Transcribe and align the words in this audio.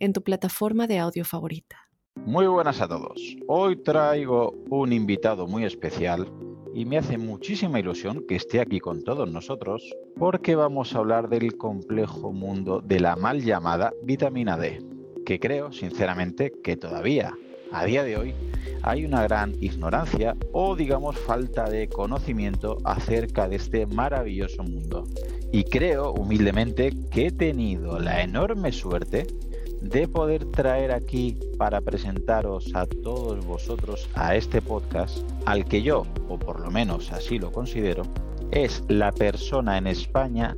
en 0.00 0.12
tu 0.12 0.22
plataforma 0.22 0.86
de 0.86 0.98
audio 0.98 1.24
favorita. 1.24 1.76
Muy 2.16 2.46
buenas 2.46 2.80
a 2.80 2.88
todos. 2.88 3.36
Hoy 3.46 3.76
traigo 3.76 4.52
un 4.70 4.92
invitado 4.92 5.46
muy 5.46 5.64
especial 5.64 6.26
y 6.74 6.84
me 6.84 6.98
hace 6.98 7.18
muchísima 7.18 7.78
ilusión 7.78 8.24
que 8.26 8.36
esté 8.36 8.60
aquí 8.60 8.80
con 8.80 9.04
todos 9.04 9.30
nosotros 9.30 9.94
porque 10.16 10.56
vamos 10.56 10.94
a 10.94 10.98
hablar 10.98 11.28
del 11.28 11.56
complejo 11.56 12.32
mundo 12.32 12.80
de 12.80 13.00
la 13.00 13.14
mal 13.16 13.42
llamada 13.42 13.92
vitamina 14.02 14.56
D, 14.56 14.82
que 15.24 15.38
creo 15.38 15.70
sinceramente 15.72 16.52
que 16.64 16.76
todavía 16.76 17.34
a 17.72 17.84
día 17.84 18.02
de 18.02 18.16
hoy 18.16 18.34
hay 18.82 19.04
una 19.04 19.22
gran 19.22 19.54
ignorancia 19.60 20.36
o 20.52 20.74
digamos 20.74 21.18
falta 21.18 21.68
de 21.68 21.88
conocimiento 21.88 22.78
acerca 22.84 23.48
de 23.48 23.56
este 23.56 23.86
maravilloso 23.86 24.62
mundo. 24.62 25.04
Y 25.52 25.64
creo 25.64 26.12
humildemente 26.12 26.92
que 27.10 27.26
he 27.26 27.30
tenido 27.30 27.98
la 27.98 28.22
enorme 28.22 28.72
suerte 28.72 29.26
de 29.80 30.06
poder 30.08 30.44
traer 30.46 30.92
aquí 30.92 31.38
para 31.58 31.80
presentaros 31.80 32.70
a 32.74 32.86
todos 32.86 33.44
vosotros 33.44 34.08
a 34.14 34.36
este 34.36 34.60
podcast 34.60 35.18
al 35.46 35.64
que 35.64 35.82
yo, 35.82 36.04
o 36.28 36.38
por 36.38 36.60
lo 36.60 36.70
menos 36.70 37.12
así 37.12 37.38
lo 37.38 37.50
considero, 37.50 38.02
es 38.50 38.82
la 38.88 39.12
persona 39.12 39.78
en 39.78 39.86
España 39.86 40.56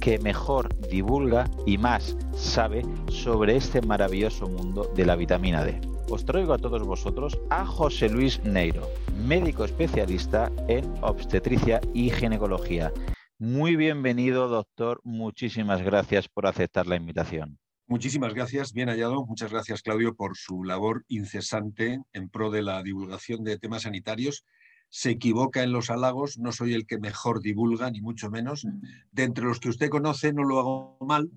que 0.00 0.18
mejor 0.18 0.68
divulga 0.88 1.48
y 1.66 1.78
más 1.78 2.16
sabe 2.34 2.82
sobre 3.08 3.56
este 3.56 3.80
maravilloso 3.82 4.48
mundo 4.48 4.90
de 4.96 5.06
la 5.06 5.16
vitamina 5.16 5.64
D. 5.64 5.80
Os 6.10 6.24
traigo 6.24 6.52
a 6.52 6.58
todos 6.58 6.82
vosotros 6.82 7.38
a 7.50 7.64
José 7.64 8.08
Luis 8.08 8.42
Neiro, 8.44 8.88
médico 9.24 9.64
especialista 9.64 10.50
en 10.68 10.84
obstetricia 11.02 11.80
y 11.94 12.10
ginecología. 12.10 12.92
Muy 13.38 13.76
bienvenido, 13.76 14.48
doctor. 14.48 15.00
Muchísimas 15.04 15.82
gracias 15.82 16.28
por 16.28 16.46
aceptar 16.46 16.86
la 16.86 16.96
invitación. 16.96 17.58
Muchísimas 17.92 18.32
gracias, 18.32 18.72
bien 18.72 18.88
hallado. 18.88 19.26
Muchas 19.26 19.52
gracias, 19.52 19.82
Claudio, 19.82 20.14
por 20.14 20.34
su 20.34 20.64
labor 20.64 21.04
incesante 21.08 22.00
en 22.14 22.30
pro 22.30 22.50
de 22.50 22.62
la 22.62 22.82
divulgación 22.82 23.44
de 23.44 23.58
temas 23.58 23.82
sanitarios. 23.82 24.46
Se 24.88 25.10
equivoca 25.10 25.62
en 25.62 25.72
los 25.72 25.90
halagos, 25.90 26.38
no 26.38 26.52
soy 26.52 26.72
el 26.72 26.86
que 26.86 26.98
mejor 26.98 27.42
divulga, 27.42 27.90
ni 27.90 28.00
mucho 28.00 28.30
menos. 28.30 28.66
De 29.10 29.24
entre 29.24 29.44
los 29.44 29.60
que 29.60 29.68
usted 29.68 29.90
conoce, 29.90 30.32
no 30.32 30.42
lo 30.42 30.58
hago 30.58 30.96
mal, 31.02 31.30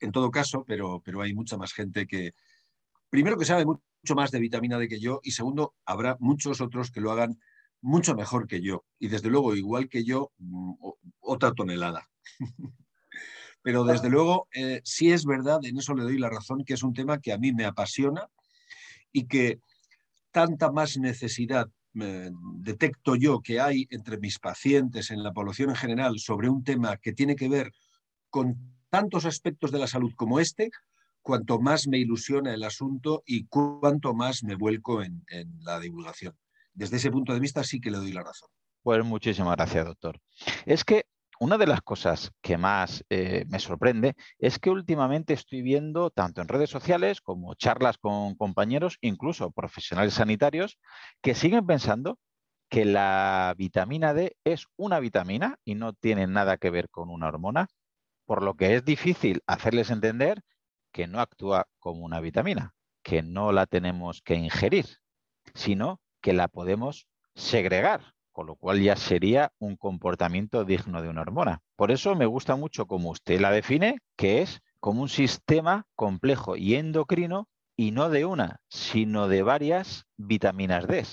en 0.00 0.12
todo 0.12 0.30
caso, 0.30 0.62
pero, 0.68 1.00
pero 1.02 1.22
hay 1.22 1.32
mucha 1.32 1.56
más 1.56 1.72
gente 1.72 2.06
que, 2.06 2.34
primero, 3.08 3.38
que 3.38 3.46
sabe 3.46 3.64
mucho 3.64 4.14
más 4.14 4.30
de 4.30 4.40
vitamina 4.40 4.78
D 4.78 4.88
que 4.88 5.00
yo, 5.00 5.20
y 5.22 5.30
segundo, 5.30 5.74
habrá 5.86 6.18
muchos 6.20 6.60
otros 6.60 6.90
que 6.90 7.00
lo 7.00 7.12
hagan 7.12 7.40
mucho 7.80 8.14
mejor 8.14 8.46
que 8.46 8.60
yo. 8.60 8.84
Y 8.98 9.08
desde 9.08 9.30
luego, 9.30 9.56
igual 9.56 9.88
que 9.88 10.04
yo, 10.04 10.32
mm, 10.36 10.74
otra 11.20 11.54
tonelada. 11.54 12.10
Pero 13.68 13.84
desde 13.84 14.08
luego, 14.08 14.48
eh, 14.54 14.80
sí 14.82 15.12
es 15.12 15.26
verdad, 15.26 15.62
en 15.62 15.76
eso 15.76 15.94
le 15.94 16.02
doy 16.02 16.16
la 16.16 16.30
razón, 16.30 16.64
que 16.64 16.72
es 16.72 16.82
un 16.82 16.94
tema 16.94 17.20
que 17.20 17.34
a 17.34 17.36
mí 17.36 17.52
me 17.52 17.66
apasiona 17.66 18.30
y 19.12 19.26
que 19.26 19.60
tanta 20.30 20.72
más 20.72 20.96
necesidad 20.96 21.68
eh, 22.00 22.30
detecto 22.60 23.14
yo 23.14 23.42
que 23.42 23.60
hay 23.60 23.86
entre 23.90 24.16
mis 24.16 24.38
pacientes 24.38 25.10
en 25.10 25.22
la 25.22 25.34
población 25.34 25.68
en 25.68 25.76
general 25.76 26.18
sobre 26.18 26.48
un 26.48 26.64
tema 26.64 26.96
que 26.96 27.12
tiene 27.12 27.36
que 27.36 27.50
ver 27.50 27.70
con 28.30 28.56
tantos 28.88 29.26
aspectos 29.26 29.70
de 29.70 29.80
la 29.80 29.86
salud 29.86 30.12
como 30.16 30.40
este, 30.40 30.70
cuanto 31.20 31.60
más 31.60 31.88
me 31.88 31.98
ilusiona 31.98 32.54
el 32.54 32.64
asunto 32.64 33.22
y 33.26 33.48
cuanto 33.48 34.14
más 34.14 34.44
me 34.44 34.54
vuelco 34.54 35.02
en, 35.02 35.26
en 35.28 35.62
la 35.62 35.78
divulgación. 35.78 36.34
Desde 36.72 36.96
ese 36.96 37.10
punto 37.10 37.34
de 37.34 37.40
vista 37.40 37.62
sí 37.62 37.82
que 37.82 37.90
le 37.90 37.98
doy 37.98 38.12
la 38.12 38.22
razón. 38.22 38.48
Pues 38.82 39.04
muchísimas 39.04 39.56
gracias, 39.56 39.84
doctor. 39.84 40.18
Es 40.64 40.84
que 40.84 41.04
una 41.40 41.58
de 41.58 41.66
las 41.66 41.82
cosas 41.82 42.32
que 42.42 42.56
más 42.58 43.04
eh, 43.10 43.44
me 43.48 43.58
sorprende 43.58 44.14
es 44.38 44.58
que 44.58 44.70
últimamente 44.70 45.34
estoy 45.34 45.62
viendo, 45.62 46.10
tanto 46.10 46.40
en 46.40 46.48
redes 46.48 46.70
sociales 46.70 47.20
como 47.20 47.54
charlas 47.54 47.98
con 47.98 48.34
compañeros, 48.34 48.98
incluso 49.00 49.50
profesionales 49.50 50.14
sanitarios, 50.14 50.78
que 51.22 51.34
siguen 51.34 51.66
pensando 51.66 52.18
que 52.68 52.84
la 52.84 53.54
vitamina 53.56 54.12
D 54.14 54.36
es 54.44 54.66
una 54.76 55.00
vitamina 55.00 55.58
y 55.64 55.74
no 55.74 55.92
tiene 55.92 56.26
nada 56.26 56.58
que 56.58 56.70
ver 56.70 56.90
con 56.90 57.10
una 57.10 57.28
hormona, 57.28 57.68
por 58.26 58.42
lo 58.42 58.54
que 58.54 58.74
es 58.74 58.84
difícil 58.84 59.42
hacerles 59.46 59.90
entender 59.90 60.42
que 60.92 61.06
no 61.06 61.20
actúa 61.20 61.66
como 61.78 62.04
una 62.04 62.20
vitamina, 62.20 62.74
que 63.02 63.22
no 63.22 63.52
la 63.52 63.66
tenemos 63.66 64.20
que 64.22 64.34
ingerir, 64.34 64.86
sino 65.54 66.00
que 66.20 66.32
la 66.32 66.48
podemos 66.48 67.08
segregar 67.34 68.14
con 68.38 68.46
lo 68.46 68.54
cual 68.54 68.80
ya 68.80 68.94
sería 68.94 69.50
un 69.58 69.76
comportamiento 69.76 70.64
digno 70.64 71.02
de 71.02 71.08
una 71.08 71.22
hormona. 71.22 71.60
Por 71.74 71.90
eso 71.90 72.14
me 72.14 72.24
gusta 72.24 72.54
mucho 72.54 72.86
como 72.86 73.10
usted 73.10 73.40
la 73.40 73.50
define, 73.50 73.98
que 74.16 74.42
es 74.42 74.60
como 74.78 75.02
un 75.02 75.08
sistema 75.08 75.86
complejo 75.96 76.54
y 76.54 76.76
endocrino 76.76 77.48
y 77.76 77.90
no 77.90 78.10
de 78.10 78.26
una, 78.26 78.60
sino 78.68 79.26
de 79.26 79.42
varias 79.42 80.04
vitaminas 80.16 80.86
D. 80.86 81.04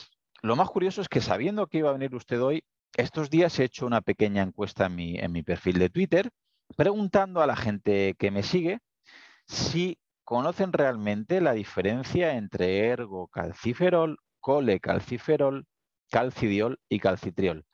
Lo 0.44 0.56
más 0.56 0.70
curioso 0.70 1.02
es 1.02 1.10
que 1.10 1.20
sabiendo 1.20 1.66
que 1.66 1.80
iba 1.80 1.90
a 1.90 1.94
venir 1.94 2.14
usted 2.14 2.40
hoy, 2.40 2.64
estos 2.96 3.32
días 3.32 3.58
he 3.58 3.64
hecho 3.64 3.88
una 3.88 4.02
pequeña 4.02 4.44
encuesta 4.44 4.86
en 4.86 4.96
mi, 4.96 5.18
en 5.18 5.32
mi 5.32 5.42
perfil 5.42 5.80
de 5.80 5.90
Twitter 5.90 6.30
preguntando 6.78 7.42
a 7.42 7.48
la 7.48 7.56
gente 7.56 8.14
que 8.20 8.30
me 8.30 8.44
sigue 8.44 8.82
si 9.48 9.98
conocen 10.24 10.72
realmente 10.74 11.42
la 11.42 11.54
diferencia 11.54 12.36
entre 12.36 12.90
ergocalciferol, 12.90 14.20
colecalciferol, 14.40 15.66
calcidiol 16.12 16.80
y 16.90 17.00
calcitriol. 17.00 17.66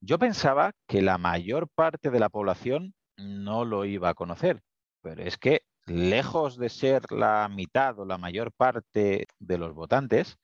Yo 0.00 0.18
pensaba 0.18 0.72
que 0.86 1.02
la 1.02 1.18
mayor 1.18 1.68
parte 1.74 2.10
de 2.10 2.20
la 2.20 2.28
población 2.28 2.94
no 3.16 3.64
lo 3.64 3.84
iba 3.84 4.10
a 4.10 4.14
conocer, 4.14 4.62
pero 5.02 5.22
es 5.22 5.38
que 5.38 5.62
lejos 5.86 6.56
de 6.56 6.68
ser 6.68 7.02
la 7.10 7.48
mitad 7.48 7.98
o 7.98 8.04
la 8.04 8.18
mayor 8.18 8.52
parte 8.52 9.26
de 9.38 9.58
los 9.58 9.74
votantes, 9.74 10.38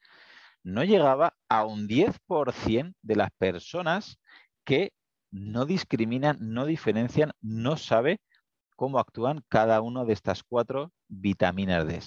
no 0.63 0.83
llegaba 0.83 1.35
a 1.49 1.65
un 1.65 1.87
10% 1.87 2.93
de 3.01 3.15
las 3.15 3.31
personas 3.31 4.19
que 4.63 4.93
no 5.31 5.65
discriminan, 5.65 6.37
no 6.39 6.65
diferencian, 6.65 7.31
no 7.41 7.77
sabe 7.77 8.19
cómo 8.75 8.99
actúan 8.99 9.43
cada 9.47 9.81
una 9.81 10.05
de 10.05 10.13
estas 10.13 10.43
cuatro 10.43 10.91
vitaminas 11.07 11.87
D. 11.87 11.99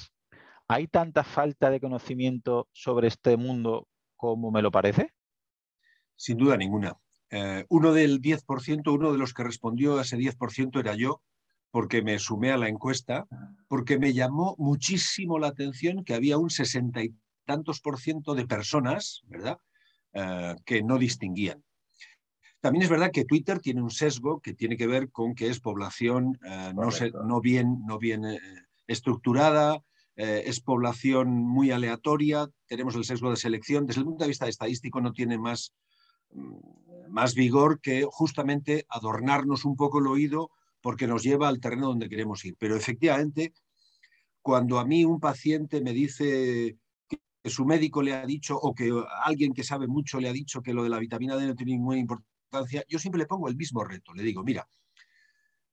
¿Hay 0.69 0.87
tanta 0.87 1.25
falta 1.25 1.71
de 1.71 1.81
conocimiento 1.81 2.69
sobre 2.72 3.09
este 3.09 3.37
mundo 3.37 3.89
como 4.16 4.51
me 4.51 4.62
lo 4.62 4.71
parece? 4.71 5.12
Sin 6.17 6.39
duda 6.39 6.57
ninguna. 6.57 6.97
Eh, 7.37 7.65
uno 7.69 7.93
del 7.93 8.21
10%, 8.21 8.93
uno 8.93 9.13
de 9.13 9.19
los 9.19 9.35
que 9.35 9.43
respondió 9.43 9.99
a 9.99 10.03
ese 10.03 10.17
10% 10.17 10.79
era 10.79 10.95
yo, 10.95 11.21
porque 11.73 12.01
me 12.01 12.19
sumé 12.21 12.53
a 12.53 12.57
la 12.57 12.69
encuesta, 12.69 13.27
porque 13.67 13.99
me 13.99 14.13
llamó 14.13 14.55
muchísimo 14.59 15.41
la 15.41 15.49
atención 15.49 16.05
que 16.05 16.15
había 16.15 16.39
un 16.39 16.51
sesenta 16.51 17.03
y 17.03 17.13
tantos 17.45 17.81
por 17.81 17.99
ciento 17.99 18.37
de 18.37 18.47
personas, 18.47 19.23
¿verdad?, 19.27 19.59
eh, 20.13 20.55
que 20.65 20.85
no 20.85 20.97
distinguían. 20.99 21.65
También 22.61 22.85
es 22.85 22.89
verdad 22.89 23.11
que 23.11 23.25
Twitter 23.25 23.59
tiene 23.59 23.83
un 23.83 23.91
sesgo 23.91 24.41
que 24.41 24.55
tiene 24.55 24.77
que 24.77 24.87
ver 24.87 25.11
con 25.11 25.35
que 25.35 25.49
es 25.49 25.59
población 25.59 26.39
eh, 26.47 26.73
no, 26.73 26.89
no, 27.25 27.41
bien, 27.41 27.83
no 27.85 27.99
bien 27.99 28.25
estructurada, 28.87 29.83
es 30.15 30.61
población 30.61 31.31
muy 31.31 31.73
aleatoria, 31.73 32.47
tenemos 32.69 32.95
el 32.95 33.05
sesgo 33.05 33.31
de 33.31 33.37
selección. 33.37 33.84
Desde 33.84 34.03
el 34.03 34.07
punto 34.07 34.22
de 34.22 34.28
vista 34.28 34.47
estadístico 34.47 35.01
no 35.01 35.13
tiene 35.13 35.39
más 35.39 35.75
más 37.09 37.34
vigor 37.34 37.81
que 37.81 38.04
justamente 38.10 38.86
adornarnos 38.89 39.65
un 39.65 39.77
poco 39.77 40.01
el 40.01 40.07
oído 40.07 40.51
porque 40.81 41.07
nos 41.07 41.22
lleva 41.22 41.48
al 41.48 41.60
terreno 41.60 41.86
donde 41.86 42.09
queremos 42.09 42.45
ir. 42.45 42.57
Pero 42.59 42.77
efectivamente, 42.77 43.54
cuando 44.42 44.78
a 44.78 44.84
mí 44.84 45.04
un 45.04 45.21
paciente 45.21 45.81
me 45.81 45.92
dice 45.92 46.77
que 47.09 47.51
su 47.51 47.65
médico 47.65 48.03
le 48.03 48.15
ha 48.15 48.27
dicho 48.27 48.57
o 48.57 48.75
que 48.75 48.92
alguien 49.22 49.54
que 49.54 49.65
sabe 49.65 49.86
mucho 49.86 50.21
le 50.21 50.28
ha 50.28 50.33
dicho 50.33 50.60
que 50.60 50.75
lo 50.75 50.83
de 50.83 50.91
la 50.91 50.98
vitamina 50.98 51.36
D 51.36 51.47
no 51.47 51.54
tiene 51.54 51.72
ninguna 51.72 51.98
importancia, 51.98 52.84
yo 52.89 52.98
siempre 52.98 53.21
le 53.21 53.27
pongo 53.27 53.48
el 53.48 53.57
mismo 53.57 53.84
reto. 53.84 54.13
Le 54.13 54.22
digo, 54.22 54.42
mira, 54.42 54.69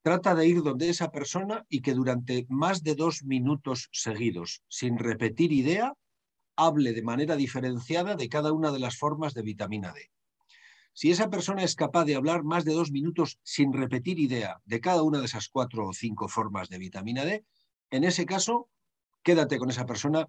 trata 0.02 0.34
de 0.36 0.48
ir 0.48 0.64
donde 0.64 0.90
esa 0.90 1.12
persona 1.12 1.66
y 1.70 1.82
que 1.82 1.94
durante 1.94 2.46
más 2.50 2.84
de 2.84 2.96
dos 2.96 3.24
minutos 3.24 3.90
seguidos, 3.92 4.64
sin 4.68 4.98
repetir 4.98 5.52
idea, 5.52 5.94
hable 6.56 6.94
de 6.94 7.04
manera 7.04 7.36
diferenciada 7.36 8.16
de 8.16 8.30
cada 8.30 8.54
una 8.54 8.72
de 8.72 8.80
las 8.80 8.98
formas 8.98 9.34
de 9.34 9.42
vitamina 9.42 9.92
D. 9.92 10.10
Si 10.94 11.10
esa 11.10 11.30
persona 11.30 11.64
es 11.64 11.76
capaz 11.76 12.06
de 12.06 12.16
hablar 12.16 12.44
más 12.44 12.66
de 12.66 12.74
dos 12.74 12.92
minutos 12.92 13.40
sin 13.44 13.74
repetir 13.74 14.20
idea 14.20 14.62
de 14.66 14.82
cada 14.82 15.04
una 15.04 15.20
de 15.20 15.26
esas 15.26 15.48
cuatro 15.50 15.88
o 15.88 15.94
cinco 15.94 16.28
formas 16.28 16.70
de 16.70 16.78
vitamina 16.78 17.26
D, 17.26 17.46
en 17.90 18.04
ese 18.04 18.26
caso, 18.26 18.70
quédate 19.24 19.58
con 19.58 19.70
esa 19.70 19.86
persona 19.86 20.28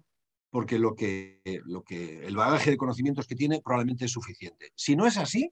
porque 0.49 0.77
lo 0.77 0.95
que, 0.95 1.41
lo 1.65 1.83
que 1.83 2.25
el 2.25 2.35
bagaje 2.35 2.69
de 2.69 2.77
conocimientos 2.77 3.25
que 3.27 3.35
tiene 3.35 3.61
probablemente 3.61 4.05
es 4.05 4.11
suficiente. 4.11 4.71
Si 4.75 4.95
no 4.95 5.07
es 5.07 5.17
así, 5.17 5.51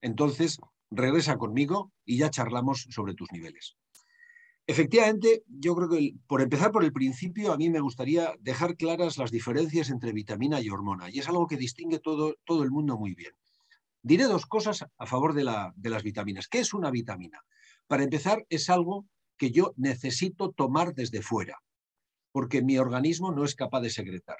entonces 0.00 0.58
regresa 0.90 1.36
conmigo 1.36 1.92
y 2.04 2.18
ya 2.18 2.30
charlamos 2.30 2.86
sobre 2.90 3.14
tus 3.14 3.30
niveles. 3.32 3.76
Efectivamente, 4.66 5.42
yo 5.46 5.74
creo 5.74 5.88
que 5.88 6.14
por 6.26 6.42
empezar 6.42 6.70
por 6.70 6.84
el 6.84 6.92
principio, 6.92 7.52
a 7.52 7.56
mí 7.56 7.70
me 7.70 7.80
gustaría 7.80 8.32
dejar 8.40 8.76
claras 8.76 9.18
las 9.18 9.30
diferencias 9.30 9.90
entre 9.90 10.12
vitamina 10.12 10.60
y 10.60 10.70
hormona, 10.70 11.10
y 11.10 11.18
es 11.18 11.28
algo 11.28 11.46
que 11.46 11.56
distingue 11.56 11.98
todo, 11.98 12.36
todo 12.44 12.62
el 12.62 12.70
mundo 12.70 12.96
muy 12.96 13.14
bien. 13.14 13.32
Diré 14.02 14.24
dos 14.24 14.46
cosas 14.46 14.84
a 14.96 15.06
favor 15.06 15.34
de, 15.34 15.44
la, 15.44 15.72
de 15.76 15.90
las 15.90 16.02
vitaminas. 16.02 16.48
¿Qué 16.48 16.60
es 16.60 16.72
una 16.72 16.90
vitamina? 16.90 17.40
Para 17.86 18.04
empezar, 18.04 18.46
es 18.48 18.70
algo 18.70 19.06
que 19.36 19.50
yo 19.50 19.74
necesito 19.76 20.52
tomar 20.52 20.94
desde 20.94 21.22
fuera, 21.22 21.58
porque 22.32 22.62
mi 22.62 22.78
organismo 22.78 23.32
no 23.32 23.44
es 23.44 23.54
capaz 23.54 23.80
de 23.80 23.90
secretar. 23.90 24.38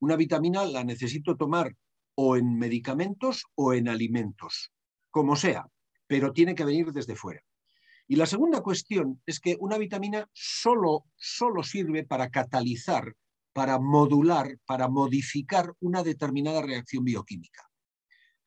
Una 0.00 0.16
vitamina 0.16 0.64
la 0.64 0.84
necesito 0.84 1.36
tomar 1.36 1.74
o 2.14 2.36
en 2.36 2.58
medicamentos 2.58 3.44
o 3.54 3.74
en 3.74 3.88
alimentos, 3.88 4.72
como 5.10 5.36
sea, 5.36 5.66
pero 6.06 6.32
tiene 6.32 6.54
que 6.54 6.64
venir 6.64 6.92
desde 6.92 7.16
fuera. 7.16 7.42
Y 8.08 8.16
la 8.16 8.26
segunda 8.26 8.62
cuestión 8.62 9.22
es 9.26 9.38
que 9.38 9.56
una 9.60 9.76
vitamina 9.76 10.28
solo, 10.32 11.04
solo 11.16 11.62
sirve 11.62 12.04
para 12.04 12.30
catalizar, 12.30 13.14
para 13.52 13.78
modular, 13.78 14.58
para 14.64 14.88
modificar 14.88 15.74
una 15.80 16.02
determinada 16.02 16.62
reacción 16.62 17.04
bioquímica, 17.04 17.67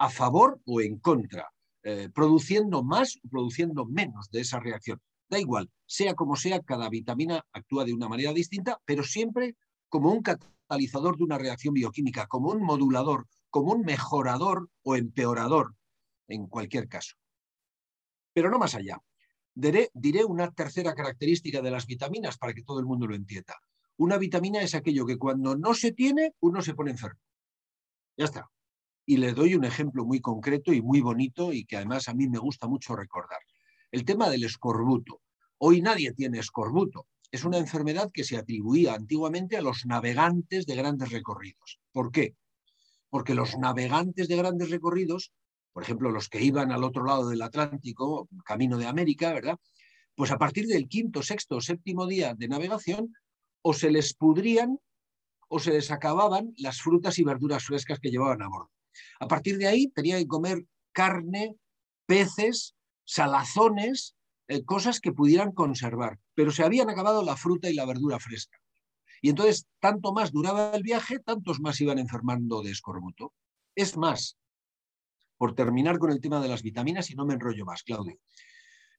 a 0.01 0.09
favor 0.09 0.59
o 0.65 0.81
en 0.81 0.97
contra, 0.97 1.53
eh, 1.83 2.09
produciendo 2.11 2.81
más 2.81 3.17
o 3.23 3.29
produciendo 3.29 3.85
menos 3.85 4.31
de 4.31 4.41
esa 4.41 4.59
reacción. 4.59 4.99
Da 5.29 5.37
igual, 5.37 5.69
sea 5.85 6.15
como 6.15 6.35
sea, 6.35 6.59
cada 6.61 6.89
vitamina 6.89 7.45
actúa 7.53 7.85
de 7.85 7.93
una 7.93 8.09
manera 8.09 8.33
distinta, 8.33 8.81
pero 8.83 9.03
siempre 9.03 9.55
como 9.89 10.11
un 10.11 10.23
catalizador 10.23 11.17
de 11.17 11.23
una 11.23 11.37
reacción 11.37 11.75
bioquímica, 11.75 12.25
como 12.25 12.49
un 12.49 12.63
modulador, 12.63 13.27
como 13.51 13.73
un 13.73 13.81
mejorador 13.81 14.69
o 14.81 14.95
empeorador, 14.95 15.75
en 16.27 16.47
cualquier 16.47 16.87
caso. 16.87 17.15
Pero 18.33 18.49
no 18.49 18.57
más 18.57 18.73
allá. 18.73 18.99
Diré, 19.53 19.91
diré, 19.93 20.25
una 20.25 20.49
tercera 20.49 20.95
característica 20.95 21.61
de 21.61 21.69
las 21.69 21.85
vitaminas 21.85 22.39
para 22.39 22.53
que 22.53 22.63
todo 22.63 22.79
el 22.79 22.87
mundo 22.87 23.05
lo 23.05 23.13
entienda. 23.13 23.55
Una 23.97 24.17
vitamina 24.17 24.63
es 24.63 24.73
aquello 24.73 25.05
que 25.05 25.19
cuando 25.19 25.55
no 25.55 25.75
se 25.75 25.91
tiene, 25.91 26.33
uno 26.39 26.63
se 26.63 26.73
pone 26.73 26.89
enfermo. 26.89 27.19
Ya 28.17 28.25
está. 28.25 28.49
Y 29.11 29.17
le 29.17 29.33
doy 29.33 29.55
un 29.55 29.65
ejemplo 29.65 30.05
muy 30.05 30.21
concreto 30.21 30.71
y 30.71 30.81
muy 30.81 31.01
bonito 31.01 31.51
y 31.51 31.65
que 31.65 31.75
además 31.77 32.07
a 32.07 32.13
mí 32.13 32.29
me 32.29 32.39
gusta 32.39 32.67
mucho 32.67 32.95
recordar. 32.95 33.41
El 33.91 34.05
tema 34.05 34.29
del 34.29 34.43
escorbuto. 34.45 35.21
Hoy 35.57 35.81
nadie 35.81 36.13
tiene 36.13 36.39
escorbuto. 36.39 37.07
Es 37.29 37.43
una 37.43 37.57
enfermedad 37.57 38.09
que 38.13 38.23
se 38.23 38.37
atribuía 38.37 38.93
antiguamente 38.93 39.57
a 39.57 39.61
los 39.61 39.85
navegantes 39.85 40.65
de 40.65 40.75
grandes 40.75 41.11
recorridos. 41.11 41.79
¿Por 41.91 42.11
qué? 42.11 42.35
porque 43.11 43.35
los 43.35 43.57
navegantes 43.57 44.27
de 44.27 44.37
grandes 44.37 44.71
recorridos, 44.71 45.31
por 45.73 45.83
ejemplo, 45.83 46.09
los 46.11 46.29
que 46.29 46.41
iban 46.41 46.71
al 46.71 46.83
otro 46.83 47.03
lado 47.03 47.29
del 47.29 47.41
Atlántico, 47.41 48.27
camino 48.45 48.77
de 48.77 48.87
América, 48.87 49.33
¿verdad? 49.33 49.59
Pues 50.15 50.31
a 50.31 50.37
partir 50.37 50.65
del 50.65 50.87
quinto, 50.87 51.21
sexto 51.21 51.57
o 51.57 51.61
séptimo 51.61 52.07
día 52.07 52.33
de 52.33 52.47
navegación, 52.47 53.13
o 53.61 53.73
se 53.73 53.91
les 53.91 54.15
pudrían 54.15 54.79
o 55.49 55.59
se 55.59 55.71
les 55.71 55.91
acababan 55.91 56.53
las 56.57 56.81
frutas 56.81 57.19
y 57.19 57.23
verduras 57.23 57.65
frescas 57.65 57.99
que 57.99 58.09
llevaban 58.09 58.41
a 58.41 58.47
bordo. 58.47 58.71
A 59.19 59.27
partir 59.27 59.57
de 59.57 59.67
ahí 59.67 59.87
tenían 59.87 60.19
que 60.19 60.27
comer 60.27 60.65
carne, 60.91 61.55
peces, 62.05 62.75
salazones, 63.05 64.15
eh, 64.47 64.63
cosas 64.63 64.99
que 64.99 65.13
pudieran 65.13 65.51
conservar, 65.51 66.19
pero 66.33 66.51
se 66.51 66.63
habían 66.63 66.89
acabado 66.89 67.23
la 67.23 67.37
fruta 67.37 67.69
y 67.69 67.73
la 67.73 67.85
verdura 67.85 68.19
fresca. 68.19 68.57
Y 69.21 69.29
entonces, 69.29 69.67
tanto 69.79 70.13
más 70.13 70.31
duraba 70.31 70.71
el 70.73 70.83
viaje, 70.83 71.19
tantos 71.19 71.59
más 71.59 71.79
iban 71.79 71.99
enfermando 71.99 72.61
de 72.61 72.71
escorbuto. 72.71 73.33
Es 73.75 73.95
más, 73.95 74.37
por 75.37 75.55
terminar 75.55 75.99
con 75.99 76.11
el 76.11 76.19
tema 76.19 76.41
de 76.41 76.47
las 76.47 76.63
vitaminas, 76.63 77.09
y 77.11 77.15
no 77.15 77.25
me 77.25 77.35
enrollo 77.35 77.65
más, 77.65 77.83
Claudio. 77.83 78.19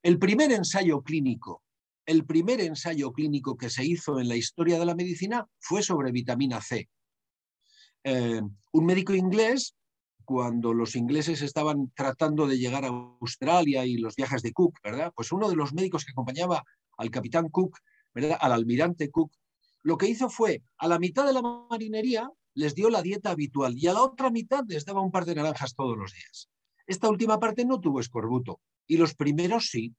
El 0.03 0.19
primer 0.19 0.53
ensayo 0.53 1.03
clínico, 1.03 1.62
el 2.06 2.25
primer 2.25 2.61
ensayo 2.61 3.12
clínico 3.12 3.56
que 3.56 3.71
se 3.71 3.85
hizo 3.85 4.19
en 4.19 4.29
la 4.29 4.37
historia 4.37 4.79
de 4.79 4.87
la 4.87 4.95
medicina 4.95 5.47
fue 5.59 5.83
sobre 5.83 6.12
vitamina 6.12 6.61
C. 6.61 6.88
Eh, 8.05 8.41
un 8.73 8.85
médico 8.85 9.15
inglés, 9.15 9.75
cuando 10.25 10.73
los 10.75 10.97
ingleses 10.97 11.43
estaban 11.43 11.93
tratando 11.95 12.47
de 12.47 12.59
llegar 12.59 12.85
a 12.85 12.89
Australia 13.21 13.85
y 13.85 13.97
los 13.97 14.17
viajes 14.17 14.43
de 14.43 14.53
Cook, 14.53 14.79
¿verdad? 14.83 15.13
Pues 15.15 15.33
uno 15.33 15.49
de 15.49 15.57
los 15.57 15.73
médicos 15.73 16.05
que 16.05 16.13
acompañaba 16.13 16.63
al 16.97 17.11
capitán 17.11 17.49
Cook, 17.49 17.79
¿verdad? 18.15 18.39
Al 18.41 18.53
almirante 18.53 19.11
Cook, 19.11 19.33
lo 19.83 19.97
que 19.97 20.09
hizo 20.09 20.31
fue, 20.31 20.63
a 20.79 20.89
la 20.89 20.99
mitad 20.99 21.27
de 21.27 21.33
la 21.33 21.43
marinería 21.43 22.31
les 22.55 22.75
dio 22.75 22.91
la 22.91 23.03
dieta 23.03 23.31
habitual 23.31 23.77
y 23.77 23.87
a 23.87 23.95
la 23.95 24.03
otra 24.03 24.31
mitad 24.31 24.65
les 24.69 24.85
daba 24.85 25.01
un 25.01 25.11
par 25.11 25.25
de 25.25 25.35
naranjas 25.35 25.75
todos 25.75 25.97
los 25.97 26.13
días. 26.13 26.49
Esta 26.87 27.09
última 27.09 27.39
parte 27.39 27.65
no 27.65 27.81
tuvo 27.81 28.01
escorbuto 28.01 28.61
y 28.87 28.97
los 28.97 29.15
primeros 29.15 29.69
sí. 29.71 29.95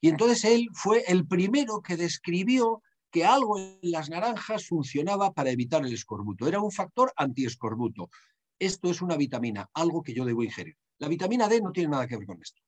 Y 0.00 0.08
entonces 0.08 0.44
él 0.44 0.68
fue 0.72 1.04
el 1.06 1.26
primero 1.26 1.82
que 1.82 1.96
describió 1.96 2.82
que 3.10 3.24
algo 3.24 3.58
en 3.58 3.78
las 3.82 4.08
naranjas 4.08 4.66
funcionaba 4.66 5.32
para 5.32 5.50
evitar 5.50 5.84
el 5.84 5.92
escorbuto. 5.92 6.46
Era 6.48 6.60
un 6.60 6.70
factor 6.70 7.12
antiescorbuto. 7.16 8.08
Esto 8.60 8.90
es 8.90 9.00
una 9.00 9.16
vitamina, 9.16 9.70
algo 9.72 10.02
que 10.02 10.12
yo 10.12 10.26
debo 10.26 10.44
ingerir. 10.44 10.76
La 10.98 11.08
vitamina 11.08 11.48
D 11.48 11.62
no 11.62 11.72
tiene 11.72 11.88
nada 11.88 12.06
que 12.06 12.18
ver 12.18 12.26
con 12.26 12.40
esto. 12.42 12.60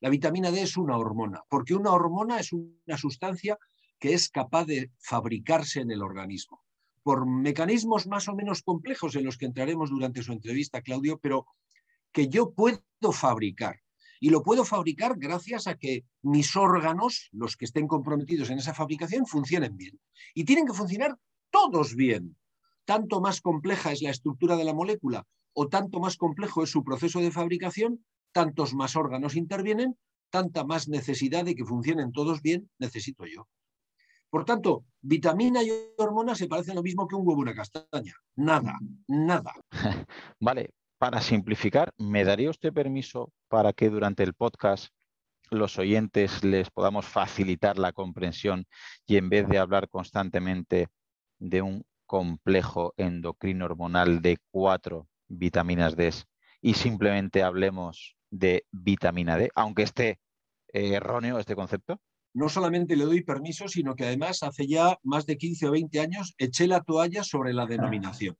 La 0.00 0.08
vitamina 0.08 0.52
D 0.52 0.62
es 0.62 0.76
una 0.76 0.96
hormona, 0.96 1.42
porque 1.50 1.74
una 1.74 1.90
hormona 1.90 2.38
es 2.38 2.52
una 2.52 2.96
sustancia 2.96 3.58
que 3.98 4.14
es 4.14 4.28
capaz 4.28 4.66
de 4.66 4.92
fabricarse 5.00 5.80
en 5.80 5.90
el 5.90 6.02
organismo, 6.02 6.62
por 7.02 7.26
mecanismos 7.26 8.06
más 8.06 8.28
o 8.28 8.36
menos 8.36 8.62
complejos 8.62 9.16
en 9.16 9.24
los 9.24 9.36
que 9.36 9.46
entraremos 9.46 9.90
durante 9.90 10.22
su 10.22 10.32
entrevista, 10.32 10.80
Claudio, 10.80 11.18
pero 11.18 11.46
que 12.12 12.28
yo 12.28 12.52
puedo 12.52 12.80
fabricar. 13.12 13.80
Y 14.20 14.30
lo 14.30 14.44
puedo 14.44 14.64
fabricar 14.64 15.18
gracias 15.18 15.66
a 15.66 15.76
que 15.76 16.04
mis 16.22 16.54
órganos, 16.54 17.28
los 17.32 17.56
que 17.56 17.64
estén 17.64 17.88
comprometidos 17.88 18.48
en 18.50 18.58
esa 18.58 18.74
fabricación, 18.74 19.26
funcionen 19.26 19.76
bien. 19.76 19.98
Y 20.34 20.44
tienen 20.44 20.66
que 20.66 20.72
funcionar 20.72 21.18
todos 21.50 21.96
bien. 21.96 22.36
Tanto 22.86 23.20
más 23.20 23.40
compleja 23.40 23.92
es 23.92 24.00
la 24.00 24.10
estructura 24.10 24.56
de 24.56 24.64
la 24.64 24.72
molécula 24.72 25.24
o 25.52 25.68
tanto 25.68 26.00
más 26.00 26.16
complejo 26.16 26.62
es 26.62 26.70
su 26.70 26.84
proceso 26.84 27.20
de 27.20 27.32
fabricación, 27.32 28.04
tantos 28.32 28.74
más 28.74 28.94
órganos 28.94 29.36
intervienen, 29.36 29.98
tanta 30.30 30.64
más 30.64 30.88
necesidad 30.88 31.44
de 31.44 31.54
que 31.54 31.64
funcionen 31.64 32.12
todos 32.12 32.42
bien 32.42 32.70
necesito 32.78 33.24
yo. 33.26 33.48
Por 34.30 34.44
tanto, 34.44 34.84
vitamina 35.00 35.62
y 35.62 35.70
hormona 35.96 36.34
se 36.34 36.46
parecen 36.46 36.76
lo 36.76 36.82
mismo 36.82 37.08
que 37.08 37.16
un 37.16 37.26
huevo 37.26 37.40
y 37.40 37.42
una 37.42 37.54
castaña. 37.54 38.14
Nada, 38.36 38.78
nada. 39.08 39.54
Vale, 40.40 40.70
para 40.98 41.20
simplificar, 41.20 41.92
¿me 41.96 42.24
daría 42.24 42.50
usted 42.50 42.72
permiso 42.72 43.32
para 43.48 43.72
que 43.72 43.88
durante 43.88 44.22
el 44.22 44.34
podcast 44.34 44.88
los 45.50 45.78
oyentes 45.78 46.44
les 46.44 46.70
podamos 46.70 47.06
facilitar 47.06 47.78
la 47.78 47.92
comprensión 47.92 48.66
y 49.06 49.16
en 49.16 49.28
vez 49.28 49.48
de 49.48 49.58
hablar 49.58 49.88
constantemente 49.88 50.88
de 51.38 51.62
un 51.62 51.84
complejo 52.06 52.94
endocrino 52.96 53.64
hormonal 53.64 54.22
de 54.22 54.38
cuatro 54.50 55.08
vitaminas 55.28 55.96
D 55.96 56.12
y 56.60 56.74
simplemente 56.74 57.42
hablemos 57.42 58.16
de 58.30 58.64
vitamina 58.70 59.36
D, 59.36 59.50
aunque 59.54 59.82
esté 59.82 60.18
erróneo 60.72 61.38
este 61.38 61.54
concepto? 61.54 62.00
no 62.36 62.50
solamente 62.50 62.96
le 62.96 63.06
doy 63.06 63.22
permiso, 63.22 63.66
sino 63.66 63.96
que 63.96 64.04
además 64.04 64.42
hace 64.42 64.66
ya 64.66 64.98
más 65.02 65.24
de 65.24 65.38
15 65.38 65.68
o 65.68 65.70
20 65.70 66.00
años 66.00 66.34
eché 66.36 66.66
la 66.66 66.82
toalla 66.82 67.24
sobre 67.24 67.54
la 67.54 67.64
denominación. 67.64 68.36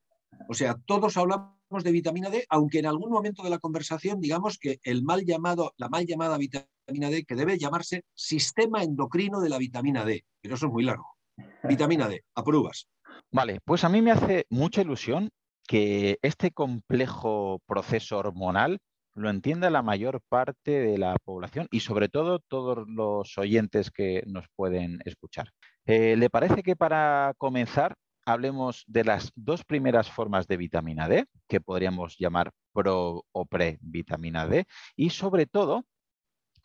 O 0.51 0.55
sea, 0.55 0.77
todos 0.85 1.17
hablamos 1.17 1.83
de 1.83 1.93
vitamina 1.93 2.29
D, 2.29 2.45
aunque 2.51 2.81
en 2.81 2.87
algún 2.87 3.11
momento 3.11 3.43
de 3.43 3.49
la 3.49 3.59
conversación 3.59 4.21
digamos 4.21 4.59
que 4.59 4.81
el 4.83 5.03
mal 5.03 5.25
llamado, 5.25 5.73
la 5.79 5.89
mal 5.89 6.05
llamada 6.05 6.37
vitamina 6.37 7.09
D, 7.09 7.25
que 7.25 7.37
debe 7.37 7.57
llamarse 7.57 8.05
sistema 8.15 8.83
endocrino 8.83 9.41
de 9.41 9.49
la 9.49 9.57
vitamina 9.57 10.05
D, 10.05 10.27
pero 10.43 10.57
eso 10.57 10.67
es 10.67 10.73
muy 10.73 10.85
largo. 10.85 11.17
Vitamina 11.63 12.07
D, 12.07 12.23
apruebas. 12.35 12.89
Vale, 13.31 13.61
pues 13.65 13.85
a 13.85 13.89
mí 13.89 14.03
me 14.03 14.13
hace 14.13 14.47
mucha 14.51 14.81
ilusión 14.81 15.31
que 15.67 16.19
este 16.23 16.53
complejo 16.53 17.61
proceso 17.67 18.19
hormonal 18.19 18.79
lo 19.15 19.31
entienda 19.31 19.71
la 19.71 19.83
mayor 19.83 20.21
parte 20.29 20.73
de 20.73 20.99
la 20.99 21.17
población 21.25 21.69
y 21.71 21.81
sobre 21.81 22.09
todo 22.09 22.39
todos 22.39 22.87
los 22.87 23.37
oyentes 23.39 23.91
que 23.91 24.23
nos 24.27 24.47
pueden 24.55 25.01
escuchar. 25.05 25.51
Eh, 25.87 26.17
¿Le 26.17 26.31
parece 26.31 26.63
que 26.63 26.77
para 26.77 27.33
comenzar 27.39 27.95
hablemos 28.27 28.85
de 28.87 29.05
las 29.05 29.33
dos 29.35 29.65
primeras 29.65 30.11
formas 30.11 30.47
de 30.47 30.57
vitamina 30.57 31.09
D, 31.09 31.27
que 31.49 31.61
podríamos 31.61 32.17
llamar 32.19 32.51
pro 32.73 33.25
o 33.33 33.47
pre 33.47 33.79
vitamina 33.81 34.47
D, 34.47 34.67
y 34.97 35.11
sobre 35.11 35.47
todo 35.47 35.85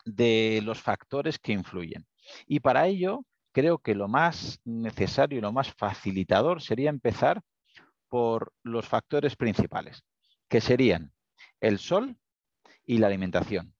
de 0.04 0.60
los 0.62 0.80
factores 0.80 1.38
que 1.38 1.52
influyen? 1.52 2.06
Y 2.46 2.60
para 2.60 2.86
ello, 2.86 3.24
creo 3.52 3.78
que 3.78 3.94
lo 3.94 4.08
más 4.08 4.60
necesario 4.64 5.38
y 5.38 5.42
lo 5.42 5.52
más 5.52 5.72
facilitador 5.72 6.62
sería 6.62 6.90
empezar 6.90 7.42
por 8.08 8.52
los 8.62 8.86
factores 8.86 9.36
principales, 9.36 10.04
que 10.48 10.60
serían 10.60 11.12
el 11.60 11.78
sol 11.78 12.16
y 12.84 12.98
la 12.98 13.06
alimentación. 13.06 13.74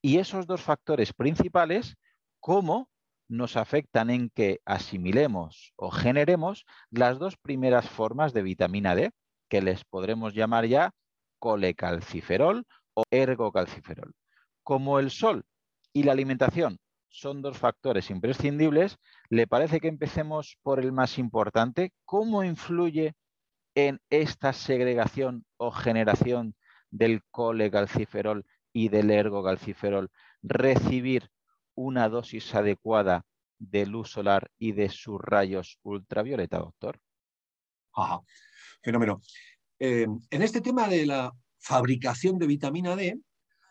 Y 0.00 0.18
esos 0.18 0.46
dos 0.46 0.62
factores 0.62 1.12
principales, 1.12 1.96
cómo 2.40 2.88
nos 3.28 3.56
afectan 3.56 4.10
en 4.10 4.30
que 4.30 4.60
asimilemos 4.64 5.72
o 5.76 5.90
generemos 5.90 6.64
las 6.90 7.18
dos 7.18 7.36
primeras 7.36 7.88
formas 7.88 8.32
de 8.32 8.42
vitamina 8.42 8.94
D, 8.94 9.10
que 9.48 9.62
les 9.62 9.84
podremos 9.84 10.34
llamar 10.34 10.66
ya 10.66 10.92
colecalciferol 11.38 12.64
o 12.94 13.04
ergocalciferol. 13.10 14.14
Como 14.62 14.98
el 14.98 15.10
sol 15.10 15.44
y 15.92 16.02
la 16.02 16.12
alimentación 16.12 16.78
son 17.08 17.42
dos 17.42 17.58
factores 17.58 18.10
imprescindibles, 18.10 18.98
¿le 19.30 19.46
parece 19.46 19.80
que 19.80 19.88
empecemos 19.88 20.58
por 20.62 20.80
el 20.80 20.92
más 20.92 21.18
importante? 21.18 21.92
¿Cómo 22.04 22.44
influye 22.44 23.14
en 23.74 24.00
esta 24.10 24.52
segregación 24.52 25.44
o 25.56 25.70
generación 25.70 26.54
del 26.90 27.22
colecalciferol 27.30 28.44
y 28.72 28.88
del 28.88 29.10
ergocalciferol 29.10 30.10
recibir 30.42 31.30
una 31.74 32.08
dosis 32.08 32.54
adecuada 32.54 33.24
de 33.58 33.86
luz 33.86 34.10
solar 34.10 34.50
y 34.58 34.72
de 34.72 34.88
sus 34.88 35.20
rayos 35.20 35.78
ultravioleta, 35.82 36.58
doctor? 36.58 37.00
Ajá, 37.94 38.20
fenómeno. 38.82 39.20
Eh, 39.78 40.06
en 40.30 40.42
este 40.42 40.60
tema 40.60 40.88
de 40.88 41.06
la 41.06 41.32
fabricación 41.58 42.38
de 42.38 42.46
vitamina 42.46 42.96
D, 42.96 43.18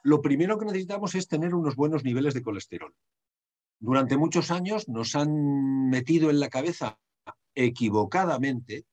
lo 0.04 0.22
primero 0.22 0.58
que 0.58 0.66
necesitamos 0.66 1.16
es 1.16 1.28
tener 1.28 1.54
unos 1.54 1.76
buenos 1.76 2.04
niveles 2.04 2.34
de 2.34 2.42
colesterol. 2.42 2.94
Durante 3.80 4.18
muchos 4.18 4.50
años 4.50 4.90
nos 4.90 5.16
han 5.16 5.90
metido 5.90 6.30
en 6.30 6.40
la 6.40 6.50
cabeza 6.50 7.00
equivocadamente 7.54 8.86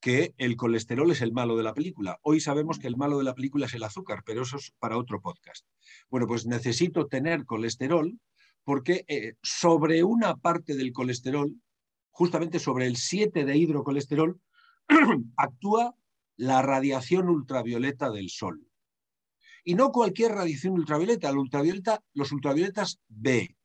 que 0.00 0.34
el 0.38 0.56
colesterol 0.56 1.10
es 1.10 1.20
el 1.20 1.32
malo 1.32 1.56
de 1.56 1.64
la 1.64 1.74
película. 1.74 2.18
Hoy 2.22 2.40
sabemos 2.40 2.78
que 2.78 2.86
el 2.86 2.96
malo 2.96 3.18
de 3.18 3.24
la 3.24 3.34
película 3.34 3.66
es 3.66 3.74
el 3.74 3.82
azúcar, 3.82 4.22
pero 4.24 4.42
eso 4.42 4.56
es 4.56 4.72
para 4.78 4.96
otro 4.96 5.20
podcast. 5.20 5.66
Bueno, 6.08 6.26
pues 6.26 6.46
necesito 6.46 7.06
tener 7.06 7.44
colesterol 7.44 8.18
porque 8.64 9.04
eh, 9.08 9.34
sobre 9.42 10.04
una 10.04 10.36
parte 10.36 10.74
del 10.76 10.92
colesterol, 10.92 11.54
justamente 12.10 12.58
sobre 12.58 12.86
el 12.86 12.96
7 12.96 13.44
de 13.44 13.56
hidrocolesterol, 13.56 14.40
actúa 15.36 15.94
la 16.36 16.62
radiación 16.62 17.28
ultravioleta 17.28 18.10
del 18.10 18.30
Sol. 18.30 18.66
Y 19.64 19.74
no 19.74 19.92
cualquier 19.92 20.32
radiación 20.32 20.74
ultravioleta, 20.74 21.32
ultravioleta, 21.32 22.02
los 22.14 22.32
ultravioletas 22.32 23.00
B, 23.08 23.56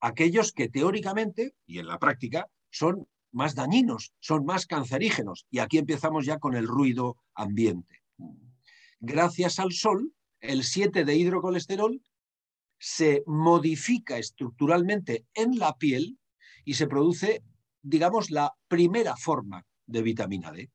aquellos 0.00 0.52
que 0.52 0.68
teóricamente 0.68 1.54
y 1.66 1.78
en 1.78 1.86
la 1.86 1.98
práctica 1.98 2.48
son 2.70 3.06
más 3.32 3.54
dañinos, 3.54 4.12
son 4.20 4.44
más 4.44 4.66
cancerígenos. 4.66 5.46
Y 5.50 5.58
aquí 5.58 5.78
empezamos 5.78 6.26
ya 6.26 6.38
con 6.38 6.54
el 6.54 6.66
ruido 6.66 7.16
ambiente. 7.34 8.02
Gracias 8.98 9.58
al 9.58 9.72
sol, 9.72 10.12
el 10.40 10.64
7 10.64 11.04
de 11.04 11.16
hidrocolesterol 11.16 12.02
se 12.78 13.22
modifica 13.26 14.18
estructuralmente 14.18 15.26
en 15.34 15.58
la 15.58 15.76
piel 15.76 16.18
y 16.64 16.74
se 16.74 16.86
produce, 16.86 17.42
digamos, 17.82 18.30
la 18.30 18.54
primera 18.68 19.16
forma 19.16 19.66
de 19.86 20.02
vitamina 20.02 20.50
D. 20.50 20.70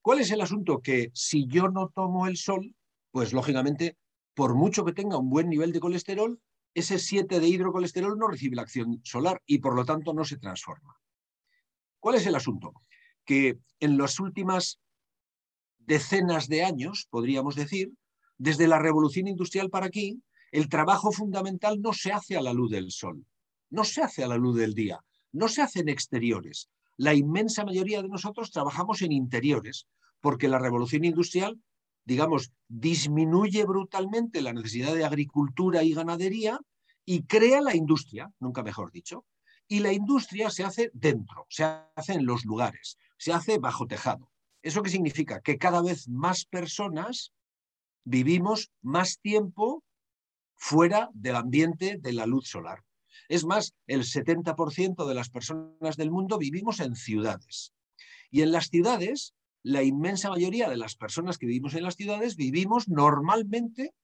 ¿Cuál 0.00 0.20
es 0.20 0.30
el 0.30 0.40
asunto? 0.40 0.80
Que 0.80 1.10
si 1.14 1.46
yo 1.46 1.68
no 1.68 1.88
tomo 1.88 2.26
el 2.26 2.36
sol, 2.36 2.74
pues 3.10 3.32
lógicamente, 3.32 3.96
por 4.34 4.54
mucho 4.54 4.84
que 4.84 4.92
tenga 4.92 5.18
un 5.18 5.30
buen 5.30 5.48
nivel 5.48 5.72
de 5.72 5.80
colesterol, 5.80 6.40
ese 6.74 6.98
7 6.98 7.40
de 7.40 7.48
hidrocolesterol 7.48 8.18
no 8.18 8.28
recibe 8.28 8.56
la 8.56 8.62
acción 8.62 9.00
solar 9.04 9.42
y 9.46 9.58
por 9.58 9.74
lo 9.74 9.84
tanto 9.84 10.14
no 10.14 10.24
se 10.24 10.38
transforma. 10.38 10.96
¿Cuál 12.00 12.16
es 12.16 12.26
el 12.26 12.34
asunto? 12.34 12.72
Que 13.24 13.58
en 13.80 13.98
las 13.98 14.18
últimas 14.18 14.80
decenas 15.78 16.48
de 16.48 16.64
años, 16.64 17.06
podríamos 17.10 17.54
decir, 17.54 17.92
desde 18.38 18.66
la 18.66 18.78
revolución 18.78 19.28
industrial 19.28 19.70
para 19.70 19.86
aquí, 19.86 20.20
el 20.50 20.68
trabajo 20.68 21.12
fundamental 21.12 21.80
no 21.80 21.92
se 21.92 22.12
hace 22.12 22.36
a 22.36 22.42
la 22.42 22.52
luz 22.52 22.70
del 22.70 22.90
sol, 22.90 23.24
no 23.70 23.84
se 23.84 24.02
hace 24.02 24.24
a 24.24 24.28
la 24.28 24.36
luz 24.36 24.56
del 24.56 24.74
día, 24.74 25.00
no 25.32 25.48
se 25.48 25.62
hace 25.62 25.80
en 25.80 25.88
exteriores. 25.88 26.70
La 26.96 27.14
inmensa 27.14 27.64
mayoría 27.64 28.02
de 28.02 28.08
nosotros 28.08 28.50
trabajamos 28.50 29.00
en 29.02 29.12
interiores, 29.12 29.86
porque 30.20 30.48
la 30.48 30.58
revolución 30.58 31.04
industrial, 31.04 31.60
digamos, 32.04 32.52
disminuye 32.68 33.64
brutalmente 33.64 34.42
la 34.42 34.52
necesidad 34.52 34.94
de 34.94 35.04
agricultura 35.04 35.82
y 35.82 35.94
ganadería 35.94 36.60
y 37.04 37.24
crea 37.24 37.60
la 37.60 37.76
industria, 37.76 38.32
nunca 38.38 38.62
mejor 38.62 38.90
dicho. 38.92 39.24
Y 39.68 39.80
la 39.80 39.92
industria 39.92 40.50
se 40.50 40.64
hace 40.64 40.90
dentro, 40.92 41.46
se 41.48 41.64
hace 41.64 42.14
en 42.14 42.26
los 42.26 42.44
lugares, 42.44 42.98
se 43.16 43.32
hace 43.32 43.58
bajo 43.58 43.86
tejado. 43.86 44.30
¿Eso 44.62 44.82
qué 44.82 44.90
significa? 44.90 45.40
Que 45.40 45.58
cada 45.58 45.82
vez 45.82 46.08
más 46.08 46.44
personas 46.44 47.32
vivimos 48.04 48.70
más 48.80 49.18
tiempo 49.20 49.82
fuera 50.54 51.10
del 51.14 51.36
ambiente 51.36 51.98
de 51.98 52.12
la 52.12 52.26
luz 52.26 52.48
solar. 52.48 52.84
Es 53.28 53.44
más, 53.44 53.74
el 53.86 54.04
70% 54.04 55.06
de 55.06 55.14
las 55.14 55.30
personas 55.30 55.96
del 55.96 56.10
mundo 56.10 56.38
vivimos 56.38 56.80
en 56.80 56.94
ciudades. 56.94 57.72
Y 58.30 58.42
en 58.42 58.52
las 58.52 58.68
ciudades, 58.68 59.34
la 59.62 59.82
inmensa 59.82 60.30
mayoría 60.30 60.68
de 60.68 60.76
las 60.76 60.96
personas 60.96 61.38
que 61.38 61.46
vivimos 61.46 61.74
en 61.74 61.84
las 61.84 61.96
ciudades 61.96 62.36
vivimos 62.36 62.88
normalmente 62.88 63.94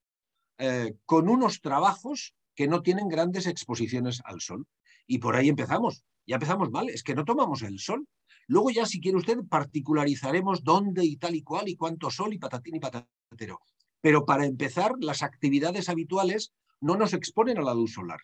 eh, 0.59 0.95
con 1.05 1.29
unos 1.29 1.61
trabajos 1.61 2.35
que 2.55 2.69
no 2.69 2.83
tienen 2.83 3.09
grandes 3.09 3.47
exposiciones 3.47 4.21
al 4.25 4.41
sol. 4.41 4.67
Y 5.07 5.19
por 5.19 5.37
ahí 5.37 5.49
empezamos. 5.49 6.05
Ya 6.27 6.37
empezamos 6.37 6.71
mal, 6.71 6.89
es 6.89 7.03
que 7.03 7.15
no 7.15 7.25
tomamos 7.25 7.63
el 7.63 7.79
sol. 7.79 8.07
Luego 8.47 8.71
ya, 8.71 8.87
si 8.87 9.01
quiere 9.01 9.19
usted, 9.19 9.39
particularizaremos 9.49 10.65
dónde 10.65 11.05
y 11.05 11.17
tal 11.17 11.35
y 11.35 11.43
cual 11.43 11.69
y 11.69 11.77
cuánto 11.77 12.11
sol 12.11 12.33
y 12.35 12.39
patatín 12.39 12.77
y 12.77 12.81
patatero. 12.81 13.61
Pero 14.01 14.25
para 14.25 14.47
empezar, 14.47 14.95
las 15.01 15.23
actividades 15.23 15.89
habituales 15.89 16.53
no 16.81 16.97
nos 16.97 17.15
exponen 17.15 17.59
a 17.59 17.63
la 17.63 17.75
luz 17.75 17.93
solar. 17.93 18.21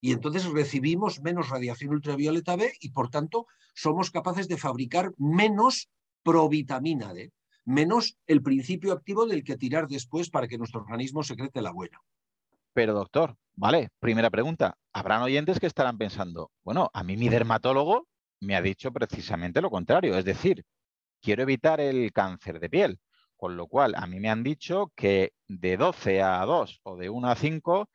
Y 0.00 0.12
entonces 0.12 0.44
recibimos 0.44 1.20
menos 1.22 1.48
radiación 1.48 1.92
ultravioleta 1.92 2.56
B 2.56 2.72
y 2.80 2.90
por 2.90 3.08
tanto 3.10 3.46
somos 3.74 4.10
capaces 4.10 4.48
de 4.48 4.56
fabricar 4.56 5.12
menos 5.16 5.88
provitamina 6.26 7.14
D, 7.14 7.30
menos 7.64 8.18
el 8.26 8.42
principio 8.42 8.92
activo 8.92 9.26
del 9.26 9.44
que 9.44 9.56
tirar 9.56 9.86
después 9.86 10.28
para 10.28 10.48
que 10.48 10.58
nuestro 10.58 10.80
organismo 10.80 11.22
secrete 11.22 11.62
la 11.62 11.70
buena. 11.70 12.00
Pero 12.72 12.94
doctor, 12.94 13.36
vale, 13.54 13.90
primera 14.00 14.28
pregunta. 14.28 14.76
Habrán 14.92 15.22
oyentes 15.22 15.60
que 15.60 15.68
estarán 15.68 15.98
pensando, 15.98 16.50
bueno, 16.64 16.90
a 16.92 17.04
mí 17.04 17.16
mi 17.16 17.28
dermatólogo 17.28 18.08
me 18.40 18.56
ha 18.56 18.60
dicho 18.60 18.92
precisamente 18.92 19.62
lo 19.62 19.70
contrario, 19.70 20.18
es 20.18 20.24
decir, 20.24 20.64
quiero 21.22 21.44
evitar 21.44 21.80
el 21.80 22.12
cáncer 22.12 22.58
de 22.58 22.70
piel, 22.70 22.98
con 23.36 23.56
lo 23.56 23.68
cual 23.68 23.94
a 23.96 24.08
mí 24.08 24.18
me 24.18 24.28
han 24.28 24.42
dicho 24.42 24.90
que 24.96 25.32
de 25.46 25.76
12 25.76 26.22
a 26.22 26.44
2 26.44 26.80
o 26.82 26.96
de 26.96 27.08
1 27.08 27.28
a 27.28 27.36
5 27.36 27.88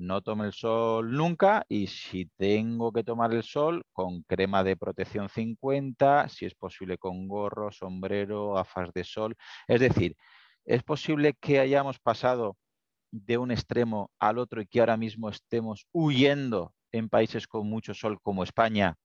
no 0.00 0.22
tome 0.22 0.46
el 0.46 0.52
sol 0.52 1.12
nunca 1.12 1.64
y 1.68 1.86
si 1.86 2.26
tengo 2.36 2.90
que 2.92 3.04
tomar 3.04 3.32
el 3.34 3.42
sol 3.42 3.84
con 3.92 4.22
crema 4.22 4.64
de 4.64 4.76
protección 4.76 5.28
50, 5.28 6.28
si 6.30 6.46
es 6.46 6.54
posible 6.54 6.96
con 6.98 7.28
gorro, 7.28 7.70
sombrero, 7.70 8.54
gafas 8.54 8.92
de 8.94 9.04
sol. 9.04 9.36
Es 9.68 9.80
decir, 9.80 10.16
es 10.64 10.82
posible 10.82 11.34
que 11.34 11.60
hayamos 11.60 11.98
pasado 11.98 12.56
de 13.10 13.36
un 13.38 13.50
extremo 13.50 14.10
al 14.18 14.38
otro 14.38 14.62
y 14.62 14.66
que 14.66 14.80
ahora 14.80 14.96
mismo 14.96 15.28
estemos 15.28 15.86
huyendo 15.92 16.74
en 16.92 17.08
países 17.10 17.46
con 17.46 17.68
mucho 17.68 17.92
sol 17.92 18.18
como 18.22 18.42
España 18.42 18.96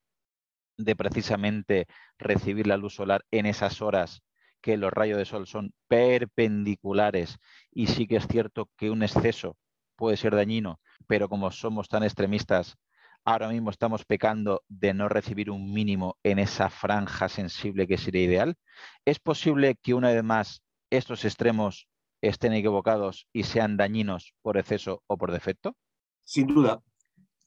de 0.77 0.95
precisamente 0.95 1.87
recibir 2.17 2.67
la 2.67 2.77
luz 2.77 2.95
solar 2.95 3.25
en 3.31 3.45
esas 3.47 3.81
horas 3.81 4.21
que 4.61 4.77
los 4.77 4.93
rayos 4.93 5.17
de 5.17 5.25
sol 5.25 5.45
son 5.45 5.73
perpendiculares 5.87 7.37
y 7.71 7.87
sí 7.87 8.07
que 8.07 8.17
es 8.17 8.27
cierto 8.27 8.69
que 8.77 8.89
un 8.89 9.03
exceso 9.03 9.57
puede 9.95 10.17
ser 10.17 10.35
dañino, 10.35 10.79
pero 11.07 11.29
como 11.29 11.51
somos 11.51 11.87
tan 11.87 12.03
extremistas, 12.03 12.77
ahora 13.25 13.49
mismo 13.49 13.69
estamos 13.69 14.05
pecando 14.05 14.63
de 14.67 14.93
no 14.93 15.09
recibir 15.09 15.49
un 15.49 15.73
mínimo 15.73 16.17
en 16.23 16.39
esa 16.39 16.69
franja 16.69 17.27
sensible 17.27 17.87
que 17.87 17.97
sería 17.97 18.23
ideal. 18.23 18.55
¿Es 19.03 19.19
posible 19.19 19.75
que 19.81 19.93
una 19.93 20.11
vez 20.11 20.23
más 20.23 20.61
estos 20.89 21.25
extremos 21.25 21.87
estén 22.21 22.53
equivocados 22.53 23.27
y 23.33 23.43
sean 23.43 23.77
dañinos 23.77 24.33
por 24.41 24.57
exceso 24.57 25.03
o 25.07 25.17
por 25.17 25.31
defecto? 25.31 25.75
Sin 26.23 26.47
duda. 26.47 26.81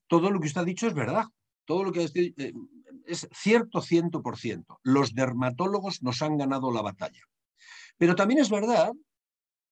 Todo 0.09 0.31
lo 0.31 0.41
que 0.41 0.49
usted 0.49 0.61
ha 0.61 0.65
dicho 0.65 0.87
es 0.87 0.95
verdad. 0.95 1.25
Todo 1.65 1.85
lo 1.85 1.93
que 1.93 2.05
eh, 2.05 2.53
es 3.07 3.29
cierto 3.33 3.81
100%. 3.81 4.79
Los 4.83 5.15
dermatólogos 5.15 6.03
nos 6.03 6.23
han 6.23 6.39
ganado 6.39 6.73
la 6.73 6.83
batalla. 6.83 7.21
Pero 7.99 8.15
también 8.15 8.41
es 8.41 8.49
verdad, 8.49 8.93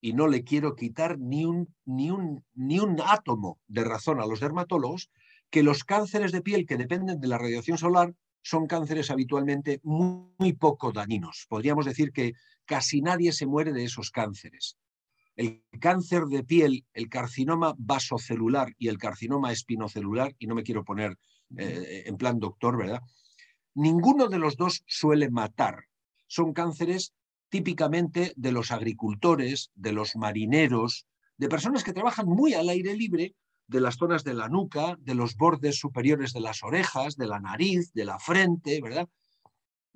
y 0.00 0.12
no 0.12 0.28
le 0.28 0.44
quiero 0.44 0.74
quitar 0.74 1.18
ni 1.18 1.44
un, 1.44 1.74
ni 1.84 2.10
un, 2.10 2.44
ni 2.54 2.78
un 2.78 3.00
átomo 3.00 3.58
de 3.66 3.84
razón 3.84 4.20
a 4.20 4.26
los 4.26 4.40
dermatólogos, 4.40 5.10
que 5.50 5.62
los 5.62 5.84
cánceres 5.84 6.32
de 6.32 6.42
piel 6.42 6.66
que 6.66 6.76
dependen 6.76 7.20
de 7.20 7.28
la 7.28 7.38
radiación 7.38 7.78
solar 7.78 8.14
son 8.42 8.66
cánceres 8.66 9.10
habitualmente 9.10 9.80
muy 9.82 10.52
poco 10.52 10.92
dañinos. 10.92 11.46
Podríamos 11.48 11.86
decir 11.86 12.12
que 12.12 12.34
casi 12.64 13.00
nadie 13.00 13.32
se 13.32 13.46
muere 13.46 13.72
de 13.72 13.84
esos 13.84 14.10
cánceres 14.10 14.76
el 15.36 15.62
cáncer 15.80 16.24
de 16.24 16.42
piel, 16.42 16.86
el 16.94 17.08
carcinoma 17.08 17.74
vasocelular 17.78 18.74
y 18.78 18.88
el 18.88 18.98
carcinoma 18.98 19.52
espinocelular, 19.52 20.34
y 20.38 20.46
no 20.46 20.54
me 20.54 20.62
quiero 20.62 20.82
poner 20.82 21.16
eh, 21.58 22.04
en 22.06 22.16
plan 22.16 22.40
doctor, 22.40 22.76
¿verdad? 22.76 23.02
Ninguno 23.74 24.28
de 24.28 24.38
los 24.38 24.56
dos 24.56 24.82
suele 24.86 25.30
matar. 25.30 25.84
Son 26.26 26.54
cánceres 26.54 27.12
típicamente 27.48 28.32
de 28.36 28.52
los 28.52 28.70
agricultores, 28.70 29.70
de 29.74 29.92
los 29.92 30.16
marineros, 30.16 31.06
de 31.38 31.48
personas 31.48 31.84
que 31.84 31.92
trabajan 31.92 32.26
muy 32.26 32.54
al 32.54 32.68
aire 32.68 32.94
libre, 32.96 33.34
de 33.68 33.80
las 33.80 33.96
zonas 33.96 34.24
de 34.24 34.34
la 34.34 34.48
nuca, 34.48 34.96
de 35.00 35.14
los 35.14 35.36
bordes 35.36 35.76
superiores 35.76 36.32
de 36.32 36.40
las 36.40 36.62
orejas, 36.62 37.16
de 37.16 37.26
la 37.26 37.40
nariz, 37.40 37.92
de 37.92 38.04
la 38.04 38.18
frente, 38.18 38.80
¿verdad? 38.80 39.08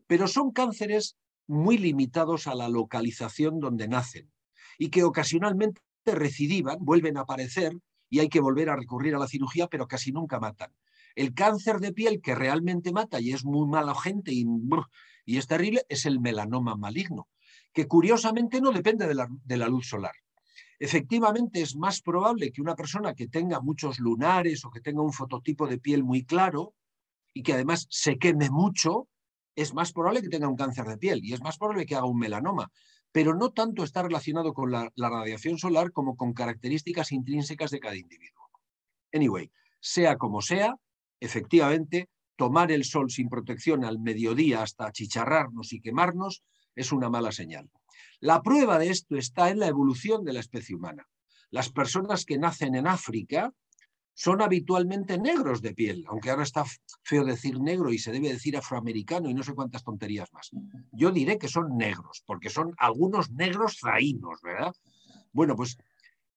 Pero 0.06 0.26
son 0.26 0.50
cánceres 0.50 1.16
muy 1.46 1.78
limitados 1.78 2.46
a 2.46 2.54
la 2.54 2.68
localización 2.68 3.60
donde 3.60 3.88
nacen 3.88 4.30
y 4.78 4.90
que 4.90 5.04
ocasionalmente 5.04 5.80
recidivan, 6.04 6.78
vuelven 6.80 7.16
a 7.16 7.22
aparecer 7.22 7.76
y 8.08 8.18
hay 8.18 8.28
que 8.28 8.40
volver 8.40 8.70
a 8.70 8.76
recurrir 8.76 9.14
a 9.14 9.18
la 9.18 9.28
cirugía, 9.28 9.68
pero 9.68 9.86
casi 9.86 10.10
nunca 10.10 10.40
matan. 10.40 10.72
El 11.14 11.34
cáncer 11.34 11.78
de 11.78 11.92
piel 11.92 12.20
que 12.20 12.34
realmente 12.34 12.92
mata 12.92 13.20
y 13.20 13.32
es 13.32 13.44
muy 13.44 13.68
mala 13.68 13.94
gente 13.94 14.32
y, 14.32 14.46
y 15.24 15.38
es 15.38 15.46
terrible 15.46 15.84
es 15.88 16.06
el 16.06 16.20
melanoma 16.20 16.76
maligno, 16.76 17.28
que 17.72 17.86
curiosamente 17.86 18.60
no 18.60 18.72
depende 18.72 19.06
de 19.06 19.56
la, 19.56 19.68
luz 19.68 19.88
solar. 19.88 20.14
Efectivamente, 20.78 21.60
es 21.60 21.76
más 21.76 22.00
probable 22.00 22.50
que 22.52 22.62
una 22.62 22.74
persona 22.74 23.14
que 23.14 23.28
tenga 23.28 23.60
muchos 23.60 23.98
lunares 23.98 24.64
o 24.64 24.70
que 24.70 24.80
tenga 24.80 25.02
un 25.02 25.12
fototipo 25.12 25.66
de 25.66 25.78
piel 25.78 26.02
muy 26.02 26.24
claro 26.24 26.74
y 27.34 27.42
que 27.42 27.52
además 27.52 27.86
se 27.90 28.18
queme 28.18 28.50
mucho, 28.50 29.08
es 29.54 29.74
más 29.74 29.92
probable 29.92 30.22
que 30.22 30.28
tenga 30.28 30.48
un 30.48 30.56
cáncer 30.56 30.86
de 30.86 30.98
piel 30.98 31.20
y 31.22 31.32
es 31.32 31.42
más 31.42 31.58
probable 31.58 31.86
que 31.86 31.96
haga 31.96 32.06
un 32.06 32.18
melanoma, 32.18 32.72
pero 33.12 33.34
no 33.34 33.50
tanto 33.50 33.84
está 33.84 34.02
relacionado 34.02 34.54
con 34.54 34.70
la, 34.70 34.90
la 34.94 35.10
radiación 35.10 35.58
solar 35.58 35.92
como 35.92 36.16
con 36.16 36.32
características 36.32 37.12
intrínsecas 37.12 37.70
de 37.70 37.80
cada 37.80 37.96
individuo. 37.96 38.48
Anyway, 39.12 39.50
sea 39.80 40.16
como 40.16 40.40
sea, 40.40 40.76
efectivamente, 41.20 42.08
tomar 42.36 42.72
el 42.72 42.84
sol 42.84 43.10
sin 43.10 43.28
protección 43.28 43.84
al 43.84 43.98
mediodía 43.98 44.62
hasta 44.62 44.86
achicharrarnos 44.86 45.74
y 45.74 45.80
quemarnos 45.80 46.42
es 46.74 46.92
una 46.92 47.08
mala 47.08 47.32
señal. 47.32 47.70
La 48.20 48.42
prueba 48.42 48.78
de 48.78 48.90
esto 48.90 49.16
está 49.16 49.50
en 49.50 49.58
la 49.58 49.66
evolución 49.66 50.24
de 50.24 50.32
la 50.32 50.40
especie 50.40 50.76
humana. 50.76 51.06
Las 51.50 51.70
personas 51.70 52.24
que 52.24 52.38
nacen 52.38 52.74
en 52.74 52.86
África 52.86 53.52
son 54.14 54.42
habitualmente 54.42 55.18
negros 55.18 55.62
de 55.62 55.72
piel, 55.72 56.04
aunque 56.08 56.30
ahora 56.30 56.42
está 56.42 56.64
feo 57.02 57.24
decir 57.24 57.58
negro 57.58 57.90
y 57.90 57.98
se 57.98 58.12
debe 58.12 58.28
decir 58.28 58.56
afroamericano 58.56 59.30
y 59.30 59.34
no 59.34 59.42
sé 59.42 59.54
cuántas 59.54 59.82
tonterías 59.82 60.30
más. 60.32 60.50
Yo 60.92 61.10
diré 61.10 61.38
que 61.38 61.48
son 61.48 61.78
negros, 61.78 62.22
porque 62.26 62.50
son 62.50 62.74
algunos 62.76 63.30
negros 63.30 63.78
zaínos, 63.80 64.42
¿verdad? 64.42 64.74
Bueno, 65.32 65.56
pues 65.56 65.78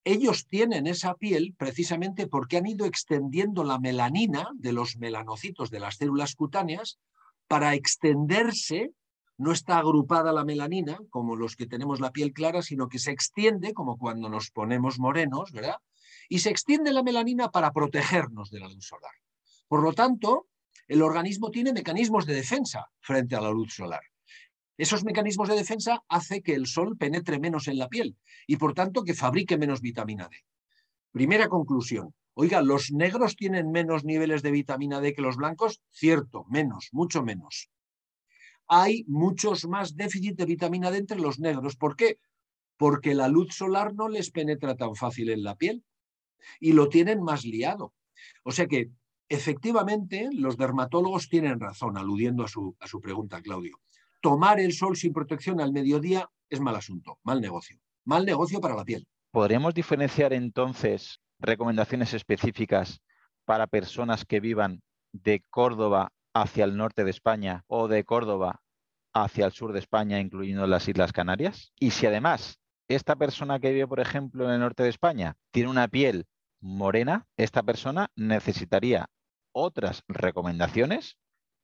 ellos 0.06 0.48
tienen 0.48 0.88
esa 0.88 1.16
piel 1.16 1.56
precisamente 1.58 2.28
porque 2.28 2.58
han 2.58 2.68
ido 2.68 2.86
extendiendo 2.86 3.64
la 3.64 3.80
melanina 3.80 4.50
de 4.56 4.72
los 4.72 4.98
melanocitos 4.98 5.70
de 5.70 5.80
las 5.80 5.98
células 5.98 6.36
cutáneas 6.36 7.00
para 7.48 7.74
extenderse 7.74 8.92
no 9.44 9.52
está 9.52 9.78
agrupada 9.78 10.32
la 10.32 10.46
melanina, 10.46 10.98
como 11.10 11.36
los 11.36 11.56
que 11.56 11.68
tenemos 11.68 12.00
la 12.00 12.12
piel 12.12 12.32
clara, 12.32 12.62
sino 12.62 12.88
que 12.88 12.98
se 12.98 13.12
extiende, 13.12 13.74
como 13.74 13.98
cuando 13.98 14.30
nos 14.30 14.52
ponemos 14.52 15.00
morenos, 15.00 15.52
¿verdad? 15.52 15.78
Y 16.30 16.40
se 16.40 16.50
extiende 16.50 16.94
la 16.94 17.04
melanina 17.04 17.52
para 17.52 17.74
protegernos 17.74 18.50
de 18.50 18.62
la 18.62 18.70
luz 18.70 18.86
solar. 18.86 19.12
Por 19.68 19.84
lo 19.84 19.92
tanto, 19.92 20.48
el 20.88 21.02
organismo 21.02 21.52
tiene 21.52 21.74
mecanismos 21.74 22.26
de 22.26 22.36
defensa 22.36 22.88
frente 23.02 23.36
a 23.36 23.42
la 23.42 23.52
luz 23.52 23.74
solar. 23.74 24.02
Esos 24.78 25.04
mecanismos 25.04 25.50
de 25.50 25.56
defensa 25.56 26.02
hacen 26.08 26.42
que 26.42 26.56
el 26.56 26.66
sol 26.66 26.98
penetre 26.98 27.38
menos 27.38 27.68
en 27.68 27.78
la 27.78 27.90
piel 27.90 28.18
y 28.48 28.56
por 28.56 28.74
tanto 28.74 29.04
que 29.04 29.14
fabrique 29.14 29.58
menos 29.58 29.82
vitamina 29.82 30.30
D. 30.30 30.38
Primera 31.12 31.48
conclusión. 31.50 32.16
Oiga, 32.34 32.62
¿los 32.62 32.92
negros 32.92 33.36
tienen 33.36 33.72
menos 33.72 34.06
niveles 34.06 34.42
de 34.42 34.52
vitamina 34.52 35.02
D 35.02 35.14
que 35.14 35.22
los 35.22 35.36
blancos? 35.36 35.82
Cierto, 35.92 36.46
menos, 36.50 36.90
mucho 36.92 37.24
menos 37.24 37.70
hay 38.68 39.04
muchos 39.08 39.68
más 39.68 39.96
déficit 39.96 40.38
de 40.38 40.46
vitamina 40.46 40.92
D 40.92 40.98
entre 40.98 41.20
los 41.20 41.40
negros. 41.40 41.76
¿Por 41.76 41.96
qué? 41.96 42.20
Porque 42.78 43.14
la 43.14 43.28
luz 43.28 43.54
solar 43.56 43.94
no 43.94 44.10
les 44.10 44.32
penetra 44.32 44.76
tan 44.76 44.96
fácil 44.96 45.30
en 45.30 45.44
la 45.44 45.56
piel 45.56 45.84
y 46.60 46.74
lo 46.74 46.90
tienen 46.90 47.22
más 47.22 47.46
liado. 47.46 47.94
O 48.44 48.52
sea 48.52 48.68
que 48.68 48.90
efectivamente 49.30 50.30
los 50.34 50.58
dermatólogos 50.58 51.30
tienen 51.30 51.60
razón, 51.60 51.98
aludiendo 51.98 52.44
a 52.44 52.48
su, 52.48 52.76
a 52.80 52.88
su 52.88 53.00
pregunta, 53.00 53.42
Claudio. 53.42 53.80
Tomar 54.22 54.60
el 54.60 54.74
sol 54.74 54.96
sin 54.96 55.14
protección 55.14 55.60
al 55.60 55.74
mediodía 55.74 56.30
es 56.50 56.60
mal 56.60 56.76
asunto, 56.76 57.20
mal 57.24 57.42
negocio. 57.42 57.80
Mal 58.06 58.26
negocio 58.26 58.60
para 58.60 58.76
la 58.76 58.84
piel. 58.84 59.08
¿Podríamos 59.32 59.74
diferenciar 59.74 60.34
entonces 60.34 61.20
recomendaciones 61.40 62.14
específicas 62.14 63.02
para 63.46 63.68
personas 63.68 64.26
que 64.26 64.40
vivan 64.40 64.82
de 65.12 65.44
Córdoba 65.50 66.12
hacia 66.34 66.66
el 66.66 66.76
norte 66.76 67.04
de 67.04 67.12
España 67.12 67.64
o 67.68 67.88
de 67.88 68.04
Córdoba 68.04 68.62
hacia 69.14 69.46
el 69.46 69.52
sur 69.52 69.74
de 69.74 69.80
España, 69.80 70.20
incluyendo 70.20 70.68
las 70.68 70.88
Islas 70.88 71.14
Canarias? 71.14 71.72
Y 71.80 71.92
si 71.92 72.06
además 72.06 72.60
esta 72.88 73.16
persona 73.16 73.60
que 73.60 73.72
vive, 73.72 73.88
por 73.88 74.00
ejemplo, 74.00 74.46
en 74.46 74.52
el 74.52 74.60
norte 74.60 74.84
de 74.84 74.90
España, 74.90 75.36
tiene 75.52 75.70
una 75.70 75.88
piel 75.88 76.26
morena, 76.60 77.28
esta 77.38 77.64
persona 77.64 78.10
necesitaría 78.16 79.08
otras 79.52 80.04
recomendaciones 80.08 81.18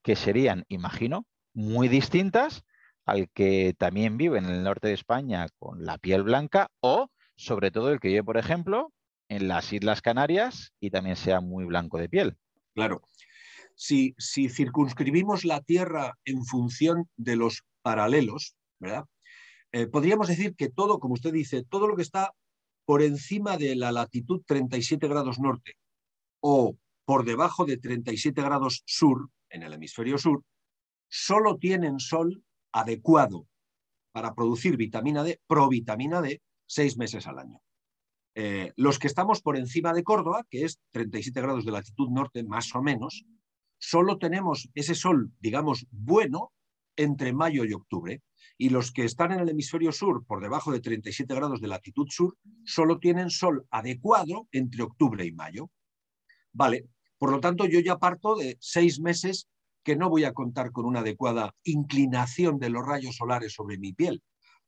que 0.03 0.15
serían, 0.15 0.65
imagino, 0.67 1.25
muy 1.53 1.87
distintas 1.87 2.63
al 3.05 3.29
que 3.29 3.73
también 3.77 4.17
vive 4.17 4.37
en 4.37 4.45
el 4.45 4.63
norte 4.63 4.89
de 4.89 4.93
España 4.93 5.47
con 5.57 5.83
la 5.83 5.97
piel 5.97 6.23
blanca 6.23 6.69
o, 6.79 7.09
sobre 7.35 7.71
todo, 7.71 7.91
el 7.91 7.99
que 7.99 8.09
vive, 8.09 8.23
por 8.23 8.37
ejemplo, 8.37 8.93
en 9.29 9.47
las 9.47 9.73
Islas 9.73 10.01
Canarias 10.01 10.73
y 10.79 10.91
también 10.91 11.15
sea 11.15 11.41
muy 11.41 11.65
blanco 11.65 11.97
de 11.97 12.09
piel. 12.09 12.37
Claro 12.75 13.01
si, 13.79 14.13
circunscribimos 14.49 15.45
la 15.45 15.61
Tierra 15.61 16.17
en 16.25 16.43
función 16.43 17.09
de 17.15 17.37
los 17.37 17.63
paralelos, 17.81 18.55
¿verdad? 18.77 19.05
Eh, 19.71 19.87
podríamos 19.87 20.27
decir 20.27 20.53
que 20.55 20.69
todo, 20.69 20.99
como 20.99 21.13
usted 21.13 21.31
dice, 21.31 21.63
todo 21.63 21.87
lo 21.87 21.95
que 21.95 22.01
está 22.01 22.33
por 22.85 23.01
encima 23.01 23.57
de 23.57 23.75
la 23.75 23.91
latitud 23.93 24.41
37 24.45 25.07
grados 25.07 25.39
norte 25.39 25.77
o 26.41 26.75
por 27.05 27.23
debajo 27.23 27.65
de 27.65 27.77
37 27.77 28.41
grados 28.41 28.83
sur, 28.85 29.29
en 29.49 29.63
el 29.63 29.73
hemisferio 29.73 30.17
sur, 30.17 30.43
solo 31.07 31.57
tienen 31.57 31.99
sol 31.99 32.43
adecuado 32.73 33.47
para 34.11 34.35
producir 34.35 34.75
vitamina 34.75 35.23
D, 35.23 35.39
provitamina 35.47 36.21
D, 36.21 36.41
seis 36.65 36.97
meses 36.97 37.27
al 37.27 37.39
año. 37.39 37.61
Eh, 38.35 38.73
los 38.75 38.99
que 38.99 39.07
estamos 39.07 39.41
por 39.41 39.57
encima 39.57 39.93
de 39.93 40.03
Córdoba, 40.03 40.45
que 40.49 40.65
es 40.65 40.79
37 40.91 41.41
grados 41.41 41.65
de 41.65 41.71
latitud 41.71 42.09
norte 42.09 42.43
más 42.43 42.75
o 42.75 42.81
menos, 42.81 43.25
solo 43.79 44.17
tenemos 44.17 44.69
ese 44.75 44.93
sol, 44.93 45.31
digamos, 45.39 45.87
bueno 45.89 46.51
entre 46.95 47.33
mayo 47.33 47.63
y 47.65 47.73
octubre. 47.73 48.21
Y 48.57 48.69
los 48.69 48.91
que 48.91 49.05
están 49.05 49.31
en 49.31 49.39
el 49.39 49.49
hemisferio 49.49 49.91
sur, 49.91 50.25
por 50.25 50.41
debajo 50.41 50.71
de 50.71 50.81
37 50.81 51.33
grados 51.33 51.61
de 51.61 51.69
latitud 51.69 52.07
sur, 52.09 52.37
solo 52.65 52.99
tienen 52.99 53.29
sol 53.29 53.65
adecuado 53.71 54.47
entre 54.51 54.83
octubre 54.83 55.25
y 55.25 55.31
mayo. 55.31 55.71
Vale, 56.51 56.89
por 57.17 57.31
lo 57.31 57.39
tanto, 57.39 57.65
yo 57.65 57.79
ya 57.79 57.97
parto 57.97 58.35
de 58.35 58.57
seis 58.59 58.99
meses 58.99 59.47
que 59.83 59.95
no 59.95 60.09
voy 60.09 60.25
a 60.25 60.33
contar 60.33 60.71
con 60.71 60.85
una 60.85 60.99
adecuada 60.99 61.55
inclinación 61.63 62.59
de 62.59 62.69
los 62.69 62.85
rayos 62.85 63.15
solares 63.15 63.53
sobre 63.53 63.77
mi 63.77 63.93
piel. 63.93 64.21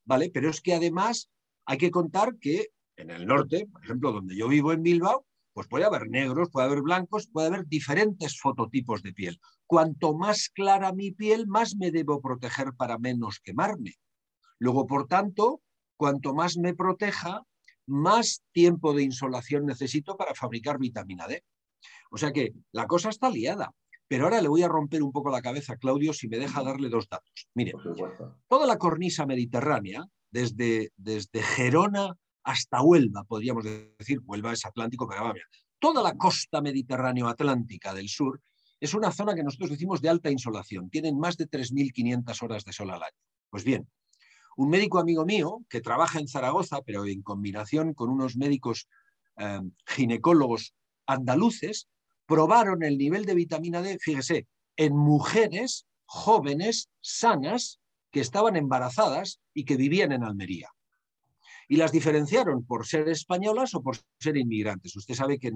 ¿Vale? 0.06 0.32
Pero 0.34 0.50
es 0.50 0.62
que 0.62 0.74
además 0.74 1.30
hay 1.66 1.78
que 1.78 1.92
contar 1.92 2.38
que 2.40 2.70
en 2.96 3.10
el 3.10 3.26
norte, 3.26 3.68
por 3.72 3.84
ejemplo, 3.84 4.12
donde 4.12 4.36
yo 4.36 4.48
vivo 4.48 4.72
en 4.72 4.84
Bilbao, 4.84 5.26
pues 5.54 5.68
puede 5.68 5.86
haber 5.86 6.10
negros, 6.10 6.50
puede 6.52 6.68
haber 6.68 6.82
blancos, 6.82 7.28
puede 7.28 7.48
haber 7.48 7.68
diferentes 7.68 8.40
fototipos 8.40 9.02
de 9.04 9.14
piel. 9.14 9.40
Cuanto 9.66 10.14
más 10.14 10.50
clara 10.50 10.94
mi 10.94 11.12
piel, 11.12 11.48
más 11.48 11.76
me 11.76 11.92
debo 11.92 12.22
proteger 12.22 12.74
para 12.74 12.98
menos 12.98 13.40
quemarme. 13.40 13.96
Luego, 14.60 14.88
por 14.88 15.08
tanto, 15.08 15.62
cuanto 15.98 16.34
más 16.34 16.58
me 16.58 16.74
proteja, 16.74 17.44
más 17.86 18.44
tiempo 18.52 18.94
de 18.94 19.04
insolación 19.04 19.66
necesito 19.66 20.16
para 20.18 20.36
fabricar 20.36 20.78
vitamina 20.78 21.28
D. 21.28 21.44
O 22.12 22.18
sea 22.18 22.32
que 22.32 22.54
la 22.72 22.88
cosa 22.88 23.10
está 23.10 23.30
liada. 23.30 23.72
Pero 24.08 24.26
ahora 24.26 24.42
le 24.42 24.50
voy 24.50 24.62
a 24.62 24.68
romper 24.68 25.02
un 25.04 25.14
poco 25.14 25.30
la 25.32 25.42
cabeza, 25.42 25.78
Claudio, 25.78 26.12
si 26.12 26.28
me 26.28 26.38
deja 26.38 26.62
darle 26.64 26.90
dos 26.90 27.08
datos. 27.08 27.48
Mire, 27.54 27.72
toda 28.50 28.68
la 28.68 28.78
cornisa 28.78 29.26
mediterránea, 29.26 30.06
desde, 30.30 30.92
desde 30.98 31.42
Gerona 31.42 32.18
hasta 32.44 32.82
Huelva, 32.82 33.24
podríamos 33.24 33.64
decir, 33.64 34.20
Huelva 34.24 34.54
es 34.54 34.66
Atlántico, 34.66 35.08
pero 35.08 35.34
toda 35.80 36.02
la 36.02 36.16
costa 36.16 36.62
mediterráneo-atlántica 36.62 37.94
del 37.94 38.10
sur 38.10 38.42
es 38.80 38.94
una 38.94 39.12
zona 39.12 39.36
que 39.36 39.44
nosotros 39.44 39.70
decimos 39.70 40.02
de 40.02 40.10
alta 40.10 40.32
insolación, 40.32 40.90
tienen 40.90 41.20
más 41.20 41.38
de 41.38 41.48
3.500 41.48 42.44
horas 42.44 42.66
de 42.66 42.74
sol 42.74 42.90
al 42.90 43.04
año. 43.04 43.18
Pues 43.50 43.64
bien, 43.64 43.88
un 44.58 44.70
médico 44.70 45.00
amigo 45.00 45.26
mío 45.26 45.60
que 45.70 45.82
trabaja 45.82 46.20
en 46.20 46.28
Zaragoza, 46.28 46.82
pero 46.82 47.06
en 47.06 47.22
combinación 47.22 47.94
con 47.94 48.10
unos 48.10 48.36
médicos 48.38 48.88
eh, 49.38 49.62
ginecólogos 49.86 50.74
andaluces, 51.06 51.88
probaron 52.26 52.84
el 52.84 52.98
nivel 52.98 53.26
de 53.26 53.36
vitamina 53.36 53.82
D, 53.82 54.00
fíjese, 54.00 54.48
en 54.78 54.96
mujeres 54.96 55.86
jóvenes, 56.06 56.90
sanas, 57.02 57.80
que 58.12 58.20
estaban 58.20 58.56
embarazadas 58.56 59.40
y 59.54 59.64
que 59.64 59.78
vivían 59.78 60.12
en 60.12 60.24
Almería 60.24 60.70
y 61.72 61.78
las 61.78 61.94
diferenciaron 61.94 62.66
por 62.66 62.86
ser 62.86 63.08
españolas 63.08 63.74
o 63.76 63.82
por 63.82 63.96
ser 64.20 64.36
inmigrantes. 64.36 64.94
Usted 64.98 65.16
sabe 65.16 65.40
que 65.40 65.54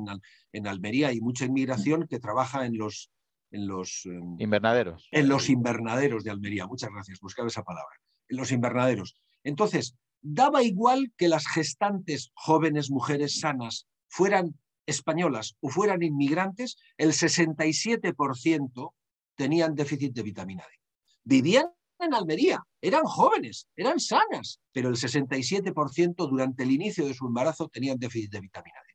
en, 0.54 0.65
Almería 0.65 1.10
hay 1.10 1.19
mucha 1.19 1.43
inmigración 1.43 2.08
que 2.08 2.21
trabaja 2.21 2.65
en 2.65 2.78
los, 2.78 3.12
en 3.51 3.67
los 3.67 4.06
em, 4.06 4.38
invernaderos. 4.39 5.10
En 5.12 5.28
los 5.28 5.49
invernaderos 5.49 6.23
de 6.23 6.32
Almería. 6.32 6.67
Muchas 6.67 6.89
gracias, 6.89 7.19
buscaba 7.19 7.49
esa 7.49 7.63
palabra. 7.63 7.97
En 8.30 8.38
los 8.38 8.54
invernaderos. 8.54 9.17
Entonces, 9.43 9.97
daba 10.21 10.63
igual 10.63 11.12
que 11.17 11.28
las 11.28 11.47
gestantes 11.47 12.32
jóvenes 12.34 12.89
mujeres 12.89 13.41
sanas 13.41 13.86
fueran 14.08 14.58
españolas 14.86 15.58
o 15.60 15.67
fueran 15.67 16.01
inmigrantes, 16.01 16.78
el 16.95 17.10
67% 17.10 18.93
tenían 19.36 19.75
déficit 19.75 20.13
de 20.13 20.23
vitamina 20.23 20.63
D. 20.63 20.80
Vivían 21.25 21.65
en 21.99 22.13
Almería, 22.13 22.63
eran 22.81 23.03
jóvenes, 23.03 23.67
eran 23.75 23.99
sanas, 23.99 24.60
pero 24.71 24.89
el 24.89 24.95
67% 24.95 26.29
durante 26.29 26.63
el 26.63 26.71
inicio 26.71 27.05
de 27.05 27.13
su 27.13 27.27
embarazo 27.27 27.67
tenían 27.69 27.97
déficit 27.97 28.31
de 28.31 28.41
vitamina 28.41 28.79
D. 28.88 28.93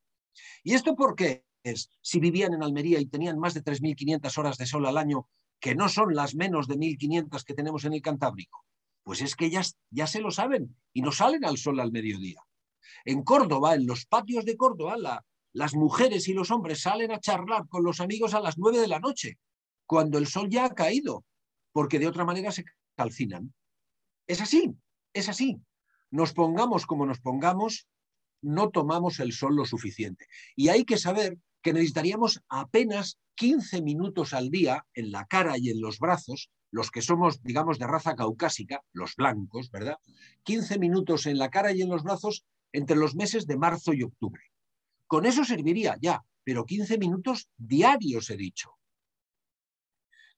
¿Y 0.65 0.75
esto 0.75 0.95
por 0.95 1.15
qué 1.15 1.45
es? 1.63 1.91
Si 2.01 2.21
vivían 2.21 2.55
en 2.55 2.63
Almería 2.63 3.01
y 3.01 3.07
tenían 3.07 3.39
más 3.39 3.55
de 3.55 3.63
3.500 3.63 4.39
horas 4.39 4.59
de 4.59 4.67
sol 4.67 4.87
al 4.87 4.99
año, 4.99 5.29
que 5.61 5.75
no 5.75 5.89
son 5.89 6.15
las 6.15 6.35
menos 6.35 6.69
de 6.69 6.77
1.500 6.77 7.45
que 7.45 7.55
tenemos 7.55 7.85
en 7.85 7.95
el 7.95 8.03
Cantábrico, 8.03 8.65
pues 9.03 9.21
es 9.23 9.37
que 9.37 9.47
ellas 9.47 9.77
ya 9.91 10.07
se 10.07 10.21
lo 10.21 10.31
saben 10.31 10.77
y 10.93 11.03
no 11.03 11.13
salen 11.13 11.45
al 11.45 11.59
sol 11.59 11.81
al 11.81 11.93
mediodía. 11.93 12.41
En 13.05 13.23
Córdoba, 13.23 13.75
en 13.75 13.87
los 13.87 14.07
patios 14.07 14.45
de 14.45 14.57
Córdoba, 14.57 15.25
las 15.53 15.75
mujeres 15.75 16.29
y 16.29 16.33
los 16.33 16.51
hombres 16.51 16.83
salen 16.83 17.13
a 17.13 17.21
charlar 17.21 17.67
con 17.69 17.83
los 17.83 18.01
amigos 18.01 18.35
a 18.35 18.41
las 18.41 18.59
9 18.59 18.79
de 18.79 18.89
la 18.89 19.01
noche, 19.01 19.39
cuando 19.87 20.19
el 20.19 20.27
sol 20.27 20.49
ya 20.49 20.67
ha 20.67 20.75
caído, 20.75 21.25
porque 21.73 21.99
de 21.99 22.07
otra 22.07 22.25
manera 22.25 22.53
se 22.53 22.65
calcinan. 23.01 23.55
Es 24.27 24.43
así, 24.43 24.77
es 25.15 25.31
así. 25.31 25.57
Nos 26.11 26.35
pongamos 26.35 26.85
como 26.85 27.07
nos 27.07 27.19
pongamos, 27.21 27.87
no 28.43 28.69
tomamos 28.69 29.21
el 29.21 29.33
sol 29.33 29.57
lo 29.57 29.65
suficiente. 29.65 30.27
Y 30.55 30.69
hay 30.69 30.85
que 30.85 30.99
saber 30.99 31.39
que 31.63 31.73
necesitaríamos 31.73 32.43
apenas 32.49 33.19
15 33.37 33.81
minutos 33.81 34.35
al 34.35 34.51
día 34.51 34.85
en 34.93 35.13
la 35.13 35.25
cara 35.25 35.57
y 35.57 35.71
en 35.71 35.81
los 35.81 35.99
brazos, 35.99 36.51
los 36.71 36.91
que 36.91 37.01
somos, 37.01 37.43
digamos, 37.43 37.79
de 37.79 37.87
raza 37.87 38.15
caucásica, 38.15 38.83
los 38.93 39.17
blancos, 39.17 39.71
¿verdad? 39.71 39.97
15 40.43 40.79
minutos 40.79 41.25
en 41.25 41.39
la 41.39 41.49
cara 41.49 41.73
y 41.73 41.81
en 41.81 41.89
los 41.89 42.03
brazos 42.03 42.45
entre 42.73 42.97
los 42.97 43.15
meses 43.15 43.47
de 43.47 43.57
marzo 43.57 43.95
y 43.95 44.03
octubre. 44.03 44.43
Con 45.07 45.25
eso 45.25 45.43
serviría 45.45 45.97
ya, 46.03 46.23
pero 46.45 46.67
15 46.67 46.99
minutos 46.99 47.49
diarios 47.57 48.29
he 48.29 48.37
dicho. 48.37 48.77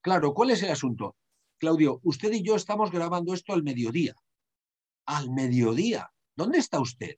Claro, 0.01 0.33
¿cuál 0.33 0.51
es 0.51 0.63
el 0.63 0.71
asunto? 0.71 1.17
Claudio, 1.63 2.01
usted 2.03 2.33
y 2.33 2.43
yo 2.43 2.57
estamos 2.57 2.91
grabando 2.91 3.33
esto 3.33 3.53
al 3.53 3.63
mediodía. 3.63 4.17
Al 5.07 5.31
mediodía. 5.31 6.11
¿Dónde 6.35 6.59
está 6.59 6.81
usted? 6.81 7.15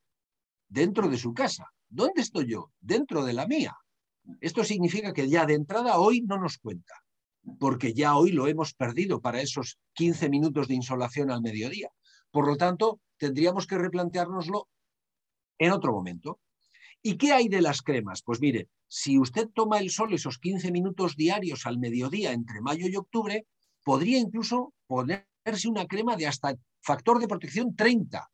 Dentro 0.69 1.09
de 1.09 1.17
su 1.17 1.33
casa. 1.33 1.73
¿Dónde 1.89 2.21
estoy 2.21 2.51
yo? 2.51 2.71
Dentro 2.79 3.25
de 3.25 3.33
la 3.33 3.47
mía. 3.47 3.75
Esto 4.43 4.63
significa 4.63 5.15
que 5.15 5.31
ya 5.31 5.47
de 5.47 5.55
entrada 5.55 5.99
hoy 5.99 6.21
no 6.21 6.37
nos 6.39 6.59
cuenta, 6.59 6.93
porque 7.59 7.95
ya 7.95 8.17
hoy 8.17 8.33
lo 8.33 8.47
hemos 8.47 8.75
perdido 8.75 9.23
para 9.23 9.41
esos 9.41 9.79
15 9.95 10.29
minutos 10.29 10.69
de 10.69 10.75
insolación 10.75 11.31
al 11.31 11.41
mediodía. 11.41 11.89
Por 12.31 12.47
lo 12.47 12.59
tanto, 12.59 13.01
tendríamos 13.17 13.67
que 13.67 13.79
replanteárnoslo 13.79 14.69
en 15.57 15.73
otro 15.73 15.91
momento. 15.91 16.39
¿Y 17.01 17.17
qué 17.17 17.33
hay 17.33 17.49
de 17.49 17.63
las 17.63 17.81
cremas? 17.81 18.21
Pues 18.23 18.43
mire, 18.43 18.69
si 18.89 19.19
usted 19.19 19.49
toma 19.55 19.79
el 19.79 19.89
sol 19.89 20.13
esos 20.13 20.37
15 20.37 20.71
minutos 20.71 21.17
diarios 21.17 21.65
al 21.65 21.79
mediodía 21.79 22.33
entre 22.33 22.61
mayo 22.61 22.87
y 22.87 22.97
octubre, 22.97 23.47
podría 23.85 24.19
incluso 24.19 24.73
ponerse 24.87 25.69
una 25.69 25.87
crema 25.87 26.17
de 26.17 26.27
hasta 26.27 26.55
factor 26.81 27.21
de 27.21 27.29
protección 27.29 27.77
30. 27.77 28.29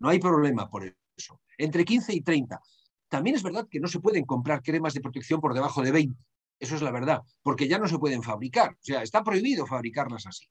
No 0.00 0.08
hay 0.08 0.18
problema 0.18 0.70
por 0.70 0.84
eso. 1.16 1.40
Entre 1.58 1.84
15 1.84 2.14
y 2.14 2.20
30. 2.22 2.60
También 3.08 3.36
es 3.36 3.42
verdad 3.42 3.66
que 3.68 3.80
no 3.80 3.88
se 3.88 4.00
pueden 4.00 4.24
comprar 4.24 4.62
cremas 4.62 4.94
de 4.94 5.00
protección 5.00 5.40
por 5.40 5.54
debajo 5.54 5.82
de 5.82 5.92
20. 5.92 6.22
Eso 6.60 6.74
es 6.74 6.82
la 6.82 6.90
verdad, 6.90 7.22
porque 7.42 7.68
ya 7.68 7.78
no 7.78 7.88
se 7.88 7.98
pueden 7.98 8.22
fabricar. 8.22 8.72
O 8.72 8.78
sea, 8.80 9.02
está 9.02 9.22
prohibido 9.22 9.66
fabricarlas 9.66 10.26
así. 10.26 10.46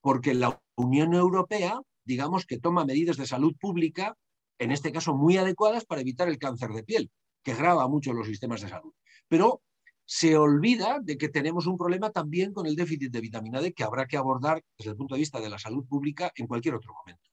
Porque 0.00 0.34
la 0.34 0.60
Unión 0.76 1.14
Europea, 1.14 1.80
digamos 2.04 2.46
que 2.46 2.58
toma 2.58 2.84
medidas 2.84 3.16
de 3.16 3.26
salud 3.26 3.54
pública, 3.58 4.16
en 4.58 4.72
este 4.72 4.92
caso 4.92 5.14
muy 5.14 5.36
adecuadas 5.36 5.84
para 5.84 6.00
evitar 6.00 6.28
el 6.28 6.38
cáncer 6.38 6.70
de 6.70 6.84
piel, 6.84 7.10
que 7.42 7.54
grava 7.54 7.86
mucho 7.88 8.12
los 8.12 8.26
sistemas 8.26 8.62
de 8.62 8.68
salud. 8.68 8.92
Pero 9.28 9.62
se 10.06 10.36
olvida 10.36 11.00
de 11.02 11.18
que 11.18 11.28
tenemos 11.28 11.66
un 11.66 11.76
problema 11.76 12.10
también 12.10 12.52
con 12.52 12.66
el 12.66 12.76
déficit 12.76 13.12
de 13.12 13.20
vitamina 13.20 13.60
D 13.60 13.74
que 13.74 13.84
habrá 13.84 14.06
que 14.06 14.16
abordar 14.16 14.62
desde 14.78 14.92
el 14.92 14.96
punto 14.96 15.14
de 15.14 15.20
vista 15.20 15.40
de 15.40 15.50
la 15.50 15.58
salud 15.58 15.84
pública 15.86 16.32
en 16.36 16.46
cualquier 16.46 16.76
otro 16.76 16.94
momento. 16.94 17.28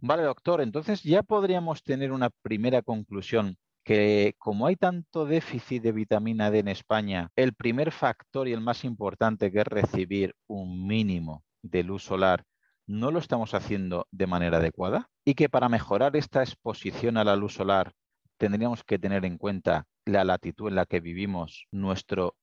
Vale, 0.00 0.22
doctor, 0.22 0.60
entonces 0.60 1.02
ya 1.02 1.22
podríamos 1.22 1.82
tener 1.82 2.10
una 2.10 2.30
primera 2.42 2.82
conclusión 2.82 3.56
que 3.84 4.34
como 4.38 4.66
hay 4.66 4.76
tanto 4.76 5.26
déficit 5.26 5.82
de 5.82 5.92
vitamina 5.92 6.50
D 6.50 6.60
en 6.60 6.68
España, 6.68 7.30
el 7.36 7.54
primer 7.54 7.92
factor 7.92 8.48
y 8.48 8.52
el 8.52 8.62
más 8.62 8.84
importante 8.84 9.52
que 9.52 9.60
es 9.60 9.66
recibir 9.66 10.34
un 10.46 10.86
mínimo 10.86 11.44
de 11.62 11.84
luz 11.84 12.02
solar, 12.02 12.44
no 12.86 13.10
lo 13.10 13.18
estamos 13.18 13.52
haciendo 13.52 14.06
de 14.10 14.26
manera 14.26 14.56
adecuada 14.56 15.10
y 15.24 15.34
que 15.34 15.50
para 15.50 15.68
mejorar 15.68 16.16
esta 16.16 16.42
exposición 16.42 17.18
a 17.18 17.24
la 17.24 17.36
luz 17.36 17.54
solar 17.54 17.92
tendríamos 18.36 18.84
que 18.84 18.98
tener 18.98 19.24
en 19.24 19.38
cuenta 19.38 19.86
la 20.04 20.24
latitud 20.24 20.68
en 20.68 20.76
la 20.76 20.86
que 20.86 21.00
vivimos, 21.00 21.66
nuestro 21.70 22.36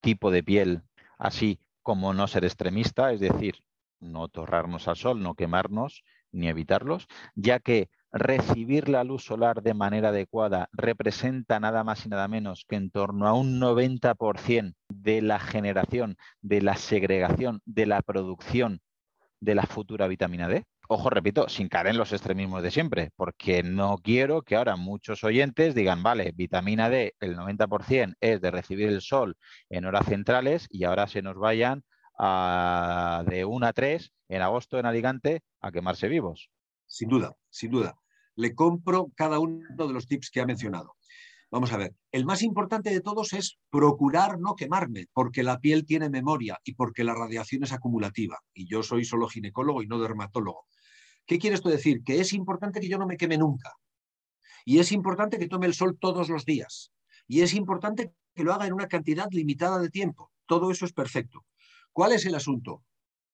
tipo 0.00 0.30
de 0.30 0.42
piel, 0.42 0.82
así 1.18 1.60
como 1.82 2.14
no 2.14 2.26
ser 2.26 2.44
extremista, 2.44 3.12
es 3.12 3.20
decir, 3.20 3.56
no 4.00 4.28
torrarnos 4.28 4.88
al 4.88 4.96
sol, 4.96 5.22
no 5.22 5.34
quemarnos 5.34 6.02
ni 6.32 6.48
evitarlos, 6.48 7.06
ya 7.34 7.60
que 7.60 7.90
recibir 8.12 8.88
la 8.88 9.04
luz 9.04 9.24
solar 9.24 9.62
de 9.62 9.74
manera 9.74 10.10
adecuada 10.10 10.68
representa 10.72 11.60
nada 11.60 11.82
más 11.82 12.04
y 12.04 12.08
nada 12.10 12.28
menos 12.28 12.64
que 12.68 12.76
en 12.76 12.90
torno 12.90 13.26
a 13.26 13.32
un 13.32 13.58
90% 13.58 14.74
de 14.88 15.22
la 15.22 15.38
generación, 15.38 16.16
de 16.40 16.60
la 16.60 16.76
segregación, 16.76 17.60
de 17.64 17.86
la 17.86 18.02
producción 18.02 18.80
de 19.40 19.54
la 19.54 19.64
futura 19.64 20.06
vitamina 20.08 20.48
D 20.48 20.64
ojo, 20.92 21.10
repito, 21.10 21.48
sin 21.48 21.68
caer 21.68 21.88
en 21.88 21.96
los 21.96 22.12
extremismos 22.12 22.62
de 22.62 22.70
siempre, 22.70 23.10
porque 23.16 23.62
no 23.62 23.98
quiero 23.98 24.42
que 24.42 24.56
ahora 24.56 24.76
muchos 24.76 25.24
oyentes 25.24 25.74
digan, 25.74 26.02
vale, 26.02 26.32
vitamina 26.34 26.88
D, 26.88 27.14
el 27.20 27.36
90% 27.36 28.14
es 28.20 28.40
de 28.40 28.50
recibir 28.50 28.88
el 28.88 29.00
sol 29.00 29.36
en 29.70 29.84
horas 29.84 30.06
centrales 30.06 30.66
y 30.70 30.84
ahora 30.84 31.06
se 31.06 31.22
nos 31.22 31.36
vayan 31.36 31.84
a, 32.18 33.24
de 33.26 33.44
1 33.44 33.66
a 33.66 33.72
3 33.72 34.12
en 34.28 34.42
agosto 34.42 34.78
en 34.78 34.86
Alicante 34.86 35.42
a 35.60 35.72
quemarse 35.72 36.08
vivos. 36.08 36.50
Sin 36.86 37.08
duda, 37.08 37.34
sin 37.50 37.70
duda. 37.70 37.96
Le 38.36 38.54
compro 38.54 39.10
cada 39.14 39.38
uno 39.38 39.86
de 39.86 39.92
los 39.92 40.06
tips 40.06 40.30
que 40.30 40.40
ha 40.40 40.46
mencionado. 40.46 40.94
Vamos 41.52 41.70
a 41.72 41.76
ver, 41.76 41.94
el 42.12 42.24
más 42.24 42.42
importante 42.42 42.88
de 42.88 43.02
todos 43.02 43.34
es 43.34 43.58
procurar 43.68 44.40
no 44.40 44.54
quemarme, 44.54 45.08
porque 45.12 45.42
la 45.42 45.58
piel 45.58 45.84
tiene 45.84 46.08
memoria 46.08 46.58
y 46.64 46.72
porque 46.72 47.04
la 47.04 47.14
radiación 47.14 47.62
es 47.62 47.72
acumulativa. 47.72 48.38
Y 48.54 48.66
yo 48.66 48.82
soy 48.82 49.04
solo 49.04 49.28
ginecólogo 49.28 49.82
y 49.82 49.86
no 49.86 49.98
dermatólogo. 49.98 50.66
¿Qué 51.26 51.38
quiere 51.38 51.56
esto 51.56 51.68
decir? 51.68 52.02
Que 52.04 52.20
es 52.20 52.32
importante 52.32 52.80
que 52.80 52.88
yo 52.88 52.98
no 52.98 53.06
me 53.06 53.16
queme 53.16 53.38
nunca. 53.38 53.72
Y 54.64 54.78
es 54.78 54.92
importante 54.92 55.38
que 55.38 55.48
tome 55.48 55.66
el 55.66 55.74
sol 55.74 55.98
todos 55.98 56.28
los 56.28 56.44
días. 56.44 56.92
Y 57.26 57.40
es 57.42 57.54
importante 57.54 58.12
que 58.34 58.44
lo 58.44 58.52
haga 58.52 58.66
en 58.66 58.72
una 58.72 58.88
cantidad 58.88 59.28
limitada 59.30 59.78
de 59.78 59.90
tiempo. 59.90 60.30
Todo 60.46 60.70
eso 60.70 60.84
es 60.84 60.92
perfecto. 60.92 61.44
¿Cuál 61.92 62.12
es 62.12 62.26
el 62.26 62.34
asunto? 62.34 62.82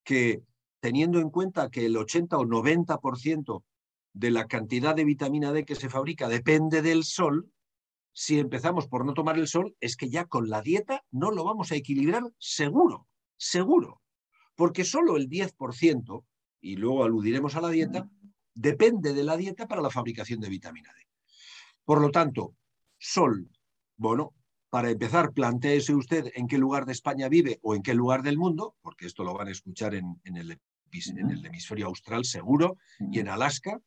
Que 0.05 0.43
teniendo 0.81 1.19
en 1.19 1.31
cuenta 1.31 1.71
que 1.71 1.87
el 1.87 1.97
80 1.97 2.39
o 2.39 2.45
90% 2.45 3.65
de 4.13 4.31
la 4.31 4.47
cantidad 4.47 4.95
de 4.95 5.05
vitamina 5.05 5.53
D 5.53 5.65
que 5.65 5.75
se 5.75 5.89
fabrica 5.89 6.29
depende 6.29 6.83
del 6.83 7.05
sol, 7.05 7.51
si 8.13 8.39
empezamos 8.39 8.89
por 8.89 9.05
no 9.05 9.15
tomar 9.15 9.39
el 9.39 9.47
sol, 9.47 9.77
es 9.81 9.97
que 9.97 10.11
ya 10.11 10.25
con 10.25 10.49
la 10.49 10.61
dieta 10.61 11.05
no 11.11 11.31
lo 11.31 11.45
vamos 11.45 11.71
a 11.71 11.77
equilibrar 11.77 12.25
seguro, 12.39 13.07
seguro. 13.37 14.01
Porque 14.57 14.85
solo 14.85 15.17
el 15.17 15.29
10%, 15.29 16.25
y 16.61 16.77
luego 16.77 17.05
aludiremos 17.05 17.57
a 17.57 17.61
la 17.61 17.71
dieta, 17.71 18.09
depende 18.55 19.13
de 19.15 19.25
la 19.25 19.37
dieta 19.37 19.67
para 19.67 19.83
la 19.83 19.91
fabricación 19.91 20.41
de 20.41 20.49
vitamina 20.49 20.93
D. 20.93 21.07
Por 21.85 22.01
lo 22.01 22.11
tanto, 22.11 22.55
sol, 22.99 23.49
bueno, 23.97 24.35
para 24.71 24.91
empezar, 24.91 25.33
planteese 25.33 25.95
usted 25.95 26.31
en 26.35 26.47
qué 26.47 26.59
lugar 26.59 26.85
de 26.85 26.93
España 26.93 27.29
vive 27.29 27.59
o 27.63 27.75
en 27.75 27.83
qué 27.83 27.95
lugar 27.95 28.23
del 28.23 28.37
mundo, 28.37 28.77
porque 28.83 29.07
esto 29.07 29.25
lo 29.25 29.35
van 29.35 29.49
a 29.49 29.53
escuchar 29.53 29.95
en, 29.95 30.21
el, 30.25 30.59
hemisferio 30.91 31.87
austral 31.87 32.25
seguro 32.25 32.77
y 33.11 33.21
en 33.21 33.29
Alaska, 33.29 33.81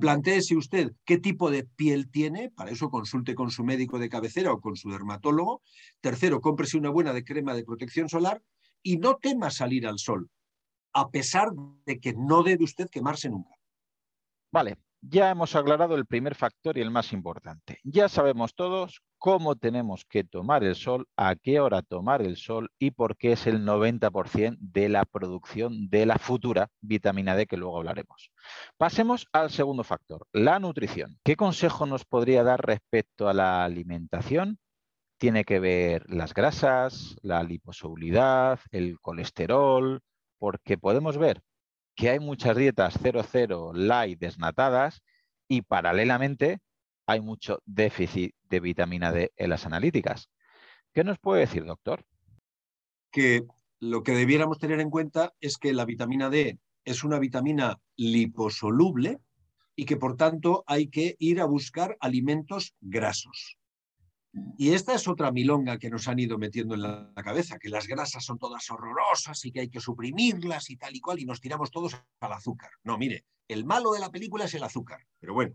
Plantéese 0.00 0.56
usted 0.56 0.92
qué 1.04 1.18
tipo 1.18 1.50
de 1.50 1.62
piel 1.64 2.10
tiene, 2.10 2.50
para 2.50 2.72
eso 2.72 2.90
consulte 2.90 3.36
con 3.36 3.50
su 3.50 3.62
médico 3.62 3.98
de 3.98 4.08
cabecera 4.08 4.52
o 4.52 4.60
con 4.60 4.76
su 4.76 4.90
dermatólogo. 4.90 5.62
Tercero, 6.00 6.40
cómprese 6.40 6.78
una 6.78 6.90
buena 6.90 7.12
de 7.12 7.24
crema 7.24 7.54
de 7.54 7.64
protección 7.64 8.08
solar 8.08 8.42
y 8.82 8.96
no 8.96 9.16
tema 9.16 9.50
salir 9.50 9.86
al 9.86 9.98
sol, 9.98 10.30
a 10.92 11.10
pesar 11.10 11.50
de 11.86 12.00
que 12.00 12.14
no 12.14 12.42
debe 12.42 12.64
usted 12.64 12.88
quemarse 12.88 13.28
nunca. 13.28 13.54
Vale, 14.50 14.78
ya 15.00 15.30
hemos 15.30 15.54
aclarado 15.54 15.94
el 15.94 16.06
primer 16.06 16.34
factor 16.34 16.76
y 16.76 16.80
el 16.80 16.90
más 16.90 17.12
importante. 17.12 17.78
Ya 17.84 18.08
sabemos 18.08 18.54
todos 18.54 19.02
cómo 19.18 19.56
tenemos 19.56 20.04
que 20.04 20.24
tomar 20.24 20.64
el 20.64 20.74
sol, 20.74 21.06
a 21.16 21.36
qué 21.36 21.60
hora 21.60 21.82
tomar 21.82 22.22
el 22.22 22.36
sol 22.36 22.70
y 22.78 22.90
por 22.90 23.16
qué 23.16 23.32
es 23.32 23.46
el 23.46 23.64
90% 23.64 24.56
de 24.60 24.88
la 24.88 25.04
producción 25.04 25.88
de 25.88 26.06
la 26.06 26.18
futura 26.18 26.70
vitamina 26.80 27.36
D 27.36 27.46
que 27.46 27.56
luego 27.56 27.78
hablaremos. 27.78 28.30
Pasemos 28.76 29.28
al 29.32 29.50
segundo 29.50 29.84
factor, 29.84 30.26
la 30.32 30.58
nutrición. 30.58 31.18
¿Qué 31.22 31.36
consejo 31.36 31.86
nos 31.86 32.04
podría 32.04 32.42
dar 32.42 32.64
respecto 32.64 33.28
a 33.28 33.34
la 33.34 33.64
alimentación? 33.64 34.58
Tiene 35.18 35.44
que 35.44 35.60
ver 35.60 36.04
las 36.08 36.32
grasas, 36.32 37.16
la 37.22 37.42
liposolubilidad, 37.42 38.60
el 38.70 39.00
colesterol, 39.00 40.00
porque 40.38 40.78
podemos 40.78 41.18
ver 41.18 41.42
que 41.94 42.10
hay 42.10 42.20
muchas 42.20 42.56
dietas 42.56 42.98
00 43.02 43.72
light 43.74 44.18
desnatadas 44.18 45.02
y 45.48 45.62
paralelamente 45.62 46.60
hay 47.06 47.20
mucho 47.20 47.60
déficit 47.64 48.34
de 48.44 48.60
vitamina 48.60 49.12
D 49.12 49.32
en 49.36 49.50
las 49.50 49.66
analíticas. 49.66 50.30
¿Qué 50.92 51.04
nos 51.04 51.18
puede 51.18 51.40
decir, 51.40 51.64
doctor? 51.64 52.04
Que 53.10 53.44
lo 53.80 54.02
que 54.02 54.12
debiéramos 54.12 54.58
tener 54.58 54.80
en 54.80 54.90
cuenta 54.90 55.34
es 55.40 55.58
que 55.58 55.72
la 55.72 55.84
vitamina 55.84 56.30
D 56.30 56.58
es 56.84 57.04
una 57.04 57.18
vitamina 57.18 57.80
liposoluble 57.96 59.18
y 59.74 59.84
que 59.84 59.96
por 59.96 60.16
tanto 60.16 60.64
hay 60.66 60.88
que 60.88 61.16
ir 61.18 61.40
a 61.40 61.46
buscar 61.46 61.96
alimentos 62.00 62.74
grasos. 62.80 63.57
Y 64.56 64.72
esta 64.72 64.94
es 64.94 65.06
otra 65.06 65.30
milonga 65.30 65.78
que 65.78 65.88
nos 65.88 66.08
han 66.08 66.18
ido 66.18 66.36
metiendo 66.36 66.74
en 66.74 66.82
la 66.82 67.12
cabeza, 67.22 67.58
que 67.58 67.68
las 67.68 67.86
grasas 67.86 68.24
son 68.24 68.38
todas 68.38 68.68
horrorosas 68.70 69.44
y 69.44 69.52
que 69.52 69.60
hay 69.60 69.68
que 69.68 69.80
suprimirlas 69.80 70.70
y 70.70 70.76
tal 70.76 70.96
y 70.96 71.00
cual, 71.00 71.20
y 71.20 71.24
nos 71.24 71.40
tiramos 71.40 71.70
todos 71.70 71.96
al 72.20 72.32
azúcar. 72.32 72.70
No, 72.82 72.98
mire, 72.98 73.24
el 73.46 73.64
malo 73.64 73.92
de 73.92 74.00
la 74.00 74.10
película 74.10 74.46
es 74.46 74.54
el 74.54 74.64
azúcar. 74.64 75.06
Pero 75.20 75.32
bueno, 75.32 75.54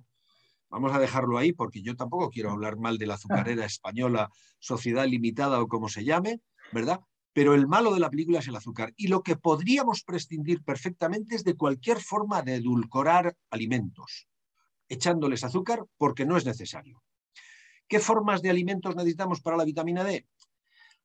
vamos 0.70 0.94
a 0.94 1.00
dejarlo 1.00 1.38
ahí 1.38 1.54
porque 1.54 1.82
yo 1.82 1.96
tampoco 1.96 2.30
quiero 2.30 2.52
hablar 2.52 2.78
mal 2.78 2.98
de 2.98 3.08
la 3.08 3.16
azucarera 3.16 3.66
española, 3.66 4.30
sociedad 4.60 5.06
limitada 5.06 5.62
o 5.62 5.68
como 5.68 5.90
se 5.90 6.04
llame, 6.04 6.42
¿verdad? 6.72 7.02
Pero 7.34 7.56
el 7.56 7.68
malo 7.68 7.94
de 7.94 8.00
la 8.00 8.10
película 8.10 8.40
es 8.40 8.48
el 8.48 8.56
azúcar. 8.56 8.94
Y 8.96 9.08
lo 9.08 9.22
que 9.22 9.36
podríamos 9.36 10.04
prescindir 10.04 10.64
perfectamente 10.64 11.36
es 11.36 11.44
de 11.44 11.56
cualquier 11.56 12.00
forma 12.00 12.42
de 12.42 12.56
edulcorar 12.56 13.36
alimentos, 13.50 14.28
echándoles 14.88 15.44
azúcar 15.44 15.84
porque 15.98 16.26
no 16.26 16.38
es 16.38 16.46
necesario. 16.46 17.04
¿Qué 17.88 18.00
formas 18.00 18.42
de 18.42 18.50
alimentos 18.50 18.96
necesitamos 18.96 19.42
para 19.42 19.58
la 19.58 19.66
vitamina 19.66 20.04
D? 20.04 20.26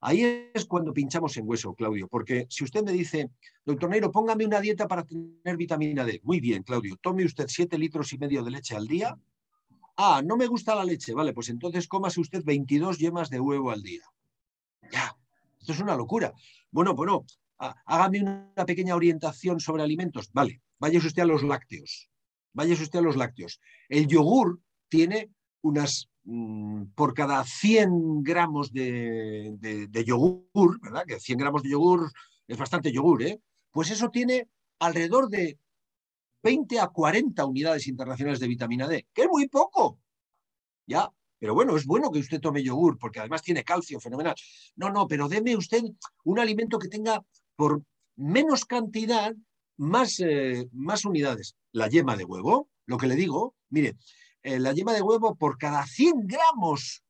Ahí 0.00 0.50
es 0.54 0.64
cuando 0.64 0.92
pinchamos 0.92 1.36
en 1.36 1.48
hueso, 1.48 1.74
Claudio, 1.74 2.06
porque 2.06 2.46
si 2.48 2.62
usted 2.62 2.84
me 2.84 2.92
dice, 2.92 3.30
doctor 3.64 3.90
Neiro, 3.90 4.12
póngame 4.12 4.46
una 4.46 4.60
dieta 4.60 4.86
para 4.86 5.04
tener 5.04 5.56
vitamina 5.56 6.04
D. 6.04 6.20
Muy 6.22 6.38
bien, 6.38 6.62
Claudio, 6.62 6.96
tome 7.00 7.24
usted 7.24 7.46
siete 7.48 7.76
litros 7.76 8.12
y 8.12 8.18
medio 8.18 8.44
de 8.44 8.52
leche 8.52 8.76
al 8.76 8.86
día. 8.86 9.18
Ah, 9.96 10.22
no 10.24 10.36
me 10.36 10.46
gusta 10.46 10.76
la 10.76 10.84
leche, 10.84 11.12
vale, 11.14 11.32
pues 11.32 11.48
entonces 11.48 11.88
cómase 11.88 12.20
usted 12.20 12.44
22 12.44 12.98
yemas 12.98 13.28
de 13.28 13.40
huevo 13.40 13.72
al 13.72 13.82
día. 13.82 14.02
Ya, 14.92 15.16
esto 15.58 15.72
es 15.72 15.80
una 15.80 15.96
locura. 15.96 16.32
Bueno, 16.70 16.94
bueno, 16.94 17.26
hágame 17.58 18.22
una 18.22 18.64
pequeña 18.64 18.94
orientación 18.94 19.58
sobre 19.58 19.82
alimentos. 19.82 20.30
Vale, 20.32 20.62
váyase 20.78 21.08
usted 21.08 21.22
a 21.22 21.26
los 21.26 21.42
lácteos. 21.42 22.08
Váyase 22.52 22.84
usted 22.84 23.00
a 23.00 23.02
los 23.02 23.16
lácteos. 23.16 23.60
El 23.88 24.06
yogur 24.06 24.60
tiene 24.88 25.32
unas 25.62 26.08
Mm, 26.30 26.92
por 26.94 27.14
cada 27.14 27.42
100 27.42 28.22
gramos 28.22 28.70
de, 28.70 29.56
yogur, 30.04 30.78
¿verdad? 30.82 31.04
Que 31.06 31.18
100 31.18 31.38
gramos 31.38 31.62
de 31.62 31.70
yogur 31.70 32.12
es 32.46 32.58
bastante 32.58 32.92
yogur, 32.92 33.22
¿eh? 33.22 33.40
Pues 33.70 33.90
eso 33.90 34.10
tiene 34.10 34.46
alrededor 34.78 35.30
de 35.30 35.58
20 36.42 36.80
a 36.80 36.88
40 36.88 37.46
unidades 37.46 37.86
internacionales 37.86 38.40
de 38.40 38.46
vitamina 38.46 38.86
D, 38.86 39.06
que 39.14 39.22
es 39.22 39.28
muy 39.28 39.48
poco. 39.48 39.98
Ya, 40.86 41.10
pero 41.38 41.54
bueno, 41.54 41.74
es 41.78 41.86
bueno 41.86 42.10
que 42.10 42.18
usted 42.18 42.40
tome 42.40 42.62
yogur, 42.62 42.98
porque 42.98 43.20
además 43.20 43.40
tiene 43.40 43.64
calcio, 43.64 43.98
fenomenal. 43.98 44.34
No, 44.76 44.90
no, 44.90 45.08
pero 45.08 45.28
deme 45.28 45.56
usted 45.56 45.82
un 46.24 46.38
alimento 46.38 46.78
que 46.78 46.88
tenga 46.88 47.24
por 47.56 47.82
menos 48.16 48.66
cantidad 48.66 49.34
más, 49.78 50.20
eh, 50.20 50.68
más 50.72 51.06
unidades. 51.06 51.56
La 51.72 51.88
yema 51.88 52.16
de 52.16 52.24
huevo, 52.26 52.68
lo 52.84 52.98
que 52.98 53.06
le 53.06 53.16
digo, 53.16 53.54
mire, 53.70 53.96
eh, 54.42 54.58
la 54.58 54.72
yema 54.72 54.92
de 54.92 55.02
huevo 55.02 55.34
por 55.34 55.58
cada 55.58 55.86
100 55.86 56.26
gramos, 56.26 57.02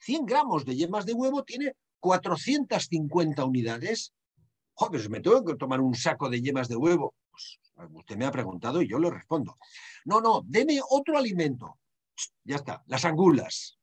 100 0.00 0.26
gramos 0.26 0.64
de 0.64 0.76
yemas 0.76 1.06
de 1.06 1.12
huevo 1.12 1.42
tiene 1.44 1.74
450 2.00 3.44
unidades. 3.44 4.12
Joder, 4.74 5.00
pues 5.00 5.10
me 5.10 5.20
tengo 5.20 5.44
que 5.44 5.56
tomar 5.56 5.80
un 5.80 5.94
saco 5.94 6.28
de 6.28 6.40
yemas 6.40 6.68
de 6.68 6.76
huevo. 6.76 7.14
Pues 7.30 7.58
usted 7.92 8.16
me 8.16 8.26
ha 8.26 8.30
preguntado 8.30 8.80
y 8.82 8.88
yo 8.88 8.98
le 8.98 9.10
respondo. 9.10 9.56
No, 10.04 10.20
no, 10.20 10.42
deme 10.46 10.80
otro 10.88 11.18
alimento. 11.18 11.78
Ya 12.44 12.56
está, 12.56 12.82
las 12.86 13.04
angulas. 13.04 13.78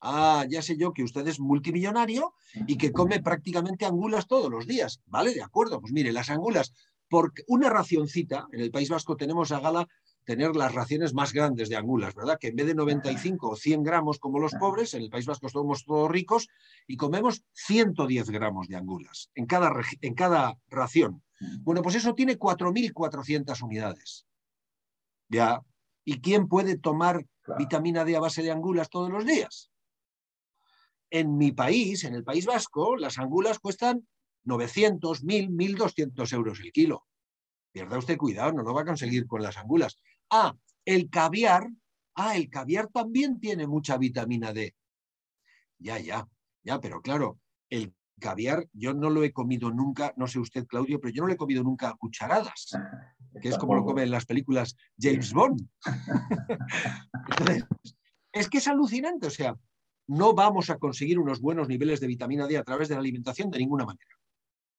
Ah, 0.00 0.46
ya 0.48 0.62
sé 0.62 0.76
yo 0.76 0.92
que 0.92 1.02
usted 1.02 1.26
es 1.26 1.40
multimillonario 1.40 2.34
y 2.66 2.76
que 2.76 2.92
come 2.92 3.20
prácticamente 3.20 3.84
angulas 3.84 4.28
todos 4.28 4.50
los 4.50 4.66
días. 4.66 5.00
Vale, 5.06 5.34
de 5.34 5.42
acuerdo. 5.42 5.80
Pues 5.80 5.92
mire, 5.92 6.12
las 6.12 6.30
angulas, 6.30 6.72
por 7.08 7.32
una 7.48 7.68
racioncita, 7.68 8.46
en 8.52 8.60
el 8.60 8.70
País 8.70 8.88
Vasco 8.88 9.16
tenemos 9.16 9.50
a 9.50 9.60
gala 9.60 9.88
tener 10.28 10.54
las 10.56 10.74
raciones 10.74 11.14
más 11.14 11.32
grandes 11.32 11.70
de 11.70 11.76
angulas, 11.76 12.14
¿verdad? 12.14 12.36
Que 12.38 12.48
en 12.48 12.56
vez 12.56 12.66
de 12.66 12.74
95 12.74 13.48
o 13.48 13.56
100 13.56 13.82
gramos 13.82 14.18
como 14.18 14.38
los 14.38 14.52
pobres, 14.52 14.92
en 14.92 15.00
el 15.00 15.08
País 15.08 15.24
Vasco 15.24 15.48
somos 15.48 15.86
todos 15.86 16.10
ricos 16.10 16.48
y 16.86 16.98
comemos 16.98 17.44
110 17.54 18.28
gramos 18.28 18.68
de 18.68 18.76
angulas 18.76 19.30
en 19.34 19.46
cada, 19.46 19.72
en 20.02 20.14
cada 20.14 20.58
ración. 20.68 21.22
Bueno, 21.62 21.80
pues 21.80 21.94
eso 21.94 22.14
tiene 22.14 22.38
4.400 22.38 23.62
unidades. 23.62 24.26
¿Ya? 25.30 25.62
¿Y 26.04 26.20
quién 26.20 26.46
puede 26.46 26.76
tomar 26.76 27.24
vitamina 27.56 28.04
D 28.04 28.14
a 28.14 28.20
base 28.20 28.42
de 28.42 28.50
angulas 28.50 28.90
todos 28.90 29.08
los 29.08 29.24
días? 29.24 29.70
En 31.08 31.38
mi 31.38 31.52
país, 31.52 32.04
en 32.04 32.14
el 32.14 32.22
País 32.22 32.44
Vasco, 32.44 32.98
las 32.98 33.18
angulas 33.18 33.60
cuestan 33.60 34.06
900, 34.44 35.24
1.000, 35.24 35.48
1.200 35.48 36.32
euros 36.34 36.60
el 36.60 36.70
kilo. 36.70 37.06
Pierda 37.72 37.96
usted 37.96 38.18
cuidado, 38.18 38.52
no 38.52 38.62
lo 38.62 38.74
va 38.74 38.82
a 38.82 38.86
conseguir 38.86 39.26
con 39.26 39.42
las 39.42 39.56
angulas. 39.56 39.96
Ah, 40.30 40.54
el 40.84 41.10
caviar. 41.10 41.68
Ah, 42.14 42.36
el 42.36 42.50
caviar 42.50 42.88
también 42.88 43.38
tiene 43.38 43.66
mucha 43.66 43.96
vitamina 43.96 44.52
D. 44.52 44.74
Ya, 45.78 45.98
ya, 45.98 46.26
ya, 46.64 46.80
pero 46.80 47.00
claro, 47.00 47.38
el 47.70 47.94
caviar 48.18 48.68
yo 48.72 48.94
no 48.94 49.10
lo 49.10 49.22
he 49.22 49.32
comido 49.32 49.70
nunca, 49.70 50.12
no 50.16 50.26
sé 50.26 50.40
usted, 50.40 50.66
Claudio, 50.66 51.00
pero 51.00 51.14
yo 51.14 51.22
no 51.22 51.28
lo 51.28 51.34
he 51.34 51.36
comido 51.38 51.62
nunca 51.62 51.88
a 51.88 51.94
cucharadas, 51.94 52.76
que 53.40 53.48
es 53.48 53.56
como 53.56 53.76
lo 53.76 53.84
comen 53.84 54.04
en 54.04 54.10
las 54.10 54.26
películas 54.26 54.76
James 54.98 55.32
Bond. 55.32 55.68
es 58.32 58.48
que 58.48 58.58
es 58.58 58.68
alucinante, 58.68 59.28
o 59.28 59.30
sea, 59.30 59.56
no 60.08 60.32
vamos 60.34 60.70
a 60.70 60.78
conseguir 60.78 61.18
unos 61.18 61.40
buenos 61.40 61.68
niveles 61.68 62.00
de 62.00 62.06
vitamina 62.06 62.46
D 62.46 62.58
a 62.58 62.64
través 62.64 62.88
de 62.88 62.94
la 62.94 63.00
alimentación 63.00 63.50
de 63.50 63.58
ninguna 63.58 63.84
manera. 63.84 64.16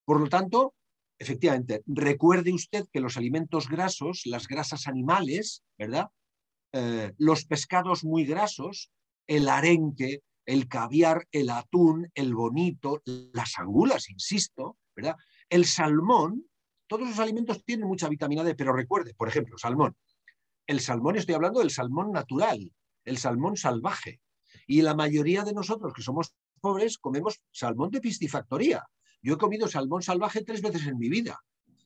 Por 0.04 0.20
lo 0.20 0.28
tanto, 0.28 0.74
efectivamente, 1.20 1.84
recuerde 1.86 2.54
usted 2.54 2.86
que 2.92 3.02
los 3.02 3.18
alimentos 3.18 3.68
grasos, 3.68 4.22
las 4.26 4.48
grasas 4.48 4.88
animales, 4.88 5.64
¿verdad? 5.78 6.08
Eh, 6.72 7.12
los 7.18 7.46
pescados 7.46 8.04
muy 8.04 8.26
grasos, 8.26 8.90
el 9.28 9.50
arenque, 9.50 10.22
el 10.46 10.68
caviar, 10.68 11.28
el 11.32 11.50
atún, 11.50 12.10
el 12.16 12.34
bonito, 12.34 13.02
las 13.06 13.60
angulas, 13.60 14.10
insisto, 14.10 14.78
¿verdad? 14.96 15.16
El 15.50 15.66
salmón, 15.66 16.46
todos 16.88 17.08
los 17.08 17.20
alimentos 17.20 17.64
tienen 17.64 17.88
mucha 17.88 18.10
vitamina 18.10 18.44
D, 18.44 18.56
pero 18.56 18.74
recuerde, 18.74 19.14
por 19.14 19.28
ejemplo, 19.28 19.58
salmón. 19.58 19.96
El 20.66 20.80
salmón, 20.80 21.18
estoy 21.18 21.36
hablando 21.36 21.60
del 21.60 21.70
salmón 21.70 22.12
natural, 22.12 22.72
el 23.04 23.18
salmón 23.18 23.58
salvaje. 23.58 24.22
Y 24.66 24.82
la 24.82 24.96
mayoría 24.96 25.44
de 25.44 25.54
nosotros 25.54 25.94
que 25.94 26.02
somos 26.02 26.34
pobres 26.62 26.98
comemos 26.98 27.42
salmón 27.52 27.92
de 27.92 28.02
piscifactoría, 28.02 28.88
yo 29.22 29.34
he 29.34 29.38
comido 29.38 29.68
salmón 29.68 30.02
salvaje 30.02 30.44
tres 30.44 30.62
veces 30.62 30.88
en 30.88 30.98
mi 30.98 31.10
vida. 31.10 31.40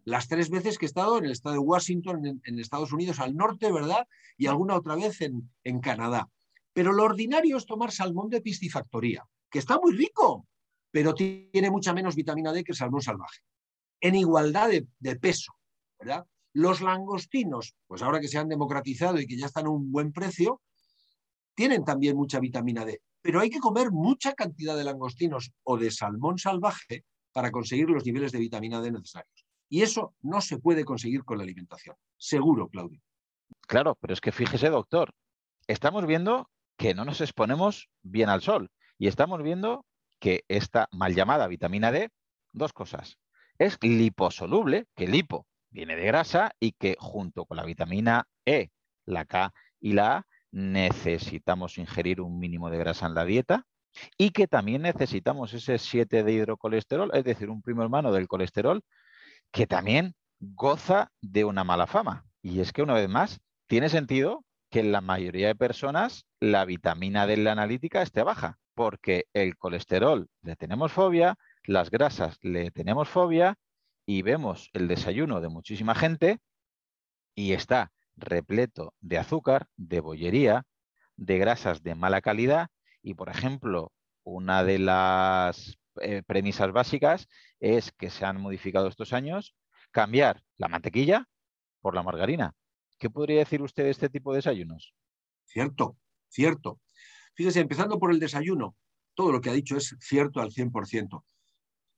Las 0.06 0.28
tres 0.28 0.50
veces 0.50 0.78
que 0.78 0.86
he 0.86 0.88
estado 0.88 1.18
en 1.18 1.26
el 1.26 1.32
estado 1.32 1.54
de 1.54 1.60
Washington, 1.60 2.42
en, 2.44 2.60
Estados 2.60 2.92
Unidos 2.92 3.20
al 3.20 3.36
norte, 3.36 3.72
¿verdad? 3.72 4.06
Y 4.38 4.48
alguna 4.48 4.76
otra 4.76 4.96
vez 4.96 5.22
en, 5.22 5.80
Canadá. 5.80 6.30
Pero 6.74 6.92
lo 6.92 7.04
ordinario 7.04 7.58
es 7.58 7.66
tomar 7.66 7.92
salmón 7.92 8.30
de 8.30 8.42
piscifactoría, 8.42 9.24
que 9.50 9.60
está 9.60 9.80
muy 9.80 9.96
rico, 9.96 10.46
pero 10.92 11.14
tiene 11.14 11.72
mucha 11.72 11.94
menos 11.94 12.16
vitamina 12.16 12.52
D 12.52 12.64
que 12.64 12.74
el 12.74 12.78
salmón 12.78 13.02
salvaje. 13.02 13.42
En 14.02 14.16
igualdad 14.16 14.70
de, 14.70 14.88
de, 15.00 15.16
peso, 15.16 15.54
¿verdad? 15.98 16.26
Los 16.52 16.82
langostinos, 16.82 17.74
pues 17.88 18.02
ahora 18.02 18.20
que 18.20 18.28
se 18.28 18.38
han 18.38 18.50
democratizado 18.50 19.20
y 19.20 19.26
que 19.26 19.38
ya 19.38 19.46
están 19.46 19.68
a 19.68 19.70
un 19.70 19.92
buen 19.92 20.12
precio, 20.12 20.62
tienen 21.56 21.86
también 21.86 22.18
mucha 22.18 22.40
vitamina 22.40 22.84
D. 22.84 23.02
Pero 23.22 23.40
hay 23.40 23.50
que 23.50 23.60
comer 23.60 23.92
mucha 23.92 24.34
cantidad 24.34 24.76
de 24.76 24.84
langostinos 24.84 25.52
o 25.64 25.78
de 25.78 25.92
salmón 25.92 26.38
salvaje 26.38 27.06
para 27.34 27.52
conseguir 27.52 27.90
los 27.90 28.06
niveles 28.06 28.32
de 28.32 28.40
vitamina 28.40 28.80
D 28.80 28.92
necesarios. 28.92 29.46
Y 29.70 29.82
eso 29.82 30.16
no 30.22 30.40
se 30.40 30.60
puede 30.60 30.86
conseguir 30.86 31.24
con 31.24 31.38
la 31.38 31.44
alimentación. 31.44 31.96
Seguro, 32.16 32.70
Claudio. 32.70 33.02
Claro, 33.68 33.96
pero 34.00 34.14
es 34.14 34.22
que 34.22 34.32
fíjese, 34.32 34.70
doctor, 34.70 35.14
estamos 35.68 36.06
viendo 36.06 36.50
que 36.78 36.94
no 36.94 37.06
nos 37.06 37.22
exponemos 37.22 37.90
bien 38.02 38.30
al 38.30 38.42
sol 38.42 38.70
y 38.98 39.08
estamos 39.08 39.42
viendo 39.42 39.86
que 40.20 40.46
esta 40.48 40.88
mal 40.92 41.16
llamada 41.16 41.48
vitamina 41.48 41.92
D, 41.92 42.10
dos 42.52 42.72
cosas. 42.72 43.18
Es 43.58 43.78
liposoluble, 43.82 44.86
que 44.96 45.08
lipo 45.08 45.48
viene 45.70 45.96
de 45.96 46.06
grasa 46.06 46.52
y 46.60 46.74
que 46.74 46.96
junto 47.00 47.46
con 47.46 47.58
la 47.58 47.66
vitamina 47.66 48.28
E, 48.46 48.70
la 49.06 49.26
K 49.26 49.54
y 49.80 49.94
la 49.94 50.18
A 50.18 50.28
necesitamos 50.52 51.78
ingerir 51.78 52.22
un 52.22 52.38
mínimo 52.38 52.70
de 52.70 52.78
grasa 52.78 53.08
en 53.08 53.16
la 53.16 53.26
dieta 53.26 53.66
y 54.18 54.32
que 54.32 54.48
también 54.48 54.82
necesitamos 54.82 55.54
ese 55.54 55.78
7 55.78 56.24
de 56.24 56.32
hidrocolesterol, 56.32 57.12
es 57.14 57.24
decir, 57.24 57.50
un 57.50 57.62
primo 57.62 57.84
hermano 57.84 58.12
del 58.12 58.28
colesterol, 58.28 58.82
que 59.52 59.68
también 59.68 60.16
goza 60.40 61.12
de 61.22 61.46
una 61.46 61.64
mala 61.64 61.88
fama. 61.88 62.26
Y 62.42 62.60
es 62.60 62.74
que 62.74 62.82
una 62.82 62.96
vez 62.96 63.10
más, 63.10 63.40
tiene 63.68 63.90
sentido 63.90 64.44
que 64.70 64.82
en 64.82 64.92
la 64.92 65.02
mayoría 65.02 65.48
de 65.48 65.56
personas 65.56 66.26
la 66.40 66.66
vitamina 66.66 67.28
D 67.28 67.36
en 67.36 67.44
la 67.44 67.52
analítica 67.52 68.02
esté 68.02 68.24
baja, 68.24 68.58
porque 68.74 69.26
el 69.34 69.58
colesterol 69.58 70.28
le 70.42 70.56
tenemos 70.56 70.92
fobia, 70.92 71.38
las 71.66 71.90
grasas 71.90 72.38
le 72.42 72.72
tenemos 72.72 73.08
fobia 73.08 73.56
y 74.06 74.22
vemos 74.22 74.70
el 74.74 74.88
desayuno 74.88 75.42
de 75.42 75.50
muchísima 75.50 75.96
gente 75.96 76.40
y 77.36 77.54
está 77.54 77.92
repleto 78.16 78.94
de 79.00 79.18
azúcar, 79.18 79.68
de 79.78 80.00
bollería, 80.02 80.64
de 81.16 81.38
grasas 81.38 81.84
de 81.84 81.96
mala 81.96 82.22
calidad 82.22 82.68
y, 83.04 83.14
por 83.14 83.30
ejemplo, 83.30 83.92
una 84.24 84.64
de 84.64 84.80
las 84.80 85.78
eh, 86.02 86.24
premisas 86.26 86.72
básicas 86.72 87.28
es 87.60 87.92
que 87.92 88.10
se 88.10 88.26
han 88.26 88.42
modificado 88.42 88.88
estos 88.88 89.14
años 89.14 89.56
cambiar 89.92 90.42
la 90.58 90.70
mantequilla 90.70 91.28
por 91.82 91.94
la 91.94 92.02
margarina. 92.02 92.56
¿Qué 92.98 93.10
podría 93.10 93.40
decir 93.40 93.62
usted 93.62 93.84
de 93.84 93.92
este 93.92 94.10
tipo 94.10 94.32
de 94.32 94.38
desayunos? 94.38 94.96
Cierto, 95.44 95.98
cierto. 96.30 96.80
Fíjese, 97.36 97.60
empezando 97.60 98.00
por 98.00 98.12
el 98.12 98.20
desayuno, 98.20 98.76
todo 99.14 99.32
lo 99.32 99.42
que 99.42 99.50
ha 99.50 99.54
dicho 99.54 99.76
es 99.76 99.96
cierto 100.00 100.40
al 100.40 100.52
100%. 100.52 101.24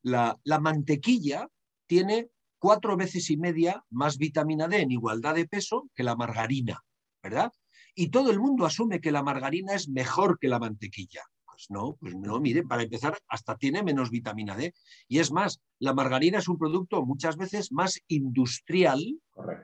La, 0.02 0.38
la 0.44 0.60
mantequilla 0.60 1.48
tiene 1.86 2.30
cuatro 2.58 2.98
veces 2.98 3.30
y 3.30 3.38
media 3.38 3.86
más 3.89 4.18
vitamina 4.18 4.68
D 4.68 4.82
en 4.82 4.91
igualdad 4.91 5.36
de 5.36 5.48
peso 5.48 5.89
que 5.94 6.04
la 6.04 6.15
margarina, 6.15 6.82
¿verdad? 7.22 7.52
Y 7.96 8.10
todo 8.10 8.30
el 8.30 8.40
mundo 8.40 8.66
asume 8.66 9.00
que 9.00 9.12
la 9.12 9.24
margarina 9.24 9.74
es 9.74 9.90
mejor 9.90 10.38
que 10.38 10.48
la 10.48 10.60
mantequilla. 10.60 11.24
Pues 11.46 11.68
no, 11.70 11.96
pues 12.00 12.16
no, 12.16 12.40
mire, 12.42 12.64
para 12.64 12.84
empezar, 12.84 13.18
hasta 13.30 13.56
tiene 13.56 13.82
menos 13.82 14.12
vitamina 14.12 14.56
D. 14.56 14.74
Y 15.08 15.20
es 15.20 15.32
más, 15.32 15.62
la 15.80 15.94
margarina 15.94 16.40
es 16.40 16.50
un 16.50 16.58
producto 16.58 17.06
muchas 17.06 17.38
veces 17.38 17.72
más 17.72 18.02
industrial 18.08 19.02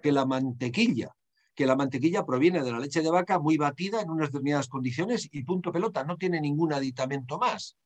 que 0.02 0.12
la 0.12 0.26
mantequilla 0.26 1.14
que 1.54 1.66
la 1.66 1.76
mantequilla 1.76 2.26
proviene 2.26 2.64
de 2.64 2.72
la 2.72 2.80
leche 2.80 3.02
de 3.02 3.12
vaca 3.12 3.38
muy 3.38 3.58
batida 3.58 4.02
en 4.02 4.10
unas 4.10 4.30
determinadas 4.30 4.68
condiciones 4.68 5.28
y 5.32 5.44
punto 5.44 5.72
pelota, 5.72 6.04
no 6.04 6.18
tiene 6.18 6.40
ningún 6.40 6.74
aditamento 6.74 7.38
más. 7.38 7.78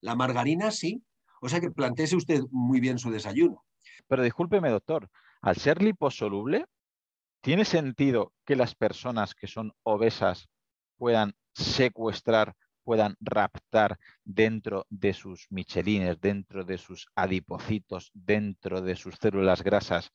La 0.00 0.14
margarina 0.14 0.70
sí. 0.70 1.02
O 1.40 1.48
sea 1.48 1.60
que 1.60 1.70
planteese 1.70 2.16
usted 2.16 2.42
muy 2.50 2.80
bien 2.80 2.98
su 2.98 3.10
desayuno. 3.10 3.64
Pero 4.08 4.22
discúlpeme, 4.22 4.70
doctor, 4.70 5.08
al 5.42 5.56
ser 5.56 5.82
liposoluble, 5.82 6.66
¿tiene 7.46 7.64
sentido 7.64 8.32
que 8.44 8.56
las 8.56 8.74
personas 8.74 9.36
que 9.36 9.46
son 9.46 9.72
obesas 9.84 10.48
puedan 10.98 11.32
secuestrar, 11.54 12.54
puedan 12.82 13.14
raptar 13.20 14.00
dentro 14.24 14.84
de 14.90 15.14
sus 15.14 15.46
michelines, 15.50 16.20
dentro 16.20 16.64
de 16.64 16.76
sus 16.76 17.06
adipocitos, 17.14 18.10
dentro 18.14 18.82
de 18.82 18.96
sus 18.96 19.14
células 19.14 19.62
grasas, 19.62 20.10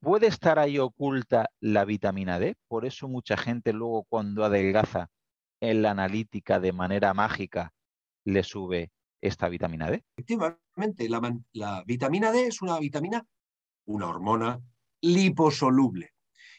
¿Puede 0.00 0.28
estar 0.28 0.58
ahí 0.58 0.78
oculta 0.78 1.50
la 1.60 1.84
vitamina 1.84 2.38
D? 2.38 2.54
Por 2.68 2.86
eso 2.86 3.08
mucha 3.08 3.36
gente 3.36 3.72
luego 3.72 4.04
cuando 4.04 4.44
adelgaza 4.44 5.08
en 5.60 5.82
la 5.82 5.90
analítica 5.90 6.60
de 6.60 6.72
manera 6.72 7.12
mágica 7.12 7.72
le 8.24 8.42
sube 8.42 8.92
esta 9.20 9.48
vitamina 9.48 9.90
D. 9.90 10.04
Efectivamente, 10.16 11.08
la, 11.08 11.82
vitamina 11.84 12.30
D 12.30 12.46
es 12.46 12.62
una 12.62 12.78
vitamina, 12.78 13.26
una 13.86 14.08
hormona 14.08 14.60
liposoluble 15.00 16.15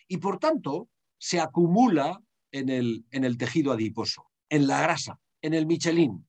y 0.07 0.17
por 0.17 0.39
tanto 0.39 0.89
se 1.17 1.39
acumula 1.39 2.21
en 2.51 2.69
el, 2.69 3.37
tejido 3.37 3.71
adiposo, 3.71 4.25
en 4.49 4.67
la 4.67 4.81
grasa, 4.81 5.19
en 5.41 5.53
el 5.53 5.65
michelín. 5.65 6.27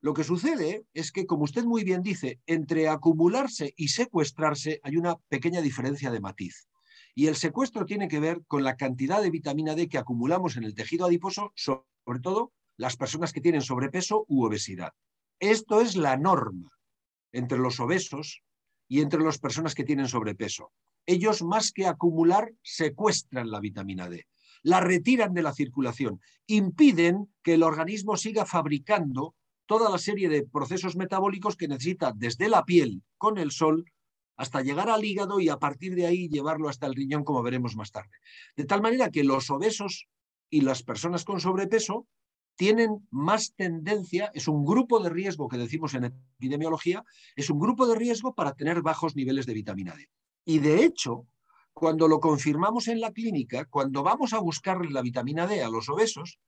Lo 0.00 0.12
que 0.12 0.24
sucede 0.24 0.84
es 0.92 1.10
que, 1.12 1.26
como 1.26 1.44
usted 1.44 1.64
muy 1.64 1.82
bien 1.82 2.02
dice, 2.02 2.40
entre 2.46 2.88
acumularse 2.88 3.72
y 3.76 3.88
secuestrarse 3.88 4.80
hay 4.82 4.96
una 4.96 5.16
pequeña 5.28 5.62
diferencia 5.62 6.10
de 6.10 6.20
matiz. 6.20 6.68
Y 7.14 7.28
el 7.28 7.36
secuestro 7.36 7.86
tiene 7.86 8.08
que 8.08 8.20
ver 8.20 8.42
con 8.46 8.64
la 8.64 8.76
cantidad 8.76 9.22
de 9.22 9.30
vitamina 9.30 9.74
D 9.74 9.88
que 9.88 9.98
acumulamos 9.98 10.56
en 10.56 10.64
el 10.64 10.74
tejido 10.74 11.06
adiposo, 11.06 11.52
sobre 11.54 12.20
todo 12.20 12.52
las 12.76 12.96
personas 12.96 13.32
que 13.32 13.40
tienen 13.40 13.62
sobrepeso 13.62 14.24
u 14.28 14.44
obesidad. 14.44 14.92
Esto 15.38 15.80
es 15.80 15.96
la 15.96 16.16
norma 16.16 16.70
entre 17.32 17.58
los 17.58 17.80
obesos 17.80 18.42
y 18.88 19.00
entre 19.00 19.20
las 19.20 19.38
personas 19.38 19.74
que 19.74 19.84
tienen 19.84 20.08
sobrepeso. 20.08 20.72
Ellos, 21.06 21.42
más 21.42 21.72
que 21.72 21.86
acumular, 21.86 22.52
secuestran 22.62 23.50
la 23.50 23.60
vitamina 23.60 24.08
D, 24.08 24.26
la 24.62 24.80
retiran 24.80 25.34
de 25.34 25.42
la 25.42 25.52
circulación, 25.52 26.20
impiden 26.46 27.32
que 27.42 27.54
el 27.54 27.62
organismo 27.62 28.16
siga 28.16 28.46
fabricando 28.46 29.34
toda 29.66 29.90
la 29.90 29.98
serie 29.98 30.28
de 30.28 30.46
procesos 30.46 30.96
metabólicos 30.96 31.56
que 31.56 31.68
necesita 31.68 32.12
desde 32.14 32.48
la 32.48 32.64
piel 32.64 33.02
con 33.18 33.38
el 33.38 33.50
sol 33.50 33.84
hasta 34.36 34.62
llegar 34.62 34.90
al 34.90 35.04
hígado 35.04 35.40
y 35.40 35.48
a 35.48 35.58
partir 35.58 35.94
de 35.94 36.06
ahí 36.06 36.28
llevarlo 36.28 36.68
hasta 36.68 36.86
el 36.86 36.94
riñón, 36.94 37.24
como 37.24 37.42
veremos 37.42 37.76
más 37.76 37.92
tarde. 37.92 38.10
De 38.56 38.64
tal 38.64 38.82
manera 38.82 39.10
que 39.10 39.24
los 39.24 39.50
obesos 39.50 40.08
y 40.50 40.62
las 40.62 40.82
personas 40.82 41.24
con 41.24 41.40
sobrepeso 41.40 42.06
tienen 42.56 43.06
más 43.10 43.54
tendencia, 43.54 44.30
es 44.34 44.48
un 44.48 44.64
grupo 44.64 45.02
de 45.02 45.10
riesgo 45.10 45.48
que 45.48 45.56
decimos 45.58 45.94
en 45.94 46.04
epidemiología, 46.04 47.04
es 47.36 47.50
un 47.50 47.58
grupo 47.58 47.86
de 47.86 47.96
riesgo 47.96 48.34
para 48.34 48.54
tener 48.54 48.82
bajos 48.82 49.16
niveles 49.16 49.46
de 49.46 49.54
vitamina 49.54 49.94
D. 49.94 50.08
Y 50.44 50.58
de 50.58 50.84
hecho, 50.84 51.26
cuando 51.72 52.06
lo 52.06 52.20
confirmamos 52.20 52.88
en 52.88 53.00
la 53.00 53.12
clínica, 53.12 53.64
cuando 53.64 54.02
vamos 54.02 54.32
a 54.32 54.38
buscar 54.38 54.84
la 54.90 55.02
vitamina 55.02 55.46
D 55.46 55.62
a 55.62 55.68
los 55.68 55.88
obesos, 55.88 56.38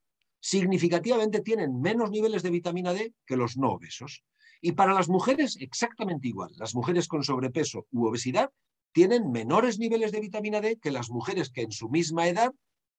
significativamente 0.40 1.40
tienen 1.40 1.80
menos 1.80 2.10
niveles 2.10 2.42
de 2.42 2.50
vitamina 2.50 2.92
D 2.92 3.14
que 3.26 3.36
los 3.36 3.56
no 3.56 3.72
obesos. 3.72 4.22
Y 4.60 4.72
para 4.72 4.94
las 4.94 5.08
mujeres 5.08 5.56
exactamente 5.60 6.28
igual. 6.28 6.52
Las 6.56 6.74
mujeres 6.74 7.08
con 7.08 7.24
sobrepeso 7.24 7.86
u 7.90 8.06
obesidad 8.06 8.50
tienen 8.92 9.30
menores 9.30 9.78
niveles 9.78 10.12
de 10.12 10.20
vitamina 10.20 10.60
D 10.60 10.78
que 10.80 10.90
las 10.90 11.10
mujeres 11.10 11.50
que 11.50 11.62
en 11.62 11.72
su 11.72 11.88
misma 11.88 12.28
edad 12.28 12.52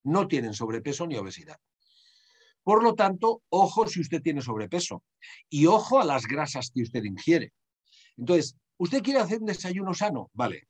no 0.04 0.28
tienen 0.28 0.54
sobrepeso 0.54 1.08
ni 1.08 1.16
obesidad. 1.18 1.58
Por 2.64 2.84
lo 2.84 2.96
tanto, 2.96 3.42
ojo 3.50 3.88
si 3.88 4.02
usted 4.02 4.22
tiene 4.22 4.42
sobrepeso 4.42 5.04
y 5.50 5.68
ojo 5.68 6.00
a 6.02 6.06
las 6.06 6.28
grasas 6.28 6.70
que 6.74 6.82
usted 6.82 7.04
ingiere. 7.04 7.54
Entonces, 8.18 8.58
¿usted 8.78 9.02
quiere 9.02 9.22
hacer 9.22 9.40
un 9.40 9.46
desayuno 9.46 9.94
sano? 9.94 10.30
Vale, 10.34 10.68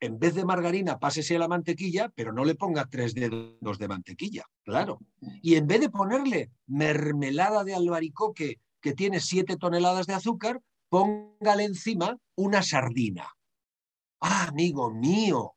en 0.00 0.18
vez 0.18 0.34
de 0.34 0.44
margarina, 0.44 0.98
pásese 0.98 1.38
la 1.38 1.48
mantequilla, 1.48 2.10
pero 2.14 2.32
no 2.32 2.44
le 2.44 2.54
ponga 2.54 2.86
tres 2.86 3.14
dedos 3.14 3.78
de 3.78 3.88
mantequilla, 3.88 4.44
claro. 4.62 5.00
Y 5.42 5.56
en 5.56 5.66
vez 5.66 5.80
de 5.80 5.90
ponerle 5.90 6.50
mermelada 6.66 7.64
de 7.64 7.74
albaricoque 7.74 8.60
que 8.80 8.94
tiene 8.94 9.20
siete 9.20 9.56
toneladas 9.56 10.06
de 10.06 10.14
azúcar, 10.14 10.60
póngale 10.88 11.64
encima 11.64 12.16
una 12.36 12.62
sardina. 12.62 13.28
Ah, 14.20 14.46
amigo 14.48 14.90
mío, 14.92 15.54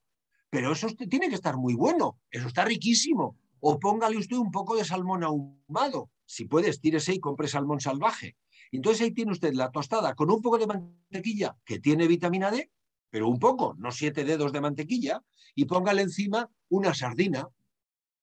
pero 0.50 0.74
eso 0.74 0.88
tiene 1.10 1.30
que 1.30 1.36
estar 1.36 1.58
muy 1.58 1.76
bueno, 1.76 2.20
eso 2.30 2.48
está 2.48 2.66
riquísimo. 2.66 3.38
O 3.60 3.80
póngale 3.80 4.18
usted 4.18 4.38
un 4.38 4.52
poco 4.52 4.76
de 4.76 4.84
salmón 4.84 5.24
ahumado. 5.24 6.10
Si 6.26 6.46
puede, 6.46 6.70
estírese 6.70 7.14
y 7.14 7.20
compre 7.20 7.48
salmón 7.48 7.80
salvaje. 7.80 8.36
Entonces 8.72 9.02
ahí 9.02 9.12
tiene 9.12 9.32
usted 9.32 9.54
la 9.54 9.70
tostada 9.70 10.16
con 10.16 10.32
un 10.32 10.42
poco 10.42 10.58
de 10.58 10.66
mantequilla 10.66 11.56
que 11.64 11.80
tiene 11.80 12.08
vitamina 12.08 12.50
D 12.50 12.72
pero 13.12 13.28
un 13.28 13.38
poco, 13.38 13.76
no 13.78 13.92
siete 13.92 14.24
dedos 14.24 14.52
de 14.52 14.62
mantequilla, 14.62 15.22
y 15.54 15.66
póngale 15.66 16.02
encima 16.02 16.50
una 16.70 16.94
sardina, 16.96 17.48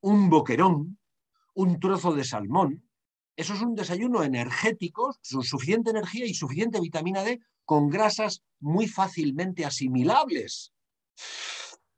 un 0.01 0.31
boquerón, 0.31 0.98
un 1.55 1.79
trozo 1.79 2.12
de 2.14 2.24
salmón. 2.24 2.83
Eso 3.37 3.55
es 3.55 3.61
un 3.61 3.74
desayuno 3.74 4.24
energético, 4.24 5.14
suficiente 5.20 5.90
energía 5.90 6.27
y 6.27 6.35
suficiente 6.35 6.81
vitamina 6.81 7.22
D 7.22 7.40
con 7.64 7.88
grasas 7.88 8.42
muy 8.59 8.88
fácilmente 8.88 9.64
asimilables. 9.64 10.72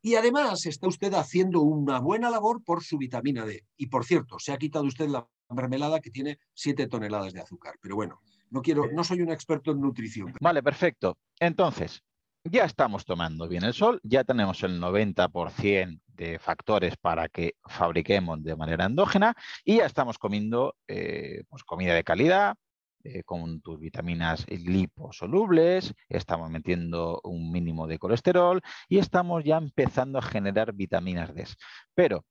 Y 0.03 0.17
además 0.17 0.67
está 0.67 0.89
usted 0.89 1.15
haciendo 1.15 1.61
una 1.61 2.01
buena 2.01 2.31
labor 2.31 2.63
por 2.65 2.83
su 2.83 2.99
vitamina 2.99 3.47
D. 3.47 3.65
Y 3.77 3.87
por 3.87 4.05
cierto, 4.05 4.39
se 4.39 4.53
ha 4.53 4.59
quitado 4.59 4.85
usted 4.85 5.09
la 5.09 5.29
mermelada 5.49 6.01
que 6.01 6.11
tiene 6.11 6.39
siete 6.55 6.89
toneladas 6.89 7.33
de 7.33 7.41
azúcar. 7.41 7.77
Pero 7.81 7.97
bueno, 7.97 8.21
no 8.51 8.63
quiero, 8.63 8.91
no 8.93 9.05
soy 9.05 9.21
un 9.21 9.31
experto 9.31 9.71
en 9.73 9.81
nutrición. 9.81 10.35
Vale, 10.41 10.63
perfecto. 10.63 11.19
Entonces, 11.39 12.03
ya 12.45 12.65
estamos 12.65 13.05
tomando 13.05 13.49
bien 13.49 13.65
el 13.65 13.75
sol, 13.75 14.01
ya 14.03 14.25
tenemos 14.25 14.63
el 14.63 14.81
90% 14.81 16.01
de 16.07 16.39
factores 16.39 16.97
para 16.97 17.29
que 17.29 17.55
fabriquemos 17.65 18.43
de 18.43 18.57
manera 18.57 18.87
endógena 18.87 19.35
y 19.65 19.79
ya 19.79 19.87
estamos 19.87 20.19
comiendo 20.19 20.77
eh, 20.89 21.45
pues 21.49 21.65
comida 21.65 21.95
de 21.95 22.05
calidad, 22.05 22.57
eh, 23.03 23.23
con 23.23 23.63
tus 23.63 23.81
vitaminas 23.81 24.47
liposolubles, 24.49 25.95
estamos 26.11 26.51
metiendo 26.51 27.21
un 27.25 27.51
mínimo 27.51 27.87
de 27.87 27.99
colesterol 27.99 28.61
y 28.89 28.99
estamos 28.99 29.43
ya 29.43 29.57
empezando 29.57 30.19
a 30.19 30.23
generar 30.23 30.75
vitaminas 30.75 31.35
D. 31.35 31.47
Pero, 31.95 32.27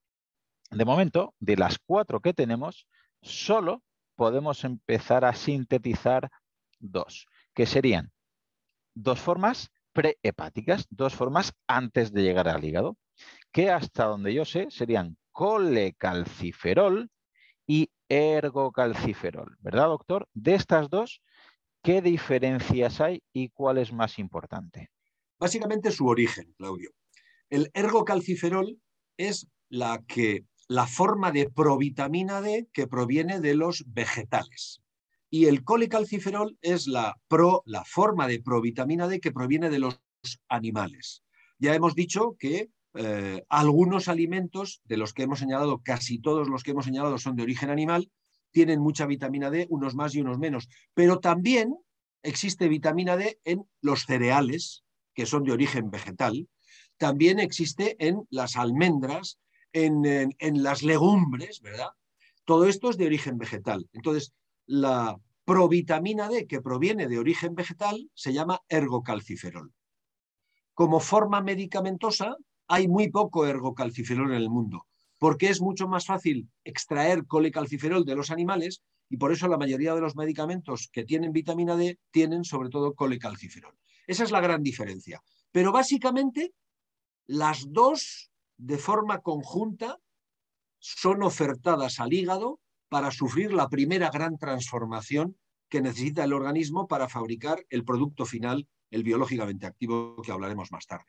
de 0.70 0.84
momento, 0.84 1.34
de 1.40 1.56
las 1.56 1.78
cuatro 1.80 2.20
que 2.20 2.34
tenemos, 2.34 2.86
solo 3.20 3.82
podemos 4.14 4.62
empezar 4.62 5.24
a 5.24 5.34
sintetizar 5.34 6.30
dos, 6.78 7.26
que 7.52 7.66
serían 7.66 8.12
dos 8.94 9.18
formas 9.18 9.72
prehepáticas, 9.92 10.86
dos 10.90 11.14
formas 11.14 11.52
antes 11.66 12.12
de 12.12 12.22
llegar 12.22 12.48
al 12.48 12.64
hígado, 12.64 12.96
que 13.52 13.70
hasta 13.70 14.04
donde 14.04 14.34
yo 14.34 14.44
sé 14.44 14.68
serían 14.70 15.16
colecalciferol 15.32 17.10
y 17.66 17.90
ergocalciferol, 18.08 19.56
¿verdad, 19.60 19.86
doctor? 19.86 20.28
De 20.34 20.54
estas 20.54 20.90
dos, 20.90 21.22
¿qué 21.82 22.02
diferencias 22.02 23.00
hay 23.00 23.22
y 23.32 23.50
cuál 23.50 23.78
es 23.78 23.92
más 23.92 24.18
importante? 24.18 24.90
Básicamente 25.38 25.90
su 25.90 26.06
origen, 26.06 26.52
Claudio. 26.58 26.90
El 27.48 27.70
ergocalciferol 27.72 28.78
es 29.16 29.48
la, 29.68 30.02
que, 30.06 30.44
la 30.68 30.86
forma 30.86 31.32
de 31.32 31.48
provitamina 31.48 32.40
D 32.40 32.68
que 32.72 32.86
proviene 32.86 33.40
de 33.40 33.54
los 33.54 33.84
vegetales. 33.86 34.82
Y 35.30 35.46
el 35.46 35.62
colecalciferol 35.62 36.58
es 36.60 36.88
la, 36.88 37.16
forma 37.86 38.26
de 38.26 38.42
provitamina 38.42 39.06
D 39.06 39.20
que 39.20 39.32
proviene 39.32 39.70
de 39.70 39.78
los 39.78 40.00
animales. 40.48 41.22
Ya 41.58 41.74
hemos 41.74 41.94
dicho 41.94 42.36
que 42.38 42.70
eh, 42.94 43.44
algunos 43.48 44.08
alimentos 44.08 44.82
de 44.84 44.96
los 44.96 45.14
que 45.14 45.22
hemos 45.22 45.38
señalado, 45.38 45.80
casi 45.84 46.18
todos 46.18 46.48
los 46.48 46.64
que 46.64 46.72
hemos 46.72 46.84
señalado 46.84 47.16
son 47.18 47.36
de 47.36 47.44
origen 47.44 47.70
animal, 47.70 48.10
tienen 48.50 48.80
mucha 48.80 49.06
vitamina 49.06 49.50
D, 49.50 49.68
unos 49.70 49.94
más 49.94 50.14
y 50.16 50.20
unos 50.20 50.38
menos, 50.38 50.68
pero 50.94 51.20
también 51.20 51.76
existe 52.24 52.68
vitamina 52.68 53.16
D 53.16 53.38
en 53.44 53.64
los 53.80 54.06
cereales, 54.06 54.82
que 55.14 55.26
son 55.26 55.44
de 55.44 55.52
origen 55.52 55.90
vegetal, 55.90 56.48
también 56.96 57.38
existe 57.38 57.96
en 58.04 58.26
las 58.30 58.56
almendras, 58.56 59.38
en, 59.72 60.04
en 60.04 60.62
las 60.64 60.82
legumbres, 60.82 61.60
¿verdad? 61.60 61.90
Todo 62.44 62.66
esto 62.66 62.90
es 62.90 62.96
de 62.96 63.06
origen 63.06 63.38
vegetal. 63.38 63.88
Entonces, 63.92 64.34
la 64.66 65.18
provitamina 65.44 66.28
D 66.28 66.46
que 66.46 66.60
proviene 66.60 67.08
de 67.08 67.18
origen 67.18 67.54
vegetal 67.54 68.10
se 68.14 68.32
llama 68.32 68.60
ergocalciferol. 68.68 69.72
Como 70.74 71.00
forma 71.00 71.40
medicamentosa, 71.40 72.36
hay 72.68 72.86
muy 72.86 73.10
poco 73.10 73.46
ergocalciferol 73.46 74.30
en 74.30 74.36
el 74.36 74.48
mundo, 74.48 74.86
porque 75.18 75.48
es 75.48 75.60
mucho 75.60 75.88
más 75.88 76.06
fácil 76.06 76.48
extraer 76.64 77.26
colecalciferol 77.26 78.04
de 78.04 78.14
los 78.14 78.30
animales 78.30 78.82
y 79.08 79.16
por 79.16 79.32
eso 79.32 79.48
la 79.48 79.58
mayoría 79.58 79.94
de 79.94 80.00
los 80.00 80.14
medicamentos 80.14 80.88
que 80.92 81.04
tienen 81.04 81.32
vitamina 81.32 81.76
D 81.76 81.98
tienen 82.12 82.44
sobre 82.44 82.68
todo 82.68 82.94
colecalciferol. 82.94 83.76
Esa 84.06 84.22
es 84.22 84.30
la 84.30 84.40
gran 84.40 84.62
diferencia. 84.62 85.20
Pero 85.50 85.72
básicamente 85.72 86.54
las 87.26 87.72
dos 87.72 88.30
de 88.56 88.78
forma 88.78 89.18
conjunta 89.18 89.98
son 90.78 91.22
ofertadas 91.24 91.98
al 91.98 92.12
hígado 92.12 92.59
para 92.90 93.10
sufrir 93.10 93.54
la 93.54 93.68
primera 93.68 94.10
gran 94.10 94.36
transformación 94.36 95.36
que 95.70 95.80
necesita 95.80 96.24
el 96.24 96.32
organismo 96.32 96.88
para 96.88 97.08
fabricar 97.08 97.64
el 97.70 97.84
producto 97.84 98.26
final, 98.26 98.68
el 98.90 99.04
biológicamente 99.04 99.66
activo, 99.66 100.20
que 100.20 100.32
hablaremos 100.32 100.72
más 100.72 100.86
tarde. 100.86 101.06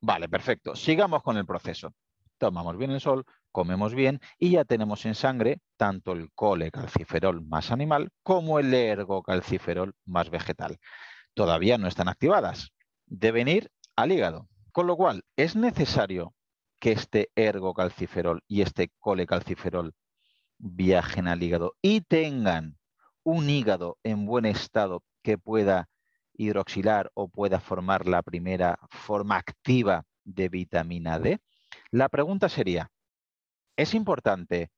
Vale, 0.00 0.28
perfecto. 0.28 0.76
Sigamos 0.76 1.22
con 1.22 1.38
el 1.38 1.46
proceso. 1.46 1.94
Tomamos 2.36 2.76
bien 2.76 2.90
el 2.90 3.00
sol, 3.00 3.24
comemos 3.50 3.94
bien 3.94 4.20
y 4.38 4.50
ya 4.50 4.64
tenemos 4.64 5.06
en 5.06 5.14
sangre 5.14 5.60
tanto 5.78 6.12
el 6.12 6.30
colecalciferol 6.34 7.40
más 7.40 7.70
animal 7.70 8.10
como 8.22 8.58
el 8.58 8.74
ergocalciferol 8.74 9.94
más 10.04 10.28
vegetal. 10.28 10.78
Todavía 11.32 11.78
no 11.78 11.88
están 11.88 12.08
activadas. 12.08 12.72
Deben 13.06 13.48
ir 13.48 13.70
al 13.96 14.12
hígado. 14.12 14.48
Con 14.72 14.86
lo 14.86 14.96
cual, 14.96 15.24
es 15.36 15.56
necesario 15.56 16.34
que 16.80 16.92
este 16.92 17.30
ergocalciferol 17.34 18.42
y 18.46 18.60
este 18.60 18.90
colecalciferol 18.98 19.94
viajen 20.58 21.28
al 21.28 21.42
hígado 21.42 21.76
y 21.82 22.00
tengan 22.02 22.78
un 23.22 23.48
hígado 23.48 23.98
en 24.02 24.26
buen 24.26 24.44
estado 24.44 25.02
que 25.22 25.38
pueda 25.38 25.88
hidroxilar 26.36 27.10
o 27.14 27.28
pueda 27.28 27.60
formar 27.60 28.06
la 28.06 28.22
primera 28.22 28.78
forma 28.90 29.36
activa 29.36 30.04
de 30.24 30.48
vitamina 30.48 31.18
D, 31.18 31.40
la 31.90 32.08
pregunta 32.08 32.48
sería, 32.48 32.90
¿es 33.76 33.94
importante 33.94 34.70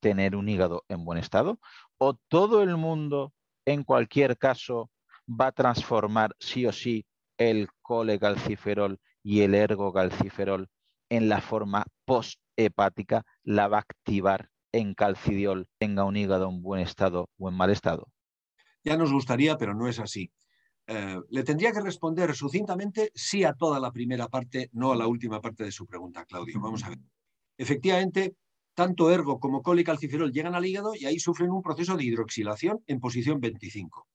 tener 0.00 0.36
un 0.36 0.48
hígado 0.48 0.84
en 0.88 1.04
buen 1.04 1.18
estado 1.18 1.58
o 1.98 2.14
todo 2.14 2.62
el 2.62 2.76
mundo 2.76 3.32
en 3.64 3.82
cualquier 3.82 4.38
caso 4.38 4.90
va 5.28 5.48
a 5.48 5.52
transformar 5.52 6.34
sí 6.38 6.66
o 6.66 6.72
sí 6.72 7.06
el 7.38 7.68
colecalciferol 7.82 9.00
y 9.22 9.42
el 9.42 9.54
ergocalciferol 9.54 10.68
en 11.08 11.28
la 11.28 11.40
forma 11.40 11.84
posthepática, 12.04 13.24
la 13.42 13.68
va 13.68 13.78
a 13.78 13.80
activar 13.80 14.50
en 14.78 14.94
calcidiol 14.94 15.68
tenga 15.78 16.04
un 16.04 16.16
hígado 16.16 16.48
en 16.48 16.62
buen 16.62 16.80
estado 16.80 17.30
o 17.38 17.48
en 17.48 17.54
mal 17.54 17.70
estado? 17.70 18.08
Ya 18.84 18.96
nos 18.96 19.12
gustaría, 19.12 19.56
pero 19.56 19.74
no 19.74 19.88
es 19.88 19.98
así. 19.98 20.30
Eh, 20.86 21.20
le 21.30 21.42
tendría 21.42 21.72
que 21.72 21.80
responder 21.80 22.34
sucintamente 22.34 23.10
sí 23.14 23.42
a 23.42 23.52
toda 23.54 23.80
la 23.80 23.90
primera 23.90 24.28
parte, 24.28 24.70
no 24.72 24.92
a 24.92 24.96
la 24.96 25.06
última 25.06 25.40
parte 25.40 25.64
de 25.64 25.72
su 25.72 25.86
pregunta, 25.86 26.24
Claudio. 26.24 26.60
Vamos 26.60 26.84
a 26.84 26.90
ver. 26.90 26.98
Efectivamente, 27.58 28.36
tanto 28.74 29.10
ergo 29.10 29.40
como 29.40 29.62
colicalciferol 29.62 30.30
llegan 30.30 30.54
al 30.54 30.66
hígado 30.66 30.94
y 30.94 31.06
ahí 31.06 31.18
sufren 31.18 31.50
un 31.50 31.62
proceso 31.62 31.96
de 31.96 32.04
hidroxilación 32.04 32.84
en 32.86 33.00
posición 33.00 33.40
25. 33.40 34.06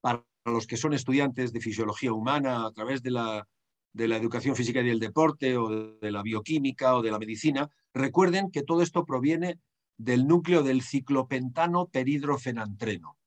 Para 0.00 0.24
los 0.44 0.66
que 0.66 0.76
son 0.76 0.92
estudiantes 0.92 1.52
de 1.52 1.60
fisiología 1.60 2.12
humana 2.12 2.66
a 2.66 2.72
través 2.72 3.02
de 3.02 3.12
la, 3.12 3.46
de 3.92 4.08
la 4.08 4.16
educación 4.16 4.56
física 4.56 4.80
y 4.80 4.86
del 4.86 5.00
deporte 5.00 5.56
o 5.56 5.68
de 5.98 6.10
la 6.10 6.22
bioquímica 6.22 6.96
o 6.96 7.02
de 7.02 7.10
la 7.10 7.18
medicina, 7.18 7.70
recuerden 7.94 8.50
que 8.50 8.62
todo 8.62 8.82
esto 8.82 9.04
proviene 9.04 9.58
del 9.98 10.26
núcleo 10.26 10.62
del 10.62 10.82
ciclopentano 10.82 11.88
peridrofenantreno, 11.88 13.18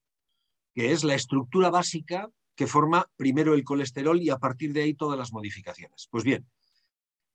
que 0.74 0.94
es 0.94 1.04
la 1.04 1.16
estructura 1.16 1.70
básica 1.70 2.32
que 2.56 2.68
forma 2.68 3.10
primero 3.16 3.54
el 3.54 3.64
colesterol 3.64 4.22
y 4.22 4.30
a 4.30 4.38
partir 4.38 4.74
de 4.74 4.84
ahí 4.84 4.94
todas 4.94 5.18
las 5.18 5.32
modificaciones. 5.34 6.08
Pues 6.10 6.24
bien, 6.24 6.48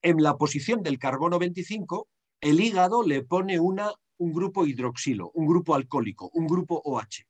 en 0.03 0.23
la 0.23 0.37
posición 0.37 0.83
del 0.83 0.99
carbono 0.99 1.39
25, 1.39 2.09
el 2.41 2.61
hígado 2.61 3.03
le 3.03 3.23
pone 3.23 3.61
una, 3.61 3.93
un 4.19 4.33
grupo 4.33 4.67
hidroxilo, 4.67 5.31
un 5.35 5.47
grupo 5.47 5.75
alcohólico, 5.75 6.31
un 6.33 6.47
grupo 6.47 6.81
OH. 6.85 7.27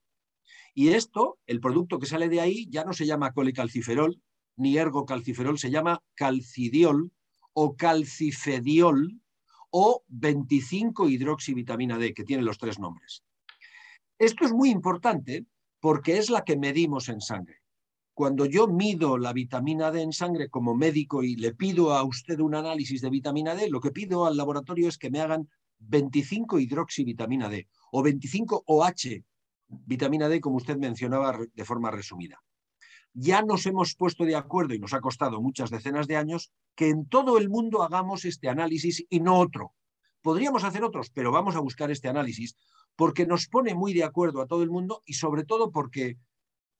Y 0.74 0.88
esto, 0.88 1.38
el 1.46 1.60
producto 1.60 1.98
que 1.98 2.06
sale 2.06 2.28
de 2.28 2.40
ahí, 2.40 2.68
ya 2.70 2.84
no 2.84 2.92
se 2.92 3.06
llama 3.06 3.32
colecalciferol 3.32 4.20
ni 4.56 4.76
ergocalciferol, 4.78 5.58
se 5.58 5.70
llama 5.70 6.02
calcidiol 6.14 7.12
o 7.52 7.76
calcifediol, 7.76 9.20
o 9.78 10.04
25 10.08 11.06
hidroxivitamina 11.06 11.98
D, 11.98 12.14
que 12.14 12.24
tiene 12.24 12.42
los 12.42 12.56
tres 12.56 12.78
nombres. 12.78 13.22
Esto 14.18 14.46
es 14.46 14.52
muy 14.54 14.70
importante 14.70 15.44
porque 15.80 16.16
es 16.16 16.30
la 16.30 16.44
que 16.44 16.56
medimos 16.56 17.10
en 17.10 17.20
sangre. 17.20 17.56
Cuando 18.14 18.46
yo 18.46 18.68
mido 18.68 19.18
la 19.18 19.34
vitamina 19.34 19.90
D 19.90 20.00
en 20.00 20.14
sangre 20.14 20.48
como 20.48 20.74
médico 20.74 21.22
y 21.22 21.36
le 21.36 21.52
pido 21.52 21.92
a 21.92 22.04
usted 22.04 22.40
un 22.40 22.54
análisis 22.54 23.02
de 23.02 23.10
vitamina 23.10 23.54
D, 23.54 23.68
lo 23.68 23.80
que 23.80 23.90
pido 23.90 24.24
al 24.24 24.38
laboratorio 24.38 24.88
es 24.88 24.96
que 24.96 25.10
me 25.10 25.20
hagan 25.20 25.46
25 25.80 26.58
hidroxivitamina 26.58 27.50
D 27.50 27.68
o 27.92 28.02
25 28.02 28.62
OH 28.66 29.22
vitamina 29.68 30.30
D, 30.30 30.40
como 30.40 30.56
usted 30.56 30.78
mencionaba 30.78 31.38
de 31.52 31.64
forma 31.66 31.90
resumida 31.90 32.40
ya 33.18 33.40
nos 33.40 33.64
hemos 33.64 33.94
puesto 33.94 34.24
de 34.24 34.36
acuerdo 34.36 34.74
y 34.74 34.78
nos 34.78 34.92
ha 34.92 35.00
costado 35.00 35.40
muchas 35.40 35.70
decenas 35.70 36.06
de 36.06 36.18
años 36.18 36.52
que 36.74 36.90
en 36.90 37.08
todo 37.08 37.38
el 37.38 37.48
mundo 37.48 37.82
hagamos 37.82 38.26
este 38.26 38.50
análisis 38.50 39.06
y 39.08 39.20
no 39.20 39.38
otro. 39.38 39.72
Podríamos 40.20 40.64
hacer 40.64 40.84
otros, 40.84 41.08
pero 41.10 41.32
vamos 41.32 41.56
a 41.56 41.60
buscar 41.60 41.90
este 41.90 42.08
análisis 42.08 42.56
porque 42.94 43.26
nos 43.26 43.48
pone 43.48 43.74
muy 43.74 43.94
de 43.94 44.04
acuerdo 44.04 44.42
a 44.42 44.46
todo 44.46 44.62
el 44.62 44.70
mundo 44.70 45.02
y 45.06 45.14
sobre 45.14 45.44
todo 45.44 45.70
porque 45.72 46.18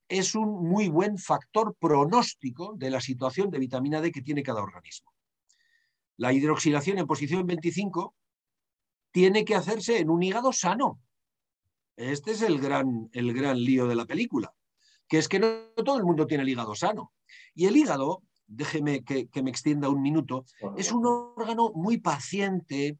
es 0.09 0.34
un 0.34 0.62
muy 0.68 0.89
buen 0.89 1.16
factor 1.16 1.74
pronóstico 1.80 2.74
de 2.76 2.91
la 2.91 3.01
situación 3.01 3.51
de 3.51 3.59
vitamina 3.59 4.03
D 4.03 4.12
que 4.12 4.20
tiene 4.20 4.43
cada 4.43 4.62
organismo. 4.62 5.14
La 6.18 6.34
hidroxilación 6.34 6.99
en 6.99 7.07
posición 7.07 7.47
25 7.47 8.14
tiene 9.11 9.47
que 9.47 9.55
hacerse 9.55 10.01
en 10.01 10.11
un 10.11 10.22
hígado 10.22 10.53
sano. 10.53 11.01
Este 11.97 12.32
es 12.32 12.43
el 12.43 12.61
gran, 12.61 13.09
el 13.12 13.32
gran 13.32 13.59
lío 13.59 13.87
de 13.87 13.95
la 13.95 14.05
película 14.05 14.53
que 15.09 15.18
es 15.18 15.28
que 15.28 15.38
no, 15.38 15.48
todo 15.84 15.98
el 15.98 16.04
mundo 16.04 16.26
tiene 16.26 16.42
el 16.42 16.48
hígado 16.48 16.74
sano. 16.74 17.12
Y 17.54 17.66
el 17.66 17.76
hígado, 17.76 18.22
déjeme 18.46 19.04
que, 19.04 19.28
me 19.42 19.50
extienda 19.50 19.88
un 19.88 20.02
minuto, 20.02 20.44
es 20.76 20.92
un 20.92 21.07
órgano 21.07 21.72
muy 21.74 21.98
paciente, 21.98 22.98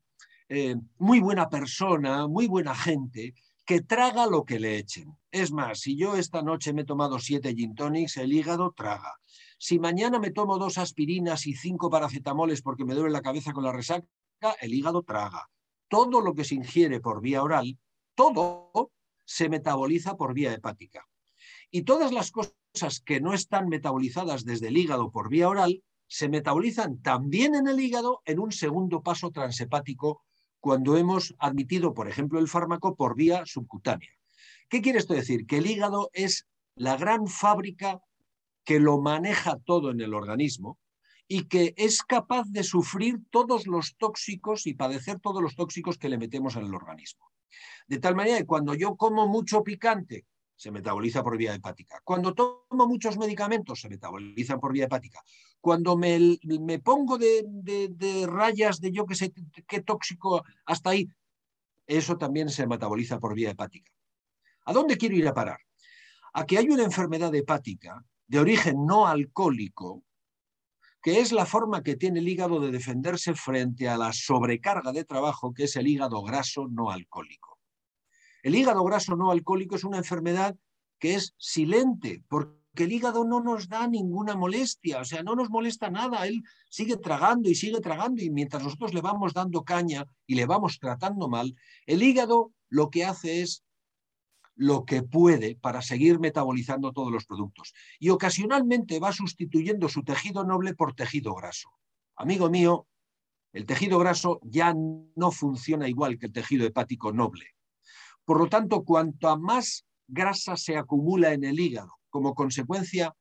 eh, 0.48 0.76
muy 0.98 1.20
buena 1.20 1.48
persona, 1.48 2.26
muy 2.26 2.46
buena 2.46 2.74
gente, 2.74 3.34
que 3.64 3.80
traga 3.80 4.26
lo 4.26 4.44
que 4.44 4.61
le 4.61 4.78
echen. 4.78 5.16
Es 5.30 5.50
más, 5.50 5.80
si 5.80 5.96
yo 5.96 6.16
esta 6.16 6.42
noche 6.42 6.72
me 6.72 6.82
he 6.82 6.84
tomado 6.84 7.18
siete 7.18 7.54
gin 7.54 7.74
tonics, 7.74 8.16
el 8.16 8.32
hígado 8.32 8.72
traga. 8.72 9.14
Si 9.59 9.78
mañana 9.78 10.18
me 10.18 10.30
tomo 10.30 10.59
dos 10.59 10.78
aspirinas 10.78 11.46
y 11.46 11.54
cinco 11.54 11.90
paracetamoles 11.90 12.62
porque 12.62 12.84
me 12.84 12.94
duele 12.94 13.11
la 13.11 13.22
cabeza 13.22 13.52
con 13.52 13.64
la 13.64 13.72
resaca, 13.72 14.07
el 14.61 14.72
hígado 14.72 15.02
traga. 15.02 15.48
Todo 15.88 16.20
lo 16.20 16.34
que 16.34 16.44
se 16.44 16.54
ingiere 16.54 17.00
por 17.00 17.20
vía 17.20 17.42
oral, 17.42 17.78
todo 18.14 18.92
se 19.24 19.48
metaboliza 19.48 20.16
por 20.16 20.32
vía 20.32 20.52
hepática. 20.52 21.07
Y 21.70 21.82
todas 21.82 22.12
las 22.12 22.30
cosas 22.30 23.00
que 23.04 23.20
no 23.20 23.32
están 23.32 23.68
metabolizadas 23.68 24.44
desde 24.44 24.68
el 24.68 24.76
hígado 24.76 25.10
por 25.10 25.28
vía 25.28 25.48
oral 25.48 25.82
se 26.08 26.28
metabolizan 26.28 27.02
también 27.02 27.54
en 27.54 27.66
el 27.66 27.80
hígado 27.80 28.22
en 28.24 28.38
un 28.38 28.52
segundo 28.52 29.02
paso 29.02 29.30
transepático 29.30 30.22
cuando 30.60 30.96
hemos 30.96 31.34
admitido, 31.38 31.94
por 31.94 32.08
ejemplo, 32.08 32.38
el 32.38 32.48
fármaco 32.48 32.96
por 32.96 33.16
vía 33.16 33.44
subcutánea. 33.44 34.10
¿Qué 34.68 34.82
quiere 34.82 34.98
esto 34.98 35.14
decir? 35.14 35.46
Que 35.46 35.58
el 35.58 35.66
hígado 35.66 36.10
es 36.12 36.46
la 36.74 36.96
gran 36.96 37.26
fábrica 37.26 38.00
que 38.64 38.80
lo 38.80 39.00
maneja 39.00 39.58
todo 39.64 39.90
en 39.90 40.00
el 40.00 40.12
organismo 40.12 40.78
y 41.28 41.44
que 41.44 41.74
es 41.76 42.02
capaz 42.02 42.44
de 42.48 42.62
sufrir 42.62 43.18
todos 43.30 43.66
los 43.66 43.96
tóxicos 43.96 44.66
y 44.66 44.74
padecer 44.74 45.18
todos 45.20 45.42
los 45.42 45.54
tóxicos 45.56 45.98
que 45.98 46.08
le 46.08 46.18
metemos 46.18 46.56
en 46.56 46.64
el 46.64 46.74
organismo. 46.74 47.30
De 47.86 47.98
tal 47.98 48.14
manera 48.14 48.38
que 48.38 48.46
cuando 48.46 48.74
yo 48.74 48.96
como 48.96 49.26
mucho 49.28 49.62
picante 49.62 50.26
se 50.57 50.70
metaboliza 50.70 51.22
por 51.22 51.36
vía 51.36 51.54
hepática. 51.54 52.00
Cuando 52.02 52.34
tomo 52.34 52.86
muchos 52.88 53.18
medicamentos, 53.18 53.80
se 53.80 53.88
metabolizan 53.88 54.59
por 54.59 54.72
vía 54.72 54.86
hepática. 54.86 55.20
Cuando 55.61 55.96
me, 55.96 56.38
me 56.61 56.78
pongo 56.78 57.18
de, 57.18 57.44
de, 57.46 58.26
rayas 58.26 58.80
de 58.80 58.90
yo 58.90 59.07
que 59.07 59.14
sé 59.14 59.32
qué 59.68 59.82
tóxico 59.82 60.42
hasta 60.64 60.90
ahí, 60.90 61.09
eso 61.86 62.16
también 62.16 62.48
se 62.48 62.66
metaboliza 62.66 63.20
por 63.20 63.34
vía 63.34 63.50
hepática. 63.50 63.92
¿A 64.64 64.72
dónde 64.72 64.96
quiero 64.96 65.14
ir 65.14 65.28
a 65.28 65.34
parar? 65.34 65.61
A 66.32 66.44
que 66.44 66.59
hay 66.59 66.68
una 66.70 66.84
enfermedad 66.84 67.34
hepática 67.34 68.04
de 68.26 68.40
origen 68.40 68.84
no 68.84 69.07
alcohólico 69.07 70.02
que 71.07 71.20
es 71.20 71.30
la 71.30 71.46
forma 71.46 71.84
que 71.84 71.94
tiene 71.94 72.18
el 72.18 72.26
hígado 72.26 72.59
de 72.59 72.72
defenderse 72.72 73.32
frente 73.36 73.88
a 73.88 73.96
la 73.96 74.12
sobrecarga 74.12 74.90
de 74.90 75.04
trabajo, 75.04 75.54
que 75.54 75.62
es 75.62 75.76
el 75.76 75.86
hígado 75.86 76.20
graso 76.24 76.66
no 76.68 76.90
alcohólico. 76.90 77.55
El 78.47 78.55
hígado 78.55 78.84
graso 78.84 79.16
no 79.16 79.32
alcohólico 79.32 79.74
es 79.74 79.82
una 79.82 79.99
enfermedad 79.99 80.55
que 81.01 81.16
es 81.16 81.34
silente, 81.36 82.22
porque 82.28 82.84
el 82.84 82.92
hígado 82.92 83.24
no 83.24 83.40
nos 83.40 83.68
da 83.68 83.88
ninguna 83.88 84.36
molestia, 84.36 85.01
o 85.01 85.05
sea, 85.05 85.24
no 85.24 85.34
nos 85.34 85.51
molesta 85.51 85.90
nada, 85.90 86.28
él 86.28 86.44
sigue 86.70 86.97
tragando 86.97 87.51
y 87.51 87.57
sigue 87.57 87.80
tragando 87.80 88.22
y 88.22 88.30
mientras 88.30 88.62
nosotros 88.62 88.94
le 88.94 89.01
vamos 89.01 89.34
dando 89.34 89.64
caña 89.64 90.07
y 90.28 90.36
le 90.36 90.47
vamos 90.47 90.78
tratando 90.78 91.28
mal, 91.28 91.57
el 91.86 92.05
hígado 92.05 92.53
lo 92.68 92.88
que 92.88 93.05
hace 93.05 93.42
es 93.42 93.64
lo 94.55 94.84
que 94.84 95.03
puede 95.03 95.57
para 95.57 95.82
seguir 95.82 96.20
metabolizando 96.20 96.92
todos 96.92 97.11
los 97.11 97.26
productos 97.26 97.74
y 97.99 98.11
ocasionalmente 98.11 99.01
va 99.01 99.12
sustituyendo 99.12 99.88
su 99.88 100.05
tejido 100.05 100.44
noble 100.44 100.72
por 100.72 100.94
tejido 100.94 101.34
graso. 101.34 101.70
Amigo 102.14 102.49
mío, 102.49 102.86
el 103.53 103.66
tejido 103.66 103.99
graso 103.99 104.38
ya 104.44 104.72
no 104.72 105.32
funciona 105.32 105.88
igual 105.88 106.16
que 106.16 106.26
el 106.26 106.32
tejido 106.32 106.64
hepático 106.64 107.12
noble. 107.12 107.55
Por 108.27 108.41
lo 108.41 108.49
tanto, 108.49 108.85
cuanto 108.85 109.39
más 109.39 109.87
grasa 110.09 110.57
se 110.57 110.77
acumula 110.77 111.33
en 111.33 111.45
el 111.45 111.59
hígado 111.59 111.93
como 112.11 112.35
consecuencia 112.35 113.14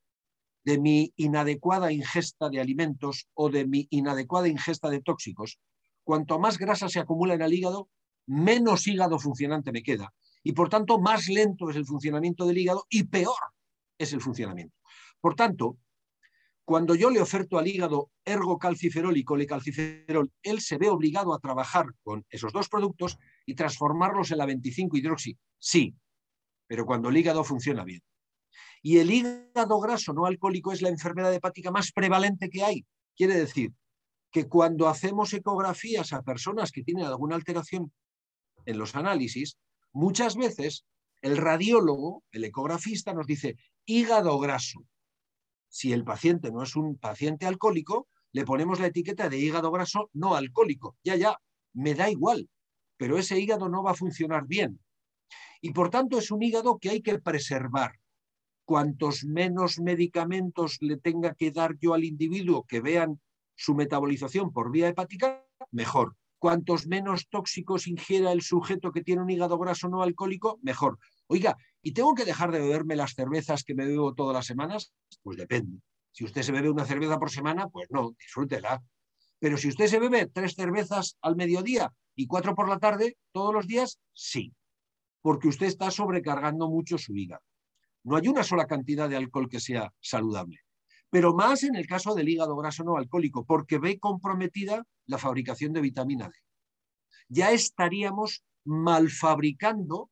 de 0.64 0.80
mi 0.80 1.14
inadecuada 1.16 1.92
ingesta 1.92 2.50
de 2.50 2.60
alimentos 2.60 3.28
o 3.36 3.50
de 3.50 3.68
mi 3.68 3.88
inadecuada 3.92 4.48
ingesta 4.48 4.90
de 4.90 5.02
tóxicos, 5.02 5.60
cuanto 6.04 6.40
más 6.40 6.58
grasa 6.58 6.90
se 6.90 7.00
acumula 7.00 7.36
en 7.36 7.44
el 7.44 7.54
hígado, 7.54 7.88
menos 8.26 8.88
hígado 8.88 9.20
funcionante 9.20 9.72
me 9.72 9.84
queda 9.84 10.12
y 10.42 10.54
por 10.54 10.70
tanto 10.70 11.00
más 11.00 11.28
lento 11.28 11.70
es 11.70 11.76
el 11.76 11.86
funcionamiento 11.86 12.48
del 12.48 12.58
hígado 12.58 12.86
y 12.90 13.04
peor 13.04 13.36
es 14.00 14.12
el 14.12 14.22
funcionamiento. 14.22 14.76
Por 15.22 15.36
tanto, 15.36 15.78
cuando 16.66 16.96
yo 16.96 17.12
le 17.12 17.22
oferto 17.22 17.60
al 17.60 17.68
hígado 17.68 18.10
ergocalciferol 18.26 19.16
y 19.16 19.24
colecalciferol, 19.24 20.32
él 20.42 20.62
se 20.62 20.78
ve 20.78 20.90
obligado 20.90 21.34
a 21.34 21.40
trabajar 21.40 21.86
con 22.04 22.26
esos 22.30 22.52
dos 22.52 22.70
productos 22.70 23.20
y 23.46 23.54
transformarlos 23.54 24.32
en 24.32 24.40
la 24.40 24.48
25 24.48 24.98
hidroxi. 24.98 25.38
Sí, 25.60 25.96
pero 26.68 26.86
cuando 26.86 27.10
el 27.10 27.18
hígado 27.18 27.44
funciona 27.44 27.84
bien. 27.84 28.02
Y 28.82 28.98
el 28.98 29.12
hígado 29.12 29.80
graso 29.80 30.12
no 30.14 30.26
alcohólico 30.26 30.72
es 30.72 30.82
la 30.82 30.90
enfermedad 30.90 31.34
hepática 31.34 31.70
más 31.70 31.92
prevalente 31.92 32.50
que 32.50 32.64
hay. 32.64 32.86
Quiere 33.16 33.36
decir 33.36 33.72
que 34.32 34.48
cuando 34.48 34.88
hacemos 34.88 35.34
ecografías 35.34 36.14
a 36.14 36.24
personas 36.24 36.72
que 36.72 36.84
tienen 36.84 37.06
alguna 37.06 37.36
alteración 37.36 37.94
en 38.66 38.78
los 38.80 38.96
análisis, 38.96 39.58
muchas 39.94 40.36
veces 40.36 40.84
el 41.22 41.38
radiólogo, 41.38 42.24
el 42.32 42.44
ecografista, 42.44 43.14
nos 43.14 43.28
dice 43.28 43.56
hígado 43.86 44.38
graso. 44.40 44.84
Si 45.78 45.92
el 45.92 46.06
paciente 46.06 46.54
no 46.54 46.64
es 46.64 46.78
un 46.78 46.98
paciente 46.98 47.46
alcohólico, 47.46 48.08
le 48.32 48.46
ponemos 48.46 48.80
la 48.80 48.88
etiqueta 48.88 49.28
de 49.28 49.38
hígado 49.38 49.72
graso 49.72 50.10
no 50.14 50.34
alcohólico. 50.34 50.96
Ya, 51.04 51.18
ya, 51.18 51.38
me 51.74 51.94
da 51.94 52.10
igual, 52.10 52.50
pero 52.96 53.18
ese 53.18 53.38
hígado 53.38 53.68
no 53.68 53.84
va 53.84 53.92
a 53.92 53.96
funcionar 53.96 54.48
bien. 54.48 54.80
Y 55.60 55.74
por 55.74 55.90
tanto 55.90 56.18
es 56.18 56.32
un 56.32 56.42
hígado 56.42 56.78
que 56.80 56.92
hay 56.92 57.02
que 57.02 57.20
preservar. 57.20 58.00
Cuantos 58.64 59.26
menos 59.26 59.78
medicamentos 59.82 60.78
le 60.80 60.96
tenga 60.96 61.34
que 61.34 61.52
dar 61.52 61.76
yo 61.78 61.94
al 61.94 62.06
individuo 62.06 62.64
que 62.64 62.80
vean 62.80 63.20
su 63.54 63.76
metabolización 63.76 64.54
por 64.54 64.72
vía 64.72 64.88
hepática, 64.88 65.46
mejor. 65.72 66.16
Cuantos 66.40 66.88
menos 66.88 67.28
tóxicos 67.28 67.88
ingiera 67.88 68.32
el 68.32 68.44
sujeto 68.44 68.94
que 68.94 69.04
tiene 69.04 69.24
un 69.24 69.30
hígado 69.30 69.58
graso 69.58 69.90
no 69.90 70.04
alcohólico, 70.04 70.58
mejor. 70.62 71.00
Oiga, 71.28 71.58
¿y 71.86 71.94
tengo 71.94 72.16
que 72.16 72.26
dejar 72.26 72.52
de 72.52 72.60
beberme 72.60 72.96
las 72.96 73.14
cervezas 73.14 73.64
que 73.64 73.76
me 73.76 73.86
bebo 73.86 74.16
todas 74.16 74.34
las 74.34 74.46
semanas? 74.46 74.92
Pues 75.22 75.38
depende. 75.38 75.80
Si 76.12 76.26
usted 76.26 76.42
se 76.42 76.52
bebe 76.52 76.70
una 76.70 76.86
cerveza 76.86 77.20
por 77.20 77.30
semana, 77.30 77.70
pues 77.70 77.88
no, 77.92 78.16
disfrútela. 78.18 78.84
Pero 79.40 79.58
si 79.58 79.70
usted 79.70 79.86
se 79.86 80.00
bebe 80.00 80.26
tres 80.26 80.56
cervezas 80.56 81.18
al 81.22 81.36
mediodía 81.36 81.94
y 82.16 82.26
cuatro 82.26 82.56
por 82.56 82.68
la 82.68 82.80
tarde 82.80 83.18
todos 83.32 83.54
los 83.54 83.68
días, 83.68 84.00
sí 84.14 84.54
porque 85.26 85.48
usted 85.48 85.66
está 85.66 85.90
sobrecargando 85.90 86.70
mucho 86.70 87.00
su 87.00 87.16
hígado. 87.16 87.42
No 88.04 88.16
hay 88.16 88.28
una 88.28 88.44
sola 88.44 88.68
cantidad 88.68 89.10
de 89.10 89.16
alcohol 89.16 89.50
que 89.50 89.60
sea 89.60 89.92
saludable, 90.00 90.60
pero 91.10 91.34
más 91.34 91.64
en 91.64 91.74
el 91.74 91.88
caso 91.88 92.14
del 92.14 92.30
hígado 92.30 92.56
graso 92.56 92.84
no 92.84 92.96
alcohólico, 92.96 93.44
porque 93.44 93.80
ve 93.80 93.98
comprometida 93.98 94.86
la 95.08 95.18
fabricación 95.18 95.74
de 95.74 95.82
vitamina 95.82 96.28
D. 96.28 96.36
Ya 97.28 97.50
estaríamos 97.50 98.44
malfabricando 98.66 100.12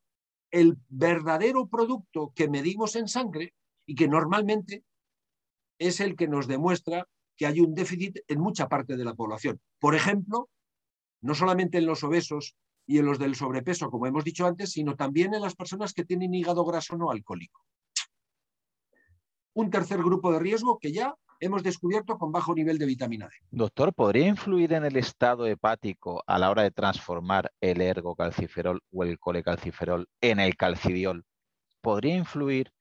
el 0.53 0.77
verdadero 0.87 1.67
producto 1.67 2.31
que 2.35 2.47
medimos 2.47 2.95
en 2.95 3.07
sangre 3.07 3.55
y 3.87 3.95
que 3.95 4.07
normalmente 4.07 4.83
es 5.79 5.99
el 5.99 6.15
que 6.15 6.27
nos 6.27 6.47
demuestra 6.47 7.09
que 7.35 7.47
hay 7.47 7.59
un 7.59 7.73
déficit 7.73 8.19
en 8.27 8.39
mucha 8.39 8.69
parte 8.69 8.95
de 8.95 9.03
la 9.03 9.15
población. 9.15 9.59
Por 9.79 9.95
ejemplo, 9.95 10.51
no 11.21 11.33
solamente 11.33 11.79
en 11.79 11.87
los 11.87 12.03
obesos 12.03 12.55
y 12.85 12.99
en 12.99 13.05
los 13.07 13.17
del 13.17 13.33
sobrepeso, 13.33 13.89
como 13.89 14.05
hemos 14.05 14.23
dicho 14.23 14.45
antes, 14.45 14.73
sino 14.73 14.95
también 14.95 15.33
en 15.33 15.41
las 15.41 15.55
personas 15.55 15.91
que 15.91 16.05
tienen 16.05 16.35
hígado 16.35 16.63
graso 16.63 16.95
no 16.97 17.09
alcohólico. 17.09 17.65
Un 19.55 19.71
tercer 19.71 19.97
grupo 20.03 20.31
de 20.31 20.39
riesgo 20.39 20.77
que 20.77 20.91
ya 20.91 21.15
hemos 21.43 21.63
descubierto 21.63 22.17
con 22.17 22.31
bajo 22.31 22.55
nivel 22.55 22.77
de 22.77 22.85
vitamina 22.85 23.27
D. 23.27 23.33
Doctor, 23.51 23.93
¿podría 23.93 24.27
influir 24.27 24.73
en 24.73 24.85
el 24.85 24.95
estado 24.95 25.45
hepático 25.45 26.23
a 26.25 26.39
la 26.39 26.49
hora 26.49 26.63
de 26.63 26.71
transformar 26.71 27.51
el 27.59 27.81
ergocalciferol 27.81 28.81
o 28.91 29.03
el 29.03 29.19
colecalciferol 29.19 30.07
en 30.21 30.39
el 30.39 30.55
calcidiol? 30.55 31.25
¿Podría 31.81 32.15
influir 32.15 32.71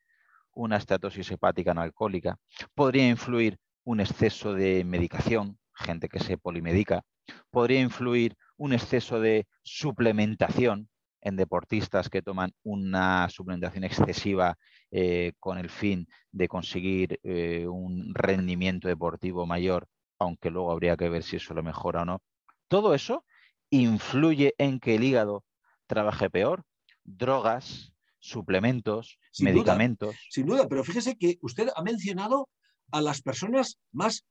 una 0.53 0.77
estatosis 0.77 1.31
hepática 1.31 1.75
no 1.75 1.81
alcohólica? 1.81 2.39
¿Podría 2.75 3.09
influir 3.09 3.59
un 3.85 4.01
exceso 4.01 4.55
de 4.55 4.85
medicación, 4.85 5.59
gente 5.75 6.09
que 6.09 6.21
se 6.21 6.39
polimedica? 6.39 7.03
¿Podría 7.51 7.81
influir 7.81 8.37
un 8.57 8.73
exceso 8.73 9.21
de 9.21 9.49
suplementación 9.63 10.89
en 11.23 11.37
deportistas 11.37 12.11
que 12.11 12.23
toman 12.23 12.53
una 12.63 13.29
suplementación 13.31 13.85
excesiva 13.85 14.59
eh, 14.91 15.33
con 15.39 15.57
el 15.59 15.71
fin 15.71 16.07
de 16.33 16.49
conseguir 16.49 17.21
eh, 17.23 17.67
un 17.67 18.15
rendimiento 18.15 18.89
deportivo 18.89 19.47
mayor, 19.47 19.87
aunque 20.19 20.51
luego 20.51 20.73
habría 20.73 20.97
que 20.97 21.09
ver 21.09 21.23
si 21.23 21.37
eso 21.37 21.55
lo 21.55 21.63
mejora 21.63 22.03
o 22.03 22.05
no. 22.05 22.23
Todo 22.69 22.95
eso 22.95 23.25
influye 23.71 24.55
en 24.59 24.81
que 24.81 24.97
el 24.97 25.05
hígado 25.05 25.45
trabaje 25.87 26.29
peor. 26.29 26.65
Drogas, 27.05 27.93
suplementos, 28.19 29.19
medicamentos. 29.41 30.15
sin 30.31 30.47
duda, 30.47 30.69
pero 30.69 30.85
fíjese 30.85 31.17
que 31.17 31.39
usted 31.43 31.69
ha 31.75 31.83
mencionado 31.83 32.49
a 32.93 33.01
las 33.01 33.23
personas 33.23 33.79
más 33.91 34.25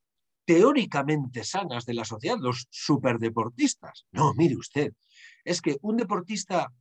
teóricamente 0.45 1.43
sanas 1.43 1.85
de 1.85 1.93
la 1.93 2.05
sociedad, 2.05 2.37
los 2.39 2.67
superdeportistas. 2.69 4.05
No, 4.11 4.33
mire 4.33 4.55
usted, 4.55 4.93
es 5.43 5.61
que 5.61 5.77
un 5.81 5.97
deportista 5.97 6.71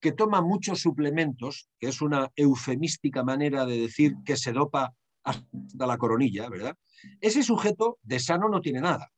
que 0.00 0.12
toma 0.12 0.40
muchos 0.42 0.80
suplementos, 0.80 1.68
que 1.78 1.88
es 1.88 2.00
una 2.00 2.30
eufemística 2.36 3.24
manera 3.24 3.64
de 3.66 3.78
decir 3.80 4.14
que 4.24 4.36
se 4.36 4.52
dopa 4.52 4.94
hasta 5.24 5.86
la 5.86 5.98
coronilla, 5.98 6.48
¿verdad? 6.48 6.76
Ese 7.20 7.42
sujeto 7.42 7.98
de 8.02 8.20
sano 8.20 8.48
no 8.48 8.60
tiene 8.60 8.80
nada. 8.80 9.10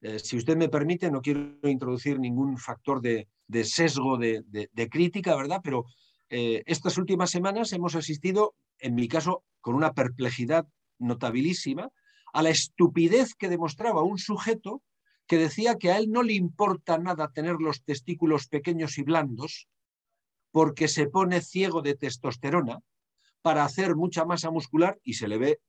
Eh, 0.00 0.18
si 0.18 0.36
usted 0.36 0.56
me 0.56 0.68
permite, 0.68 1.10
no 1.10 1.20
quiero 1.20 1.58
introducir 1.62 2.18
ningún 2.18 2.58
factor 2.58 3.00
de, 3.00 3.28
sesgo 3.64 4.16
de, 4.16 4.88
crítica, 4.90 5.36
¿verdad? 5.36 5.60
Pero 5.62 5.84
eh, 6.30 6.62
estas 6.66 6.98
últimas 6.98 7.30
semanas 7.30 7.72
hemos 7.72 7.94
asistido, 7.94 8.54
en 8.78 8.94
mi 8.94 9.08
caso, 9.08 9.44
con 9.60 9.74
una 9.74 9.92
perplejidad 9.92 10.66
notabilísima, 10.98 11.90
a 12.32 12.42
la 12.42 12.50
estupidez 12.50 13.34
que 13.34 13.48
demostraba 13.48 14.02
un 14.02 14.18
sujeto 14.18 14.82
que 15.26 15.38
decía 15.38 15.76
que 15.76 15.90
a 15.90 15.98
él 15.98 16.10
no 16.10 16.22
le 16.22 16.34
importa 16.34 16.98
nada 16.98 17.30
tener 17.32 17.56
los 17.60 17.84
testículos 17.84 18.48
pequeños 18.48 18.98
y 18.98 19.02
blandos 19.02 19.68
porque 20.50 20.88
se 20.88 21.06
pone 21.06 21.40
ciego 21.40 21.82
de 21.82 21.94
testosterona 21.94 22.80
para 23.42 23.64
hacer 23.64 23.94
mucha 23.96 24.24
masa 24.24 24.50
muscular 24.50 24.98
y 25.02 25.14
se 25.14 25.28
le 25.28 25.38
ve 25.38 25.60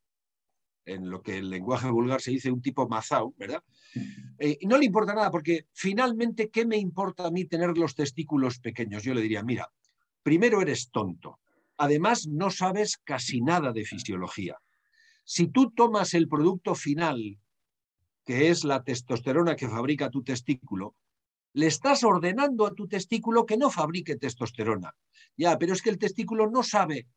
en 0.86 1.10
lo 1.10 1.22
que 1.22 1.38
el 1.38 1.50
lenguaje 1.50 1.90
vulgar 1.90 2.22
se 2.22 2.32
dice 2.32 2.52
un 2.52 2.62
tipo 2.62 2.88
mazao, 2.88 3.34
¿verdad? 3.38 3.64
Eh, 4.40 4.58
y 4.62 4.66
no 4.66 4.78
le 4.78 4.86
importa 4.86 5.14
nada 5.14 5.30
porque 5.30 5.68
finalmente, 5.74 6.50
¿qué 6.50 6.66
me 6.66 6.78
importa 6.78 7.28
a 7.28 7.32
mí 7.32 7.46
tener 7.46 7.78
los 7.78 7.96
testículos 7.96 8.60
pequeños? 8.60 9.04
Yo 9.04 9.14
le 9.14 9.22
diría, 9.22 9.44
mira, 9.44 9.72
primero 10.24 10.62
eres 10.62 10.90
tonto, 10.90 11.40
además 11.78 12.28
no 12.28 12.50
sabes 12.50 12.98
casi 12.98 13.42
nada 13.42 13.72
de 13.72 13.86
fisiología. 13.86 14.58
Si 15.24 15.48
tú 15.48 15.72
tomas 15.72 16.16
el 16.16 16.28
producto 16.28 16.74
final, 16.74 17.40
que 18.26 18.50
es 18.50 18.64
la 18.64 18.84
testosterona 18.84 19.56
que 19.56 19.70
fabrica 19.70 20.10
tu 20.10 20.24
testículo, 20.24 20.96
le 21.60 21.68
estás 21.68 22.06
ordenando 22.06 22.66
a 22.66 22.74
tu 22.74 22.88
testículo 22.88 23.46
que 23.46 23.58
no 23.58 23.70
fabrique 23.70 24.16
testosterona. 24.16 24.96
Ya, 25.36 25.58
pero 25.60 25.74
es 25.74 25.82
que 25.82 25.90
el 25.90 25.98
testículo 25.98 26.50
no 26.50 26.64
sabe 26.64 27.08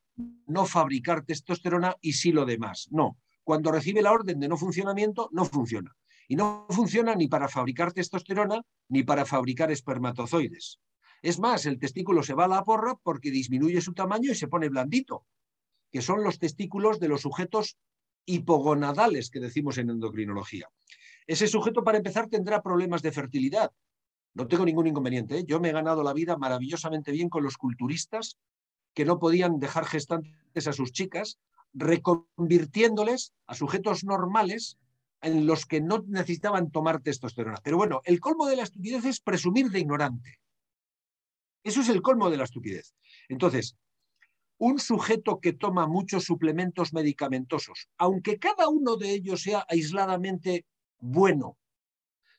no 0.48 0.66
fabricar 0.66 1.24
testosterona 1.24 1.96
y 2.00 2.14
sí 2.14 2.32
lo 2.32 2.44
demás. 2.44 2.88
No, 2.90 3.18
cuando 3.44 3.70
recibe 3.70 4.02
la 4.02 4.10
orden 4.10 4.40
de 4.40 4.48
no 4.48 4.56
funcionamiento, 4.56 5.28
no 5.30 5.44
funciona. 5.44 5.94
Y 6.26 6.34
no 6.34 6.66
funciona 6.70 7.14
ni 7.14 7.28
para 7.28 7.46
fabricar 7.46 7.92
testosterona 7.92 8.60
ni 8.88 9.04
para 9.04 9.24
fabricar 9.24 9.70
espermatozoides. 9.70 10.80
Es 11.22 11.38
más, 11.38 11.64
el 11.64 11.78
testículo 11.78 12.24
se 12.24 12.34
va 12.34 12.46
a 12.46 12.48
la 12.48 12.64
porra 12.64 12.96
porque 13.00 13.30
disminuye 13.30 13.80
su 13.80 13.92
tamaño 13.92 14.32
y 14.32 14.34
se 14.34 14.48
pone 14.48 14.68
blandito, 14.68 15.24
que 15.92 16.02
son 16.02 16.24
los 16.24 16.40
testículos 16.40 16.98
de 16.98 17.06
los 17.06 17.20
sujetos 17.20 17.78
hipogonadales 18.26 19.30
que 19.30 19.38
decimos 19.38 19.78
en 19.78 19.90
endocrinología. 19.90 20.68
Ese 21.28 21.46
sujeto, 21.46 21.84
para 21.84 21.98
empezar, 21.98 22.28
tendrá 22.28 22.60
problemas 22.60 23.02
de 23.02 23.12
fertilidad. 23.12 23.70
No 24.34 24.46
tengo 24.46 24.64
ningún 24.64 24.86
inconveniente. 24.86 25.38
¿eh? 25.38 25.44
Yo 25.46 25.60
me 25.60 25.68
he 25.68 25.72
ganado 25.72 26.02
la 26.02 26.12
vida 26.12 26.36
maravillosamente 26.36 27.12
bien 27.12 27.28
con 27.28 27.42
los 27.42 27.56
culturistas 27.56 28.38
que 28.94 29.04
no 29.04 29.18
podían 29.18 29.58
dejar 29.58 29.84
gestantes 29.84 30.66
a 30.66 30.72
sus 30.72 30.92
chicas, 30.92 31.38
reconvirtiéndoles 31.74 33.32
a 33.46 33.54
sujetos 33.54 34.04
normales 34.04 34.78
en 35.22 35.46
los 35.46 35.66
que 35.66 35.80
no 35.80 36.04
necesitaban 36.06 36.70
tomar 36.70 37.00
testosterona. 37.00 37.58
Pero 37.62 37.76
bueno, 37.76 38.00
el 38.04 38.20
colmo 38.20 38.46
de 38.46 38.56
la 38.56 38.64
estupidez 38.64 39.04
es 39.04 39.20
presumir 39.20 39.70
de 39.70 39.80
ignorante. 39.80 40.40
Eso 41.62 41.80
es 41.80 41.88
el 41.88 42.02
colmo 42.02 42.28
de 42.28 42.36
la 42.36 42.44
estupidez. 42.44 42.94
Entonces, 43.28 43.76
un 44.58 44.78
sujeto 44.78 45.40
que 45.40 45.52
toma 45.52 45.86
muchos 45.86 46.24
suplementos 46.24 46.92
medicamentosos, 46.92 47.88
aunque 47.98 48.38
cada 48.38 48.68
uno 48.68 48.96
de 48.96 49.10
ellos 49.10 49.42
sea 49.42 49.64
aisladamente 49.68 50.66
bueno, 50.98 51.56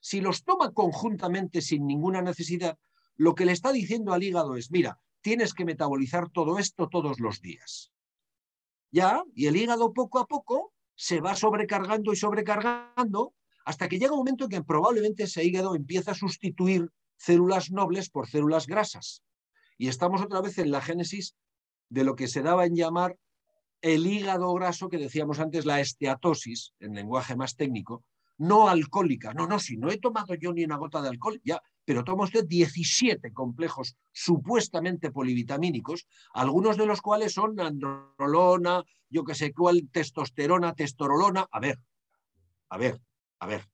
si 0.04 0.20
los 0.20 0.44
toma 0.44 0.74
conjuntamente 0.74 1.62
sin 1.62 1.88
ninguna 1.88 2.22
necesidad, 2.22 2.78
lo 3.16 3.36
que 3.36 3.46
le 3.46 3.54
está 3.54 3.72
diciendo 3.72 4.12
al 4.12 4.22
hígado 4.22 4.58
es, 4.58 4.70
mira, 4.70 5.00
tienes 5.22 5.54
que 5.54 5.64
metabolizar 5.64 6.30
todo 6.30 6.60
esto 6.60 6.90
todos 6.90 7.22
los 7.22 7.40
días. 7.40 7.94
Ya, 8.92 9.24
y 9.34 9.48
el 9.48 9.56
hígado 9.56 9.94
poco 9.94 10.20
a 10.20 10.28
poco 10.28 10.74
se 10.94 11.22
va 11.22 11.38
sobrecargando 11.38 12.12
y 12.12 12.18
sobrecargando 12.18 13.34
hasta 13.64 13.88
que 13.88 13.98
llega 13.98 14.12
un 14.12 14.20
momento 14.20 14.44
en 14.44 14.50
que 14.50 14.62
probablemente 14.62 15.24
ese 15.24 15.46
hígado 15.46 15.74
empieza 15.74 16.12
a 16.12 16.16
sustituir 16.16 16.92
células 17.16 17.72
nobles 17.72 18.10
por 18.10 18.28
células 18.28 18.68
grasas. 18.68 19.24
Y 19.78 19.88
estamos 19.88 20.22
otra 20.22 20.42
vez 20.42 20.58
en 20.58 20.72
la 20.72 20.82
génesis 20.82 21.38
de 21.88 22.04
lo 22.04 22.18
que 22.18 22.28
se 22.28 22.42
daba 22.42 22.66
en 22.66 22.76
llamar 22.76 23.18
el 23.82 24.06
hígado 24.06 24.54
graso, 24.54 24.90
que 24.90 24.98
decíamos 24.98 25.40
antes, 25.40 25.66
la 25.66 25.80
esteatosis, 25.80 26.74
en 26.82 26.94
lenguaje 26.94 27.38
más 27.38 27.56
técnico, 27.56 28.04
no 28.44 28.68
alcohólica. 28.68 29.34
No, 29.34 29.48
no, 29.48 29.58
si 29.58 29.78
no 29.78 29.90
he 29.90 29.98
tomado 29.98 30.36
yo 30.36 30.52
ni 30.54 30.64
una 30.66 30.76
gota 30.76 31.02
de 31.02 31.10
alcohol, 31.10 31.40
ya, 31.44 31.62
pero 31.86 32.04
toma 32.04 32.26
usted 32.26 32.46
17 32.46 33.32
complejos 33.32 33.96
supuestamente 34.12 35.12
polivitamínicos, 35.12 36.08
algunos 36.34 36.78
de 36.78 36.86
los 36.86 37.02
cuales 37.02 37.34
son 37.34 37.60
androlona, 37.60 38.84
yo 39.10 39.24
que 39.24 39.36
sé 39.36 39.54
cuál, 39.54 39.90
testosterona, 39.92 40.74
testorolona. 40.74 41.48
A 41.52 41.60
ver, 41.60 41.80
a 42.70 42.78
ver, 42.78 43.02
a 43.40 43.48
ver. 43.48 43.70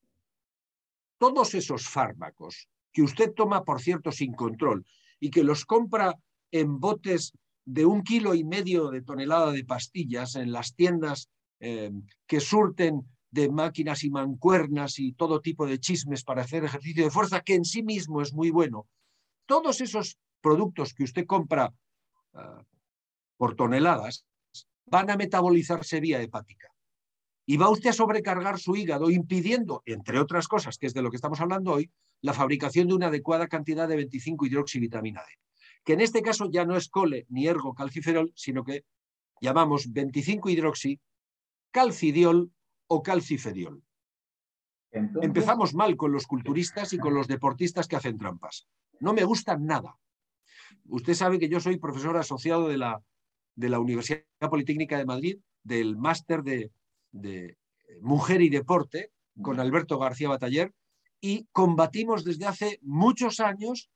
Todos 1.18 1.56
esos 1.56 1.88
fármacos 1.88 2.70
que 2.92 3.02
usted 3.02 3.34
toma, 3.34 3.64
por 3.64 3.82
cierto, 3.82 4.12
sin 4.12 4.34
control 4.34 4.86
y 5.20 5.32
que 5.32 5.44
los 5.44 5.66
compra 5.66 6.14
en 6.52 6.80
botes 6.80 7.34
de 7.66 7.86
un 7.86 8.04
kilo 8.04 8.36
y 8.36 8.44
medio 8.44 8.90
de 8.90 9.02
tonelada 9.02 9.52
de 9.52 9.66
pastillas 9.66 10.36
en 10.36 10.52
las 10.52 10.76
tiendas 10.76 11.30
eh, 11.60 11.92
que 12.26 12.40
surten 12.40 13.06
de 13.32 13.50
máquinas 13.50 14.04
y 14.04 14.10
mancuernas 14.10 15.00
y 15.00 15.14
todo 15.14 15.42
tipo 15.42 15.66
de 15.68 15.80
chismes 15.80 16.24
para 16.24 16.42
hacer 16.42 16.64
ejercicio 16.64 17.04
de 17.04 17.12
fuerza, 17.12 17.42
que 17.42 17.56
en 17.56 17.66
sí 17.66 17.84
mismo 17.84 18.22
es 18.22 18.34
muy 18.34 18.50
bueno. 18.50 18.88
Todos 19.46 19.82
esos 19.82 20.18
productos 20.42 20.94
que 20.94 21.04
usted 21.04 21.26
compra 21.26 21.74
ah, 22.34 22.64
por 23.38 23.56
toneladas 23.56 24.26
van 24.86 25.10
a 25.12 25.18
metabolizarse 25.18 26.00
vía 26.00 26.22
hepática. 26.22 26.74
Y 27.46 27.58
va 27.58 27.70
usted 27.70 27.90
a 27.90 27.94
sobrecargar 27.94 28.60
su 28.60 28.76
hígado, 28.76 29.10
impidiendo, 29.10 29.82
entre 29.86 30.20
otras 30.20 30.48
cosas, 30.48 30.78
que 30.78 30.88
es 30.88 30.94
de 30.94 31.02
lo 31.02 31.10
que 31.10 31.16
estamos 31.16 31.42
hablando 31.42 31.74
hoy, 31.74 31.92
la 32.22 32.34
fabricación 32.34 32.88
de 32.88 32.94
una 32.94 33.08
adecuada 33.08 33.48
cantidad 33.48 33.88
de 33.88 33.96
25 33.96 34.46
hidroxivitamina 34.46 35.22
D, 35.22 35.28
que 35.84 35.94
en 35.94 36.02
este 36.02 36.22
caso 36.22 36.50
ya 36.52 36.66
no 36.66 36.76
es 36.76 36.90
cole 36.90 37.26
ni 37.30 37.48
ergo 37.48 37.74
calciferol, 37.74 38.32
sino 38.36 38.64
que 38.64 38.84
llamamos 39.42 39.92
25 39.92 40.50
hidroxi 40.50 41.00
calcidiol 41.72 42.52
o 42.90 43.02
calcifediol. 43.02 43.82
Empezamos 44.92 45.74
mal 45.76 45.96
con 45.96 46.12
los 46.12 46.26
culturistas 46.26 46.94
y 46.94 46.98
con 46.98 47.14
los 47.14 47.28
deportistas 47.28 47.88
que 47.88 47.96
hacen 47.96 48.18
trampas. 48.18 48.68
No 49.00 49.14
me 49.14 49.24
gustan 49.24 49.66
nada. 49.66 49.98
Usted 50.88 51.14
sabe 51.14 51.40
que 51.40 51.50
yo 51.50 51.60
soy 51.60 51.78
profesor 51.78 52.18
asociado 52.18 52.68
de 52.68 52.78
la, 52.78 53.02
de 53.56 53.70
la 53.70 53.80
Universidad 53.80 54.24
Politécnica 54.50 54.98
de 54.98 55.06
Madrid, 55.06 55.40
del 55.64 55.96
máster 55.96 56.42
de, 56.42 56.72
de 57.12 57.58
Mujer 58.02 58.42
y 58.42 58.50
Deporte, 58.50 59.12
con 59.42 59.60
Alberto 59.60 60.00
García 60.00 60.30
Bataller, 60.30 60.74
y 61.22 61.46
combatimos 61.52 62.24
desde 62.24 62.48
hace 62.48 62.80
muchos 62.82 63.40
años, 63.40 63.92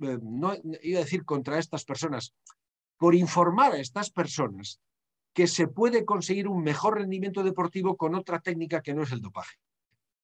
eh, 0.00 0.18
no 0.20 0.54
iba 0.82 0.98
a 0.98 1.04
decir 1.04 1.24
contra 1.24 1.58
estas 1.58 1.84
personas, 1.84 2.34
por 2.96 3.14
informar 3.14 3.72
a 3.72 3.78
estas 3.78 4.10
personas 4.10 4.80
que 5.38 5.46
se 5.46 5.68
puede 5.68 6.04
conseguir 6.04 6.48
un 6.48 6.64
mejor 6.64 6.98
rendimiento 6.98 7.44
deportivo 7.44 7.96
con 7.96 8.16
otra 8.16 8.40
técnica 8.40 8.82
que 8.82 8.92
no 8.92 9.04
es 9.04 9.12
el 9.12 9.20
dopaje. 9.20 9.54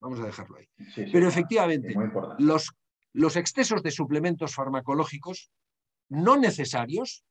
Vamos 0.01 0.19
a 0.19 0.27
dejarlo 0.27 0.57
ahí. 0.57 0.67
Pero 1.13 1.29
efectivamente, 1.29 1.95
los, 2.41 2.73
los 3.13 3.37
excesos 3.37 3.81
de 3.85 3.93
suplementos 3.93 4.57
farmacológicos 4.57 5.53
no 6.09 6.37
necesarios 6.37 7.23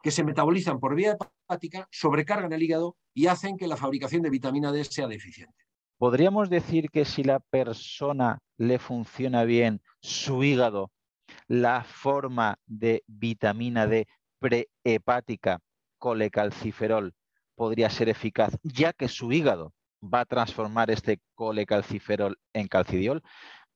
que 0.00 0.12
se 0.12 0.22
metabolizan 0.22 0.78
por 0.78 0.94
vía 0.94 1.16
hepática 1.16 1.88
sobrecargan 1.90 2.52
el 2.52 2.62
hígado 2.62 2.96
y 3.12 3.26
hacen 3.26 3.56
que 3.56 3.66
la 3.66 3.76
fabricación 3.76 4.22
de 4.22 4.30
vitamina 4.30 4.70
D 4.70 4.84
sea 4.84 5.08
deficiente. 5.08 5.64
¿Podríamos 5.96 6.48
decir 6.48 6.88
que 6.88 7.04
si 7.04 7.24
la 7.24 7.40
persona 7.40 8.38
le 8.58 8.78
funciona 8.78 9.42
bien 9.42 9.82
su 10.00 10.44
hígado, 10.44 10.92
la 11.48 11.82
forma 11.82 12.60
de 12.68 13.02
vitamina 13.08 13.88
D 13.88 14.06
prehepática 14.38 15.58
colecalciferol 15.98 17.14
podría 17.54 17.90
ser 17.90 18.08
eficaz, 18.08 18.56
ya 18.62 18.92
que 18.92 19.08
su 19.08 19.32
hígado 19.32 19.74
va 20.02 20.20
a 20.20 20.26
transformar 20.26 20.90
este 20.90 21.20
colecalciferol 21.34 22.38
en 22.52 22.68
calcidiol, 22.68 23.22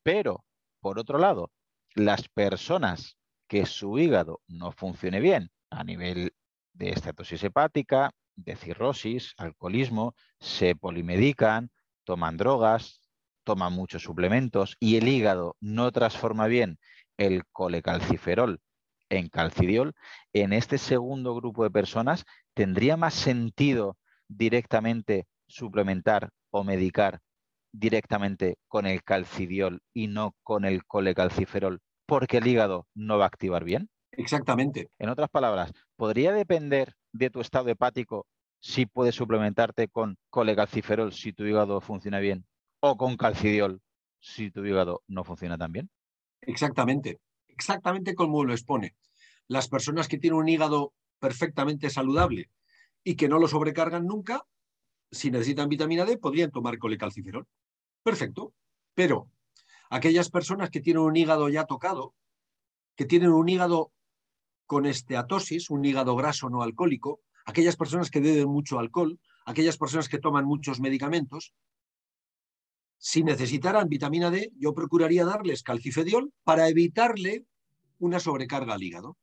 pero 0.03 0.45
por 0.81 0.99
otro 0.99 1.19
lado, 1.19 1.51
las 1.95 2.29
personas 2.29 3.17
que 3.49 3.67
su 3.67 3.99
hígado 3.99 4.41
no 4.47 4.73
funcione 4.73 5.21
bien 5.21 5.51
a 5.71 5.85
nivel 5.85 6.33
de 6.73 6.91
estatosis 6.91 7.43
hepática, 7.45 8.11
de 8.35 8.57
cirrosis, 8.57 9.35
alcoholismo, 9.37 10.15
se 10.41 10.75
polimedican, 10.75 11.71
toman 12.05 12.37
drogas, 12.37 13.01
toman 13.45 13.73
muchos 13.73 14.03
suplementos 14.03 14.77
y 14.81 14.97
el 14.97 15.09
hígado 15.09 15.57
no 15.61 15.91
transforma 15.93 16.47
bien 16.47 16.79
el 17.17 17.45
colecalciferol 17.53 18.61
en 19.13 19.29
calcidiol, 19.29 19.95
en 20.33 20.55
este 20.55 20.79
segundo 20.79 21.35
grupo 21.35 21.65
de 21.65 21.71
personas 21.71 22.25
tendría 22.55 22.97
más 22.97 23.13
sentido 23.13 23.99
directamente 24.27 25.27
suplementar 25.47 26.31
o 26.51 26.65
medicar 26.65 27.21
directamente 27.73 28.57
con 28.69 28.87
el 28.87 29.03
calcidiol 29.03 29.83
y 29.93 30.09
no 30.09 30.35
con 30.43 30.65
el 30.65 30.85
colecalciferol 30.87 31.81
porque 32.07 32.39
el 32.39 32.47
hígado 32.47 32.87
no 32.95 33.19
va 33.19 33.25
a 33.25 33.29
activar 33.29 33.65
bien? 33.65 33.91
Exactamente. 34.13 34.91
En 34.99 35.11
otras 35.11 35.29
palabras, 35.29 35.73
¿podría 35.97 36.33
depender 36.33 36.95
de 37.13 37.29
tu 37.29 37.41
estado 37.41 37.69
hepático 37.69 38.27
si 38.61 38.87
puedes 38.87 39.15
suplementarte 39.15 39.89
con 39.89 40.17
colecalciferol 40.31 41.13
si 41.13 41.35
tu 41.35 41.45
hígado 41.45 41.83
funciona 41.83 42.19
bien 42.19 42.47
o 42.81 42.97
con 42.97 43.17
calcidiol 43.19 43.83
si 44.21 44.51
tu 44.51 44.65
hígado 44.65 45.03
no 45.07 45.23
funciona 45.25 45.59
tan 45.59 45.73
bien? 45.73 45.91
Exactamente 46.41 47.21
exactamente 47.63 48.15
como 48.15 48.45
lo 48.45 48.53
expone. 48.53 48.97
Las 49.47 49.69
personas 49.69 50.09
que 50.09 50.19
tienen 50.19 50.41
un 50.41 50.49
hígado 50.49 50.93
perfectamente 51.21 51.91
saludable 51.91 52.51
y 53.05 53.15
que 53.15 53.29
no 53.29 53.39
lo 53.39 53.47
sobrecargan 53.47 54.07
nunca, 54.07 54.45
si 55.13 55.31
necesitan 55.31 55.69
vitamina 55.69 56.05
D, 56.05 56.19
podrían 56.19 56.51
tomar 56.51 56.79
colecalciferol. 56.79 57.47
Perfecto. 58.03 58.53
Pero 58.95 59.29
aquellas 59.91 60.29
personas 60.31 60.71
que 60.71 60.81
tienen 60.81 61.03
un 61.03 61.17
hígado 61.17 61.49
ya 61.49 61.65
tocado, 61.65 62.15
que 62.97 63.05
tienen 63.05 63.31
un 63.31 63.49
hígado 63.49 63.93
con 64.67 64.87
esteatosis, 64.87 65.71
un 65.71 65.85
hígado 65.85 66.17
graso 66.17 66.51
no 66.51 66.63
alcohólico, 66.63 67.21
aquellas 67.45 67.77
personas 67.77 68.11
que 68.11 68.21
beben 68.21 68.49
mucho 68.49 68.79
alcohol, 68.79 69.21
aquellas 69.45 69.79
personas 69.79 70.09
que 70.09 70.19
toman 70.19 70.47
muchos 70.47 70.81
medicamentos, 70.81 71.55
si 72.99 73.25
necesitaran 73.25 73.89
vitamina 73.89 74.31
D, 74.31 74.53
yo 74.57 74.75
procuraría 74.75 75.25
darles 75.25 75.63
calcifediol 75.63 76.33
para 76.45 76.69
evitarle 76.69 77.45
una 78.03 78.21
sobrecarga 78.21 78.75
al 78.75 78.83
hígado. 78.83 79.17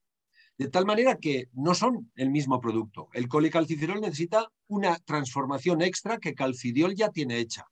De 0.58 0.68
tal 0.70 0.86
manera 0.86 1.18
que 1.18 1.50
no 1.54 1.74
son 1.74 2.12
el 2.16 2.30
mismo 2.30 2.60
producto. 2.60 3.10
El 3.14 3.28
colecalciferol 3.28 4.02
necesita 4.02 4.52
una 4.68 4.98
transformación 4.98 5.82
extra 5.82 6.18
que 6.18 6.34
calcidiol 6.34 6.96
ya 6.96 7.10
tiene 7.10 7.38
hecha. 7.38 7.66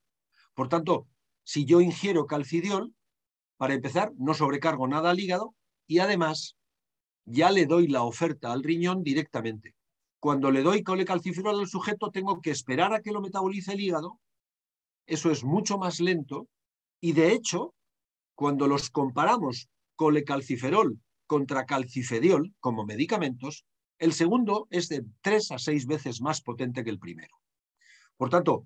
Por 0.53 0.69
tanto, 0.69 1.07
si 1.43 1.65
yo 1.65 1.81
ingiero 1.81 2.25
calcidiol, 2.25 2.93
para 3.57 3.73
empezar, 3.73 4.13
no 4.17 4.33
sobrecargo 4.33 4.87
nada 4.87 5.09
al 5.09 5.19
hígado 5.19 5.55
y 5.87 5.99
además 5.99 6.55
ya 7.25 7.51
le 7.51 7.65
doy 7.65 7.87
la 7.87 8.03
oferta 8.03 8.51
al 8.51 8.63
riñón 8.63 9.03
directamente. 9.03 9.75
Cuando 10.19 10.51
le 10.51 10.61
doy 10.61 10.83
colecalciferol 10.83 11.59
al 11.59 11.67
sujeto, 11.67 12.11
tengo 12.11 12.41
que 12.41 12.51
esperar 12.51 12.93
a 12.93 13.01
que 13.01 13.11
lo 13.11 13.21
metabolice 13.21 13.73
el 13.73 13.81
hígado 13.81 14.19
eso 15.07 15.31
es 15.31 15.43
mucho 15.43 15.77
más 15.77 15.99
lento 16.01 16.47
y 16.99 17.13
de 17.13 17.31
hecho, 17.31 17.73
cuando 18.35 18.67
los 18.67 18.89
comparamos 18.89 19.69
colecalciferol 19.97 20.97
contra 21.25 21.65
calcifediol 21.65 22.53
como 22.61 22.85
medicamentos, 22.85 23.65
el 23.99 24.13
segundo 24.13 24.67
es 24.69 24.87
de 24.87 25.03
tres 25.21 25.51
a 25.51 25.59
seis 25.59 25.85
veces 25.85 26.21
más 26.21 26.41
potente 26.41 26.83
que 26.83 26.89
el 26.89 26.99
primero. 26.99 27.35
Por 28.15 28.29
tanto, 28.29 28.65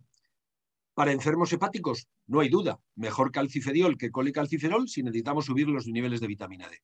para 0.93 1.13
enfermos 1.13 1.51
hepáticos, 1.53 2.07
no 2.27 2.41
hay 2.41 2.49
duda, 2.49 2.79
mejor 2.95 3.31
calcifediol 3.31 3.97
que 3.97 4.11
colecalciferol 4.11 4.87
si 4.87 5.03
necesitamos 5.03 5.45
subir 5.45 5.67
los 5.67 5.87
niveles 5.87 6.19
de 6.19 6.27
vitamina 6.27 6.69
D. 6.69 6.77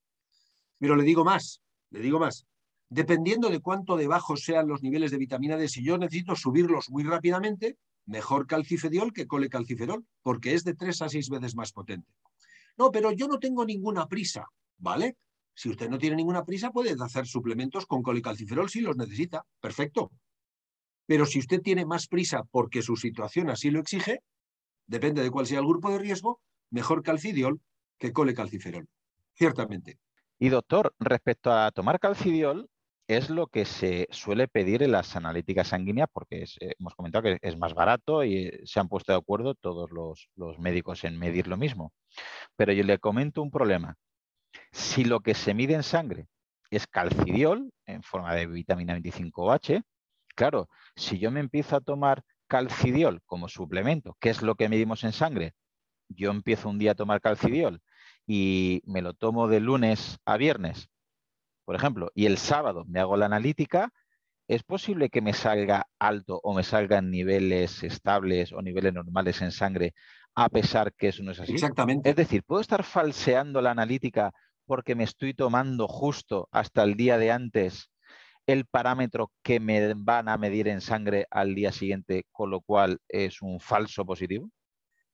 Pero 0.80 0.96
le 0.96 1.04
digo 1.04 1.24
más, 1.24 1.62
le 1.92 2.00
digo 2.00 2.18
más. 2.18 2.48
Dependiendo 2.90 3.50
de 3.50 3.60
cuánto 3.60 3.98
de 3.98 4.08
bajos 4.08 4.44
sean 4.44 4.68
los 4.68 4.82
niveles 4.82 5.12
de 5.12 5.18
vitamina 5.18 5.58
D, 5.58 5.68
si 5.68 5.84
yo 5.84 5.98
necesito 5.98 6.36
subirlos 6.38 6.90
muy 6.90 7.04
rápidamente, 7.04 7.78
mejor 8.06 8.48
calcifediol 8.48 9.12
que 9.12 9.28
colecalciferol, 9.28 10.06
porque 10.24 10.54
es 10.54 10.64
de 10.64 10.74
tres 10.74 11.02
a 11.02 11.10
seis 11.10 11.30
veces 11.30 11.54
más 11.56 11.74
potente. 11.74 12.10
No, 12.78 12.92
pero 12.92 13.12
yo 13.12 13.28
no 13.28 13.40
tengo 13.40 13.66
ninguna 13.66 14.08
prisa, 14.08 14.46
¿vale? 14.78 15.18
Si 15.54 15.70
usted 15.70 15.90
no 15.90 15.98
tiene 15.98 16.16
ninguna 16.16 16.46
prisa, 16.46 16.72
puede 16.72 16.96
hacer 17.04 17.26
suplementos 17.26 17.88
con 17.88 18.04
colecalciferol 18.04 18.70
si 18.70 18.82
los 18.82 18.96
necesita. 18.96 19.44
Perfecto. 19.60 20.12
Pero 21.08 21.26
si 21.26 21.40
usted 21.40 21.62
tiene 21.62 21.86
más 21.86 22.08
prisa 22.08 22.44
porque 22.52 22.82
su 22.84 22.96
situación 22.96 23.50
así 23.50 23.72
lo 23.72 23.80
exige, 23.80 24.20
depende 24.86 25.24
de 25.24 25.32
cuál 25.32 25.48
sea 25.48 25.60
el 25.60 25.66
grupo 25.66 25.90
de 25.90 25.98
riesgo, 25.98 26.42
mejor 26.70 27.02
calcidiol 27.02 27.60
que 27.98 28.14
colecalciferol. 28.14 28.88
Ciertamente. 29.34 29.98
Y 30.38 30.50
doctor, 30.50 30.94
respecto 31.00 31.52
a 31.52 31.72
tomar 31.72 32.00
calcidiol, 32.00 32.70
es 33.08 33.30
lo 33.30 33.48
que 33.48 33.66
se 33.66 34.08
suele 34.12 34.48
pedir 34.48 34.84
en 34.84 34.92
las 34.92 35.16
analíticas 35.16 35.70
sanguíneas 35.70 36.10
porque 36.12 36.44
eh, 36.60 36.76
hemos 36.78 36.94
comentado 36.96 37.24
que 37.24 37.40
es 37.42 37.58
más 37.58 37.74
barato 37.74 38.24
y 38.24 38.52
se 38.66 38.80
han 38.80 38.90
puesto 38.90 39.14
de 39.14 39.18
acuerdo 39.18 39.56
todos 39.56 39.92
los, 39.92 40.30
los, 40.36 40.60
médicos 40.60 41.04
en 41.06 41.18
medir 41.18 41.48
lo 41.48 41.58
mismo. 41.58 41.94
Pero 42.56 42.74
yo 42.74 42.84
le 42.84 43.00
comento 43.00 43.42
un 43.42 43.52
problema. 43.52 43.96
Si 44.72 45.06
lo 45.06 45.22
que 45.22 45.34
se 45.34 45.54
mide 45.54 45.76
en 45.76 45.84
sangre 45.84 46.28
es 46.70 46.88
calcidiol 46.88 47.72
en 47.86 48.04
forma 48.04 48.36
de 48.36 48.48
vitamina 48.48 48.98
25H, 48.98 49.84
claro, 50.36 50.70
si 50.96 51.18
yo 51.20 51.32
me 51.32 51.40
empiezo 51.40 51.78
a 51.78 51.82
tomar 51.82 52.24
calcidiol 52.48 53.22
como 53.26 53.48
suplemento, 53.48 54.18
que 54.20 54.30
es 54.30 54.42
lo 54.42 54.56
que 54.56 54.70
medimos 54.70 55.04
en 55.06 55.14
sangre, 55.14 55.54
yo 56.10 56.32
empiezo 56.32 56.70
un 56.70 56.80
día 56.80 56.92
a 56.92 56.96
tomar 56.96 57.22
calcidiol 57.22 57.82
y 58.26 58.82
me 58.86 59.02
lo 59.02 59.14
tomo 59.14 59.48
de 59.48 59.62
lunes 59.62 60.20
a 60.26 60.38
viernes 60.38 60.90
por 61.68 61.76
ejemplo, 61.76 62.14
y 62.16 62.28
el 62.28 62.38
sábado 62.38 62.86
me 62.88 63.02
hago 63.02 63.18
la 63.18 63.26
analítica, 63.26 63.92
¿es 64.48 64.64
posible 64.64 65.10
que 65.10 65.20
me 65.20 65.34
salga 65.34 65.86
alto 66.00 66.40
o 66.42 66.54
me 66.54 66.64
salgan 66.64 67.12
niveles 67.12 67.84
estables 67.84 68.54
o 68.54 68.62
niveles 68.62 68.94
normales 68.94 69.42
en 69.42 69.52
sangre 69.52 69.94
a 70.34 70.48
pesar 70.48 70.94
que 70.94 71.10
eso 71.10 71.24
no 71.24 71.32
es 71.34 71.42
así? 71.42 71.52
Exactamente. 71.52 72.10
Es 72.10 72.16
decir, 72.16 72.44
¿puedo 72.44 72.62
estar 72.62 72.86
falseando 72.86 73.62
la 73.62 73.72
analítica 73.72 74.32
porque 74.66 74.96
me 74.96 75.04
estoy 75.04 75.34
tomando 75.34 75.90
justo 75.90 76.48
hasta 76.54 76.84
el 76.84 76.96
día 76.96 77.18
de 77.18 77.32
antes 77.32 77.92
el 78.46 78.64
parámetro 78.64 79.34
que 79.44 79.60
me 79.60 79.94
van 79.94 80.30
a 80.30 80.38
medir 80.38 80.70
en 80.70 80.80
sangre 80.80 81.28
al 81.30 81.54
día 81.54 81.74
siguiente, 81.74 82.24
con 82.32 82.50
lo 82.50 82.62
cual 82.62 83.00
es 83.10 83.42
un 83.42 83.60
falso 83.60 84.06
positivo? 84.06 84.50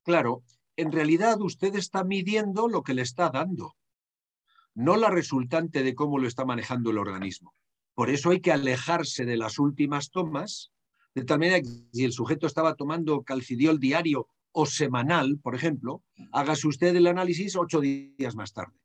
Claro, 0.04 0.44
en 0.78 0.92
realidad 0.92 1.42
usted 1.42 1.76
está 1.78 2.04
midiendo 2.04 2.68
lo 2.68 2.84
que 2.84 2.94
le 2.94 3.02
está 3.02 3.32
dando 3.32 3.74
no 4.76 4.98
la 4.98 5.10
resultante 5.10 5.84
de 5.84 5.96
cómo 5.96 6.18
lo 6.18 6.28
está 6.28 6.46
manejando 6.46 6.92
el 6.92 6.98
organismo. 6.98 7.54
Por 7.94 8.10
eso 8.10 8.32
hay 8.32 8.42
que 8.42 8.52
alejarse 8.52 9.26
de 9.26 9.38
las 9.38 9.60
últimas 9.60 10.10
tomas, 10.10 10.72
de 11.14 11.24
tal 11.24 11.40
manera 11.40 11.62
que 11.62 11.70
si 11.92 12.04
el 12.04 12.12
sujeto 12.12 12.48
estaba 12.48 12.76
tomando 12.76 13.22
calcidiol 13.22 13.80
diario 13.80 14.28
o 14.52 14.66
semanal, 14.66 15.40
por 15.40 15.56
ejemplo, 15.56 16.02
hágase 16.32 16.68
usted 16.68 16.96
el 16.96 17.08
análisis 17.08 17.56
ocho 17.56 17.80
días 17.82 18.36
más 18.36 18.54
tarde. 18.54 18.78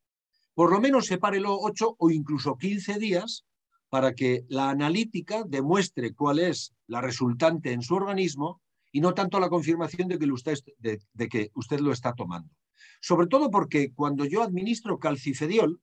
Por 0.54 0.72
lo 0.72 0.80
menos 0.80 1.06
sepárelo 1.06 1.58
ocho 1.58 1.94
o 1.98 2.10
incluso 2.10 2.56
quince 2.56 2.98
días 2.98 3.44
para 3.88 4.14
que 4.14 4.44
la 4.48 4.70
analítica 4.70 5.44
demuestre 5.46 6.14
cuál 6.14 6.38
es 6.38 6.74
la 6.86 7.00
resultante 7.00 7.72
en 7.72 7.82
su 7.82 7.94
organismo 7.94 8.60
y 8.92 9.00
no 9.00 9.14
tanto 9.14 9.40
la 9.40 9.48
confirmación 9.48 10.08
de 10.08 10.18
que 10.18 10.30
usted, 10.30 10.58
de 10.78 11.28
que 11.28 11.50
usted 11.54 11.80
lo 11.80 11.92
está 11.92 12.14
tomando. 12.14 12.50
Sobre 13.00 13.26
todo 13.26 13.50
porque 13.50 13.92
cuando 13.92 14.24
yo 14.24 14.42
administro 14.42 14.98
calcifediol, 14.98 15.80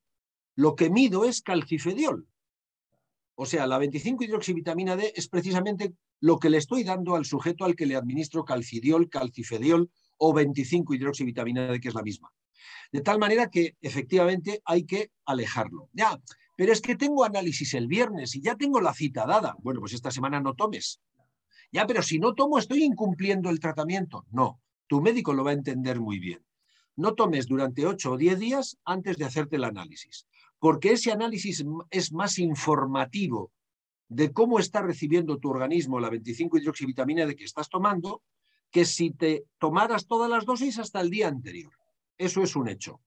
lo 0.56 0.76
que 0.76 0.90
mido 0.90 1.26
es 1.26 1.42
calcifediol. 1.42 2.28
O 3.36 3.46
sea, 3.46 3.68
la 3.68 3.80
25-hidroxivitamina 3.80 4.96
D 4.96 5.14
es 5.16 5.28
precisamente 5.28 5.94
lo 6.22 6.40
que 6.40 6.50
le 6.50 6.58
estoy 6.58 6.84
dando 6.84 7.16
al 7.16 7.26
sujeto 7.26 7.66
al 7.66 7.76
que 7.76 7.86
le 7.86 7.96
administro 7.96 8.46
calcidiol, 8.46 9.10
calcifediol 9.10 9.92
o 10.18 10.34
25-hidroxivitamina 10.34 11.68
D, 11.68 11.80
que 11.82 11.90
es 11.90 11.94
la 11.94 12.02
misma. 12.02 12.32
De 12.92 13.02
tal 13.02 13.20
manera 13.20 13.50
que 13.50 13.76
efectivamente 13.82 14.62
hay 14.64 14.86
que 14.86 15.12
alejarlo. 15.26 15.90
Ya, 15.92 16.18
pero 16.56 16.72
es 16.72 16.82
que 16.82 16.96
tengo 16.96 17.26
análisis 17.26 17.74
el 17.74 17.88
viernes 17.88 18.36
y 18.36 18.42
ya 18.42 18.56
tengo 18.56 18.80
la 18.80 18.94
cita 18.94 19.26
dada. 19.26 19.56
Bueno, 19.60 19.82
pues 19.82 19.94
esta 19.94 20.12
semana 20.12 20.40
no 20.40 20.56
tomes. 20.56 21.02
Ya, 21.74 21.86
pero 21.86 22.02
si 22.02 22.20
no 22.20 22.34
tomo 22.34 22.58
estoy 22.58 22.84
incumpliendo 22.84 23.50
el 23.50 23.60
tratamiento. 23.60 24.26
No, 24.32 24.62
tu 24.88 25.02
médico 25.02 25.34
lo 25.34 25.44
va 25.44 25.52
a 25.52 25.56
entender 25.56 26.00
muy 26.00 26.20
bien 26.20 26.46
no 26.96 27.14
tomes 27.14 27.48
durante 27.48 27.86
8 27.86 28.12
o 28.12 28.18
10 28.18 28.40
días 28.40 28.78
antes 28.86 29.18
de 29.18 29.26
hacerte 29.26 29.58
el 29.58 29.64
análisis, 29.64 30.28
porque 30.60 30.94
ese 30.94 31.12
análisis 31.12 31.64
es 31.90 32.12
más 32.12 32.40
informativo 32.40 33.52
de 34.08 34.32
cómo 34.32 34.60
está 34.60 34.82
recibiendo 34.82 35.38
tu 35.38 35.50
organismo 35.50 36.00
la 36.00 36.10
25-hidroxivitamina 36.10 37.26
de 37.26 37.36
que 37.36 37.44
estás 37.44 37.70
tomando 37.70 38.22
que 38.72 38.86
si 38.86 39.12
te 39.12 39.46
tomaras 39.58 40.08
todas 40.08 40.30
las 40.30 40.46
dosis 40.46 40.80
hasta 40.80 41.02
el 41.02 41.10
día 41.10 41.28
anterior. 41.28 41.74
Eso 42.18 42.42
es 42.44 42.56
un 42.56 42.68
hecho. 42.68 43.02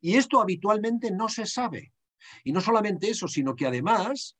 Y 0.00 0.16
esto 0.16 0.40
habitualmente 0.40 1.10
no 1.10 1.28
se 1.28 1.46
sabe. 1.46 1.92
Y 2.44 2.52
no 2.52 2.60
solamente 2.60 3.10
eso, 3.10 3.28
sino 3.28 3.54
que 3.54 3.66
además 3.66 4.36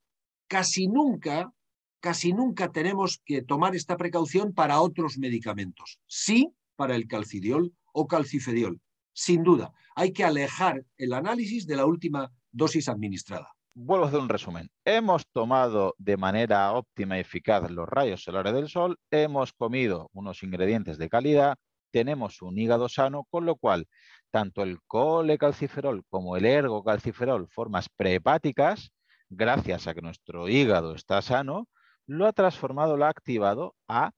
casi 0.48 0.88
nunca, 0.88 1.52
casi 2.00 2.32
nunca 2.32 2.70
tenemos 2.70 3.20
que 3.24 3.42
tomar 3.42 3.74
esta 3.74 3.96
precaución 3.96 4.52
para 4.52 4.80
otros 4.80 5.18
medicamentos. 5.18 6.00
Sí 6.06 6.52
para 6.76 6.94
el 6.94 7.08
calcidiol 7.08 7.74
o 7.96 8.06
calcifediol. 8.06 8.78
Sin 9.14 9.42
duda, 9.42 9.72
hay 9.94 10.12
que 10.12 10.22
alejar 10.22 10.84
el 10.98 11.14
análisis 11.14 11.66
de 11.66 11.76
la 11.76 11.86
última 11.86 12.30
dosis 12.52 12.88
administrada. 12.90 13.48
Vuelvo 13.74 14.04
a 14.04 14.08
hacer 14.08 14.20
un 14.20 14.28
resumen. 14.28 14.68
Hemos 14.84 15.26
tomado 15.32 15.94
de 15.96 16.18
manera 16.18 16.72
óptima 16.72 17.16
y 17.16 17.20
eficaz 17.20 17.70
los 17.70 17.88
rayos 17.88 18.22
solares 18.22 18.52
del 18.52 18.68
sol, 18.68 18.98
hemos 19.10 19.54
comido 19.54 20.10
unos 20.12 20.42
ingredientes 20.42 20.98
de 20.98 21.08
calidad, 21.08 21.56
tenemos 21.90 22.42
un 22.42 22.58
hígado 22.58 22.90
sano, 22.90 23.26
con 23.30 23.46
lo 23.46 23.56
cual 23.56 23.86
tanto 24.30 24.62
el 24.62 24.78
colecalciferol 24.86 26.04
como 26.10 26.36
el 26.36 26.44
ergocalciferol, 26.44 27.48
formas 27.48 27.88
prehepáticas, 27.88 28.92
gracias 29.30 29.86
a 29.86 29.94
que 29.94 30.02
nuestro 30.02 30.50
hígado 30.50 30.94
está 30.94 31.22
sano, 31.22 31.68
lo 32.06 32.26
ha 32.26 32.34
transformado, 32.34 32.98
lo 32.98 33.06
ha 33.06 33.08
activado 33.08 33.74
a 33.88 34.10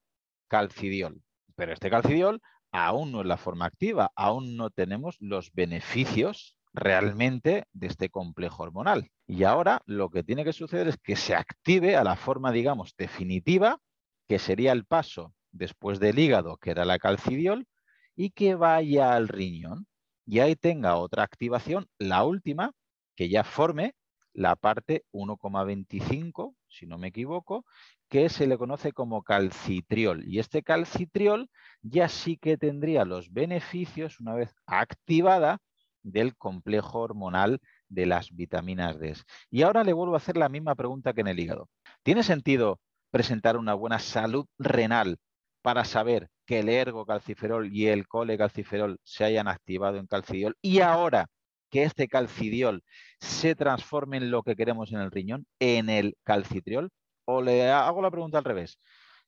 calcidiol. 0.49 1.21
Pero 1.55 1.71
este 1.73 1.89
calcidiol 1.89 2.41
aún 2.71 3.11
no 3.11 3.21
es 3.21 3.27
la 3.27 3.37
forma 3.37 3.65
activa, 3.65 4.11
aún 4.15 4.55
no 4.55 4.69
tenemos 4.69 5.17
los 5.19 5.51
beneficios 5.53 6.57
realmente 6.73 7.65
de 7.73 7.87
este 7.87 8.09
complejo 8.09 8.63
hormonal. 8.63 9.09
Y 9.27 9.43
ahora 9.43 9.81
lo 9.85 10.09
que 10.09 10.23
tiene 10.23 10.43
que 10.43 10.53
suceder 10.53 10.87
es 10.87 10.97
que 10.97 11.15
se 11.15 11.35
active 11.35 11.95
a 11.95 12.03
la 12.03 12.15
forma, 12.15 12.51
digamos, 12.51 12.95
definitiva, 12.97 13.79
que 14.27 14.39
sería 14.39 14.71
el 14.71 14.85
paso 14.85 15.33
después 15.51 15.99
del 15.99 16.19
hígado, 16.19 16.57
que 16.57 16.71
era 16.71 16.85
la 16.85 16.99
calcidiol, 16.99 17.67
y 18.15 18.31
que 18.31 18.55
vaya 18.55 19.13
al 19.15 19.27
riñón. 19.27 19.87
Y 20.25 20.39
ahí 20.39 20.55
tenga 20.55 20.97
otra 20.97 21.23
activación, 21.23 21.87
la 21.97 22.23
última, 22.23 22.71
que 23.15 23.29
ya 23.29 23.43
forme 23.43 23.95
la 24.33 24.55
parte 24.55 25.05
1,25, 25.11 26.55
si 26.69 26.85
no 26.85 26.97
me 26.97 27.09
equivoco, 27.09 27.65
que 28.09 28.29
se 28.29 28.47
le 28.47 28.57
conoce 28.57 28.91
como 28.91 29.23
calcitriol. 29.23 30.23
Y 30.27 30.39
este 30.39 30.63
calcitriol 30.63 31.49
ya 31.81 32.09
sí 32.09 32.37
que 32.37 32.57
tendría 32.57 33.05
los 33.05 33.31
beneficios, 33.31 34.19
una 34.19 34.33
vez 34.33 34.55
activada, 34.65 35.59
del 36.01 36.35
complejo 36.35 36.99
hormonal 36.99 37.59
de 37.89 38.05
las 38.05 38.31
vitaminas 38.31 38.99
D. 38.99 39.15
Y 39.49 39.63
ahora 39.63 39.83
le 39.83 39.93
vuelvo 39.93 40.13
a 40.13 40.17
hacer 40.17 40.37
la 40.37 40.49
misma 40.49 40.75
pregunta 40.75 41.13
que 41.13 41.21
en 41.21 41.27
el 41.27 41.39
hígado. 41.39 41.69
¿Tiene 42.03 42.23
sentido 42.23 42.79
presentar 43.11 43.57
una 43.57 43.73
buena 43.73 43.99
salud 43.99 44.45
renal 44.57 45.17
para 45.61 45.83
saber 45.83 46.29
que 46.45 46.59
el 46.59 46.69
ergocalciferol 46.69 47.71
y 47.73 47.87
el 47.87 48.07
colecalciferol 48.07 48.99
se 49.03 49.25
hayan 49.25 49.47
activado 49.47 49.97
en 49.97 50.07
calcidiol 50.07 50.57
y 50.61 50.79
ahora 50.79 51.27
que 51.69 51.83
este 51.83 52.07
calcidiol 52.07 52.83
se 53.19 53.55
transforme 53.55 54.17
en 54.17 54.31
lo 54.31 54.43
que 54.43 54.55
queremos 54.55 54.91
en 54.91 54.99
el 54.99 55.11
riñón, 55.11 55.45
en 55.59 55.89
el 55.89 56.17
calcitriol? 56.23 56.89
O 57.25 57.41
le 57.41 57.69
hago 57.69 58.01
la 58.01 58.11
pregunta 58.11 58.39
al 58.39 58.43
revés. 58.43 58.79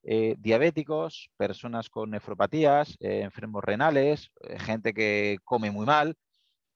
Eh, 0.03 0.35
diabéticos, 0.39 1.29
personas 1.37 1.89
con 1.89 2.09
nefropatías, 2.09 2.97
eh, 2.99 3.21
enfermos 3.21 3.63
renales, 3.63 4.31
eh, 4.41 4.57
gente 4.57 4.93
que 4.93 5.37
come 5.43 5.69
muy 5.69 5.85
mal. 5.85 6.15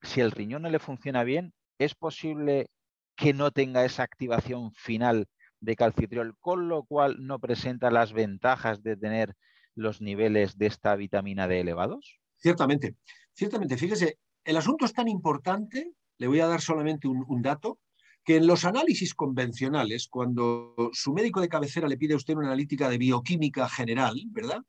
Si 0.01 0.21
el 0.21 0.31
riñón 0.31 0.61
no 0.61 0.69
le 0.69 0.79
funciona 0.79 1.23
bien, 1.23 1.53
es 1.79 1.95
posible 1.95 2.67
que 3.15 3.33
no 3.33 3.51
tenga 3.51 3.85
esa 3.85 4.03
activación 4.03 4.71
final 4.73 5.27
de 5.59 5.75
calcitriol, 5.75 6.35
con 6.39 6.69
lo 6.69 6.83
cual 6.83 7.25
no 7.25 7.39
presenta 7.39 7.89
las 7.89 8.13
ventajas 8.13 8.83
de 8.83 8.95
tener 8.97 9.33
los 9.73 10.01
niveles 10.01 10.57
de 10.57 10.67
esta 10.67 10.95
vitamina 10.95 11.47
D 11.47 11.59
elevados? 11.59 12.19
Ciertamente, 12.37 12.95
ciertamente. 13.33 13.77
Fíjese, 13.77 14.19
el 14.45 14.57
asunto 14.57 14.85
es 14.85 14.93
tan 14.93 15.07
importante, 15.07 15.91
le 16.17 16.27
voy 16.27 16.39
a 16.39 16.47
dar 16.47 16.61
solamente 16.61 17.07
un 17.07 17.41
dato, 17.41 17.79
que 18.23 18.37
en 18.37 18.47
los 18.47 18.65
análisis 18.65 19.13
convencionales, 19.13 20.07
cuando 20.07 20.73
su 20.93 21.13
médico 21.13 21.41
de 21.41 21.49
cabecera 21.49 21.87
le 21.87 21.97
pide 21.97 22.13
a 22.13 22.17
usted 22.17 22.35
una 22.35 22.47
analítica 22.47 22.89
de 22.89 22.97
bioquímica 22.97 23.69
general, 23.69 24.19
¿verdad? 24.27 24.61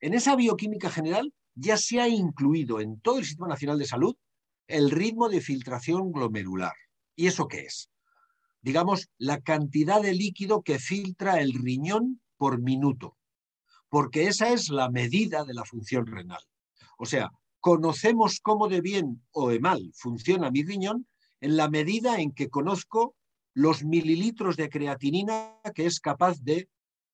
En 0.00 0.14
esa 0.14 0.34
bioquímica 0.34 0.90
general 0.90 1.32
ya 1.54 1.76
se 1.76 2.00
ha 2.00 2.08
incluido 2.08 2.80
en 2.80 3.00
todo 3.00 3.18
el 3.18 3.24
Sistema 3.24 3.48
Nacional 3.48 3.78
de 3.78 3.86
Salud 3.86 4.16
el 4.66 4.90
ritmo 4.90 5.28
de 5.28 5.40
filtración 5.40 6.10
glomerular. 6.10 6.72
¿Y 7.14 7.26
eso 7.26 7.46
qué 7.46 7.60
es? 7.60 7.90
Digamos, 8.62 9.10
la 9.18 9.40
cantidad 9.40 10.02
de 10.02 10.14
líquido 10.14 10.62
que 10.62 10.78
filtra 10.78 11.40
el 11.40 11.52
riñón 11.52 12.20
por 12.36 12.60
minuto, 12.60 13.16
porque 13.88 14.26
esa 14.26 14.52
es 14.52 14.70
la 14.70 14.90
medida 14.90 15.44
de 15.44 15.54
la 15.54 15.64
función 15.64 16.06
renal. 16.06 16.42
O 16.98 17.06
sea, 17.06 17.30
conocemos 17.62 18.40
cómo 18.40 18.68
de 18.68 18.80
bien 18.80 19.24
o 19.30 19.48
de 19.48 19.60
mal 19.60 19.92
funciona 19.94 20.50
mi 20.50 20.64
riñón 20.64 21.06
en 21.40 21.56
la 21.56 21.70
medida 21.70 22.20
en 22.20 22.32
que 22.32 22.50
conozco 22.50 23.14
los 23.54 23.84
mililitros 23.84 24.56
de 24.56 24.68
creatinina 24.68 25.60
que 25.72 25.86
es 25.86 26.00
capaz 26.00 26.40
de 26.42 26.68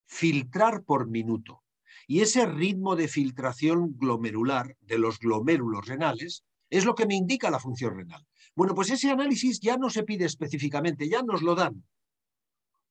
filtrar 0.07 0.85
por 0.85 1.07
minuto. 1.07 1.63
Y 2.07 2.21
ese 2.21 2.47
ritmo 2.47 2.97
de 2.97 3.09
filtración 3.09 3.99
glomerular 3.99 4.75
de 4.81 4.99
los 4.99 5.19
glomérulos 5.19 5.87
renales 5.87 6.45
es 6.71 6.87
lo 6.87 6.95
que 6.95 7.05
me 7.05 7.15
indica 7.15 7.51
la 7.51 7.61
función 7.61 7.95
renal. 7.95 8.27
Bueno, 8.57 8.75
pues 8.75 8.91
ese 8.91 9.11
análisis 9.11 9.61
ya 9.61 9.77
no 9.77 9.91
se 9.91 10.03
pide 10.03 10.25
específicamente, 10.25 11.11
ya 11.11 11.23
nos 11.23 11.43
lo 11.43 11.55
dan. 11.55 11.85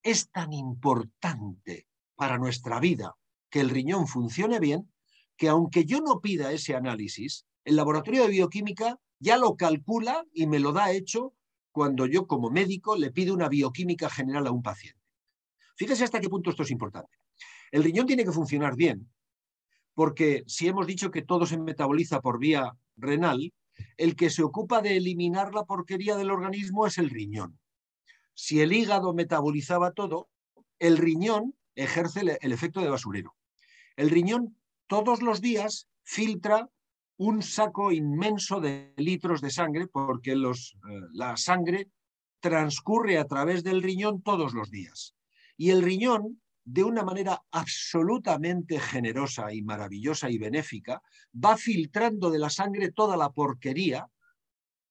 Es 0.04 0.30
tan 0.30 0.54
importante 0.54 1.88
para 2.16 2.38
nuestra 2.38 2.80
vida 2.80 3.16
que 3.50 3.62
el 3.62 3.72
riñón 3.72 4.08
funcione 4.08 4.60
bien 4.60 4.92
que 5.38 5.50
aunque 5.50 5.86
yo 5.86 6.02
no 6.02 6.20
pida 6.20 6.52
ese 6.52 6.76
análisis, 6.76 7.47
el 7.68 7.76
laboratorio 7.76 8.24
de 8.24 8.30
bioquímica 8.30 8.98
ya 9.20 9.38
lo 9.38 9.58
calcula 9.58 10.26
y 10.32 10.48
me 10.48 10.60
lo 10.60 10.72
da 10.72 10.94
hecho 10.94 11.34
cuando 11.74 12.06
yo 12.06 12.26
como 12.26 12.50
médico 12.50 12.96
le 12.96 13.12
pido 13.12 13.34
una 13.34 13.50
bioquímica 13.50 14.10
general 14.10 14.48
a 14.48 14.52
un 14.52 14.64
paciente. 14.64 15.02
Fíjese 15.76 16.06
hasta 16.06 16.22
qué 16.22 16.30
punto 16.30 16.50
esto 16.50 16.64
es 16.64 16.72
importante. 16.72 17.12
El 17.70 17.84
riñón 17.84 18.08
tiene 18.08 18.24
que 18.24 18.32
funcionar 18.32 18.78
bien, 18.78 19.12
porque 19.94 20.46
si 20.48 20.70
hemos 20.70 20.88
dicho 20.88 21.12
que 21.12 21.24
todo 21.24 21.46
se 21.46 21.58
metaboliza 21.58 22.22
por 22.22 22.40
vía 22.40 22.72
renal, 22.96 23.54
el 23.98 24.16
que 24.16 24.30
se 24.30 24.44
ocupa 24.44 24.82
de 24.82 24.96
eliminar 24.96 25.54
la 25.54 25.66
porquería 25.66 26.16
del 26.16 26.32
organismo 26.32 26.88
es 26.88 26.98
el 26.98 27.10
riñón. 27.10 27.60
Si 28.34 28.62
el 28.62 28.72
hígado 28.72 29.14
metabolizaba 29.14 29.92
todo, 29.92 30.30
el 30.80 30.98
riñón 30.98 31.54
ejerce 31.76 32.22
el, 32.22 32.54
efecto 32.54 32.80
de 32.80 32.90
basurero. 32.90 33.36
El 33.98 34.10
riñón 34.10 34.58
todos 34.88 35.22
los 35.22 35.42
días 35.42 35.90
filtra 36.04 36.70
un 37.18 37.42
saco 37.42 37.92
inmenso 37.92 38.60
de 38.60 38.94
litros 38.98 39.42
de 39.42 39.50
sangre, 39.50 39.88
porque 39.88 40.36
los, 40.36 40.78
eh, 40.90 41.02
la 41.14 41.36
sangre 41.36 41.90
transcurre 42.40 43.18
a 43.18 43.26
través 43.26 43.64
del 43.64 43.82
riñón 43.82 44.22
todos 44.22 44.54
los 44.54 44.70
días. 44.70 45.16
Y 45.58 45.72
el 45.72 45.82
riñón, 45.82 46.42
de 46.64 46.84
una 46.84 47.04
manera 47.04 47.42
absolutamente 47.52 48.80
generosa 48.80 49.54
y 49.54 49.62
maravillosa 49.64 50.30
y 50.30 50.38
benéfica, 50.38 51.02
va 51.34 51.58
filtrando 51.58 52.30
de 52.30 52.40
la 52.40 52.50
sangre 52.50 52.92
toda 52.92 53.18
la 53.18 53.32
porquería 53.32 54.08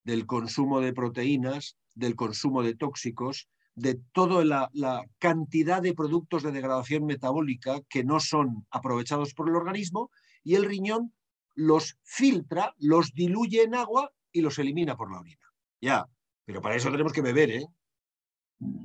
del 0.02 0.26
consumo 0.26 0.80
de 0.80 0.92
proteínas, 0.92 1.76
del 1.94 2.16
consumo 2.16 2.62
de 2.62 2.74
tóxicos, 2.74 3.48
de 3.74 4.00
toda 4.12 4.44
la, 4.44 4.70
la, 4.72 5.04
cantidad 5.18 5.82
de 5.82 5.94
productos 5.94 6.42
de 6.42 6.50
degradación 6.50 7.04
metabólica 7.04 7.82
que 7.88 8.04
no 8.04 8.20
son 8.20 8.66
aprovechados 8.70 9.34
por 9.34 9.48
el 9.48 9.56
organismo 9.56 10.10
y 10.42 10.54
el 10.54 10.64
riñón 10.64 11.12
los 11.57 11.98
filtra, 12.02 12.74
los 12.78 13.12
diluye 13.12 13.62
en 13.62 13.74
agua 13.74 14.12
y 14.30 14.42
los 14.42 14.59
elimina 14.59 14.96
por 14.96 15.11
la 15.11 15.20
orina. 15.20 15.52
Ya, 15.80 16.07
pero 16.44 16.61
para 16.61 16.76
eso 16.76 16.90
tenemos 16.90 17.12
que 17.12 17.22
beber, 17.22 17.50
¿eh? 17.50 17.66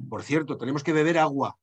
Por 0.10 0.24
cierto, 0.24 0.58
tenemos 0.58 0.84
que 0.84 0.94
beber 0.94 1.18
agua, 1.18 1.58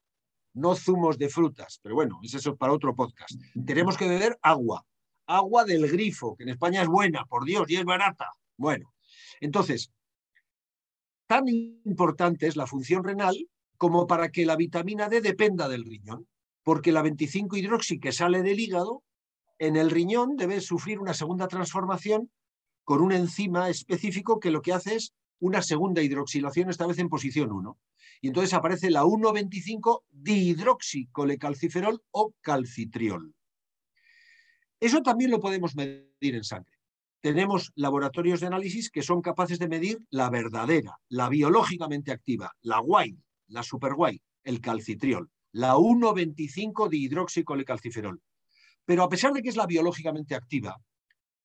no 0.55 0.75
zumos 0.75 1.19
de 1.19 1.29
frutas, 1.29 1.81
pero 1.83 1.95
bueno, 1.95 2.21
es 2.23 2.35
eso 2.35 2.57
para 2.57 2.73
otro 2.73 2.95
podcast. 2.95 3.41
Tenemos 3.67 3.97
que 3.97 4.09
beber 4.09 4.39
agua, 4.43 4.87
agua 5.27 5.65
del 5.65 5.89
grifo, 5.91 6.37
que 6.37 6.45
en 6.45 6.51
España 6.51 6.83
es 6.83 6.89
buena, 6.89 7.25
por 7.25 7.45
Dios, 7.45 7.69
y 7.71 7.77
es 7.77 7.85
barata. 7.85 8.31
Bueno, 8.57 8.95
entonces, 9.41 9.91
tan 11.27 11.49
importante 11.49 12.47
es 12.47 12.57
la 12.57 12.67
función 12.67 13.05
renal 13.05 13.49
como 13.77 14.07
para 14.07 14.31
que 14.31 14.47
la 14.47 14.57
vitamina 14.57 15.09
D 15.09 15.21
dependa 15.21 15.69
del 15.69 15.85
riñón, 15.85 16.27
porque 16.63 16.93
la 16.93 17.03
25 17.03 17.57
hidroxi 17.57 17.99
que 17.99 18.13
sale 18.13 18.43
del 18.43 18.61
hígado 18.61 19.05
en 19.59 19.77
el 19.77 19.91
riñón 19.91 20.37
debe 20.37 20.61
sufrir 20.61 21.01
una 21.01 21.15
segunda 21.15 21.49
transformación 21.49 22.31
con 22.85 23.03
un 23.03 23.13
enzima 23.13 23.69
específico 23.69 24.41
que 24.41 24.51
lo 24.51 24.63
que 24.63 24.73
hace 24.73 24.97
es 24.97 25.15
una 25.41 25.63
segunda 25.63 26.03
hidroxilación, 26.03 26.71
esta 26.71 26.87
vez 26.87 26.99
en 26.99 27.09
posición 27.09 27.53
1. 27.53 27.79
Y 28.21 28.29
entonces 28.29 28.55
aparece 28.55 28.91
la 28.91 29.05
1,25 29.05 30.03
dihidroxicolecalciferol 30.11 32.03
o 32.11 32.35
calcitriol. 32.41 33.35
Eso 34.81 35.03
también 35.03 35.31
lo 35.31 35.41
podemos 35.41 35.75
medir 35.75 36.07
en 36.21 36.45
sangre. 36.45 36.79
Tenemos 37.21 37.73
laboratorios 37.75 38.41
de 38.41 38.47
análisis 38.47 38.91
que 38.91 39.03
son 39.03 39.23
capaces 39.23 39.59
de 39.59 39.69
medir 39.69 39.99
la 40.11 40.31
verdadera, 40.31 40.99
la 41.09 41.29
biológicamente 41.29 42.13
activa, 42.13 42.55
la 42.63 42.79
guay, 42.79 43.19
la 43.49 43.65
super 43.65 43.95
guay, 43.95 44.21
el 44.45 44.61
calcitriol, 44.61 45.29
la 45.53 45.75
1,25 45.75 46.89
dihidroxicolecalciferol. 46.89 48.23
Pero 48.89 49.03
a 49.03 49.09
pesar 49.11 49.35
de 49.35 49.43
que 49.43 49.51
es 49.51 49.57
la 49.57 49.67
biológicamente 49.67 50.35
activa, 50.35 50.81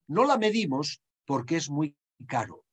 no 0.08 0.24
la 0.24 0.38
medimos 0.38 1.02
porque 1.26 1.56
es 1.56 1.68
muy 1.68 1.94
caro, 2.26 2.64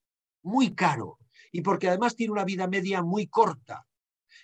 muy 0.43 0.73
caro, 0.73 1.17
y 1.51 1.59
porque 1.59 1.89
además 1.89 2.15
tiene 2.15 2.31
una 2.31 2.45
vida 2.45 2.67
media 2.69 3.03
muy 3.03 3.27
corta. 3.27 3.85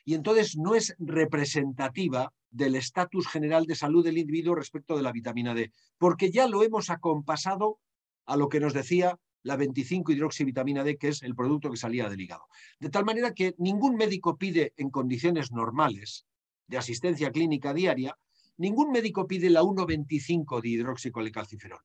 Y 0.03 0.15
entonces 0.15 0.57
no 0.57 0.75
es 0.75 0.93
representativa 0.99 2.33
del 2.49 2.75
estatus 2.75 3.25
general 3.29 3.67
de 3.67 3.75
salud 3.75 4.03
del 4.03 4.17
individuo 4.17 4.53
respecto 4.53 4.97
de 4.97 5.03
la 5.03 5.13
vitamina 5.13 5.53
D, 5.53 5.71
porque 5.97 6.29
ya 6.29 6.45
lo 6.45 6.61
hemos 6.61 6.89
acompasado 6.89 7.79
a 8.25 8.35
lo 8.35 8.49
que 8.49 8.59
nos 8.59 8.73
decía 8.73 9.17
la 9.43 9.55
25 9.55 10.11
hidroxivitamina 10.11 10.83
D, 10.83 10.97
que 10.97 11.07
es 11.07 11.23
el 11.23 11.35
producto 11.35 11.71
que 11.71 11.77
salía 11.77 12.09
del 12.09 12.19
hígado. 12.19 12.47
De 12.81 12.89
tal 12.89 13.05
manera 13.05 13.33
que 13.33 13.55
ningún 13.59 13.95
médico 13.95 14.35
pide 14.35 14.73
en 14.75 14.89
condiciones 14.89 15.53
normales 15.53 16.25
de 16.67 16.77
asistencia 16.77 17.31
clínica 17.31 17.73
diaria 17.73 18.17
Ningún 18.57 18.91
médico 18.91 19.27
pide 19.27 19.49
la 19.49 19.61
1,25 19.61 20.61
de 20.61 20.69
hidroxicolecalciferol. 20.69 21.81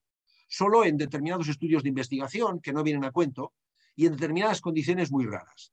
Solo 0.48 0.84
en 0.84 0.96
determinados 0.96 1.48
estudios 1.48 1.82
de 1.82 1.90
investigación 1.90 2.60
que 2.60 2.72
no 2.72 2.82
vienen 2.82 3.04
a 3.04 3.12
cuento 3.12 3.52
y 3.94 4.06
en 4.06 4.12
determinadas 4.12 4.60
condiciones 4.60 5.10
muy 5.10 5.26
raras. 5.26 5.72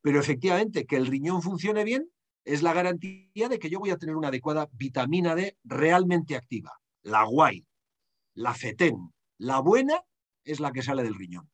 Pero 0.00 0.20
efectivamente, 0.20 0.86
que 0.86 0.96
el 0.96 1.06
riñón 1.06 1.42
funcione 1.42 1.84
bien 1.84 2.10
es 2.44 2.62
la 2.62 2.72
garantía 2.72 3.48
de 3.48 3.58
que 3.58 3.68
yo 3.68 3.78
voy 3.78 3.90
a 3.90 3.98
tener 3.98 4.16
una 4.16 4.28
adecuada 4.28 4.68
vitamina 4.72 5.34
D 5.34 5.58
realmente 5.64 6.34
activa. 6.34 6.72
La 7.02 7.24
guay, 7.24 7.66
la 8.34 8.54
fetén, 8.54 9.12
la 9.36 9.60
buena 9.60 10.02
es 10.44 10.60
la 10.60 10.72
que 10.72 10.82
sale 10.82 11.02
del 11.02 11.14
riñón. 11.14 11.50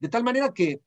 De 0.00 0.08
tal 0.08 0.24
manera 0.24 0.52
que 0.52 0.80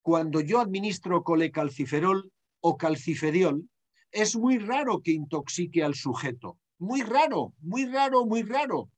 cuando 0.00 0.40
yo 0.40 0.60
administro 0.60 1.22
colecalciferol 1.24 2.32
o 2.60 2.76
calcifediol, 2.76 3.68
es 4.12 4.36
muy 4.36 4.58
raro 4.58 5.00
que 5.02 5.12
intoxique 5.12 5.82
al 5.82 5.94
sujeto. 5.94 6.58
Muy 6.78 7.02
raro, 7.02 7.54
muy 7.60 7.86
raro, 7.86 8.24
muy 8.26 8.42
raro. 8.42 8.90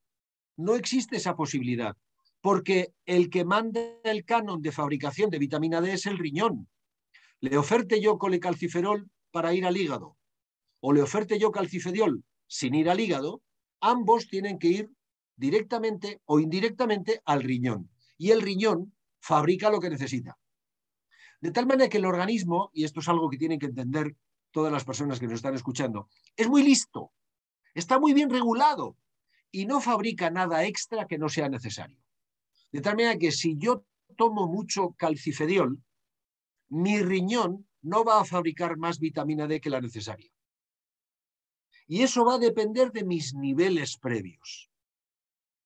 No 0.57 0.75
existe 0.75 1.17
esa 1.17 1.37
posibilidad, 1.37 1.97
porque 2.41 2.93
el 3.07 3.31
que 3.31 3.45
manda 3.45 3.81
el 4.05 4.25
canon 4.25 4.61
de 4.61 4.73
fabricación 4.73 5.31
de 5.31 5.39
vitamina 5.39 5.81
D 5.81 5.93
es 5.93 6.07
el 6.07 6.19
riñón. 6.19 6.69
Le 7.41 7.57
oferte 7.57 8.01
yo 8.01 8.19
colecalciferol 8.19 9.11
para 9.31 9.55
ir 9.55 9.67
al 9.67 9.77
hígado, 9.77 10.17
o 10.81 10.93
le 10.93 11.03
oferte 11.03 11.39
yo 11.39 11.51
calcifediol 11.51 12.25
sin 12.47 12.75
ir 12.75 12.89
al 12.91 13.01
hígado, 13.01 13.43
ambos 13.81 14.29
tienen 14.29 14.59
que 14.59 14.69
ir 14.69 14.91
directamente 15.37 16.21
o 16.25 16.41
indirectamente 16.41 17.21
al 17.25 17.43
riñón. 17.43 17.91
Y 18.17 18.31
el 18.31 18.43
riñón 18.43 18.95
fabrica 19.21 19.71
lo 19.71 19.81
que 19.81 19.91
necesita. 19.91 20.39
De 21.41 21.51
tal 21.51 21.67
manera 21.67 21.89
que 21.89 21.99
el 21.99 22.07
organismo, 22.07 22.71
y 22.73 22.85
esto 22.85 23.01
es 23.01 23.09
algo 23.09 23.29
que 23.29 23.39
tienen 23.39 23.59
que 23.59 23.67
entender 23.67 24.15
todas 24.55 24.73
las 24.73 24.85
personas 24.85 25.19
que 25.19 25.27
nos 25.27 25.35
están 25.35 25.57
escuchando, 25.57 26.09
es 26.37 26.49
muy 26.49 26.63
listo, 26.63 27.13
está 27.75 27.99
muy 27.99 28.15
bien 28.15 28.31
regulado 28.31 28.97
y 29.51 29.67
no 29.67 29.81
fabrica 29.81 30.31
nada 30.31 30.65
extra 30.65 31.09
que 31.09 31.19
no 31.19 31.29
sea 31.29 31.49
necesario. 31.49 32.01
De 32.71 32.81
tal 32.81 32.95
manera 32.95 33.19
que 33.19 33.33
si 33.33 33.57
yo 33.57 33.85
tomo 34.17 34.47
mucho 34.47 34.95
calcifediol, 34.97 35.83
mi 36.69 37.03
riñón 37.03 37.69
no 37.83 38.05
va 38.05 38.21
a 38.21 38.25
fabricar 38.25 38.77
más 38.77 39.01
vitamina 39.01 39.49
D 39.49 39.61
que 39.61 39.71
la 39.71 39.81
necesaria. 39.81 40.31
Y 41.89 42.03
eso 42.03 42.25
va 42.25 42.35
a 42.35 42.39
depender 42.39 42.93
de 42.93 43.05
mis 43.05 43.35
niveles 43.35 43.99
previos. 43.99 44.71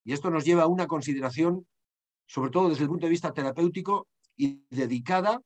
Y 0.03 0.15
esto 0.15 0.31
nos 0.31 0.47
lleva 0.47 0.63
a 0.63 0.67
una 0.67 0.87
consideración, 0.87 1.69
sobre 2.27 2.51
todo 2.51 2.71
desde 2.71 2.85
el 2.85 2.89
punto 2.89 3.05
de 3.05 3.11
vista 3.11 3.35
terapéutico 3.35 4.09
y 4.35 4.65
dedicada 4.71 5.43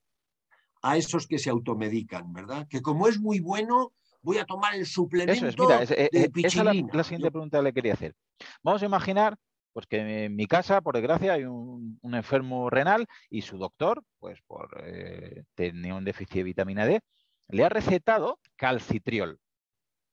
a 0.82 0.96
esos 0.96 1.26
que 1.26 1.38
se 1.38 1.50
automedican, 1.50 2.32
¿verdad? 2.32 2.66
Que 2.68 2.82
como 2.82 3.08
es 3.08 3.18
muy 3.20 3.40
bueno, 3.40 3.92
voy 4.20 4.38
a 4.38 4.44
tomar 4.44 4.74
el 4.74 4.86
suplemento 4.86 5.32
Eso 5.32 5.46
es, 5.46 5.58
mira, 5.58 5.82
eh, 5.82 6.30
esa 6.34 6.70
es 6.72 6.84
la, 6.92 7.04
siguiente 7.04 7.30
pregunta 7.30 7.58
que 7.58 7.64
le 7.64 7.72
quería 7.72 7.94
hacer. 7.94 8.14
Vamos 8.62 8.82
a 8.82 8.86
imaginar 8.86 9.36
pues 9.72 9.86
que 9.86 10.24
en 10.24 10.36
mi 10.36 10.46
casa, 10.46 10.82
por 10.82 10.94
desgracia, 10.94 11.32
hay 11.32 11.44
un, 11.44 11.98
enfermo 12.02 12.68
renal 12.68 13.06
y 13.30 13.40
su 13.40 13.56
doctor, 13.56 14.02
pues 14.18 14.38
por 14.46 14.82
eh, 14.84 15.44
tener 15.54 15.94
un 15.94 16.04
déficit 16.04 16.36
de 16.36 16.42
vitamina 16.42 16.84
D, 16.84 17.00
le 17.48 17.64
ha 17.64 17.70
recetado 17.70 18.38
calcitriol 18.56 19.38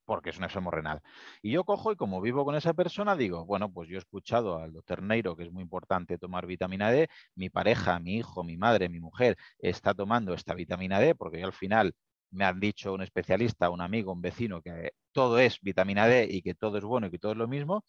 porque 0.10 0.32
es 0.32 0.38
un 0.40 0.46
enfermo 0.46 0.72
renal. 0.72 1.02
Y 1.44 1.52
yo 1.52 1.64
cojo 1.64 1.92
y 1.92 1.96
como 1.96 2.20
vivo 2.20 2.44
con 2.44 2.56
esa 2.56 2.74
persona, 2.74 3.16
digo, 3.16 3.46
bueno, 3.46 3.72
pues 3.72 3.88
yo 3.90 3.96
he 3.98 4.00
escuchado 4.00 4.58
al 4.58 4.74
doctor 4.74 5.04
Neiro 5.04 5.36
que 5.36 5.44
es 5.44 5.52
muy 5.52 5.62
importante 5.62 6.18
tomar 6.18 6.48
vitamina 6.48 6.90
D, 6.90 7.10
mi 7.36 7.52
pareja, 7.52 8.00
mi 8.00 8.16
hijo, 8.16 8.44
mi 8.44 8.58
madre, 8.58 8.90
mi 8.90 9.00
mujer 9.00 9.38
está 9.60 9.94
tomando 9.94 10.34
esta 10.34 10.56
vitamina 10.56 11.00
D, 11.00 11.14
porque 11.14 11.44
al 11.44 11.54
final 11.54 11.94
me 12.32 12.44
han 12.44 12.60
dicho 12.60 12.92
un 12.92 13.04
especialista, 13.04 13.70
un 13.70 13.82
amigo, 13.82 14.12
un 14.12 14.22
vecino, 14.22 14.64
que 14.64 14.94
todo 15.12 15.38
es 15.38 15.60
vitamina 15.62 16.08
D 16.08 16.28
y 16.28 16.42
que 16.42 16.56
todo 16.56 16.80
es 16.80 16.84
bueno 16.84 17.06
y 17.06 17.12
que 17.12 17.20
todo 17.20 17.34
es 17.34 17.38
lo 17.38 17.48
mismo. 17.48 17.86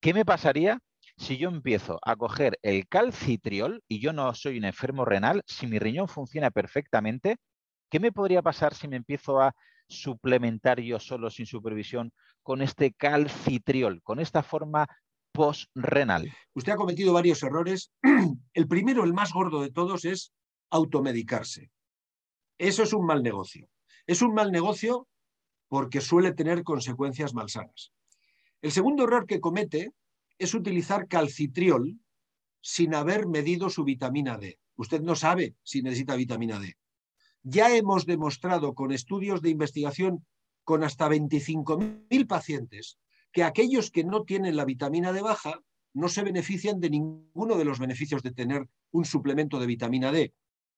¿Qué 0.00 0.14
me 0.14 0.24
pasaría 0.24 0.78
si 1.16 1.36
yo 1.36 1.48
empiezo 1.48 1.98
a 2.02 2.14
coger 2.14 2.60
el 2.62 2.86
calcitriol 2.86 3.82
y 3.88 3.98
yo 3.98 4.12
no 4.12 4.32
soy 4.34 4.58
un 4.58 4.66
enfermo 4.66 5.04
renal, 5.04 5.42
si 5.46 5.66
mi 5.66 5.80
riñón 5.80 6.06
funciona 6.06 6.52
perfectamente, 6.52 7.38
¿qué 7.90 7.98
me 7.98 8.12
podría 8.12 8.40
pasar 8.40 8.72
si 8.72 8.86
me 8.86 8.96
empiezo 8.96 9.40
a 9.40 9.52
suplementario 9.88 10.98
solo 11.00 11.30
sin 11.30 11.46
supervisión 11.46 12.12
con 12.42 12.62
este 12.62 12.92
calcitriol, 12.92 14.02
con 14.02 14.20
esta 14.20 14.42
forma 14.42 14.86
postrenal? 15.32 16.32
Usted 16.54 16.72
ha 16.72 16.76
cometido 16.76 17.12
varios 17.12 17.42
errores. 17.42 17.90
El 18.54 18.68
primero, 18.68 19.04
el 19.04 19.12
más 19.12 19.32
gordo 19.32 19.62
de 19.62 19.70
todos, 19.70 20.04
es 20.04 20.32
automedicarse. 20.70 21.70
Eso 22.58 22.82
es 22.82 22.92
un 22.92 23.06
mal 23.06 23.22
negocio. 23.22 23.68
Es 24.06 24.22
un 24.22 24.34
mal 24.34 24.52
negocio 24.52 25.08
porque 25.68 26.00
suele 26.00 26.32
tener 26.32 26.62
consecuencias 26.62 27.34
malsanas. 27.34 27.92
El 28.62 28.70
segundo 28.72 29.04
error 29.04 29.26
que 29.26 29.40
comete 29.40 29.92
es 30.38 30.54
utilizar 30.54 31.08
calcitriol 31.08 31.98
sin 32.60 32.94
haber 32.94 33.26
medido 33.26 33.68
su 33.70 33.84
vitamina 33.84 34.38
D. 34.38 34.58
Usted 34.76 35.00
no 35.02 35.14
sabe 35.16 35.54
si 35.62 35.82
necesita 35.82 36.16
vitamina 36.16 36.58
D. 36.58 36.76
Ya 37.44 37.76
hemos 37.76 38.06
demostrado 38.06 38.74
con 38.74 38.90
estudios 38.90 39.42
de 39.42 39.50
investigación 39.50 40.26
con 40.64 40.82
hasta 40.82 41.10
25.000 41.10 42.26
pacientes 42.26 42.98
que 43.32 43.44
aquellos 43.44 43.90
que 43.90 44.02
no 44.02 44.22
tienen 44.22 44.56
la 44.56 44.64
vitamina 44.64 45.12
D 45.12 45.20
baja 45.20 45.60
no 45.92 46.08
se 46.08 46.22
benefician 46.22 46.80
de 46.80 46.88
ninguno 46.88 47.56
de 47.58 47.66
los 47.66 47.78
beneficios 47.78 48.22
de 48.22 48.32
tener 48.32 48.66
un 48.92 49.04
suplemento 49.04 49.60
de 49.60 49.66
vitamina 49.66 50.10
D, 50.10 50.32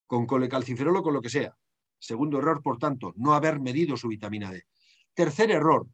con 0.05 0.27
colecalciferol 0.27 0.97
o 0.97 1.03
con 1.03 1.13
lo 1.13 1.21
que 1.21 1.29
sea. 1.29 1.55
Segundo 1.99 2.39
error, 2.39 2.61
por 2.61 2.77
tanto, 2.77 3.13
no 3.15 3.33
haber 3.33 3.61
medido 3.61 3.95
su 3.95 4.09
vitamina 4.09 4.51
D. 4.51 4.63
Tercer 5.13 5.51
error, 5.51 5.87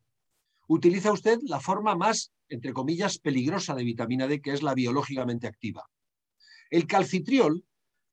utiliza 0.68 1.12
usted 1.12 1.40
la 1.44 1.60
forma 1.60 1.96
más, 1.96 2.34
entre 2.50 2.74
comillas, 2.74 3.20
peligrosa 3.20 3.76
de 3.76 3.84
vitamina 3.84 4.28
D, 4.28 4.42
que 4.42 4.54
es 4.54 4.64
la 4.64 4.74
biológicamente 4.74 5.46
activa. 5.46 5.88
El 6.72 6.88
calcitriol 6.88 7.64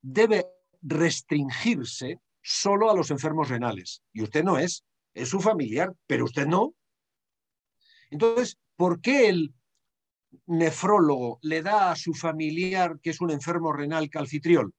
debe 0.02 0.46
restringirse 0.82 2.20
solo 2.42 2.90
a 2.90 2.96
los 2.96 3.10
enfermos 3.10 3.48
renales. 3.48 4.02
Y 4.12 4.22
usted 4.22 4.44
no 4.44 4.58
es, 4.58 4.84
es 5.14 5.28
su 5.28 5.40
familiar, 5.40 5.94
pero 6.06 6.24
usted 6.24 6.46
no. 6.46 6.74
Entonces, 8.10 8.58
¿por 8.76 9.00
qué 9.00 9.28
el 9.28 9.54
nefrólogo 10.46 11.38
le 11.42 11.62
da 11.62 11.92
a 11.92 11.96
su 11.96 12.14
familiar 12.14 12.98
que 13.00 13.10
es 13.10 13.20
un 13.20 13.30
enfermo 13.30 13.72
renal 13.72 14.08
calcitriol? 14.10 14.74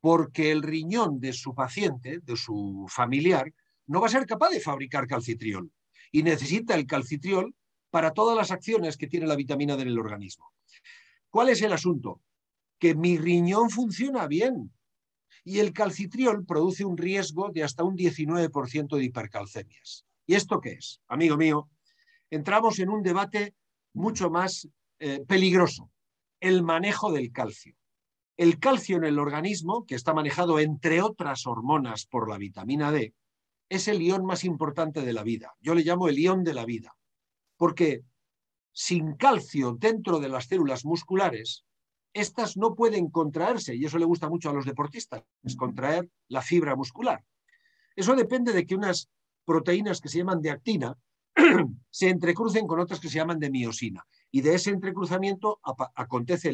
Porque 0.00 0.52
el 0.52 0.62
riñón 0.62 1.20
de 1.20 1.32
su 1.32 1.54
paciente, 1.54 2.20
de 2.22 2.36
su 2.36 2.86
familiar, 2.88 3.52
no 3.86 4.00
va 4.00 4.06
a 4.06 4.10
ser 4.10 4.26
capaz 4.26 4.50
de 4.50 4.60
fabricar 4.60 5.06
calcitriol 5.06 5.70
y 6.12 6.22
necesita 6.22 6.74
el 6.74 6.86
calcitriol 6.86 7.54
para 7.90 8.12
todas 8.12 8.36
las 8.36 8.50
acciones 8.50 8.96
que 8.96 9.06
tiene 9.06 9.26
la 9.26 9.36
vitamina 9.36 9.76
D 9.76 9.82
en 9.82 9.88
el 9.88 9.98
organismo. 9.98 10.52
¿Cuál 11.30 11.48
es 11.48 11.62
el 11.62 11.72
asunto? 11.72 12.22
Que 12.78 12.94
mi 12.94 13.18
riñón 13.18 13.70
funciona 13.70 14.26
bien, 14.26 14.72
y 15.46 15.60
el 15.60 15.72
calcitriol 15.72 16.44
produce 16.44 16.84
un 16.84 16.96
riesgo 16.96 17.50
de 17.50 17.62
hasta 17.62 17.84
un 17.84 17.96
19% 17.96 18.96
de 18.96 19.04
hipercalcemias. 19.04 20.04
¿Y 20.26 20.34
esto 20.34 20.60
qué 20.60 20.72
es? 20.72 21.00
Amigo 21.06 21.36
mío, 21.36 21.70
entramos 22.30 22.80
en 22.80 22.88
un 22.88 23.00
debate 23.00 23.54
mucho 23.92 24.28
más 24.28 24.68
eh, 24.98 25.20
peligroso, 25.24 25.88
el 26.40 26.64
manejo 26.64 27.12
del 27.12 27.30
calcio. 27.30 27.76
El 28.36 28.58
calcio 28.58 28.96
en 28.96 29.04
el 29.04 29.20
organismo, 29.20 29.86
que 29.86 29.94
está 29.94 30.12
manejado 30.12 30.58
entre 30.58 31.00
otras 31.00 31.46
hormonas 31.46 32.06
por 32.06 32.28
la 32.28 32.38
vitamina 32.38 32.90
D, 32.90 33.14
es 33.68 33.86
el 33.86 34.02
ion 34.02 34.26
más 34.26 34.42
importante 34.42 35.02
de 35.02 35.12
la 35.12 35.22
vida. 35.22 35.54
Yo 35.60 35.76
le 35.76 35.84
llamo 35.84 36.08
el 36.08 36.18
ion 36.18 36.42
de 36.42 36.54
la 36.54 36.64
vida, 36.64 36.96
porque 37.56 38.02
sin 38.72 39.14
calcio 39.14 39.76
dentro 39.78 40.18
de 40.18 40.28
las 40.28 40.46
células 40.46 40.84
musculares, 40.84 41.64
estas 42.20 42.56
no 42.56 42.74
pueden 42.74 43.10
contraerse, 43.10 43.74
y 43.74 43.84
eso 43.84 43.98
le 43.98 44.04
gusta 44.04 44.28
mucho 44.28 44.50
a 44.50 44.52
los 44.52 44.64
deportistas, 44.64 45.22
es 45.42 45.56
contraer 45.56 46.08
la 46.28 46.42
fibra 46.42 46.74
muscular. 46.74 47.24
Eso 47.94 48.14
depende 48.14 48.52
de 48.52 48.66
que 48.66 48.74
unas 48.74 49.08
proteínas 49.44 50.00
que 50.00 50.08
se 50.08 50.18
llaman 50.18 50.40
de 50.40 50.50
actina 50.50 50.96
se 51.90 52.08
entrecrucen 52.08 52.66
con 52.66 52.80
otras 52.80 53.00
que 53.00 53.08
se 53.08 53.16
llaman 53.16 53.38
de 53.38 53.50
miosina. 53.50 54.04
Y 54.30 54.40
de 54.40 54.54
ese 54.54 54.70
entrecruzamiento 54.70 55.60
acontece 55.94 56.52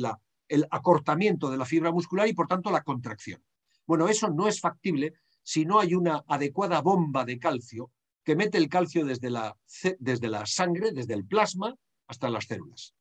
el 0.48 0.66
acortamiento 0.70 1.50
de 1.50 1.56
la 1.56 1.64
fibra 1.64 1.90
muscular 1.90 2.28
y 2.28 2.34
por 2.34 2.46
tanto 2.46 2.70
la 2.70 2.82
contracción. 2.82 3.42
Bueno, 3.86 4.08
eso 4.08 4.28
no 4.28 4.46
es 4.46 4.60
factible 4.60 5.14
si 5.42 5.64
no 5.64 5.80
hay 5.80 5.94
una 5.94 6.24
adecuada 6.28 6.80
bomba 6.80 7.24
de 7.24 7.38
calcio 7.38 7.90
que 8.24 8.36
mete 8.36 8.58
el 8.58 8.68
calcio 8.68 9.04
desde 9.04 9.30
la 9.30 10.46
sangre, 10.46 10.92
desde 10.92 11.14
el 11.14 11.26
plasma, 11.26 11.74
hasta 12.06 12.30
las 12.30 12.44
células. 12.44 12.94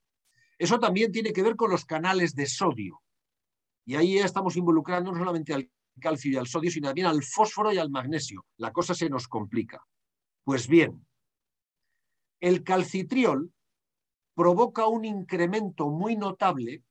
Eso 0.61 0.79
también 0.79 1.11
tiene 1.11 1.33
que 1.33 1.41
ver 1.41 1.55
con 1.55 1.71
los 1.71 1.85
canales 1.85 2.35
de 2.35 2.45
sodio. 2.45 3.01
Y 3.83 3.95
ahí 3.95 4.19
estamos 4.19 4.55
involucrando 4.55 5.11
no 5.11 5.17
solamente 5.17 5.55
al 5.55 5.67
calcio 5.99 6.31
y 6.31 6.35
al 6.35 6.45
sodio, 6.45 6.69
sino 6.69 6.89
también 6.89 7.07
al 7.07 7.23
fósforo 7.23 7.73
y 7.73 7.79
al 7.79 7.89
magnesio. 7.89 8.45
La 8.57 8.71
cosa 8.71 8.93
se 8.93 9.09
nos 9.09 9.27
complica. 9.27 9.83
Pues 10.43 10.67
bien, 10.67 11.03
el 12.39 12.63
calcitriol 12.63 13.51
provoca 14.35 14.85
un 14.85 15.03
incremento 15.03 15.89
muy 15.89 16.15
notable 16.15 16.83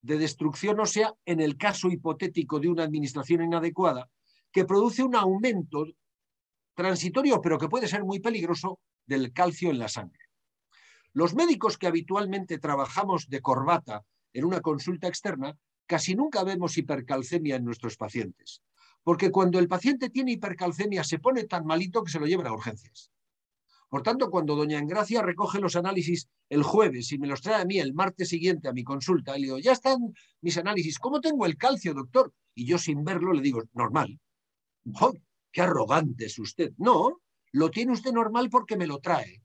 de 0.00 0.18
destrucción 0.18 0.80
ósea 0.80 1.14
en 1.24 1.38
el 1.38 1.56
caso 1.56 1.90
hipotético 1.90 2.58
de 2.58 2.70
una 2.70 2.82
administración 2.82 3.44
inadecuada, 3.44 4.10
que 4.50 4.64
produce 4.64 5.04
un 5.04 5.14
aumento 5.14 5.86
transitorio, 6.74 7.40
pero 7.40 7.56
que 7.56 7.68
puede 7.68 7.86
ser 7.86 8.02
muy 8.02 8.18
peligroso, 8.18 8.80
del 9.06 9.32
calcio 9.32 9.70
en 9.70 9.78
la 9.78 9.88
sangre. 9.88 10.21
Los 11.14 11.34
médicos 11.34 11.76
que 11.76 11.86
habitualmente 11.86 12.58
trabajamos 12.58 13.28
de 13.28 13.40
corbata 13.40 14.04
en 14.32 14.44
una 14.44 14.60
consulta 14.60 15.08
externa, 15.08 15.56
casi 15.86 16.14
nunca 16.14 16.42
vemos 16.42 16.78
hipercalcemia 16.78 17.56
en 17.56 17.64
nuestros 17.64 17.96
pacientes, 17.96 18.62
porque 19.02 19.30
cuando 19.30 19.58
el 19.58 19.68
paciente 19.68 20.08
tiene 20.08 20.32
hipercalcemia 20.32 21.04
se 21.04 21.18
pone 21.18 21.44
tan 21.44 21.66
malito 21.66 22.02
que 22.02 22.10
se 22.10 22.18
lo 22.18 22.26
lleva 22.26 22.48
a 22.48 22.54
urgencias. 22.54 23.10
Por 23.90 24.02
tanto, 24.02 24.30
cuando 24.30 24.56
doña 24.56 24.78
Engracia 24.78 25.20
recoge 25.20 25.60
los 25.60 25.76
análisis 25.76 26.26
el 26.48 26.62
jueves 26.62 27.12
y 27.12 27.18
me 27.18 27.26
los 27.26 27.42
trae 27.42 27.60
a 27.60 27.66
mí 27.66 27.78
el 27.78 27.92
martes 27.92 28.30
siguiente 28.30 28.68
a 28.68 28.72
mi 28.72 28.84
consulta, 28.84 29.34
le 29.34 29.44
digo, 29.44 29.58
ya 29.58 29.72
están 29.72 30.14
mis 30.40 30.56
análisis, 30.56 30.98
¿cómo 30.98 31.20
tengo 31.20 31.44
el 31.44 31.58
calcio, 31.58 31.92
doctor? 31.92 32.32
Y 32.54 32.64
yo 32.64 32.78
sin 32.78 33.04
verlo 33.04 33.34
le 33.34 33.42
digo, 33.42 33.62
normal. 33.74 34.18
¡Qué 35.52 35.60
arrogante 35.60 36.24
es 36.24 36.38
usted! 36.38 36.72
No, 36.78 37.20
lo 37.52 37.70
tiene 37.70 37.92
usted 37.92 38.12
normal 38.12 38.48
porque 38.48 38.78
me 38.78 38.86
lo 38.86 38.98
trae. 38.98 39.42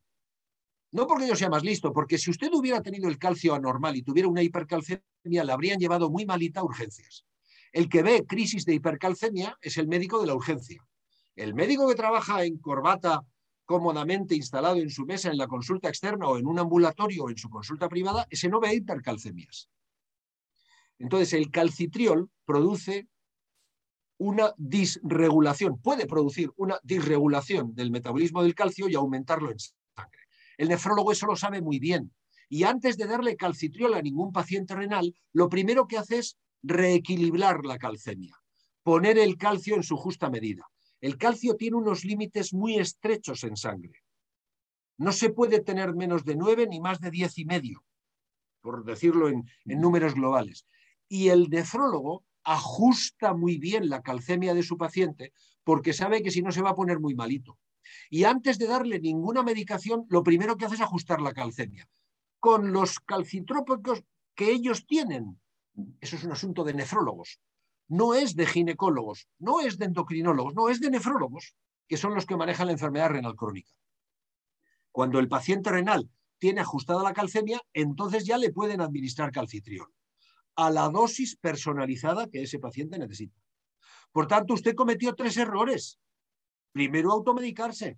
No 0.92 1.06
porque 1.06 1.28
yo 1.28 1.36
sea 1.36 1.50
más 1.50 1.64
listo, 1.64 1.92
porque 1.92 2.18
si 2.18 2.32
usted 2.32 2.50
hubiera 2.54 2.82
tenido 2.82 3.10
el 3.10 3.18
calcio 3.18 3.54
anormal 3.54 3.96
y 3.96 4.04
tuviera 4.04 4.30
una 4.30 4.42
hipercalcemia, 4.42 5.04
le 5.24 5.52
habrían 5.52 5.80
llevado 5.80 6.10
muy 6.10 6.26
malita 6.26 6.62
a 6.62 6.64
urgencias. 6.64 7.26
El 7.74 7.90
que 7.90 8.04
ve 8.04 8.26
crisis 8.26 8.66
de 8.66 8.76
hipercalcemia 8.76 9.58
es 9.62 9.78
el 9.78 9.88
médico 9.88 10.22
de 10.22 10.28
la 10.28 10.36
urgencia. 10.36 10.86
El 11.36 11.54
médico 11.54 11.88
que 11.88 11.96
trabaja 11.96 12.44
en 12.46 12.58
corbata 12.58 13.22
cómodamente 13.66 14.34
instalado 14.34 14.78
en 14.78 14.90
su 14.90 15.06
mesa 15.06 15.30
en 15.30 15.38
la 15.38 15.48
consulta 15.48 15.90
externa 15.90 16.28
o 16.28 16.38
en 16.38 16.48
un 16.48 16.58
ambulatorio 16.58 17.26
o 17.26 17.30
en 17.30 17.38
su 17.38 17.50
consulta 17.50 17.90
privada, 17.90 18.26
ese 18.30 18.48
no 18.48 18.62
ve 18.62 18.74
hipercalcemias. 18.74 19.70
Entonces, 21.00 21.34
el 21.34 21.52
calcitriol 21.52 22.32
produce 22.46 23.08
una 24.18 24.54
disregulación, 24.58 25.80
puede 25.80 26.08
producir 26.08 26.52
una 26.56 26.80
disregulación 26.82 27.76
del 27.76 27.92
metabolismo 27.92 28.42
del 28.42 28.56
calcio 28.56 28.88
y 28.88 28.96
aumentarlo 28.96 29.52
en. 29.52 29.58
El 30.58 30.70
nefrólogo 30.70 31.12
eso 31.12 31.28
lo 31.28 31.36
sabe 31.36 31.62
muy 31.62 31.80
bien. 31.80 32.14
Y 32.50 32.64
antes 32.64 32.98
de 32.98 33.06
darle 33.06 33.36
calcitriol 33.36 33.94
a 33.94 34.02
ningún 34.02 34.32
paciente 34.32 34.76
renal, 34.76 35.14
lo 35.34 35.50
primero 35.50 35.88
que 35.88 35.98
hace 35.98 36.20
es 36.20 36.38
reequilibrar 36.64 37.66
la 37.66 37.78
calcemia, 37.78 38.36
poner 38.84 39.18
el 39.18 39.38
calcio 39.38 39.76
en 39.76 39.84
su 39.84 39.96
justa 39.98 40.30
medida. 40.30 40.66
El 41.02 41.18
calcio 41.18 41.56
tiene 41.56 41.78
unos 41.78 42.04
límites 42.04 42.54
muy 42.54 42.78
estrechos 42.78 43.44
en 43.44 43.56
sangre. 43.56 44.02
No 44.98 45.12
se 45.12 45.30
puede 45.30 45.60
tener 45.60 45.94
menos 45.94 46.26
de 46.26 46.36
9 46.36 46.68
ni 46.68 46.80
más 46.80 47.00
de 47.00 47.12
diez 47.12 47.38
y 47.38 47.46
medio, 47.46 47.84
por 48.62 48.84
decirlo 48.84 49.30
en, 49.30 49.44
en 49.66 49.80
números 49.80 50.16
globales. 50.16 50.66
Y 51.08 51.30
el 51.30 51.50
nefrólogo 51.50 52.26
ajusta 52.44 53.34
muy 53.34 53.58
bien 53.58 53.90
la 53.90 54.02
calcemia 54.02 54.54
de 54.54 54.64
su 54.64 54.78
paciente 54.78 55.34
porque 55.64 55.94
sabe 55.94 56.24
que 56.24 56.32
si 56.32 56.42
no 56.42 56.52
se 56.52 56.62
va 56.62 56.72
a 56.72 56.76
poner 56.76 57.00
muy 57.00 57.14
malito. 57.14 57.60
Y 58.10 58.24
antes 58.24 58.58
de 58.58 58.68
darle 58.68 59.00
ninguna 59.00 59.44
medicación, 59.44 60.06
lo 60.10 60.24
primero 60.24 60.58
que 60.58 60.66
hace 60.66 60.76
es 60.76 60.82
ajustar 60.82 61.22
la 61.22 61.34
calcemia. 61.34 61.88
Con 62.40 62.72
los 62.72 63.00
calcitrópicos 63.00 64.04
que 64.36 64.52
ellos 64.52 64.86
tienen. 64.86 65.40
Eso 66.00 66.16
es 66.16 66.24
un 66.24 66.32
asunto 66.32 66.64
de 66.64 66.74
nefrólogos. 66.74 67.40
No 67.88 68.14
es 68.14 68.36
de 68.36 68.46
ginecólogos, 68.46 69.28
no 69.40 69.62
es 69.62 69.78
de 69.78 69.86
endocrinólogos, 69.86 70.54
no 70.54 70.70
es 70.70 70.80
de 70.82 70.92
nefrólogos, 70.92 71.56
que 71.88 71.98
son 71.98 72.14
los 72.14 72.26
que 72.26 72.36
manejan 72.36 72.68
la 72.68 72.74
enfermedad 72.74 73.10
renal 73.10 73.36
crónica. 73.36 73.72
Cuando 74.92 75.20
el 75.20 75.28
paciente 75.28 75.70
renal 75.70 76.10
tiene 76.38 76.62
ajustada 76.62 77.04
la 77.04 77.14
calcemia, 77.14 77.62
entonces 77.74 78.26
ya 78.26 78.38
le 78.38 78.52
pueden 78.52 78.82
administrar 78.82 79.32
calcitriol 79.32 79.88
a 80.58 80.72
la 80.72 80.90
dosis 80.90 81.38
personalizada 81.38 82.28
que 82.30 82.42
ese 82.42 82.60
paciente 82.60 82.98
necesita. 82.98 83.40
Por 84.12 84.28
tanto, 84.28 84.56
usted 84.56 84.76
cometió 84.76 85.14
tres 85.14 85.38
errores. 85.38 86.00
Primero, 86.78 87.12
automedicarse. 87.12 87.98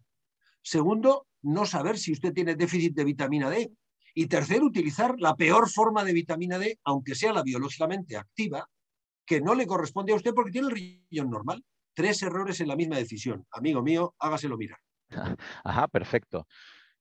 Segundo, 0.62 1.28
no 1.42 1.66
saber 1.66 1.98
si 1.98 2.14
usted 2.14 2.32
tiene 2.32 2.56
déficit 2.56 2.96
de 2.96 3.04
vitamina 3.04 3.50
D. 3.50 3.74
Y 4.16 4.28
tercero, 4.28 4.66
utilizar 4.66 5.16
la 5.20 5.36
peor 5.36 5.70
forma 5.70 6.06
de 6.06 6.14
vitamina 6.14 6.58
D, 6.58 6.80
aunque 6.86 7.14
sea 7.14 7.34
la 7.34 7.44
biológicamente 7.44 8.16
activa, 8.16 8.66
que 9.26 9.42
no 9.42 9.54
le 9.54 9.68
corresponde 9.68 10.14
a 10.14 10.16
usted 10.16 10.34
porque 10.34 10.52
tiene 10.52 10.70
el 10.70 10.74
riñón 10.74 11.30
normal. 11.30 11.62
Tres 11.94 12.24
errores 12.24 12.62
en 12.62 12.70
la 12.70 12.78
misma 12.78 12.96
decisión. 12.96 13.46
Amigo 13.52 13.82
mío, 13.82 14.16
hágaselo 14.18 14.56
mirar. 14.56 14.80
Ajá, 15.66 15.90
perfecto. 15.90 16.48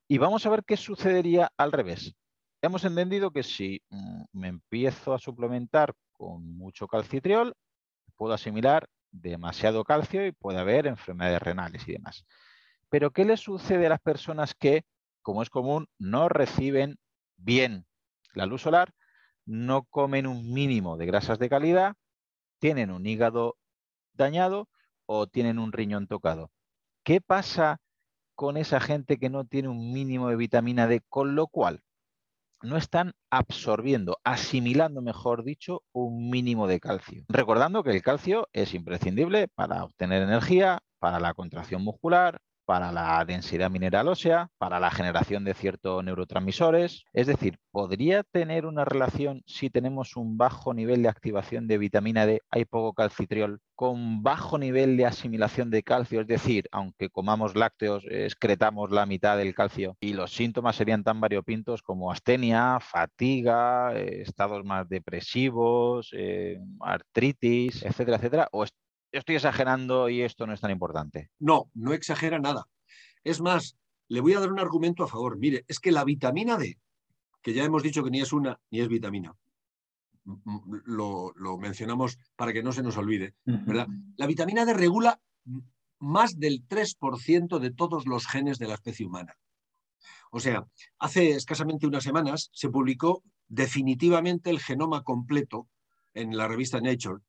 Y 0.08 0.18
vamos 0.18 0.46
a 0.46 0.50
ver 0.50 0.64
qué 0.64 0.76
sucedería 0.76 1.48
al 1.56 1.70
revés. 1.70 2.12
Hemos 2.60 2.84
entendido 2.84 3.30
que 3.30 3.44
si 3.44 3.80
mm, 3.90 4.22
me 4.32 4.48
empiezo 4.48 5.14
a 5.14 5.20
suplementar 5.20 5.94
con 6.12 6.42
mucho 6.56 6.88
calcitriol, 6.88 7.54
puedo 8.16 8.32
asimilar 8.32 8.88
demasiado 9.10 9.84
calcio 9.84 10.26
y 10.26 10.32
puede 10.32 10.58
haber 10.58 10.86
enfermedades 10.86 11.40
renales 11.40 11.88
y 11.88 11.92
demás. 11.92 12.24
Pero 12.88 13.10
¿qué 13.10 13.24
le 13.24 13.36
sucede 13.36 13.86
a 13.86 13.90
las 13.90 14.00
personas 14.00 14.54
que, 14.54 14.84
como 15.22 15.42
es 15.42 15.50
común, 15.50 15.88
no 15.98 16.28
reciben 16.28 16.98
bien 17.36 17.86
la 18.34 18.46
luz 18.46 18.62
solar, 18.62 18.92
no 19.44 19.84
comen 19.84 20.26
un 20.26 20.52
mínimo 20.52 20.96
de 20.96 21.06
grasas 21.06 21.38
de 21.38 21.48
calidad, 21.48 21.94
tienen 22.58 22.90
un 22.90 23.06
hígado 23.06 23.56
dañado 24.12 24.68
o 25.06 25.26
tienen 25.26 25.58
un 25.58 25.72
riñón 25.72 26.06
tocado? 26.06 26.50
¿Qué 27.02 27.20
pasa 27.20 27.80
con 28.34 28.56
esa 28.56 28.80
gente 28.80 29.18
que 29.18 29.30
no 29.30 29.44
tiene 29.44 29.68
un 29.68 29.92
mínimo 29.92 30.28
de 30.28 30.36
vitamina 30.36 30.86
D, 30.86 31.02
con 31.08 31.34
lo 31.34 31.48
cual 31.48 31.82
no 32.62 32.76
están 32.76 33.12
absorbiendo, 33.30 34.18
asimilando, 34.24 35.02
mejor 35.02 35.44
dicho, 35.44 35.82
un 35.92 36.30
mínimo 36.30 36.66
de 36.66 36.80
calcio. 36.80 37.24
Recordando 37.28 37.82
que 37.82 37.90
el 37.90 38.02
calcio 38.02 38.48
es 38.52 38.74
imprescindible 38.74 39.48
para 39.48 39.84
obtener 39.84 40.22
energía, 40.22 40.80
para 40.98 41.20
la 41.20 41.34
contracción 41.34 41.82
muscular, 41.82 42.40
para 42.68 42.92
la 42.92 43.24
densidad 43.24 43.70
mineral 43.70 44.08
ósea, 44.08 44.50
para 44.58 44.78
la 44.78 44.90
generación 44.90 45.42
de 45.42 45.54
ciertos 45.54 46.04
neurotransmisores. 46.04 47.06
Es 47.14 47.26
decir, 47.26 47.56
¿podría 47.70 48.24
tener 48.24 48.66
una 48.66 48.84
relación 48.84 49.42
si 49.46 49.70
tenemos 49.70 50.16
un 50.16 50.36
bajo 50.36 50.74
nivel 50.74 51.02
de 51.02 51.08
activación 51.08 51.66
de 51.66 51.78
vitamina 51.78 52.26
D, 52.26 52.42
hay 52.50 52.66
poco 52.66 52.92
calcitriol, 52.92 53.62
con 53.74 54.22
bajo 54.22 54.58
nivel 54.58 54.98
de 54.98 55.06
asimilación 55.06 55.70
de 55.70 55.82
calcio? 55.82 56.20
Es 56.20 56.26
decir, 56.26 56.68
aunque 56.70 57.08
comamos 57.08 57.56
lácteos, 57.56 58.04
excretamos 58.06 58.90
la 58.90 59.06
mitad 59.06 59.38
del 59.38 59.54
calcio 59.54 59.96
y 59.98 60.12
los 60.12 60.34
síntomas 60.34 60.76
serían 60.76 61.04
tan 61.04 61.22
variopintos 61.22 61.80
como 61.80 62.12
astenia, 62.12 62.80
fatiga, 62.80 63.94
eh, 63.94 64.20
estados 64.20 64.62
más 64.62 64.86
depresivos, 64.90 66.10
eh, 66.12 66.60
artritis, 66.80 67.82
etcétera, 67.82 68.18
etcétera. 68.18 68.48
¿O 68.52 68.66
estoy 69.12 69.36
exagerando 69.36 70.08
y 70.08 70.22
esto 70.22 70.46
no 70.46 70.52
es 70.52 70.60
tan 70.60 70.70
importante. 70.70 71.30
No, 71.38 71.70
no 71.74 71.92
exagera 71.92 72.38
nada. 72.38 72.66
Es 73.24 73.40
más, 73.40 73.76
le 74.08 74.20
voy 74.20 74.34
a 74.34 74.40
dar 74.40 74.52
un 74.52 74.60
argumento 74.60 75.04
a 75.04 75.08
favor. 75.08 75.38
Mire, 75.38 75.64
es 75.68 75.78
que 75.78 75.92
la 75.92 76.04
vitamina 76.04 76.56
D, 76.56 76.78
que 77.42 77.52
ya 77.52 77.64
hemos 77.64 77.82
dicho 77.82 78.02
que 78.02 78.10
ni 78.10 78.20
es 78.20 78.32
una 78.32 78.60
ni 78.70 78.80
es 78.80 78.88
vitamina, 78.88 79.34
lo, 80.86 81.34
mencionamos 81.58 82.18
para 82.36 82.52
que 82.52 82.62
no 82.62 82.72
se 82.72 82.82
nos 82.82 82.96
olvide, 82.96 83.34
¿verdad? 83.44 83.88
La 84.16 84.26
vitamina 84.26 84.64
D 84.64 84.74
regula 84.74 85.20
más 85.98 86.38
del 86.38 86.66
3% 86.68 87.58
de 87.58 87.70
todos 87.70 88.06
los 88.06 88.26
genes 88.26 88.58
de 88.58 88.68
la 88.68 88.74
especie 88.74 89.06
humana. 89.06 89.36
O 90.30 90.40
sea, 90.40 90.66
hace 90.98 91.30
escasamente 91.30 91.86
unas 91.86 92.04
semanas 92.04 92.50
se 92.52 92.68
publicó 92.68 93.22
definitivamente 93.48 94.50
el 94.50 94.60
genoma 94.60 95.02
completo 95.02 95.68
en 96.12 96.36
la 96.36 96.46
revista 96.46 96.80
Nature 96.80 97.22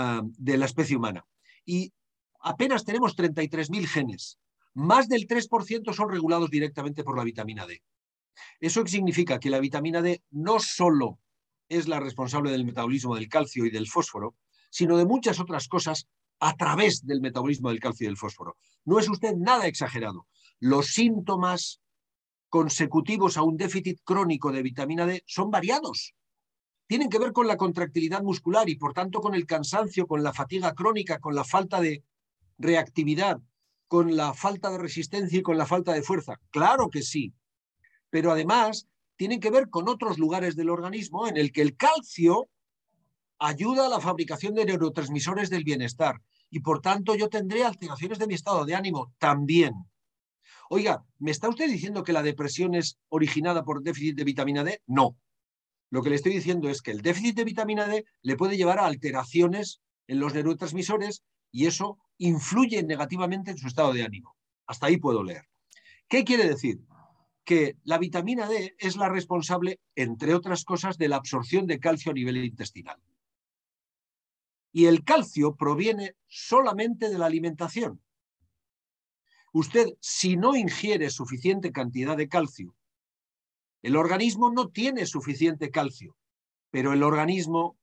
Ah, 0.00 0.22
de 0.22 0.56
la 0.56 0.66
especie 0.66 0.96
humana. 0.96 1.26
Y 1.64 1.92
apenas 2.38 2.84
tenemos 2.84 3.16
33.000 3.16 3.84
genes. 3.88 4.38
Más 4.72 5.08
del 5.08 5.26
3% 5.26 5.92
son 5.92 6.08
regulados 6.08 6.50
directamente 6.50 7.02
por 7.02 7.16
la 7.16 7.24
vitamina 7.24 7.66
D. 7.66 7.82
Eso 8.60 8.86
significa 8.86 9.40
que 9.40 9.50
la 9.50 9.58
vitamina 9.58 10.00
D 10.00 10.22
no 10.30 10.60
solo 10.60 11.18
es 11.68 11.88
la 11.88 11.98
responsable 11.98 12.52
del 12.52 12.64
metabolismo 12.64 13.16
del 13.16 13.28
calcio 13.28 13.66
y 13.66 13.70
del 13.70 13.88
fósforo, 13.88 14.36
sino 14.70 14.96
de 14.96 15.04
muchas 15.04 15.40
otras 15.40 15.66
cosas 15.66 16.06
a 16.38 16.54
través 16.54 17.04
del 17.04 17.20
metabolismo 17.20 17.70
del 17.70 17.80
calcio 17.80 18.04
y 18.04 18.06
del 18.06 18.16
fósforo. 18.16 18.56
No 18.84 19.00
es 19.00 19.08
usted 19.08 19.34
nada 19.34 19.66
exagerado. 19.66 20.28
Los 20.60 20.92
síntomas 20.92 21.80
consecutivos 22.48 23.36
a 23.36 23.42
un 23.42 23.56
déficit 23.56 23.98
crónico 24.04 24.52
de 24.52 24.62
vitamina 24.62 25.06
D 25.06 25.24
son 25.26 25.50
variados 25.50 26.14
tienen 26.88 27.10
que 27.10 27.18
ver 27.18 27.32
con 27.32 27.46
la 27.46 27.56
contractilidad 27.56 28.22
muscular 28.22 28.68
y 28.68 28.76
por 28.76 28.94
tanto 28.94 29.20
con 29.20 29.34
el 29.34 29.46
cansancio, 29.46 30.06
con 30.06 30.22
la 30.22 30.32
fatiga 30.32 30.74
crónica, 30.74 31.20
con 31.20 31.34
la 31.34 31.44
falta 31.44 31.80
de 31.80 32.02
reactividad, 32.56 33.40
con 33.86 34.16
la 34.16 34.34
falta 34.34 34.70
de 34.70 34.78
resistencia 34.78 35.38
y 35.38 35.42
con 35.42 35.58
la 35.58 35.66
falta 35.66 35.92
de 35.92 36.02
fuerza. 36.02 36.40
Claro 36.50 36.88
que 36.88 37.02
sí, 37.02 37.34
pero 38.10 38.32
además 38.32 38.88
tienen 39.16 39.38
que 39.38 39.50
ver 39.50 39.68
con 39.68 39.88
otros 39.88 40.18
lugares 40.18 40.56
del 40.56 40.70
organismo 40.70 41.28
en 41.28 41.36
el 41.36 41.52
que 41.52 41.60
el 41.62 41.76
calcio 41.76 42.48
ayuda 43.38 43.86
a 43.86 43.90
la 43.90 44.00
fabricación 44.00 44.54
de 44.54 44.64
neurotransmisores 44.64 45.50
del 45.50 45.64
bienestar 45.64 46.22
y 46.50 46.60
por 46.60 46.80
tanto 46.80 47.14
yo 47.14 47.28
tendré 47.28 47.64
alteraciones 47.64 48.18
de 48.18 48.26
mi 48.26 48.34
estado 48.34 48.64
de 48.64 48.74
ánimo 48.74 49.12
también. 49.18 49.74
Oiga, 50.70 51.04
¿me 51.18 51.30
está 51.30 51.48
usted 51.48 51.68
diciendo 51.68 52.02
que 52.02 52.14
la 52.14 52.22
depresión 52.22 52.74
es 52.74 52.98
originada 53.10 53.62
por 53.62 53.82
déficit 53.82 54.16
de 54.16 54.24
vitamina 54.24 54.64
D? 54.64 54.82
No. 54.86 55.16
Lo 55.90 56.02
que 56.02 56.10
le 56.10 56.16
estoy 56.16 56.34
diciendo 56.34 56.68
es 56.68 56.82
que 56.82 56.90
el 56.90 57.00
déficit 57.00 57.36
de 57.36 57.44
vitamina 57.44 57.86
D 57.86 58.04
le 58.22 58.36
puede 58.36 58.56
llevar 58.56 58.78
a 58.78 58.86
alteraciones 58.86 59.80
en 60.06 60.20
los 60.20 60.34
neurotransmisores 60.34 61.22
y 61.50 61.66
eso 61.66 61.98
influye 62.18 62.82
negativamente 62.82 63.50
en 63.50 63.58
su 63.58 63.68
estado 63.68 63.92
de 63.92 64.02
ánimo. 64.02 64.36
Hasta 64.66 64.86
ahí 64.86 64.98
puedo 64.98 65.22
leer. 65.22 65.48
¿Qué 66.08 66.24
quiere 66.24 66.46
decir? 66.46 66.80
Que 67.44 67.76
la 67.84 67.96
vitamina 67.96 68.46
D 68.48 68.74
es 68.78 68.96
la 68.96 69.08
responsable, 69.08 69.80
entre 69.94 70.34
otras 70.34 70.64
cosas, 70.64 70.98
de 70.98 71.08
la 71.08 71.16
absorción 71.16 71.66
de 71.66 71.80
calcio 71.80 72.10
a 72.10 72.14
nivel 72.14 72.36
intestinal. 72.44 73.00
Y 74.72 74.86
el 74.86 75.04
calcio 75.04 75.56
proviene 75.56 76.16
solamente 76.26 77.08
de 77.08 77.18
la 77.18 77.26
alimentación. 77.26 78.02
Usted, 79.54 79.88
si 80.00 80.36
no 80.36 80.54
ingiere 80.54 81.08
suficiente 81.08 81.72
cantidad 81.72 82.16
de 82.16 82.28
calcio 82.28 82.74
el 83.82 83.96
organismo 83.96 84.50
no 84.50 84.68
tiene 84.68 85.06
suficiente 85.06 85.70
calcio, 85.70 86.16
pero 86.70 86.92
el 86.92 87.02
organismo 87.02 87.78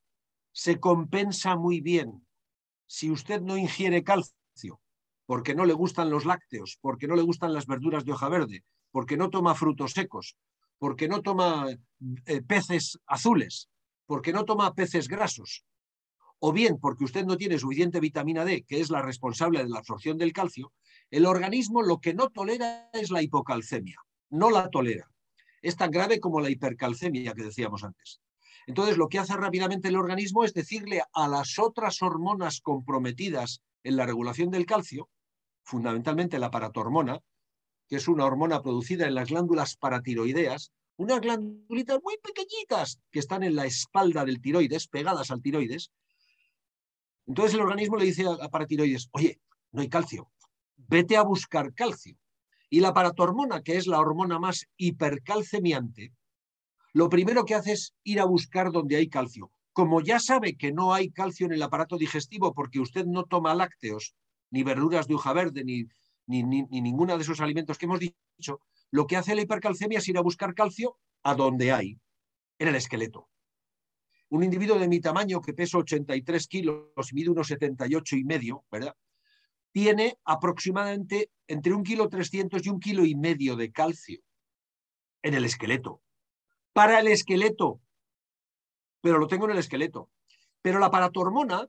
se 0.51 0.79
compensa 0.79 1.55
muy 1.55 1.81
bien. 1.81 2.25
Si 2.87 3.09
usted 3.09 3.41
no 3.41 3.57
ingiere 3.57 4.03
calcio, 4.03 4.81
porque 5.25 5.55
no 5.55 5.65
le 5.65 5.73
gustan 5.73 6.09
los 6.09 6.25
lácteos, 6.25 6.77
porque 6.81 7.07
no 7.07 7.15
le 7.15 7.23
gustan 7.23 7.53
las 7.53 7.65
verduras 7.65 8.05
de 8.05 8.11
hoja 8.11 8.29
verde, 8.29 8.63
porque 8.91 9.17
no 9.17 9.29
toma 9.29 9.55
frutos 9.55 9.91
secos, 9.91 10.37
porque 10.77 11.07
no 11.07 11.21
toma 11.21 11.67
eh, 12.25 12.41
peces 12.41 12.99
azules, 13.07 13.69
porque 14.05 14.33
no 14.33 14.45
toma 14.45 14.73
peces 14.73 15.07
grasos, 15.07 15.65
o 16.39 16.51
bien 16.51 16.77
porque 16.79 17.05
usted 17.05 17.25
no 17.25 17.37
tiene 17.37 17.57
suficiente 17.57 17.99
vitamina 17.99 18.45
D, 18.45 18.63
que 18.67 18.81
es 18.81 18.89
la 18.89 19.01
responsable 19.01 19.63
de 19.63 19.69
la 19.69 19.79
absorción 19.79 20.17
del 20.17 20.33
calcio, 20.33 20.73
el 21.09 21.25
organismo 21.25 21.81
lo 21.81 21.99
que 21.99 22.13
no 22.13 22.29
tolera 22.29 22.89
es 22.93 23.09
la 23.09 23.23
hipocalcemia, 23.23 23.97
no 24.29 24.51
la 24.51 24.69
tolera 24.69 25.09
es 25.65 25.75
tan 25.75 25.89
grave 25.89 26.19
como 26.19 26.39
la 26.39 26.51
hipercalcemia 26.51 27.33
que 27.33 27.43
decíamos 27.43 27.83
antes. 27.83 28.21
Entonces, 28.67 28.97
lo 28.97 29.09
que 29.09 29.17
hace 29.17 29.35
rápidamente 29.35 29.87
el 29.87 29.97
organismo 29.97 30.43
es 30.43 30.53
decirle 30.53 31.01
a 31.11 31.27
las 31.27 31.57
otras 31.57 32.03
hormonas 32.03 32.61
comprometidas 32.61 33.61
en 33.83 33.95
la 33.95 34.05
regulación 34.05 34.51
del 34.51 34.67
calcio, 34.67 35.09
fundamentalmente 35.63 36.37
la 36.37 36.51
paratormona, 36.51 37.19
que 37.87 37.95
es 37.95 38.07
una 38.07 38.25
hormona 38.25 38.61
producida 38.61 39.07
en 39.07 39.15
las 39.15 39.29
glándulas 39.29 39.75
paratiroideas, 39.75 40.71
unas 40.97 41.19
glándulitas 41.19 41.99
muy 42.03 42.17
pequeñitas 42.17 42.99
que 43.11 43.19
están 43.19 43.41
en 43.41 43.55
la 43.55 43.65
espalda 43.65 44.23
del 44.23 44.41
tiroides, 44.41 44.87
pegadas 44.87 45.31
al 45.31 45.41
tiroides. 45.41 45.91
Entonces 47.25 47.55
el 47.55 47.61
organismo 47.61 47.97
le 47.97 48.05
dice 48.05 48.25
a 48.27 48.49
paratiroides, 48.49 49.09
oye, 49.13 49.39
no 49.71 49.81
hay 49.81 49.89
calcio, 49.89 50.29
vete 50.77 51.17
a 51.17 51.23
buscar 51.23 51.73
calcio. 51.73 52.15
Y 52.75 52.81
la 52.81 52.93
paratormona, 52.93 53.61
que 53.61 53.77
es 53.77 53.87
la 53.87 54.01
hormona 54.01 54.37
más 54.37 54.65
hipercalcemiante, 54.75 56.11
lo 56.91 57.07
primero 57.07 57.45
que 57.45 57.55
hace 57.55 57.71
es 57.71 57.93
ir 58.03 58.19
a 58.19 58.25
buscar 58.25 58.73
donde 58.73 58.97
hay 58.97 59.07
calcio. 59.07 59.49
Como 59.71 60.01
ya 60.01 60.19
sabe 60.19 60.57
que 60.57 60.73
no 60.73 60.93
hay 60.93 61.09
calcio 61.09 61.45
en 61.45 61.53
el 61.53 61.63
aparato 61.63 61.97
digestivo 61.97 62.53
porque 62.53 62.81
usted 62.81 63.05
no 63.05 63.23
toma 63.23 63.55
lácteos, 63.55 64.13
ni 64.51 64.63
verduras 64.63 65.07
de 65.07 65.15
hoja 65.15 65.31
verde, 65.31 65.63
ni, 65.63 65.85
ni, 66.27 66.43
ni, 66.43 66.63
ni 66.63 66.81
ninguno 66.81 67.15
de 67.15 67.23
esos 67.23 67.39
alimentos 67.39 67.77
que 67.77 67.85
hemos 67.85 68.01
dicho, 68.01 68.59
lo 68.91 69.07
que 69.07 69.15
hace 69.15 69.35
la 69.35 69.43
hipercalcemia 69.43 69.99
es 69.99 70.09
ir 70.09 70.17
a 70.17 70.21
buscar 70.21 70.53
calcio 70.53 70.97
a 71.23 71.33
donde 71.33 71.71
hay, 71.71 71.97
en 72.59 72.67
el 72.67 72.75
esqueleto. 72.75 73.29
un 74.27 74.43
individuo 74.43 74.77
de 74.77 74.89
mi 74.89 74.99
tamaño 74.99 75.39
que 75.39 75.53
pesa 75.53 75.77
83 75.77 76.47
kilos 76.47 77.09
y 77.09 77.15
mide 77.15 77.29
unos 77.29 77.47
78 77.47 78.17
y 78.17 78.25
medio, 78.25 78.65
¿verdad? 78.69 78.97
Tiene 79.75 80.17
aproximadamente 80.23 81.31
entre 81.47 81.73
un 81.73 81.83
kilo 81.83 82.07
300 82.07 82.65
y 82.65 82.69
un 82.69 82.79
kilo 82.79 83.03
y 83.03 83.13
medio 83.13 83.57
de 83.57 83.73
calcio 83.73 84.21
en 85.21 85.33
el 85.33 85.43
esqueleto. 85.43 86.01
Para 86.71 87.01
el 87.01 87.09
esqueleto, 87.09 87.81
pero 89.01 89.17
lo 89.17 89.27
tengo 89.27 89.43
en 89.43 89.51
el 89.51 89.57
esqueleto. 89.57 90.09
Pero 90.61 90.79
la 90.79 90.89
paratormona 90.89 91.67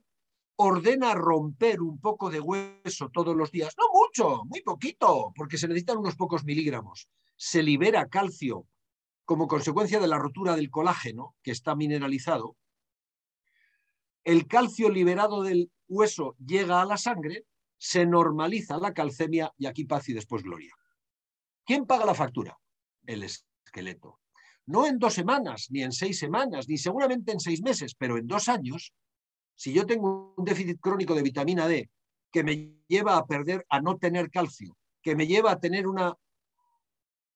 ordena 0.55 1.15
romper 1.15 1.81
un 1.81 1.99
poco 1.99 2.29
de 2.29 2.39
hueso 2.39 3.09
todos 3.09 3.35
los 3.35 3.51
días. 3.51 3.75
No 3.77 3.83
mucho, 3.91 4.45
muy 4.45 4.61
poquito, 4.61 5.33
porque 5.35 5.57
se 5.57 5.67
necesitan 5.67 5.97
unos 5.97 6.15
pocos 6.15 6.45
miligramos. 6.45 7.09
Se 7.35 7.61
libera 7.61 8.07
calcio 8.07 8.67
como 9.25 9.49
consecuencia 9.49 9.99
de 9.99 10.07
la 10.07 10.17
rotura 10.17 10.55
del 10.55 10.71
colágeno, 10.71 11.35
que 11.43 11.51
está 11.51 11.75
mineralizado, 11.75 12.55
el 14.23 14.47
calcio 14.47 14.89
liberado 14.89 15.43
del 15.43 15.69
hueso 15.89 16.37
llega 16.39 16.81
a 16.81 16.85
la 16.85 16.95
sangre, 16.95 17.45
se 17.77 18.05
normaliza 18.05 18.77
la 18.77 18.93
calcemia 18.93 19.51
y 19.57 19.65
aquí 19.65 19.85
paz 19.85 20.09
y 20.09 20.13
después 20.13 20.43
gloria. 20.43 20.73
¿Quién 21.65 21.85
paga 21.85 22.05
la 22.05 22.15
factura? 22.15 22.57
El 23.05 23.23
esqueleto. 23.23 24.19
No 24.65 24.85
en 24.85 24.99
dos 24.99 25.13
semanas, 25.13 25.67
ni 25.69 25.83
en 25.83 25.91
seis 25.91 26.19
semanas, 26.19 26.67
ni 26.67 26.77
seguramente 26.77 27.31
en 27.31 27.39
seis 27.39 27.61
meses, 27.61 27.95
pero 27.95 28.17
en 28.17 28.27
dos 28.27 28.49
años, 28.49 28.93
si 29.55 29.73
yo 29.73 29.85
tengo 29.85 30.33
un 30.35 30.45
déficit 30.45 30.79
crónico 30.79 31.15
de 31.15 31.23
vitamina 31.23 31.67
D 31.67 31.89
que 32.31 32.43
me 32.43 32.75
lleva 32.87 33.17
a 33.17 33.25
perder, 33.25 33.65
a 33.69 33.79
no 33.79 33.97
tener 33.97 34.29
calcio, 34.29 34.77
que 35.01 35.15
me 35.15 35.27
lleva 35.27 35.51
a 35.51 35.59
tener 35.59 35.87
una 35.87 36.15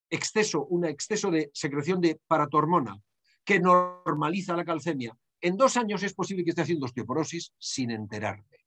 exceso, 0.10 0.66
un 0.66 0.86
exceso 0.86 1.32
de 1.32 1.50
secreción 1.54 2.02
de 2.02 2.20
paratormona 2.28 3.02
que 3.44 3.60
normaliza 3.60 4.56
la 4.56 4.66
calcemia, 4.66 5.18
en 5.40 5.58
dos 5.58 5.78
años 5.78 6.04
es 6.04 6.14
posible 6.14 6.44
que 6.44 6.52
esté 6.52 6.62
haciendo 6.62 6.86
osteoporosis 6.86 7.54
sin 7.58 7.92
enterarme, 7.92 8.61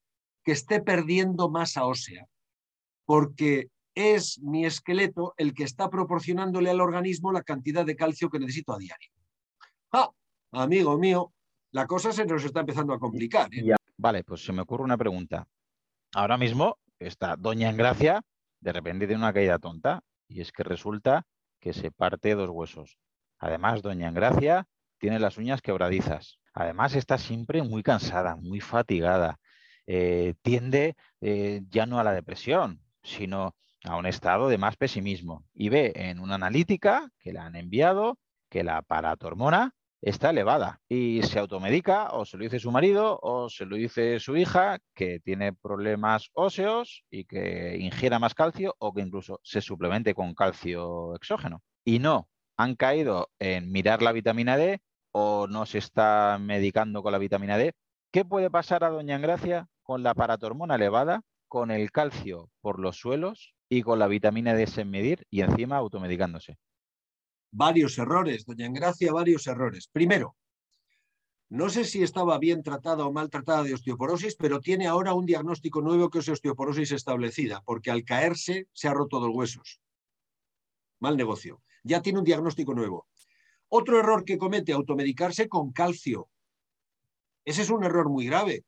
que 0.45 0.53
esté 0.53 0.81
perdiendo 0.81 1.49
masa 1.51 1.87
ósea, 1.87 2.27
porque 3.05 3.69
es 3.95 4.41
mi 4.41 4.67
esqueleto 4.67 5.35
el 5.37 5.55
que 5.55 5.65
está 5.65 5.89
proporcionándole 5.89 6.71
al 6.71 6.81
organismo 6.81 7.33
la 7.33 7.43
cantidad 7.43 7.87
de 7.87 7.97
calcio 7.97 8.29
que 8.29 8.39
necesito 8.39 8.73
a 8.73 8.79
diario. 8.79 9.11
Ah, 9.93 10.11
amigo 10.53 10.99
mío, 10.99 11.33
la 11.71 11.87
cosa 11.87 12.13
se 12.13 12.27
nos 12.27 12.45
está 12.45 12.61
empezando 12.61 12.93
a 12.93 12.99
complicar. 12.99 13.49
¿eh? 13.55 13.75
Vale, 13.97 14.25
pues 14.25 14.45
se 14.45 14.53
me 14.53 14.63
ocurre 14.63 14.85
una 14.85 14.99
pregunta. 14.99 15.47
Ahora 16.15 16.37
mismo 16.37 16.79
está 16.99 17.37
Doña 17.37 17.71
Engracia 17.71 18.23
de 18.65 18.73
repente 18.73 19.07
tiene 19.07 19.23
una 19.23 19.33
caída 19.35 19.59
tonta 19.59 20.03
y 20.27 20.41
es 20.41 20.51
que 20.51 20.63
resulta 20.63 21.27
que 21.61 21.75
se 21.75 21.91
parte 21.91 22.35
dos 22.35 22.49
huesos. 22.49 22.97
Además, 23.39 23.83
doña 23.83 24.09
Engracia 24.09 24.67
tiene 24.99 25.19
las 25.19 25.37
uñas 25.37 25.61
quebradizas. 25.61 26.39
Además, 26.55 26.95
está 26.95 27.19
siempre 27.19 27.63
muy 27.63 27.83
cansada, 27.83 28.37
muy 28.37 28.61
fatigada. 28.61 29.39
Eh, 29.87 30.35
tiende 30.43 30.97
eh, 31.21 31.63
ya 31.71 31.87
no 31.87 31.99
a 31.99 32.05
la 32.05 32.13
depresión, 32.13 32.81
sino 33.03 33.55
a 33.85 33.97
un 33.97 34.07
estado 34.07 34.49
de 34.49 34.59
más 34.59 34.77
pesimismo. 34.77 35.45
Y 35.55 35.69
ve 35.69 35.93
en 35.95 36.21
una 36.21 36.37
analítica 36.37 37.11
que 37.19 37.33
le 37.33 37.39
han 37.41 37.57
enviado 37.57 38.19
que 38.49 38.65
la 38.65 38.83
paratormona 38.83 39.75
está 40.05 40.31
elevada 40.31 40.81
y 40.87 41.23
se 41.23 41.39
automedica 41.39 42.11
o 42.11 42.27
se 42.27 42.37
lo 42.37 42.45
dice 42.45 42.59
su 42.61 42.71
marido 42.71 43.19
o 43.23 43.49
se 43.49 43.65
lo 43.65 43.77
dice 43.77 44.21
su 44.21 44.37
hija 44.37 44.79
que 44.95 45.19
tiene 45.21 45.55
problemas 45.55 46.29
óseos 46.35 47.05
y 47.11 47.25
que 47.25 47.79
ingiera 47.79 48.19
más 48.19 48.35
calcio 48.35 48.75
o 48.79 48.93
que 48.93 49.01
incluso 49.01 49.41
se 49.43 49.63
suplemente 49.63 50.15
con 50.15 50.35
calcio 50.35 51.15
exógeno. 51.15 51.63
Y 51.85 52.01
no, 52.01 52.29
han 52.57 52.75
caído 52.77 53.31
en 53.39 53.73
mirar 53.73 54.03
la 54.03 54.13
vitamina 54.13 54.57
D 54.57 54.81
o 55.13 55.47
no 55.49 55.65
se 55.65 55.79
está 55.79 56.39
medicando 56.41 57.03
con 57.03 57.13
la 57.13 57.19
vitamina 57.19 57.57
D. 57.57 57.73
¿Qué 58.13 58.25
puede 58.25 58.51
pasar 58.51 58.85
a 58.85 58.91
Doña 58.91 59.17
Engracia 59.17 59.69
con 59.85 60.03
la 60.03 60.15
paratormona 60.15 60.75
elevada, 60.75 61.23
con 61.47 61.71
el 61.71 61.93
calcio 61.93 62.51
por 62.61 62.81
los 62.81 62.97
suelos 62.97 63.55
y 63.69 63.83
con 63.83 64.01
la 64.01 64.09
vitamina 64.09 64.55
D 64.55 64.67
sin 64.67 64.91
medir 64.91 65.25
y 65.31 65.43
encima 65.43 65.77
automedicándose? 65.77 66.59
varios 67.55 67.97
errores, 67.99 68.45
doña 68.45 68.67
Engracia, 68.67 69.13
varios 69.13 69.47
errores. 69.47 69.89
Primero, 69.89 70.37
no 71.49 71.71
sé 71.71 71.85
si 71.85 72.03
estaba 72.03 72.37
bien 72.39 72.65
tratada 72.65 73.07
o 73.07 73.13
mal 73.13 73.31
tratada 73.31 73.63
de 73.63 73.75
osteoporosis, 73.75 74.35
pero 74.35 74.59
tiene 74.59 74.89
ahora 74.89 75.15
un 75.15 75.25
diagnóstico 75.25 75.81
nuevo 75.81 76.11
que 76.11 76.19
es 76.19 76.29
osteoporosis 76.29 76.91
establecida, 76.91 77.63
porque 77.65 77.93
al 77.93 78.05
caerse 78.05 78.67
se 78.73 78.89
ha 78.89 78.95
roto 78.95 79.21
dos 79.21 79.31
huesos. 79.33 79.81
Mal 80.99 81.17
negocio. 81.17 81.63
Ya 81.85 82.03
tiene 82.03 82.19
un 82.19 82.25
diagnóstico 82.25 82.75
nuevo. 82.75 83.07
Otro 83.69 84.01
error 84.01 84.25
que 84.25 84.39
comete, 84.39 84.73
automedicarse 84.73 85.49
con 85.49 85.73
calcio. 85.73 86.29
Ese 87.45 87.63
es 87.63 87.71
un 87.71 87.85
error 87.85 88.09
muy 88.09 88.27
grave, 88.27 88.65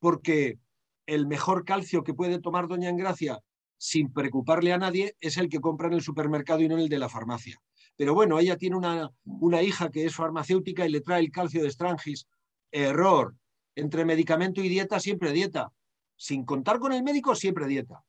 porque 0.00 0.58
el 1.06 1.26
mejor 1.26 1.64
calcio 1.64 2.02
que 2.02 2.14
puede 2.14 2.40
tomar 2.40 2.66
doña 2.66 2.88
Engracia 2.88 3.40
sin 3.78 4.12
preocuparle 4.12 4.72
a 4.72 4.78
nadie 4.78 5.16
es 5.20 5.36
el 5.38 5.48
que 5.48 5.60
compra 5.60 5.86
en 5.86 5.94
el 5.94 6.02
supermercado 6.02 6.60
y 6.60 6.68
no 6.68 6.76
el 6.76 6.88
de 6.88 6.98
la 6.98 7.08
farmacia. 7.08 7.60
Pero 7.96 8.14
bueno, 8.14 8.38
ella 8.38 8.56
tiene 8.56 8.76
una, 8.76 9.10
una 9.24 9.62
hija 9.62 9.90
que 9.90 10.04
es 10.04 10.14
farmacéutica 10.14 10.86
y 10.86 10.90
le 10.90 11.00
trae 11.00 11.20
el 11.20 11.30
calcio 11.30 11.62
de 11.62 11.70
Strangis. 11.70 12.26
Error. 12.70 13.34
Entre 13.74 14.04
medicamento 14.04 14.62
y 14.62 14.68
dieta, 14.68 15.00
siempre 15.00 15.32
dieta. 15.32 15.72
Sin 16.16 16.44
contar 16.44 16.78
con 16.78 16.92
el 16.92 17.02
médico, 17.02 17.34
siempre 17.34 17.66
dieta. 17.66 18.04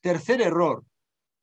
Tercer 0.00 0.40
error. 0.40 0.84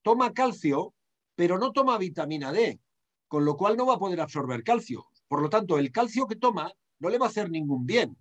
Toma 0.02 0.34
calcio, 0.34 0.94
pero 1.36 1.60
no 1.60 1.72
toma 1.72 1.98
vitamina 1.98 2.52
D, 2.52 2.80
con 3.28 3.46
lo 3.46 3.56
cual 3.56 3.78
no 3.78 3.86
va 3.86 3.96
a 3.96 4.00
poder 4.00 4.22
absorber 4.22 4.64
calcio. 4.64 5.06
Por 5.28 5.42
lo 5.42 5.50
tanto, 5.50 5.78
el 5.78 5.92
calcio 5.92 6.26
que 6.26 6.36
toma 6.36 6.72
no 7.00 7.10
le 7.10 7.20
va 7.20 7.28
a 7.28 7.30
hacer 7.30 7.52
ningún 7.52 7.86
bien. 7.86 8.18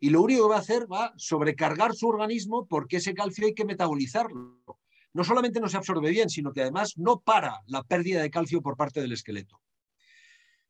Y 0.00 0.10
lo 0.10 0.22
único 0.22 0.44
que 0.44 0.50
va 0.50 0.56
a 0.56 0.60
hacer 0.60 0.90
va 0.90 1.06
a 1.06 1.14
sobrecargar 1.16 1.94
su 1.94 2.08
organismo 2.08 2.66
porque 2.66 2.98
ese 2.98 3.14
calcio 3.14 3.46
hay 3.46 3.54
que 3.54 3.64
metabolizarlo 3.64 4.78
no 5.16 5.24
solamente 5.24 5.60
no 5.60 5.68
se 5.68 5.78
absorbe 5.78 6.10
bien, 6.10 6.28
sino 6.28 6.52
que 6.52 6.60
además 6.60 6.98
no 6.98 7.20
para 7.20 7.62
la 7.68 7.82
pérdida 7.82 8.20
de 8.20 8.30
calcio 8.30 8.60
por 8.60 8.76
parte 8.76 9.00
del 9.00 9.12
esqueleto. 9.12 9.62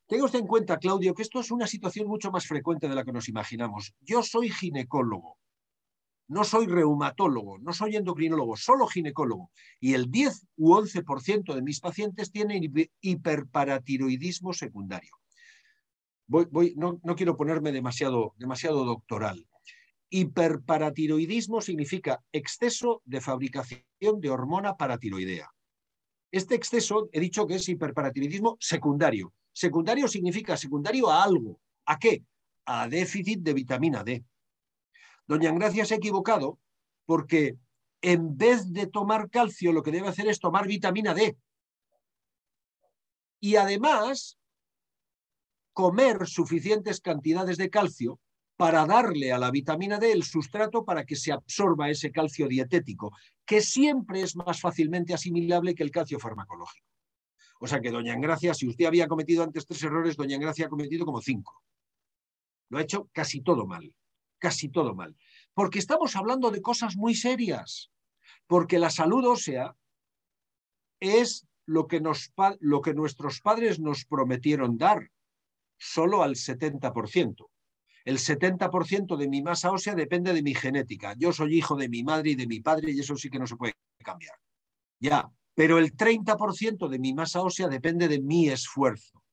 Tenga 0.06 0.24
usted 0.24 0.38
en 0.38 0.46
cuenta, 0.46 0.78
Claudio, 0.78 1.14
que 1.14 1.22
esto 1.22 1.40
es 1.40 1.50
una 1.50 1.66
situación 1.66 2.06
mucho 2.06 2.30
más 2.30 2.46
frecuente 2.46 2.88
de 2.88 2.94
la 2.94 3.04
que 3.04 3.10
nos 3.10 3.28
imaginamos. 3.28 3.92
Yo 4.00 4.22
soy 4.22 4.50
ginecólogo, 4.50 5.36
no 6.28 6.44
soy 6.44 6.68
reumatólogo, 6.68 7.58
no 7.58 7.72
soy 7.72 7.96
endocrinólogo, 7.96 8.56
solo 8.56 8.86
ginecólogo. 8.86 9.50
Y 9.80 9.94
el 9.94 10.12
10 10.12 10.46
u 10.58 10.74
11% 10.76 11.52
de 11.52 11.62
mis 11.62 11.80
pacientes 11.80 12.30
tienen 12.30 12.72
hiperparatiroidismo 13.00 14.52
secundario. 14.52 15.10
No, 16.28 17.16
quiero 17.16 17.36
ponerme 17.36 17.72
demasiado, 17.72 18.34
demasiado 18.36 18.84
doctoral. 18.84 19.46
Hiperparatiroidismo 20.10 21.60
significa 21.60 22.22
exceso 22.32 23.02
de 23.04 23.20
fabricación 23.20 24.20
de 24.20 24.30
hormona 24.30 24.76
paratiroidea. 24.76 25.50
Este 26.30 26.54
exceso, 26.54 27.08
he 27.12 27.20
dicho 27.20 27.46
que 27.46 27.56
es 27.56 27.68
hiperparatiroidismo 27.68 28.56
secundario. 28.60 29.32
Secundario 29.52 30.08
significa 30.08 30.56
secundario 30.56 31.10
a 31.10 31.22
algo. 31.22 31.60
¿A 31.86 31.98
qué? 31.98 32.24
A 32.66 32.88
déficit 32.88 33.40
de 33.40 33.54
vitamina 33.54 34.02
D. 34.04 34.24
Doña 35.26 35.52
Gracia 35.52 35.84
se 35.84 35.94
ha 35.94 35.96
equivocado 35.98 36.58
porque 37.04 37.56
en 38.02 38.36
vez 38.36 38.72
de 38.72 38.86
tomar 38.86 39.30
calcio, 39.30 39.72
lo 39.72 39.82
que 39.82 39.90
debe 39.90 40.08
hacer 40.08 40.28
es 40.28 40.38
tomar 40.38 40.66
vitamina 40.66 41.14
D. 41.14 41.36
Y 43.40 43.56
además, 43.56 44.38
comer 45.76 46.26
suficientes 46.26 47.02
cantidades 47.02 47.58
de 47.58 47.68
calcio 47.68 48.18
para 48.56 48.86
darle 48.86 49.30
a 49.30 49.38
la 49.38 49.50
vitamina 49.50 49.98
D 49.98 50.10
el 50.10 50.22
sustrato 50.22 50.86
para 50.86 51.04
que 51.04 51.16
se 51.16 51.32
absorba 51.32 51.90
ese 51.90 52.10
calcio 52.10 52.48
dietético, 52.48 53.12
que 53.44 53.60
siempre 53.60 54.22
es 54.22 54.36
más 54.36 54.58
fácilmente 54.58 55.12
asimilable 55.12 55.74
que 55.74 55.82
el 55.82 55.90
calcio 55.90 56.18
farmacológico. 56.18 56.86
O 57.60 57.66
sea 57.66 57.82
que 57.82 57.90
Doña 57.90 58.14
Engracia, 58.14 58.54
si 58.54 58.66
usted 58.66 58.86
había 58.86 59.06
cometido 59.06 59.42
antes 59.42 59.66
tres 59.66 59.82
errores, 59.82 60.16
Doña 60.16 60.36
Engracia 60.36 60.64
ha 60.64 60.70
cometido 60.70 61.04
como 61.04 61.20
cinco. 61.20 61.62
Lo 62.70 62.78
ha 62.78 62.82
hecho 62.82 63.10
casi 63.12 63.42
todo 63.42 63.66
mal, 63.66 63.94
casi 64.38 64.70
todo 64.70 64.94
mal. 64.94 65.14
Porque 65.52 65.78
estamos 65.78 66.16
hablando 66.16 66.50
de 66.50 66.62
cosas 66.62 66.96
muy 66.96 67.14
serias. 67.14 67.90
Porque 68.46 68.78
la 68.78 68.88
salud 68.88 69.26
ósea 69.26 69.76
es 71.00 71.46
lo 71.66 71.86
que, 71.86 72.00
nos, 72.00 72.32
lo 72.60 72.80
que 72.80 72.94
nuestros 72.94 73.42
padres 73.42 73.78
nos 73.78 74.06
prometieron 74.06 74.78
dar, 74.78 75.10
solo 75.78 76.22
al 76.22 76.34
70%. 76.34 77.48
El 78.04 78.18
70% 78.18 79.16
de 79.16 79.28
mi 79.28 79.42
masa 79.42 79.72
ósea 79.72 79.94
depende 79.94 80.32
de 80.32 80.42
mi 80.42 80.54
genética. 80.54 81.14
Yo 81.18 81.32
soy 81.32 81.56
hijo 81.56 81.74
de 81.76 81.88
mi 81.88 82.04
madre 82.04 82.30
y 82.30 82.34
de 82.36 82.46
mi 82.46 82.60
padre 82.60 82.92
y 82.92 83.00
eso 83.00 83.16
sí 83.16 83.28
que 83.28 83.38
no 83.38 83.46
se 83.46 83.56
puede 83.56 83.74
cambiar. 84.04 84.36
Ya, 85.00 85.28
pero 85.54 85.78
el 85.78 85.96
30% 85.96 86.88
de 86.88 86.98
mi 86.98 87.14
masa 87.14 87.42
ósea 87.42 87.68
depende 87.68 88.06
de 88.06 88.20
mi 88.20 88.48
esfuerzo, 88.48 89.24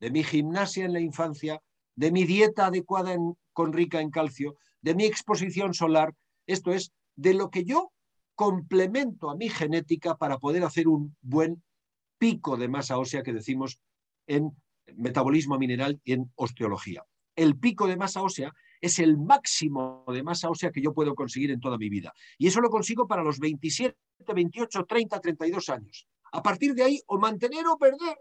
de 0.00 0.10
mi 0.10 0.24
gimnasia 0.24 0.86
en 0.86 0.94
la 0.94 1.00
infancia, 1.00 1.60
de 1.96 2.10
mi 2.12 2.24
dieta 2.24 2.66
adecuada 2.66 3.14
con 3.52 3.72
rica 3.72 4.00
en 4.00 4.10
calcio, 4.10 4.56
de 4.80 4.94
mi 4.94 5.04
exposición 5.04 5.74
solar. 5.74 6.14
Esto 6.46 6.72
es, 6.72 6.92
de 7.16 7.34
lo 7.34 7.50
que 7.50 7.64
yo 7.64 7.92
complemento 8.34 9.30
a 9.30 9.36
mi 9.36 9.48
genética 9.48 10.16
para 10.16 10.38
poder 10.38 10.64
hacer 10.64 10.88
un 10.88 11.16
buen 11.20 11.62
pico 12.18 12.56
de 12.56 12.68
masa 12.68 12.98
ósea 12.98 13.22
que 13.22 13.32
decimos 13.32 13.78
en 14.26 14.50
metabolismo 14.96 15.58
mineral 15.58 16.00
en 16.04 16.30
osteología. 16.36 17.02
el 17.36 17.58
pico 17.58 17.88
de 17.88 17.96
masa 17.96 18.22
ósea 18.22 18.52
es 18.80 18.98
el 18.98 19.16
máximo 19.16 20.04
de 20.08 20.22
masa 20.22 20.50
ósea 20.50 20.70
que 20.70 20.82
yo 20.82 20.92
puedo 20.92 21.14
conseguir 21.14 21.50
en 21.50 21.58
toda 21.58 21.78
mi 21.78 21.88
vida. 21.88 22.12
Y 22.38 22.46
eso 22.46 22.60
lo 22.60 22.68
consigo 22.68 23.08
para 23.08 23.24
los 23.24 23.38
27, 23.38 23.96
28, 24.32 24.84
30, 24.84 25.20
32 25.20 25.68
años. 25.70 26.06
A 26.32 26.42
partir 26.42 26.74
de 26.74 26.82
ahí, 26.84 27.00
o 27.06 27.18
mantener 27.18 27.66
o 27.66 27.78
perder, 27.78 28.16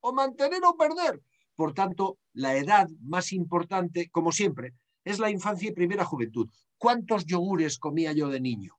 o 0.00 0.12
mantener 0.12 0.60
o 0.64 0.76
perder. 0.76 1.20
Por 1.56 1.74
tanto, 1.74 2.18
la 2.32 2.56
edad 2.56 2.88
más 3.00 3.32
importante, 3.32 4.08
como 4.10 4.30
siempre, 4.30 4.74
es 5.04 5.18
la 5.18 5.30
infancia 5.30 5.68
y 5.68 5.72
primera 5.72 6.04
juventud. 6.04 6.48
¿Cuántos 6.76 7.26
yogures 7.26 7.78
comía 7.78 8.12
yo 8.12 8.28
de 8.28 8.40
niño? 8.40 8.76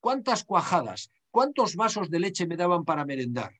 ¿Cuántas 0.00 0.44
cuajadas? 0.44 1.10
¿Cuántos 1.30 1.76
vasos 1.76 2.10
de 2.10 2.20
leche 2.20 2.46
me 2.46 2.56
daban 2.56 2.84
para 2.84 3.06
merendar? 3.06 3.52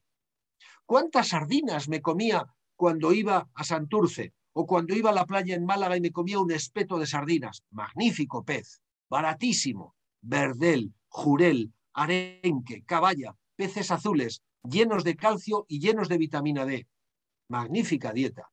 ¿Cuántas 0.84 1.28
sardinas 1.28 1.88
me 1.88 2.02
comía 2.02 2.44
cuando 2.78 3.12
iba 3.12 3.50
a 3.54 3.64
Santurce 3.64 4.32
o 4.52 4.64
cuando 4.64 4.94
iba 4.94 5.10
a 5.10 5.12
la 5.12 5.26
playa 5.26 5.56
en 5.56 5.66
Málaga 5.66 5.96
y 5.96 6.00
me 6.00 6.12
comía 6.12 6.38
un 6.38 6.52
espeto 6.52 6.96
de 6.98 7.06
sardinas? 7.06 7.64
Magnífico 7.70 8.44
pez, 8.44 8.80
baratísimo, 9.10 9.96
verdel, 10.22 10.94
jurel, 11.08 11.72
arenque, 11.92 12.84
caballa, 12.86 13.34
peces 13.56 13.90
azules, 13.90 14.42
llenos 14.62 15.02
de 15.02 15.16
calcio 15.16 15.66
y 15.68 15.80
llenos 15.80 16.08
de 16.08 16.18
vitamina 16.18 16.64
D. 16.64 16.86
Magnífica 17.48 18.12
dieta. 18.12 18.48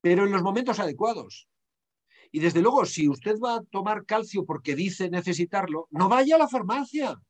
Pero 0.00 0.24
en 0.24 0.32
los 0.32 0.42
momentos 0.42 0.80
adecuados. 0.80 1.46
Y 2.32 2.40
desde 2.40 2.62
luego, 2.62 2.86
si 2.86 3.06
usted 3.06 3.36
va 3.38 3.56
a 3.56 3.64
tomar 3.64 4.06
calcio 4.06 4.46
porque 4.46 4.74
dice 4.74 5.10
necesitarlo, 5.10 5.88
no 5.90 6.08
vaya 6.08 6.36
a 6.36 6.38
la 6.38 6.48
farmacia. 6.48 7.20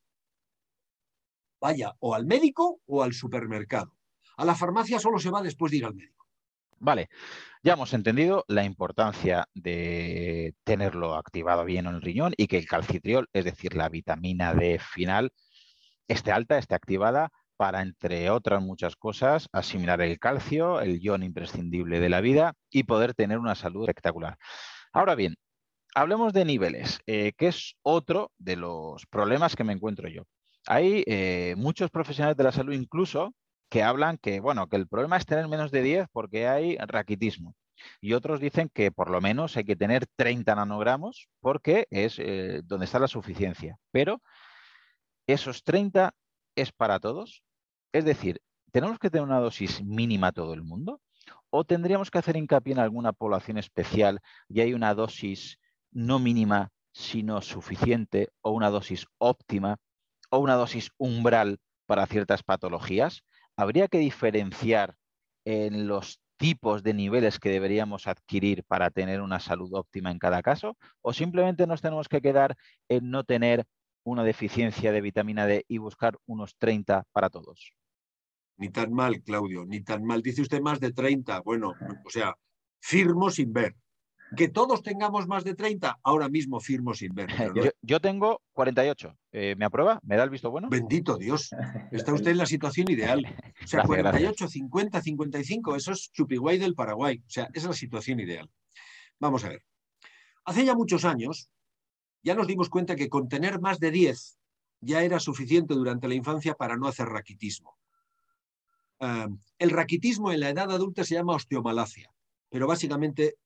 Vaya 1.60 1.96
o 1.98 2.14
al 2.14 2.26
médico 2.26 2.80
o 2.86 3.02
al 3.02 3.12
supermercado. 3.12 3.95
A 4.36 4.44
la 4.44 4.54
farmacia 4.54 4.98
solo 4.98 5.18
se 5.18 5.30
va 5.30 5.42
después 5.42 5.70
de 5.70 5.78
ir 5.78 5.84
al 5.84 5.94
médico. 5.94 6.26
Vale, 6.78 7.08
ya 7.62 7.72
hemos 7.72 7.94
entendido 7.94 8.44
la 8.48 8.64
importancia 8.64 9.48
de 9.54 10.54
tenerlo 10.62 11.14
activado 11.14 11.64
bien 11.64 11.86
en 11.86 11.94
el 11.94 12.02
riñón 12.02 12.34
y 12.36 12.48
que 12.48 12.58
el 12.58 12.66
calcitriol, 12.66 13.28
es 13.32 13.46
decir, 13.46 13.74
la 13.74 13.88
vitamina 13.88 14.54
D 14.54 14.78
final, 14.78 15.32
esté 16.06 16.32
alta, 16.32 16.58
esté 16.58 16.74
activada 16.74 17.30
para, 17.56 17.80
entre 17.80 18.28
otras 18.30 18.62
muchas 18.62 18.94
cosas, 18.94 19.48
asimilar 19.52 20.02
el 20.02 20.18
calcio, 20.18 20.82
el 20.82 21.00
ion 21.00 21.22
imprescindible 21.22 21.98
de 21.98 22.10
la 22.10 22.20
vida 22.20 22.52
y 22.70 22.84
poder 22.84 23.14
tener 23.14 23.38
una 23.38 23.54
salud 23.54 23.84
espectacular. 23.84 24.36
Ahora 24.92 25.14
bien, 25.14 25.36
hablemos 25.94 26.34
de 26.34 26.44
niveles, 26.44 27.00
eh, 27.06 27.32
que 27.38 27.48
es 27.48 27.76
otro 27.82 28.32
de 28.36 28.56
los 28.56 29.06
problemas 29.06 29.56
que 29.56 29.64
me 29.64 29.72
encuentro 29.72 30.08
yo. 30.08 30.24
Hay 30.66 31.04
eh, 31.06 31.54
muchos 31.56 31.90
profesionales 31.90 32.36
de 32.36 32.44
la 32.44 32.52
salud 32.52 32.74
incluso 32.74 33.32
que 33.68 33.82
hablan 33.82 34.18
que, 34.18 34.40
bueno, 34.40 34.68
que 34.68 34.76
el 34.76 34.86
problema 34.86 35.16
es 35.16 35.26
tener 35.26 35.48
menos 35.48 35.70
de 35.70 35.82
10 35.82 36.09
porque 36.12 36.48
hay 36.48 36.76
raquitismo. 36.76 37.55
Y 38.01 38.14
otros 38.14 38.40
dicen 38.40 38.70
que 38.72 38.90
por 38.90 39.10
lo 39.10 39.20
menos 39.20 39.56
hay 39.56 39.64
que 39.64 39.76
tener 39.76 40.06
30 40.16 40.55
nanogramos 40.55 41.28
porque 41.40 41.86
es 41.90 42.18
eh, 42.18 42.62
donde 42.64 42.86
está 42.86 42.98
la 42.98 43.09
suficiencia. 43.09 43.76
Pero 43.90 44.22
esos 45.26 45.62
30 45.64 46.14
es 46.55 46.72
para 46.72 47.01
todos. 47.01 47.43
Es 47.93 48.05
decir, 48.05 48.40
¿tenemos 48.72 48.98
que 48.98 49.10
tener 49.10 49.24
una 49.24 49.40
dosis 49.40 49.82
mínima 49.84 50.32
todo 50.32 50.55
el 50.55 50.62
mundo? 50.62 51.01
¿O 51.51 51.64
tendríamos 51.64 52.10
que 52.10 52.18
hacer 52.18 52.36
hincapié 52.36 52.72
en 52.72 52.78
alguna 52.78 53.12
población 53.12 53.59
especial 53.59 54.20
y 54.48 54.60
hay 54.60 54.74
una 54.74 54.94
dosis 54.94 55.59
no 55.90 56.18
mínima, 56.18 56.70
sino 56.93 57.40
suficiente, 57.40 58.30
o 58.43 58.51
una 58.51 58.70
dosis 58.70 59.06
óptima, 59.18 59.76
o 60.30 60.38
una 60.38 60.55
dosis 60.55 60.90
umbral 60.98 61.59
para 61.86 62.06
ciertas 62.06 62.43
patologías? 62.43 63.22
¿Habría 63.56 63.88
que 63.88 63.98
diferenciar 63.98 64.96
en 65.44 65.88
los 65.88 66.20
tipos 66.36 66.82
de 66.82 66.92
niveles 66.92 67.38
que 67.38 67.48
deberíamos 67.48 68.06
adquirir 68.06 68.64
para 68.64 68.90
tener 68.90 69.22
una 69.22 69.40
salud 69.40 69.72
óptima 69.72 70.10
en 70.10 70.18
cada 70.18 70.42
caso? 70.42 70.76
¿O 71.00 71.12
simplemente 71.12 71.66
nos 71.66 71.80
tenemos 71.80 72.08
que 72.08 72.20
quedar 72.20 72.56
en 72.88 73.10
no 73.10 73.24
tener 73.24 73.64
una 74.04 74.24
deficiencia 74.24 74.92
de 74.92 75.00
vitamina 75.00 75.46
D 75.46 75.64
y 75.68 75.78
buscar 75.78 76.18
unos 76.26 76.56
30 76.58 77.04
para 77.12 77.30
todos? 77.30 77.72
Ni 78.58 78.70
tan 78.70 78.92
mal, 78.92 79.22
Claudio, 79.22 79.64
ni 79.66 79.82
tan 79.82 80.04
mal. 80.04 80.22
Dice 80.22 80.42
usted 80.42 80.60
más 80.60 80.78
de 80.78 80.92
30. 80.92 81.40
Bueno, 81.40 81.74
o 82.04 82.10
sea, 82.10 82.34
firmo 82.80 83.30
sin 83.30 83.52
ver. 83.52 83.74
Que 84.34 84.48
todos 84.48 84.82
tengamos 84.82 85.28
más 85.28 85.44
de 85.44 85.54
30, 85.54 86.00
ahora 86.02 86.28
mismo 86.28 86.58
firmo 86.58 86.94
sin 86.94 87.14
ver. 87.14 87.28
Yo, 87.82 88.00
tengo 88.00 88.42
48. 88.52 89.16
Eh, 89.32 89.54
¿Me 89.56 89.64
aprueba? 89.64 90.00
¿Me 90.02 90.16
da 90.16 90.24
el 90.24 90.30
visto 90.30 90.50
bueno? 90.50 90.68
Bendito 90.68 91.16
Dios. 91.16 91.50
Está 91.92 92.12
usted 92.12 92.32
en 92.32 92.38
la 92.38 92.46
situación 92.46 92.90
ideal. 92.90 93.24
O 93.64 93.68
sea, 93.68 93.82
48, 93.82 94.46
50, 94.46 95.00
55, 95.00 95.74
eso 95.74 95.90
es 95.90 96.12
Chupiguay 96.12 96.56
del 96.56 96.74
Paraguay. 96.74 97.18
O 97.18 97.30
sea, 97.30 97.44
esa 97.52 97.58
es 97.58 97.64
la 97.64 97.72
situación 97.72 98.20
ideal. 98.20 98.48
Vamos 99.18 99.44
a 99.44 99.48
ver. 99.48 99.64
Hace 100.44 100.64
ya 100.64 100.74
muchos 100.74 101.04
años, 101.04 101.50
ya 102.22 102.36
nos 102.36 102.46
dimos 102.46 102.68
cuenta 102.68 102.94
que 102.94 103.08
con 103.08 103.28
tener 103.28 103.60
más 103.60 103.80
de 103.80 103.90
10 103.90 104.38
ya 104.80 105.02
era 105.02 105.18
suficiente 105.18 105.74
durante 105.74 106.06
la 106.06 106.14
infancia 106.14 106.54
para 106.54 106.76
no 106.76 106.86
hacer 106.86 107.08
raquitismo. 107.08 107.76
Eh, 109.00 109.26
el 109.58 109.70
raquitismo 109.70 110.30
en 110.30 110.40
la 110.40 110.50
edad 110.50 110.70
adulta 110.70 111.02
se 111.02 111.14
llama 111.14 111.34
osteomalacia, 111.34 112.12
pero 112.48 112.66
básicamente 112.66 113.36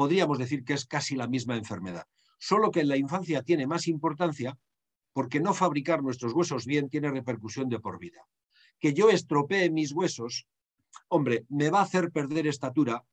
podríamos 0.00 0.38
decir 0.38 0.64
que 0.64 0.72
es 0.72 0.86
casi 0.86 1.14
la 1.14 1.28
misma 1.28 1.56
enfermedad, 1.56 2.06
solo 2.38 2.70
que 2.70 2.80
en 2.80 2.88
la 2.88 2.96
infancia 2.96 3.42
tiene 3.42 3.66
más 3.66 3.86
importancia 3.86 4.58
porque 5.12 5.40
no 5.40 5.52
fabricar 5.52 6.02
nuestros 6.02 6.32
huesos 6.32 6.64
bien 6.64 6.88
tiene 6.88 7.10
repercusión 7.10 7.68
de 7.68 7.80
por 7.80 7.98
vida. 7.98 8.26
Que 8.78 8.94
yo 8.94 9.10
estropee 9.10 9.68
mis 9.68 9.92
huesos, 9.92 10.46
hombre, 11.08 11.44
me 11.50 11.68
va 11.68 11.80
a 11.80 11.82
hacer 11.82 12.10
perder 12.10 12.46
estatura, 12.46 13.04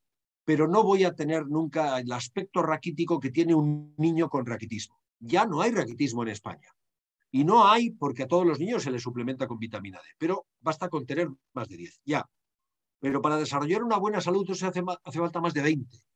pero 0.45 0.69
no 0.69 0.81
voy 0.81 1.03
a 1.03 1.13
tener 1.13 1.45
nunca 1.47 1.99
el 1.99 2.09
aspecto 2.09 2.63
raquítico 2.63 3.19
que 3.19 3.31
tiene 3.31 3.53
un 3.53 3.93
niño 3.97 4.29
con 4.29 4.45
raquitismo. 4.45 4.97
Ya 5.19 5.45
no 5.45 5.59
hay 5.59 5.71
raquitismo 5.71 6.23
en 6.23 6.29
España. 6.29 6.73
Y 7.31 7.43
no 7.43 7.67
hay 7.67 7.89
porque 7.89 8.23
a 8.23 8.27
todos 8.27 8.47
los 8.47 8.59
niños 8.59 8.83
se 8.83 8.91
les 8.91 9.01
suplementa 9.01 9.45
con 9.45 9.59
vitamina 9.59 9.97
D, 9.97 10.05
pero 10.17 10.45
basta 10.61 10.87
con 10.87 11.05
tener 11.05 11.27
más 11.51 11.67
de 11.67 11.75
10, 11.75 12.01
ya. 12.05 12.25
Pero 13.01 13.21
para 13.21 13.35
desarrollar 13.35 13.83
una 13.83 13.97
buena 13.97 14.21
salud 14.21 14.49
hace 14.49 15.19
falta 15.19 15.41
más 15.41 15.53
de 15.53 15.61
20. 15.63 16.06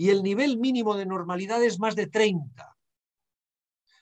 Y 0.00 0.08
el 0.08 0.22
nivel 0.22 0.56
mínimo 0.56 0.96
de 0.96 1.04
normalidad 1.04 1.62
es 1.62 1.78
más 1.78 1.94
de 1.94 2.06
30. 2.06 2.74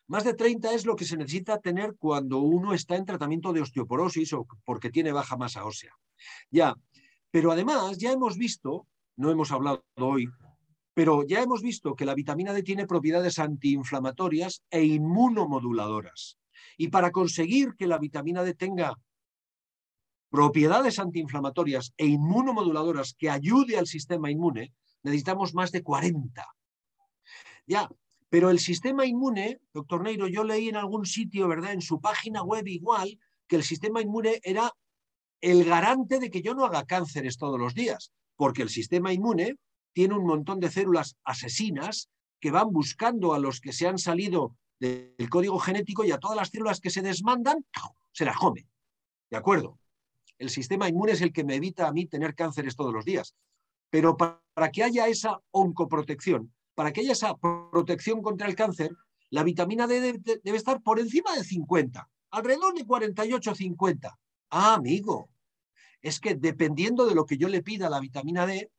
Más 0.06 0.22
de 0.22 0.32
30 0.32 0.72
es 0.72 0.86
lo 0.86 0.94
que 0.94 1.04
se 1.04 1.16
necesita 1.16 1.58
tener 1.58 1.96
cuando 1.98 2.38
uno 2.38 2.72
está 2.72 2.94
en 2.94 3.04
tratamiento 3.04 3.52
de 3.52 3.62
osteoporosis 3.62 4.32
o 4.34 4.46
porque 4.64 4.90
tiene 4.90 5.10
baja 5.10 5.36
masa 5.36 5.64
ósea. 5.64 5.92
Ya, 6.52 6.76
pero 7.32 7.50
además 7.50 7.98
ya 7.98 8.12
hemos 8.12 8.38
visto, 8.38 8.86
no 9.16 9.32
hemos 9.32 9.50
hablado 9.50 9.82
hoy, 9.96 10.28
pero 10.94 11.24
ya 11.24 11.42
hemos 11.42 11.62
visto 11.62 11.96
que 11.96 12.04
la 12.04 12.14
vitamina 12.14 12.52
D 12.52 12.62
tiene 12.62 12.86
propiedades 12.86 13.40
antiinflamatorias 13.40 14.62
e 14.70 14.84
inmunomoduladoras. 14.84 16.38
Y 16.76 16.90
para 16.90 17.10
conseguir 17.10 17.74
que 17.76 17.88
la 17.88 17.98
vitamina 17.98 18.44
D 18.44 18.54
tenga 18.54 18.94
propiedades 20.30 21.00
antiinflamatorias 21.00 21.92
e 21.96 22.06
inmunomoduladoras 22.06 23.16
que 23.18 23.30
ayude 23.30 23.76
al 23.76 23.88
sistema 23.88 24.30
inmune, 24.30 24.72
necesitamos 25.02 25.54
más 25.54 25.72
de 25.72 25.82
40. 25.82 26.46
Ya, 27.66 27.88
pero 28.28 28.50
el 28.50 28.58
sistema 28.58 29.06
inmune, 29.06 29.60
doctor 29.72 30.02
Neiro, 30.02 30.28
yo 30.28 30.44
leí 30.44 30.68
en 30.68 30.76
algún 30.76 31.06
sitio, 31.06 31.48
¿verdad? 31.48 31.72
En 31.72 31.82
su 31.82 32.00
página 32.00 32.42
web 32.42 32.66
igual, 32.66 33.18
que 33.46 33.56
el 33.56 33.64
sistema 33.64 34.00
inmune 34.02 34.40
era 34.42 34.72
el 35.40 35.64
garante 35.64 36.18
de 36.18 36.30
que 36.30 36.42
yo 36.42 36.54
no 36.54 36.64
haga 36.64 36.84
cánceres 36.84 37.38
todos 37.38 37.58
los 37.58 37.74
días, 37.74 38.12
porque 38.36 38.62
el 38.62 38.68
sistema 38.68 39.12
inmune 39.12 39.56
tiene 39.92 40.14
un 40.14 40.26
montón 40.26 40.60
de 40.60 40.70
células 40.70 41.16
asesinas 41.24 42.10
que 42.40 42.50
van 42.50 42.72
buscando 42.72 43.34
a 43.34 43.38
los 43.38 43.60
que 43.60 43.72
se 43.72 43.86
han 43.86 43.98
salido 43.98 44.54
del 44.78 45.28
código 45.28 45.58
genético 45.58 46.04
y 46.04 46.12
a 46.12 46.18
todas 46.18 46.36
las 46.36 46.50
células 46.50 46.80
que 46.80 46.90
se 46.90 47.02
desmandan, 47.02 47.64
se 48.12 48.24
las 48.24 48.36
come. 48.36 48.68
¿De 49.30 49.36
acuerdo? 49.36 49.78
El 50.38 50.50
sistema 50.50 50.88
inmune 50.88 51.12
es 51.12 51.20
el 51.20 51.32
que 51.32 51.44
me 51.44 51.56
evita 51.56 51.88
a 51.88 51.92
mí 51.92 52.06
tener 52.06 52.34
cánceres 52.34 52.76
todos 52.76 52.92
los 52.92 53.04
días. 53.04 53.34
Pero 53.90 54.16
para 54.16 54.70
que 54.72 54.82
haya 54.82 55.06
esa 55.08 55.40
oncoprotección, 55.50 56.52
para 56.74 56.92
que 56.92 57.00
haya 57.00 57.12
esa 57.12 57.34
protección 57.36 58.22
contra 58.22 58.46
el 58.48 58.54
cáncer, 58.54 58.92
la 59.30 59.42
vitamina 59.42 59.86
D 59.86 60.20
debe, 60.42 60.56
estar 60.56 60.82
por 60.82 60.98
encima 61.00 61.34
de 61.34 61.44
50, 61.44 62.08
alrededor 62.30 62.74
de 62.74 62.86
48-50. 62.86 64.16
Ah, 64.50 64.74
amigo, 64.74 65.28
es 66.00 66.20
que 66.20 66.34
dependiendo 66.34 67.06
de 67.06 67.14
lo 67.14 67.26
que 67.26 67.36
yo 67.36 67.48
le 67.48 67.62
pida 67.62 67.88
a 67.88 67.90
la 67.90 68.00
vitamina 68.00 68.46
D, 68.46 68.70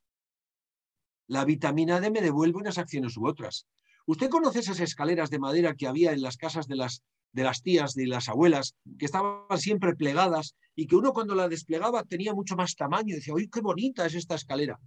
la 1.28 1.46
vitamina 1.46 2.00
D 2.00 2.10
me 2.10 2.22
devuelve 2.22 2.58
unas 2.58 2.78
acciones 2.78 3.16
u 3.18 3.28
otras. 3.28 3.68
¿Usted 4.08 4.30
conoce 4.30 4.60
esas 4.60 4.80
escaleras 4.80 5.30
de 5.30 5.38
madera 5.38 5.76
que 5.76 5.88
había 5.88 6.12
en 6.12 6.24
las 6.24 6.38
casas 6.38 6.68
de 6.68 6.76
las, 6.76 7.04
de 7.32 7.44
las 7.44 7.62
tías, 7.62 7.94
de 7.94 8.08
las 8.08 8.28
abuelas, 8.28 8.76
que 8.98 9.06
estaban 9.06 9.46
siempre 9.58 9.96
plegadas 9.96 10.56
y 10.76 10.88
que 10.88 10.96
uno 10.96 11.14
cuando 11.14 11.36
la 11.36 11.48
desplegaba 11.48 12.04
tenía 12.04 12.34
mucho 12.34 12.56
más 12.56 12.76
tamaño 12.76 13.10
y 13.10 13.18
decía, 13.18 13.36
¡uy, 13.36 13.48
qué 13.50 13.62
bonita 13.62 14.08
es 14.08 14.16
esta 14.16 14.34
escalera! 14.34 14.80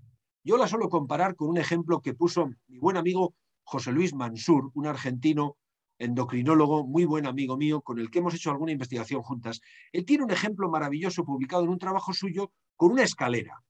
Yo 0.45 0.57
la 0.57 0.67
suelo 0.67 0.89
comparar 0.89 1.37
con 1.37 1.49
un 1.49 1.59
ejemplo 1.59 2.03
que 2.03 2.15
puso 2.15 2.51
mi 2.67 2.79
buen 2.79 2.97
amigo 2.97 3.35
José 3.63 3.93
Luis 3.93 4.13
Mansur, 4.13 4.73
un 4.75 4.87
argentino 4.87 5.57
endocrinólogo, 5.99 6.85
muy 6.85 7.05
buen 7.05 7.27
amigo 7.27 7.57
mío, 7.57 7.81
con 7.81 8.01
el 8.01 8.11
que 8.11 8.19
hemos 8.19 8.35
hecho 8.35 8.51
alguna 8.51 8.73
investigación 8.73 9.23
juntas. 9.23 9.61
Él 9.93 10.05
tiene 10.05 10.25
un 10.25 10.33
ejemplo 10.33 10.69
maravilloso 10.69 11.25
publicado 11.25 11.63
en 11.63 11.69
un 11.69 11.79
trabajo 11.79 12.13
suyo 12.13 12.51
con 12.75 12.91
una 12.91 13.05
escalera. 13.05 13.63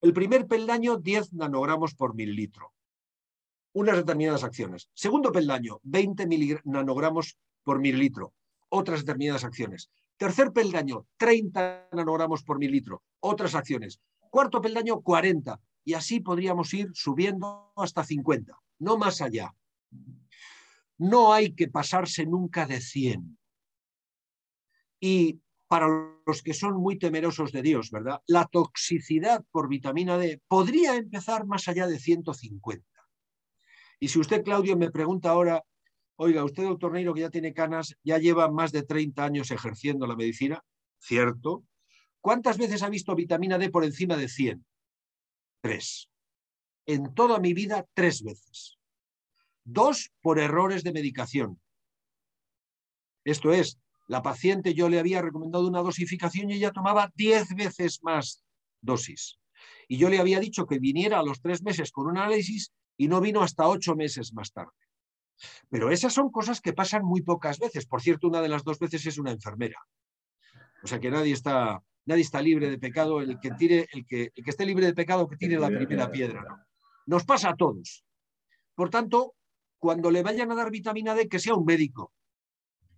El 0.00 0.12
primer 0.12 0.46
peldaño, 0.46 0.98
10 0.98 1.32
nanogramos 1.32 1.94
por 1.94 2.14
mililitro. 2.14 2.72
Unas 3.72 3.96
determinadas 3.96 4.44
acciones. 4.44 4.88
Segundo 4.94 5.32
peldaño, 5.32 5.80
20 5.82 6.28
nanogramos 6.64 7.36
por 7.64 7.80
mililitro. 7.80 8.34
Otras 8.68 9.00
determinadas 9.00 9.42
acciones. 9.42 9.90
Tercer 10.16 10.52
peldaño, 10.52 11.06
30 11.16 11.88
nanogramos 11.92 12.44
por 12.44 12.58
mililitro. 12.58 13.02
Otras 13.18 13.56
acciones. 13.56 14.00
Cuarto 14.30 14.60
peldaño, 14.60 15.00
40. 15.00 15.58
Y 15.84 15.94
así 15.94 16.20
podríamos 16.20 16.72
ir 16.74 16.90
subiendo 16.94 17.72
hasta 17.76 18.04
50, 18.04 18.56
no 18.78 18.96
más 18.96 19.20
allá. 19.20 19.54
No 20.98 21.32
hay 21.32 21.54
que 21.54 21.68
pasarse 21.68 22.26
nunca 22.26 22.66
de 22.66 22.80
100. 22.80 23.38
Y 25.00 25.40
para 25.66 25.88
los 26.26 26.42
que 26.42 26.54
son 26.54 26.76
muy 26.76 26.98
temerosos 26.98 27.50
de 27.50 27.62
Dios, 27.62 27.90
¿verdad? 27.90 28.20
La 28.26 28.44
toxicidad 28.44 29.44
por 29.50 29.68
vitamina 29.68 30.18
D 30.18 30.40
podría 30.46 30.96
empezar 30.96 31.46
más 31.46 31.66
allá 31.66 31.86
de 31.86 31.98
150. 31.98 32.86
Y 33.98 34.08
si 34.08 34.18
usted, 34.18 34.42
Claudio, 34.42 34.76
me 34.76 34.90
pregunta 34.90 35.30
ahora, 35.30 35.64
oiga, 36.16 36.44
usted, 36.44 36.64
doctor 36.64 36.92
Neiro, 36.92 37.14
que 37.14 37.22
ya 37.22 37.30
tiene 37.30 37.54
canas, 37.54 37.96
ya 38.04 38.18
lleva 38.18 38.50
más 38.50 38.70
de 38.70 38.82
30 38.82 39.24
años 39.24 39.50
ejerciendo 39.50 40.06
la 40.06 40.14
medicina, 40.14 40.62
¿cierto? 40.98 41.64
¿Cuántas 42.20 42.58
veces 42.58 42.82
ha 42.82 42.88
visto 42.88 43.14
vitamina 43.14 43.58
D 43.58 43.70
por 43.70 43.84
encima 43.84 44.16
de 44.16 44.28
100? 44.28 44.64
Tres. 45.62 46.10
En 46.86 47.14
toda 47.14 47.38
mi 47.38 47.54
vida, 47.54 47.86
tres 47.94 48.22
veces. 48.22 48.78
Dos 49.64 50.12
por 50.20 50.38
errores 50.38 50.82
de 50.82 50.92
medicación. 50.92 51.60
Esto 53.24 53.52
es, 53.52 53.78
la 54.08 54.22
paciente 54.22 54.74
yo 54.74 54.88
le 54.88 54.98
había 54.98 55.22
recomendado 55.22 55.68
una 55.68 55.80
dosificación 55.80 56.50
y 56.50 56.54
ella 56.54 56.72
tomaba 56.72 57.12
diez 57.14 57.54
veces 57.54 58.02
más 58.02 58.44
dosis. 58.80 59.38
Y 59.86 59.96
yo 59.96 60.10
le 60.10 60.18
había 60.18 60.40
dicho 60.40 60.66
que 60.66 60.80
viniera 60.80 61.20
a 61.20 61.22
los 61.22 61.40
tres 61.40 61.62
meses 61.62 61.92
con 61.92 62.08
un 62.08 62.18
análisis 62.18 62.72
y 62.96 63.06
no 63.06 63.20
vino 63.20 63.42
hasta 63.42 63.68
ocho 63.68 63.94
meses 63.94 64.32
más 64.32 64.52
tarde. 64.52 64.72
Pero 65.68 65.90
esas 65.90 66.12
son 66.12 66.30
cosas 66.30 66.60
que 66.60 66.72
pasan 66.72 67.04
muy 67.04 67.22
pocas 67.22 67.60
veces. 67.60 67.86
Por 67.86 68.02
cierto, 68.02 68.26
una 68.26 68.40
de 68.40 68.48
las 68.48 68.64
dos 68.64 68.80
veces 68.80 69.06
es 69.06 69.18
una 69.18 69.30
enfermera. 69.30 69.78
O 70.82 70.88
sea 70.88 70.98
que 70.98 71.10
nadie 71.10 71.32
está, 71.32 71.80
nadie 72.06 72.22
está 72.22 72.40
libre 72.40 72.70
de 72.70 72.78
pecado. 72.78 73.20
El 73.20 73.38
que, 73.40 73.50
tire, 73.52 73.88
el 73.92 74.06
que, 74.06 74.32
el 74.34 74.44
que 74.44 74.50
esté 74.50 74.66
libre 74.66 74.86
de 74.86 74.94
pecado, 74.94 75.28
que 75.28 75.36
tire 75.36 75.58
la 75.58 75.68
primera 75.68 76.10
piedra. 76.10 76.66
Nos 77.06 77.24
pasa 77.24 77.50
a 77.50 77.56
todos. 77.56 78.04
Por 78.74 78.90
tanto, 78.90 79.34
cuando 79.78 80.10
le 80.10 80.22
vayan 80.22 80.50
a 80.50 80.54
dar 80.54 80.70
vitamina 80.70 81.14
D, 81.14 81.28
que 81.28 81.38
sea 81.38 81.54
un 81.54 81.64
médico, 81.64 82.12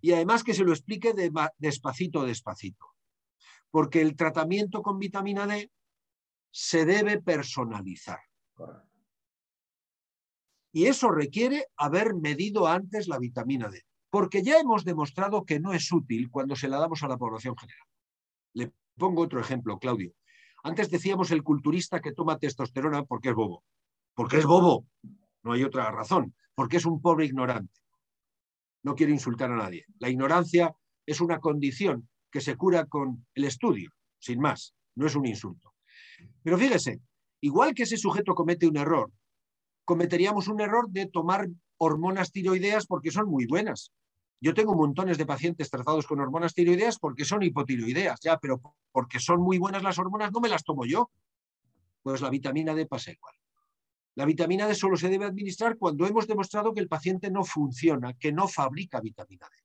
y 0.01 0.11
además 0.11 0.43
que 0.43 0.53
se 0.53 0.63
lo 0.63 0.71
explique 0.71 1.13
de, 1.13 1.31
despacito, 1.57 2.23
despacito. 2.23 2.85
Porque 3.71 4.01
el 4.01 4.15
tratamiento 4.15 4.81
con 4.81 4.99
vitamina 4.99 5.47
D 5.47 5.71
se 6.51 6.85
debe 6.85 7.21
personalizar. 7.21 8.19
Y 10.71 10.85
eso 10.85 11.09
requiere 11.09 11.65
haber 11.75 12.13
medido 12.13 12.67
antes 12.67 13.07
la 13.07 13.17
vitamina 13.17 13.69
D, 13.69 13.83
porque 14.09 14.43
ya 14.43 14.59
hemos 14.59 14.85
demostrado 14.85 15.43
que 15.43 15.59
no 15.59 15.73
es 15.73 15.91
útil 15.91 16.29
cuando 16.29 16.55
se 16.55 16.67
la 16.67 16.77
damos 16.77 17.01
a 17.01 17.07
la 17.07 17.17
población 17.17 17.55
general. 17.57 17.87
Pongo 18.97 19.21
otro 19.21 19.39
ejemplo, 19.39 19.77
Claudio. 19.79 20.13
Antes 20.63 20.89
decíamos 20.89 21.31
el 21.31 21.43
culturista 21.43 22.01
que 22.01 22.13
toma 22.13 22.39
testosterona 22.39 23.03
porque 23.03 23.29
es 23.29 23.35
bobo. 23.35 23.63
Porque 24.13 24.37
es 24.37 24.45
bobo. 24.45 24.85
No 25.43 25.53
hay 25.53 25.63
otra 25.63 25.91
razón. 25.91 26.33
Porque 26.55 26.77
es 26.77 26.85
un 26.85 27.01
pobre 27.01 27.25
ignorante 27.25 27.71
no 28.85 28.93
quiero 28.93 29.11
insultar 29.11 29.51
a 29.51 29.57
nadie. 29.57 29.85
La 29.99 30.09
ignorancia 30.09 30.73
es 31.07 31.19
una 31.19 31.39
condición 31.39 32.07
que 32.31 32.39
se 32.39 32.55
cura 32.55 32.85
con 32.85 33.25
el 33.33 33.45
estudio, 33.45 33.89
sin 34.19 34.39
más, 34.39 34.75
no 34.93 35.07
es 35.07 35.15
un 35.15 35.25
insulto. 35.25 35.73
Pero 36.43 36.57
fíjese, 36.59 37.01
igual 37.41 37.73
que 37.73 37.83
ese 37.83 37.97
sujeto 37.97 38.35
comete 38.35 38.67
un 38.67 38.77
error, 38.77 39.11
cometeríamos 39.85 40.47
un 40.47 40.61
error 40.61 40.87
de 40.89 41.07
tomar 41.07 41.47
hormonas 41.77 42.31
tiroideas 42.31 42.85
porque 42.85 43.09
son 43.09 43.27
muy 43.27 43.47
buenas. 43.47 43.91
Yo 44.41 44.53
tengo 44.53 44.75
montones 44.75 45.17
de 45.17 45.25
pacientes 45.25 45.69
tratados 45.69 46.05
con 46.05 46.19
hormonas 46.19 46.53
tiroideas 46.53 46.99
porque 46.99 47.25
son 47.25 47.43
hipotiroideas, 47.43 48.19
ya, 48.21 48.37
pero 48.37 48.61
porque 48.91 49.19
son 49.19 49.41
muy 49.41 49.57
buenas 49.57 49.83
las 49.83 49.97
hormonas 49.97 50.31
no 50.31 50.39
me 50.39 50.49
las 50.49 50.63
tomo 50.63 50.85
yo. 50.85 51.09
Pues 52.03 52.21
la 52.21 52.29
vitamina 52.29 52.73
D 52.73 52.85
pasa 52.85 53.11
igual. 53.11 53.35
La 54.15 54.25
vitamina 54.25 54.67
D 54.67 54.75
solo 54.75 54.95
se 54.95 55.09
debe 55.09 55.25
administrar 55.25 55.77
cuando 55.77 56.05
hemos 56.05 56.27
demostrado 56.27 56.73
que 56.73 56.79
el 56.79 56.87
paciente 56.87 57.31
no 57.31 57.43
funciona, 57.43 58.13
que 58.13 58.31
no 58.31 58.47
fabrica 58.47 59.01
vitamina 59.01 59.47
D. 59.49 59.57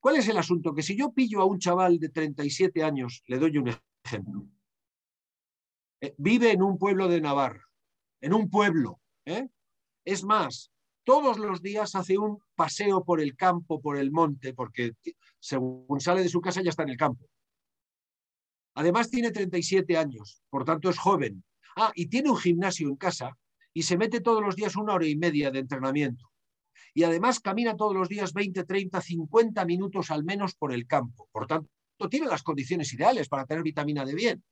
¿Cuál 0.00 0.16
es 0.16 0.28
el 0.28 0.36
asunto? 0.36 0.74
Que 0.74 0.82
si 0.82 0.96
yo 0.96 1.12
pillo 1.12 1.40
a 1.40 1.46
un 1.46 1.58
chaval 1.58 1.98
de 1.98 2.10
37 2.10 2.82
años, 2.82 3.22
le 3.26 3.38
doy 3.38 3.56
un 3.56 3.74
ejemplo, 4.04 4.46
eh, 6.02 6.14
vive 6.18 6.52
en 6.52 6.62
un 6.62 6.76
pueblo 6.76 7.08
de 7.08 7.22
Navarra, 7.22 7.66
en 8.20 8.34
un 8.34 8.50
pueblo, 8.50 9.00
¿eh? 9.24 9.48
es 10.04 10.22
más, 10.22 10.73
todos 11.04 11.38
los 11.38 11.62
días 11.62 11.94
hace 11.94 12.18
un 12.18 12.38
paseo 12.54 13.04
por 13.04 13.20
el 13.20 13.36
campo, 13.36 13.80
por 13.80 13.96
el 13.96 14.10
monte, 14.10 14.54
porque 14.54 14.92
según 15.38 16.00
sale 16.00 16.22
de 16.22 16.28
su 16.28 16.40
casa 16.40 16.62
ya 16.62 16.70
está 16.70 16.82
en 16.82 16.90
el 16.90 16.96
campo. 16.96 17.26
Además 18.74 19.10
tiene 19.10 19.30
37 19.30 19.96
años, 19.96 20.42
por 20.50 20.64
tanto 20.64 20.90
es 20.90 20.98
joven. 20.98 21.44
Ah, 21.76 21.92
y 21.94 22.06
tiene 22.06 22.30
un 22.30 22.36
gimnasio 22.36 22.88
en 22.88 22.96
casa 22.96 23.36
y 23.72 23.82
se 23.82 23.96
mete 23.96 24.20
todos 24.20 24.42
los 24.42 24.56
días 24.56 24.76
una 24.76 24.94
hora 24.94 25.06
y 25.06 25.16
media 25.16 25.50
de 25.50 25.60
entrenamiento. 25.60 26.30
Y 26.92 27.02
además 27.02 27.40
camina 27.40 27.76
todos 27.76 27.94
los 27.94 28.08
días 28.08 28.32
20, 28.32 28.64
30, 28.64 29.00
50 29.00 29.64
minutos 29.64 30.10
al 30.10 30.24
menos 30.24 30.54
por 30.54 30.72
el 30.72 30.86
campo. 30.86 31.28
Por 31.32 31.46
tanto, 31.46 31.68
tiene 32.08 32.26
las 32.26 32.42
condiciones 32.42 32.92
ideales 32.92 33.28
para 33.28 33.46
tener 33.46 33.62
vitamina 33.62 34.04
D 34.04 34.14
bien. 34.14 34.44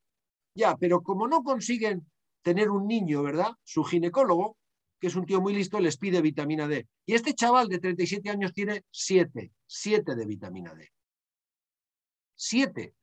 Ya, 0.55 0.77
pero 0.77 1.03
como 1.03 1.29
no 1.29 1.43
consiguen 1.43 2.11
tener 2.43 2.71
un 2.71 2.87
niño, 2.87 3.23
¿verdad? 3.23 3.53
Su 3.63 3.85
ginecólogo, 3.85 4.57
que 5.03 5.09
es 5.09 5.17
un 5.17 5.27
tío 5.27 5.43
muy 5.43 5.53
listo, 5.53 5.81
les 5.81 5.99
pide 5.99 6.23
vitamina 6.23 6.67
D. 6.67 6.87
Y 7.05 7.15
este 7.15 7.35
chaval 7.35 7.67
de 7.69 7.81
37 7.81 8.31
años 8.31 8.55
tiene 8.55 8.85
7, 8.91 9.51
7 9.67 10.15
de 10.15 10.27
vitamina 10.27 10.73
D. 10.75 10.91
7. 12.37 12.95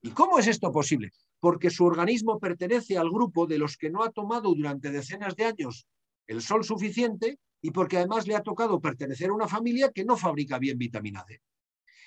¿Y 0.00 0.10
cómo 0.10 0.38
es 0.38 0.48
esto 0.48 0.72
posible? 0.72 1.12
porque 1.44 1.68
su 1.68 1.84
organismo 1.84 2.40
pertenece 2.40 2.96
al 2.96 3.10
grupo 3.10 3.46
de 3.46 3.58
los 3.58 3.76
que 3.76 3.90
no 3.90 4.02
ha 4.02 4.10
tomado 4.10 4.54
durante 4.54 4.90
decenas 4.90 5.36
de 5.36 5.44
años 5.44 5.86
el 6.26 6.40
sol 6.40 6.64
suficiente 6.64 7.38
y 7.60 7.70
porque 7.70 7.98
además 7.98 8.26
le 8.26 8.34
ha 8.34 8.40
tocado 8.40 8.80
pertenecer 8.80 9.28
a 9.28 9.34
una 9.34 9.46
familia 9.46 9.92
que 9.92 10.06
no 10.06 10.16
fabrica 10.16 10.58
bien 10.58 10.78
vitamina 10.78 11.22
D. 11.28 11.42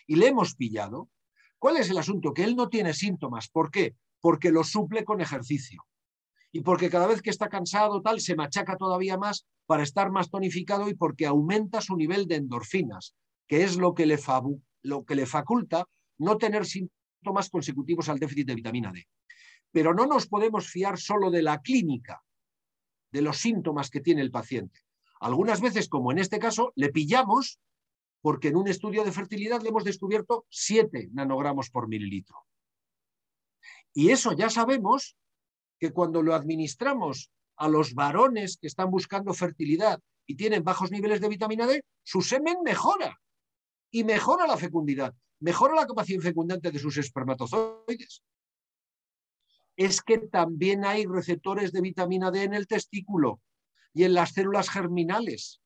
Y 0.08 0.16
le 0.16 0.30
hemos 0.30 0.56
pillado. 0.56 1.10
¿Cuál 1.60 1.78
es 1.78 1.88
el 1.92 2.00
asunto? 2.00 2.34
Que 2.34 2.46
él 2.46 2.56
no 2.56 2.68
tiene 2.68 2.96
síntomas. 2.96 3.48
¿Por 3.48 3.70
qué? 3.70 3.94
Porque 4.20 4.50
lo 4.50 4.64
suple 4.64 5.06
con 5.06 5.22
ejercicio. 5.22 5.86
Y 6.58 6.62
porque 6.62 6.90
cada 6.90 7.06
vez 7.06 7.22
que 7.22 7.30
está 7.30 7.50
cansado, 7.50 8.02
tal, 8.02 8.20
se 8.20 8.36
machaca 8.36 8.78
todavía 8.78 9.16
más 9.16 9.46
para 9.68 9.84
estar 9.84 10.10
más 10.10 10.32
tonificado 10.32 10.90
y 10.90 10.96
porque 10.96 11.28
aumenta 11.28 11.82
su 11.82 11.96
nivel 11.96 12.28
de 12.28 12.38
endorfinas, 12.38 13.14
que 13.48 13.64
es 13.64 13.78
lo 13.78 13.94
que 13.94 14.08
le, 14.08 14.18
lo 14.82 15.06
que 15.06 15.14
le 15.14 15.28
faculta 15.28 15.86
no 16.18 16.40
tener 16.40 16.66
síntomas 16.66 17.52
consecutivos 17.52 18.10
al 18.10 18.18
déficit 18.18 18.48
de 18.48 18.56
vitamina 18.56 18.92
D. 18.92 19.08
Pero 19.72 19.94
no 19.94 20.08
nos 20.08 20.26
podemos 20.26 20.68
fiar 20.68 20.98
solo 20.98 21.30
de 21.30 21.44
la 21.44 21.62
clínica, 21.62 22.24
de 23.12 23.22
los 23.22 23.38
síntomas 23.38 23.92
que 23.92 24.02
tiene 24.02 24.24
el 24.24 24.32
paciente. 24.32 24.80
Algunas 25.20 25.62
veces, 25.62 25.88
como 25.88 26.12
en 26.12 26.18
este 26.18 26.40
caso, 26.40 26.74
le 26.74 26.90
pillamos 26.90 27.60
porque 28.20 28.48
en 28.48 28.56
un 28.56 28.68
estudio 28.68 29.04
de 29.04 29.12
fertilidad 29.12 29.62
le 29.62 29.70
hemos 29.70 29.84
descubierto 29.84 30.48
7 30.50 31.10
nanogramos 31.12 31.70
por 31.70 31.88
mililitro. 31.88 32.48
Y 33.94 34.10
eso 34.10 34.32
ya 34.32 34.50
sabemos 34.50 35.16
que 35.80 35.92
cuando 35.92 36.22
lo 36.22 36.34
administramos 36.34 37.32
a 37.56 37.68
los 37.68 37.94
varones 37.94 38.58
que 38.58 38.68
están 38.68 38.92
buscando 38.92 39.34
fertilidad 39.34 40.00
y 40.26 40.36
tienen 40.36 40.64
bajos 40.64 40.92
niveles 40.92 41.22
de 41.22 41.30
vitamina 41.30 41.66
D, 41.66 41.84
su 42.04 42.22
semen 42.22 42.58
mejora 42.64 43.20
y 43.92 44.04
mejora 44.04 44.46
la 44.48 44.58
fecundidad, 44.58 45.14
mejora 45.40 45.76
la 45.76 45.88
capacidad 45.88 46.22
fecundante 46.22 46.72
de 46.72 46.80
sus 46.80 46.98
espermatozoides 46.98 48.24
es 49.78 50.02
que 50.02 50.18
también 50.18 50.84
hay 50.84 51.06
receptores 51.06 51.72
de 51.72 51.82
vitamina 51.82 52.32
D 52.32 52.44
en 52.44 52.56
el 52.56 52.68
testículo 52.68 53.40
y 53.94 54.04
en 54.04 54.16
las 54.16 54.32
células 54.32 54.70
germinales. 54.70 55.62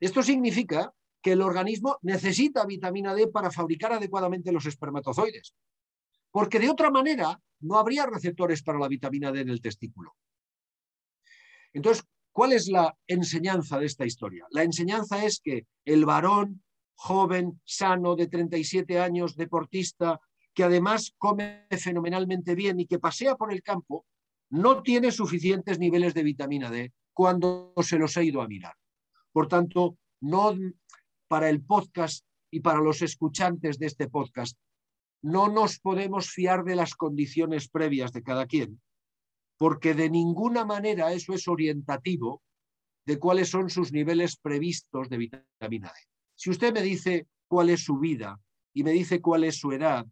Esto 0.00 0.22
significa 0.22 0.92
que 1.22 1.32
el 1.32 1.42
organismo 1.42 1.98
necesita 2.00 2.64
vitamina 2.64 3.14
D 3.14 3.28
para 3.28 3.50
fabricar 3.50 3.92
adecuadamente 3.92 4.50
los 4.50 4.64
espermatozoides, 4.64 5.54
porque 6.30 6.58
de 6.58 6.70
otra 6.70 6.90
manera 6.90 7.38
no 7.60 7.78
habría 7.78 8.06
receptores 8.06 8.62
para 8.62 8.78
la 8.78 8.88
vitamina 8.88 9.32
D 9.32 9.40
en 9.40 9.50
el 9.50 9.60
testículo. 9.60 10.16
Entonces, 11.72 12.04
¿cuál 12.32 12.52
es 12.52 12.68
la 12.68 12.96
enseñanza 13.06 13.78
de 13.78 13.86
esta 13.86 14.06
historia? 14.06 14.46
La 14.50 14.62
enseñanza 14.62 15.24
es 15.24 15.40
que 15.42 15.66
el 15.84 16.04
varón 16.04 16.62
joven, 16.96 17.60
sano, 17.64 18.14
de 18.16 18.26
37 18.26 18.98
años, 18.98 19.36
deportista, 19.36 20.20
que 20.52 20.64
además 20.64 21.14
come 21.16 21.66
fenomenalmente 21.70 22.54
bien 22.54 22.80
y 22.80 22.86
que 22.86 22.98
pasea 22.98 23.36
por 23.36 23.52
el 23.52 23.62
campo, 23.62 24.04
no 24.50 24.82
tiene 24.82 25.10
suficientes 25.12 25.78
niveles 25.78 26.12
de 26.12 26.24
vitamina 26.24 26.70
D 26.70 26.92
cuando 27.12 27.72
se 27.82 27.98
los 27.98 28.16
he 28.16 28.24
ido 28.24 28.42
a 28.42 28.48
mirar. 28.48 28.74
Por 29.32 29.48
tanto, 29.48 29.96
no 30.20 30.54
para 31.28 31.48
el 31.48 31.62
podcast 31.62 32.26
y 32.50 32.60
para 32.60 32.80
los 32.80 33.00
escuchantes 33.00 33.78
de 33.78 33.86
este 33.86 34.08
podcast, 34.08 34.58
no 35.22 35.48
nos 35.48 35.78
podemos 35.78 36.30
fiar 36.30 36.64
de 36.64 36.76
las 36.76 36.94
condiciones 36.94 37.68
previas 37.68 38.12
de 38.12 38.22
cada 38.22 38.46
quien, 38.46 38.80
porque 39.58 39.94
de 39.94 40.08
ninguna 40.08 40.64
manera 40.64 41.12
eso 41.12 41.34
es 41.34 41.46
orientativo 41.46 42.42
de 43.06 43.18
cuáles 43.18 43.48
son 43.48 43.70
sus 43.70 43.92
niveles 43.92 44.36
previstos 44.36 45.08
de 45.08 45.16
vitamina 45.18 45.88
D. 45.88 45.94
Si 46.34 46.50
usted 46.50 46.72
me 46.72 46.82
dice 46.82 47.26
cuál 47.48 47.70
es 47.70 47.84
su 47.84 47.98
vida 47.98 48.40
y 48.72 48.84
me 48.84 48.92
dice 48.92 49.20
cuál 49.20 49.44
es 49.44 49.56
su 49.58 49.72
edad, 49.72 50.06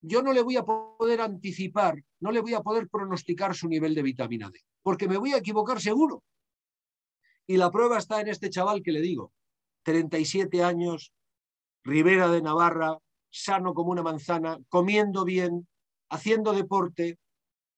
yo 0.00 0.22
no 0.22 0.32
le 0.32 0.42
voy 0.42 0.56
a 0.56 0.64
poder 0.64 1.20
anticipar, 1.20 2.02
no 2.20 2.30
le 2.30 2.40
voy 2.40 2.54
a 2.54 2.62
poder 2.62 2.88
pronosticar 2.88 3.54
su 3.54 3.68
nivel 3.68 3.94
de 3.94 4.02
vitamina 4.02 4.50
D, 4.50 4.60
porque 4.82 5.08
me 5.08 5.18
voy 5.18 5.32
a 5.32 5.38
equivocar 5.38 5.80
seguro. 5.80 6.22
Y 7.46 7.56
la 7.56 7.70
prueba 7.70 7.98
está 7.98 8.20
en 8.20 8.28
este 8.28 8.50
chaval 8.50 8.82
que 8.82 8.92
le 8.92 9.00
digo, 9.00 9.32
37 9.84 10.62
años, 10.62 11.12
Ribera 11.82 12.28
de 12.28 12.42
Navarra, 12.42 12.98
sano 13.30 13.74
como 13.74 13.90
una 13.90 14.02
manzana, 14.02 14.58
comiendo 14.68 15.24
bien, 15.24 15.68
haciendo 16.10 16.52
deporte, 16.52 17.18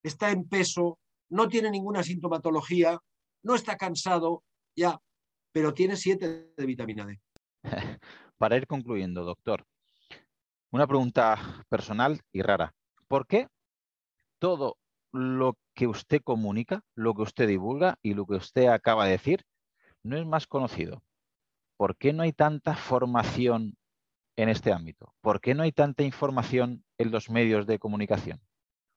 está 0.03 0.31
en 0.31 0.49
peso, 0.49 0.99
no 1.29 1.49
tiene 1.49 1.71
ninguna 1.71 2.03
sintomatología, 2.03 2.99
no 3.43 3.55
está 3.55 3.77
cansado, 3.77 4.43
ya, 4.77 4.99
pero 5.53 5.75
tiene 5.75 5.97
7 5.97 6.53
de 6.57 6.67
vitamina 6.67 7.07
D. 7.07 7.21
Para 8.39 8.57
ir 8.57 8.67
concluyendo, 8.67 9.25
doctor, 9.25 9.65
una 10.71 10.87
pregunta 10.87 11.65
personal 11.69 12.21
y 12.33 12.43
rara. 12.43 12.75
¿Por 13.09 13.27
qué 13.27 13.49
todo 14.39 14.79
lo 15.13 15.59
que 15.75 15.87
usted 15.87 16.23
comunica, 16.23 16.83
lo 16.95 17.15
que 17.15 17.23
usted 17.23 17.49
divulga 17.49 17.99
y 18.03 18.15
lo 18.15 18.27
que 18.27 18.37
usted 18.37 18.67
acaba 18.69 19.05
de 19.05 19.13
decir 19.13 19.45
no 20.03 20.17
es 20.17 20.25
más 20.25 20.47
conocido? 20.47 21.03
¿Por 21.77 21.97
qué 21.97 22.13
no 22.13 22.23
hay 22.23 22.33
tanta 22.33 22.77
formación 22.77 23.77
en 24.43 24.49
este 24.49 24.73
ámbito? 24.73 25.15
¿Por 25.21 25.41
qué 25.41 25.55
no 25.55 25.63
hay 25.63 25.73
tanta 25.73 26.03
información 26.03 26.85
en 26.99 27.11
los 27.11 27.31
medios 27.31 27.67
de 27.67 27.79
comunicación? 27.79 28.41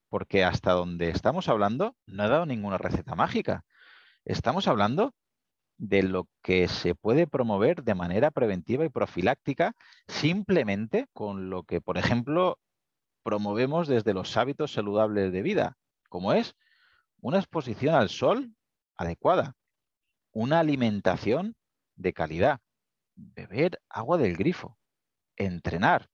Porque 0.08 0.44
hasta 0.44 0.72
donde 0.72 1.10
estamos 1.10 1.48
hablando 1.48 1.96
no 2.06 2.22
ha 2.22 2.28
dado 2.28 2.46
ninguna 2.46 2.78
receta 2.78 3.14
mágica. 3.14 3.64
Estamos 4.24 4.68
hablando 4.68 5.14
de 5.76 6.02
lo 6.02 6.28
que 6.42 6.68
se 6.68 6.94
puede 6.94 7.26
promover 7.26 7.82
de 7.82 7.94
manera 7.94 8.30
preventiva 8.30 8.84
y 8.84 8.90
profiláctica 8.90 9.74
simplemente 10.06 11.08
con 11.12 11.50
lo 11.50 11.64
que, 11.64 11.80
por 11.80 11.98
ejemplo, 11.98 12.58
promovemos 13.22 13.88
desde 13.88 14.14
los 14.14 14.36
hábitos 14.36 14.72
saludables 14.72 15.32
de 15.32 15.42
vida, 15.42 15.76
como 16.08 16.32
es 16.32 16.54
una 17.20 17.38
exposición 17.38 17.94
al 17.94 18.08
sol 18.08 18.54
adecuada, 18.96 19.56
una 20.30 20.60
alimentación 20.60 21.56
de 21.96 22.12
calidad, 22.12 22.60
beber 23.14 23.80
agua 23.88 24.18
del 24.18 24.36
grifo, 24.36 24.78
entrenar, 25.36 26.08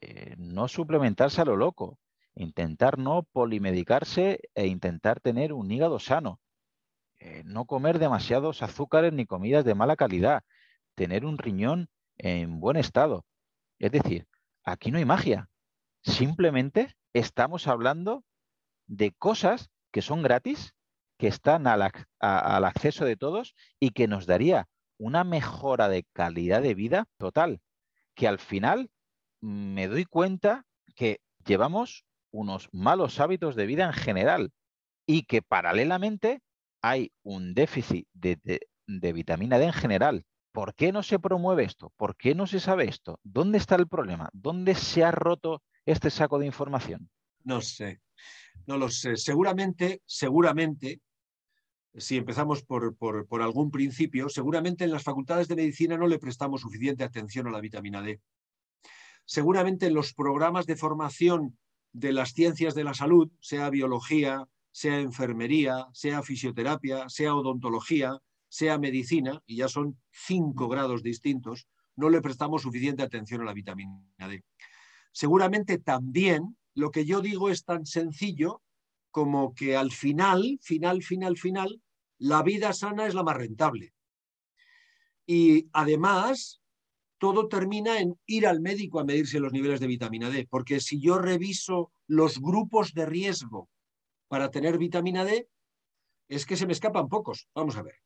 eh, 0.00 0.34
no 0.38 0.68
suplementarse 0.68 1.40
a 1.40 1.44
lo 1.44 1.56
loco, 1.56 1.98
intentar 2.34 2.98
no 2.98 3.24
polimedicarse 3.32 4.40
e 4.54 4.66
intentar 4.66 5.20
tener 5.20 5.52
un 5.52 5.70
hígado 5.70 5.98
sano, 5.98 6.40
eh, 7.18 7.42
no 7.44 7.66
comer 7.66 7.98
demasiados 7.98 8.62
azúcares 8.62 9.12
ni 9.12 9.26
comidas 9.26 9.64
de 9.64 9.74
mala 9.74 9.96
calidad, 9.96 10.42
tener 10.94 11.24
un 11.24 11.38
riñón 11.38 11.88
en 12.18 12.60
buen 12.60 12.76
estado. 12.76 13.24
Es 13.78 13.92
decir, 13.92 14.26
aquí 14.64 14.90
no 14.90 14.98
hay 14.98 15.04
magia. 15.04 15.48
Simplemente 16.02 16.94
estamos 17.12 17.66
hablando 17.66 18.24
de 18.86 19.12
cosas 19.12 19.70
que 19.92 20.02
son 20.02 20.22
gratis, 20.22 20.74
que 21.18 21.26
están 21.26 21.66
al, 21.66 21.90
al 22.20 22.64
acceso 22.64 23.04
de 23.04 23.16
todos 23.16 23.54
y 23.78 23.90
que 23.90 24.08
nos 24.08 24.26
daría 24.26 24.68
una 24.98 25.24
mejora 25.24 25.88
de 25.88 26.04
calidad 26.12 26.62
de 26.62 26.74
vida 26.74 27.06
total, 27.18 27.60
que 28.20 28.28
al 28.28 28.38
final 28.38 28.90
me 29.40 29.88
doy 29.88 30.04
cuenta 30.04 30.66
que 30.94 31.22
llevamos 31.46 32.04
unos 32.30 32.68
malos 32.70 33.18
hábitos 33.18 33.56
de 33.56 33.64
vida 33.64 33.86
en 33.86 33.94
general 33.94 34.52
y 35.06 35.22
que 35.22 35.40
paralelamente 35.40 36.42
hay 36.82 37.12
un 37.22 37.54
déficit 37.54 38.06
de, 38.12 38.60
vitamina 39.14 39.58
D 39.58 39.64
en 39.64 39.72
general. 39.72 40.26
¿Por 40.52 40.74
qué 40.74 40.92
no 40.92 41.02
se 41.02 41.18
promueve 41.18 41.64
esto? 41.64 41.94
¿Por 41.96 42.14
qué 42.14 42.34
no 42.34 42.46
se 42.46 42.60
sabe 42.60 42.90
esto? 42.90 43.18
¿Dónde 43.22 43.56
está 43.56 43.76
el 43.76 43.88
problema? 43.88 44.28
¿Dónde 44.34 44.74
se 44.74 45.02
ha 45.02 45.12
roto 45.12 45.62
este 45.86 46.10
saco 46.10 46.38
de 46.38 46.44
información? 46.44 47.08
No 47.42 47.62
sé, 47.62 48.02
no 48.66 48.76
lo 48.76 48.90
sé. 48.90 49.16
Seguramente, 49.16 50.02
seguramente, 50.04 51.00
si 51.94 52.16
empezamos 52.16 52.62
por, 52.62 52.96
por, 52.96 53.42
algún 53.42 53.70
principio, 53.70 54.28
seguramente 54.28 54.84
en 54.84 54.92
las 54.92 55.02
facultades 55.02 55.48
de 55.48 55.56
medicina 55.56 55.96
no 55.96 56.06
le 56.06 56.18
prestamos 56.18 56.60
suficiente 56.60 57.04
atención 57.04 57.46
a 57.46 57.50
la 57.50 57.60
vitamina 57.60 58.02
D. 58.02 58.20
Seguramente 59.24 59.86
en 59.86 59.94
los 59.94 60.14
programas 60.14 60.66
de 60.66 60.76
formación 60.76 61.58
de 61.92 62.12
las 62.12 62.32
ciencias 62.32 62.74
de 62.74 62.84
la 62.84 62.94
salud, 62.94 63.30
sea 63.40 63.70
biología, 63.70 64.46
sea 64.70 65.00
enfermería, 65.00 65.88
sea 65.92 66.22
fisioterapia, 66.22 67.08
sea 67.08 67.34
odontología, 67.34 68.18
sea 68.48 68.78
medicina, 68.78 69.42
y 69.46 69.56
ya 69.56 69.68
son 69.68 69.98
cinco 70.10 70.68
grados 70.68 71.02
distintos, 71.02 71.66
no 71.96 72.08
le 72.08 72.20
prestamos 72.20 72.62
suficiente 72.62 73.02
atención 73.02 73.42
a 73.42 73.44
la 73.44 73.52
vitamina 73.52 74.28
D. 74.28 74.44
Seguramente 75.12 75.78
también 75.78 76.56
lo 76.74 76.90
que 76.90 77.04
yo 77.04 77.20
digo 77.20 77.50
es 77.50 77.64
tan 77.64 77.84
sencillo 77.84 78.62
como 79.10 79.54
que 79.54 79.76
al 79.76 79.90
final, 79.90 80.58
final, 80.62 81.02
final, 81.02 81.36
final, 81.36 81.82
la 82.18 82.42
vida 82.42 82.72
sana 82.72 83.06
es 83.06 83.14
la 83.14 83.22
más 83.22 83.36
rentable. 83.36 83.94
Y 85.26 85.68
además, 85.72 86.60
todo 87.18 87.48
termina 87.48 88.00
en 88.00 88.18
ir 88.26 88.46
al 88.46 88.60
médico 88.60 88.98
a 88.98 89.04
medirse 89.04 89.40
los 89.40 89.52
niveles 89.52 89.80
de 89.80 89.86
vitamina 89.86 90.30
D, 90.30 90.46
porque 90.48 90.80
si 90.80 91.00
yo 91.00 91.18
reviso 91.18 91.92
los 92.06 92.40
grupos 92.40 92.94
de 92.94 93.06
riesgo 93.06 93.68
para 94.28 94.50
tener 94.50 94.78
vitamina 94.78 95.24
D 95.24 95.48
es 96.28 96.46
que 96.46 96.56
se 96.56 96.66
me 96.66 96.72
escapan 96.72 97.08
pocos. 97.08 97.48
Vamos 97.54 97.76
a 97.76 97.82
ver. 97.82 97.96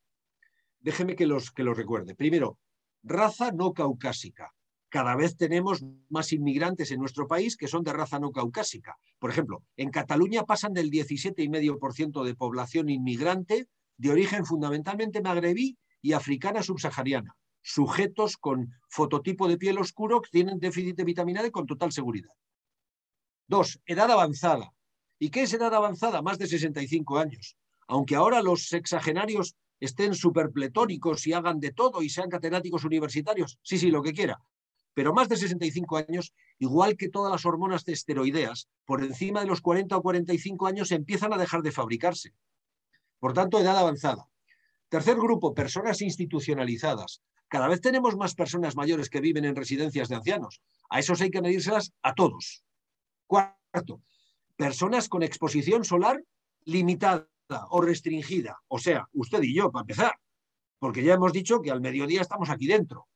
Déjeme 0.81 1.15
que 1.15 1.27
los, 1.27 1.53
que 1.53 1.63
los 1.63 1.77
recuerde. 1.77 2.15
Primero, 2.15 2.59
raza 3.03 3.53
no 3.53 3.73
caucásica. 3.73 4.55
Cada 4.95 5.17
vez 5.17 5.37
tenemos 5.37 5.85
más 6.09 6.33
inmigrantes 6.33 6.93
en 6.93 7.01
nuestro 7.01 7.27
país 7.27 7.57
que 7.57 7.67
son 7.67 7.83
de 7.83 7.93
raza 7.93 8.21
no 8.21 8.31
caucásica. 8.31 8.97
Por 9.19 9.29
ejemplo, 9.29 9.65
en 9.77 9.91
Cataluña 9.91 10.45
pasan 10.45 10.73
del 10.73 10.89
17,5% 10.89 12.23
de 12.23 12.37
población 12.37 12.89
inmigrante 12.89 13.67
de 13.97 14.11
origen 14.13 14.47
fundamentalmente 14.47 15.21
magrebí 15.21 15.77
y 16.01 16.13
africana 16.13 16.63
subsahariana, 16.63 17.35
sujetos 17.61 18.37
con 18.37 18.73
fototipo 18.89 19.49
de 19.49 19.59
piel 19.59 19.79
oscuro 19.79 20.21
que 20.21 20.31
tienen 20.31 20.61
déficit 20.61 20.95
de 20.97 21.03
vitamina 21.03 21.43
D 21.43 21.51
con 21.51 21.67
total 21.67 21.91
seguridad. 21.91 22.31
Dos, 23.49 23.81
edad 23.87 24.09
avanzada. 24.13 24.71
¿Y 25.19 25.31
qué 25.31 25.43
es 25.43 25.53
edad 25.55 25.75
avanzada? 25.75 26.23
Más 26.23 26.39
de 26.39 26.47
65 26.47 27.19
años. 27.19 27.57
Aunque 27.89 28.15
ahora 28.15 28.43
los 28.43 28.69
sexagenarios 28.69 29.57
estén 29.81 30.15
superpletónicos 30.15 31.27
y 31.27 31.33
hagan 31.33 31.59
de 31.59 31.73
todo 31.73 32.01
y 32.01 32.11
sean 32.11 32.31
catedráticos 32.31 32.85
universitarios, 32.85 33.59
sí, 33.61 33.77
sí, 33.77 33.91
lo 33.91 34.01
que 34.01 34.13
quiera. 34.13 34.41
Pero 34.95 35.13
más 35.13 35.29
de 35.29 35.37
65 35.37 35.97
años, 35.97 36.33
igual 36.59 36.97
que 36.97 37.09
todas 37.09 37.31
las 37.31 37.45
hormonas 37.45 37.87
esteroideas, 37.87 38.69
por 38.85 39.03
encima 39.03 39.41
de 39.41 39.47
los 39.47 39.61
40 39.61 39.97
o 39.97 40.03
45 40.03 40.67
años 40.67 40.93
empiezan 40.93 41.33
a 41.33 41.39
dejar 41.39 41.63
de 41.63 41.73
fabricarse. 41.73 42.33
Por 43.19 43.33
tanto, 43.33 43.59
edad 43.59 43.77
avanzada. 43.77 44.29
Tercer 44.89 45.17
grupo, 45.17 45.55
personas 45.55 46.01
institucionalizadas. 46.01 47.23
Cada 47.49 47.69
vez 47.69 47.81
tenemos 47.81 48.17
más 48.17 48.35
personas 48.35 48.77
mayores 48.77 49.11
que 49.11 49.21
viven 49.21 49.45
en 49.45 49.57
residencias 49.57 50.09
de 50.09 50.17
ancianos. 50.17 50.63
A 50.89 51.01
esos 51.01 51.21
hay 51.21 51.31
que 51.31 51.43
medírselas 51.43 51.93
a 52.03 52.15
todos. 52.15 52.65
Cuarto, 53.27 54.03
personas 54.57 55.09
con 55.09 55.23
exposición 55.23 55.85
solar 55.85 56.23
limitada 56.65 57.29
o 57.71 57.81
restringida. 57.81 58.61
O 58.69 58.79
sea, 58.79 59.09
usted 59.13 59.43
y 59.43 59.55
yo, 59.55 59.71
para 59.71 59.83
empezar, 59.83 60.15
porque 60.79 61.03
ya 61.03 61.15
hemos 61.15 61.33
dicho 61.33 61.61
que 61.61 61.71
al 61.71 61.81
mediodía 61.81 62.21
estamos 62.21 62.51
aquí 62.51 62.67
dentro. 62.67 63.09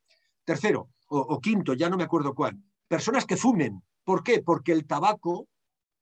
Tercero, 0.44 0.88
o, 1.08 1.40
quinto, 1.40 1.74
ya 1.74 1.88
no 1.88 1.96
me 1.96 2.04
acuerdo 2.04 2.34
cuál, 2.34 2.58
personas 2.86 3.24
que 3.24 3.36
fumen. 3.36 3.82
¿Por 4.04 4.22
qué? 4.22 4.42
Porque 4.42 4.72
el 4.72 4.86
tabaco 4.86 5.48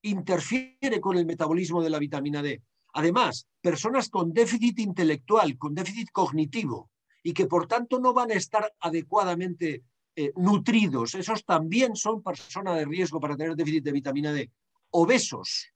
interfiere 0.03 1.01
con 1.01 1.17
el 1.17 1.27
metabolismo 1.27 1.83
de 1.83 1.91
la 1.91 1.99
vitamina 1.99 2.43
D. 2.43 2.63
Además, 2.95 3.47
personas 3.61 4.09
con 4.09 4.33
déficit 4.33 4.79
intelectual, 4.79 5.59
con 5.59 5.75
déficit 5.75 6.11
cognitivo, 6.13 6.91
y 7.23 7.33
que 7.33 7.47
por 7.47 7.67
tanto 7.67 7.99
no 7.99 8.15
van 8.15 8.31
a 8.31 8.35
estar 8.35 8.73
adecuadamente 8.81 9.83
eh, 10.15 10.33
nutridos, 10.37 11.15
esos 11.15 11.45
también 11.45 11.97
son 11.97 12.23
personas 12.23 12.77
de 12.77 12.85
riesgo 12.85 13.21
para 13.21 13.37
tener 13.37 13.57
déficit 13.57 13.85
de 13.85 13.93
vitamina 13.93 14.33
D 14.33 14.51
obesos, 14.91 15.73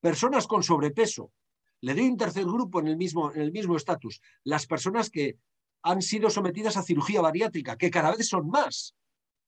personas 0.00 0.46
con 0.46 0.62
sobrepeso. 0.62 1.30
Le 1.80 1.94
doy 1.94 2.08
un 2.08 2.16
tercer 2.16 2.44
grupo 2.44 2.80
en 2.80 2.88
el 2.88 2.96
mismo 2.96 3.32
en 3.32 3.42
el 3.42 3.52
mismo 3.52 3.76
estatus, 3.76 4.20
las 4.44 4.66
personas 4.66 5.10
que 5.10 5.36
han 5.84 6.02
sido 6.02 6.30
sometidas 6.30 6.76
a 6.76 6.82
cirugía 6.82 7.20
bariátrica, 7.20 7.76
que 7.76 7.90
cada 7.90 8.10
vez 8.10 8.26
son 8.26 8.48
más, 8.48 8.96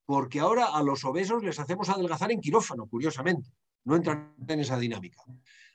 porque 0.05 0.39
ahora 0.39 0.67
a 0.67 0.83
los 0.83 1.05
obesos 1.05 1.43
les 1.43 1.59
hacemos 1.59 1.89
adelgazar 1.89 2.31
en 2.31 2.41
quirófano, 2.41 2.87
curiosamente. 2.87 3.51
No 3.85 3.97
entran 3.97 4.35
en 4.47 4.61
esa 4.61 4.79
dinámica. 4.79 5.21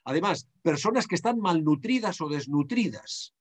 Además, 0.06 0.48
personas 0.62 1.08
que 1.08 1.16
están 1.16 1.40
malnutridas 1.40 2.22
o 2.22 2.30
desnutridas. 2.30 3.34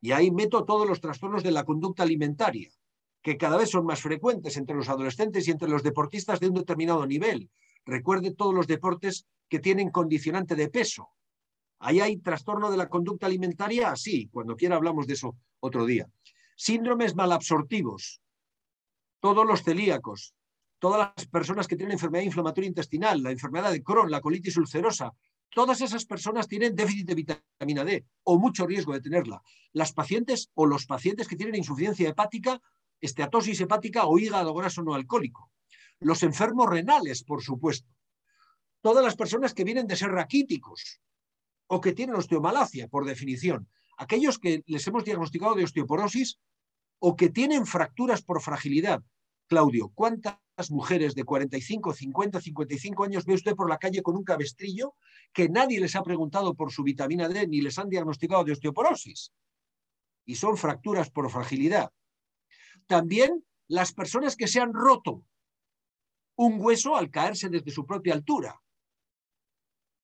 Y 0.00 0.12
ahí 0.12 0.30
meto 0.30 0.64
todos 0.64 0.86
los 0.86 1.00
trastornos 1.00 1.42
de 1.42 1.50
la 1.50 1.64
conducta 1.64 2.02
alimentaria, 2.02 2.70
que 3.22 3.36
cada 3.36 3.56
vez 3.56 3.70
son 3.70 3.86
más 3.86 4.00
frecuentes 4.00 4.56
entre 4.56 4.76
los 4.76 4.88
adolescentes 4.88 5.48
y 5.48 5.50
entre 5.50 5.68
los 5.68 5.82
deportistas 5.82 6.40
de 6.40 6.48
un 6.48 6.54
determinado 6.54 7.06
nivel, 7.06 7.50
Recuerde 7.88 8.34
todos 8.34 8.54
los 8.54 8.66
deportes 8.66 9.26
que 9.48 9.60
tienen 9.60 9.88
condicionante 9.88 10.54
de 10.54 10.68
peso. 10.68 11.08
¿Ahí 11.80 12.00
hay 12.00 12.16
trastorno 12.18 12.70
de 12.70 12.76
la 12.76 12.88
conducta 12.88 13.26
alimentaria? 13.26 13.94
Sí, 13.94 14.28
cuando 14.32 14.56
quiera 14.56 14.76
hablamos 14.76 15.06
de 15.06 15.14
eso 15.14 15.36
otro 15.60 15.86
día. 15.86 16.08
Síndromes 16.56 17.14
malabsortivos. 17.14 18.20
Todos 19.20 19.46
los 19.46 19.62
celíacos, 19.62 20.34
todas 20.78 21.12
las 21.16 21.26
personas 21.26 21.68
que 21.68 21.76
tienen 21.76 21.92
enfermedad 21.92 22.24
inflamatoria 22.24 22.68
intestinal, 22.68 23.22
la 23.22 23.30
enfermedad 23.30 23.70
de 23.70 23.82
Crohn, 23.82 24.10
la 24.10 24.20
colitis 24.20 24.56
ulcerosa, 24.56 25.12
todas 25.50 25.80
esas 25.80 26.04
personas 26.04 26.48
tienen 26.48 26.74
déficit 26.74 27.06
de 27.06 27.14
vitamina 27.14 27.84
D 27.84 28.04
o 28.24 28.38
mucho 28.38 28.66
riesgo 28.66 28.92
de 28.92 29.00
tenerla. 29.00 29.40
Las 29.72 29.92
pacientes 29.92 30.50
o 30.54 30.66
los 30.66 30.86
pacientes 30.86 31.28
que 31.28 31.36
tienen 31.36 31.56
insuficiencia 31.56 32.08
hepática, 32.08 32.60
esteatosis 33.00 33.60
hepática 33.60 34.06
o 34.06 34.18
hígado 34.18 34.52
graso 34.54 34.82
no 34.82 34.94
alcohólico. 34.94 35.50
Los 36.00 36.22
enfermos 36.22 36.68
renales, 36.68 37.24
por 37.24 37.42
supuesto. 37.42 37.88
Todas 38.80 39.04
las 39.04 39.16
personas 39.16 39.54
que 39.54 39.64
vienen 39.64 39.86
de 39.86 39.96
ser 39.96 40.10
raquíticos 40.10 41.00
o 41.68 41.80
que 41.80 41.92
tienen 41.92 42.16
osteomalacia, 42.16 42.88
por 42.88 43.04
definición. 43.04 43.68
Aquellos 43.96 44.38
que 44.38 44.62
les 44.66 44.86
hemos 44.86 45.04
diagnosticado 45.04 45.54
de 45.54 45.64
osteoporosis 45.64 46.38
o 46.98 47.14
que 47.14 47.28
tienen 47.28 47.66
fracturas 47.66 48.22
por 48.22 48.42
fragilidad. 48.42 49.02
Claudio, 49.46 49.90
¿cuántas 49.94 50.38
mujeres 50.70 51.14
de 51.14 51.24
45, 51.24 51.94
50, 51.94 52.40
55 52.40 53.04
años 53.04 53.24
ve 53.24 53.34
usted 53.34 53.54
por 53.54 53.68
la 53.68 53.78
calle 53.78 54.02
con 54.02 54.16
un 54.16 54.24
cabestrillo 54.24 54.94
que 55.32 55.48
nadie 55.48 55.80
les 55.80 55.94
ha 55.96 56.02
preguntado 56.02 56.54
por 56.54 56.72
su 56.72 56.82
vitamina 56.82 57.28
D 57.28 57.46
ni 57.46 57.60
les 57.60 57.78
han 57.78 57.88
diagnosticado 57.88 58.44
de 58.44 58.52
osteoporosis? 58.52 59.32
Y 60.26 60.34
son 60.34 60.56
fracturas 60.56 61.10
por 61.10 61.30
fragilidad. 61.30 61.90
También 62.86 63.44
las 63.68 63.92
personas 63.92 64.36
que 64.36 64.48
se 64.48 64.60
han 64.60 64.72
roto 64.72 65.24
un 66.36 66.60
hueso 66.60 66.96
al 66.96 67.10
caerse 67.10 67.48
desde 67.48 67.70
su 67.70 67.84
propia 67.84 68.14
altura. 68.14 68.60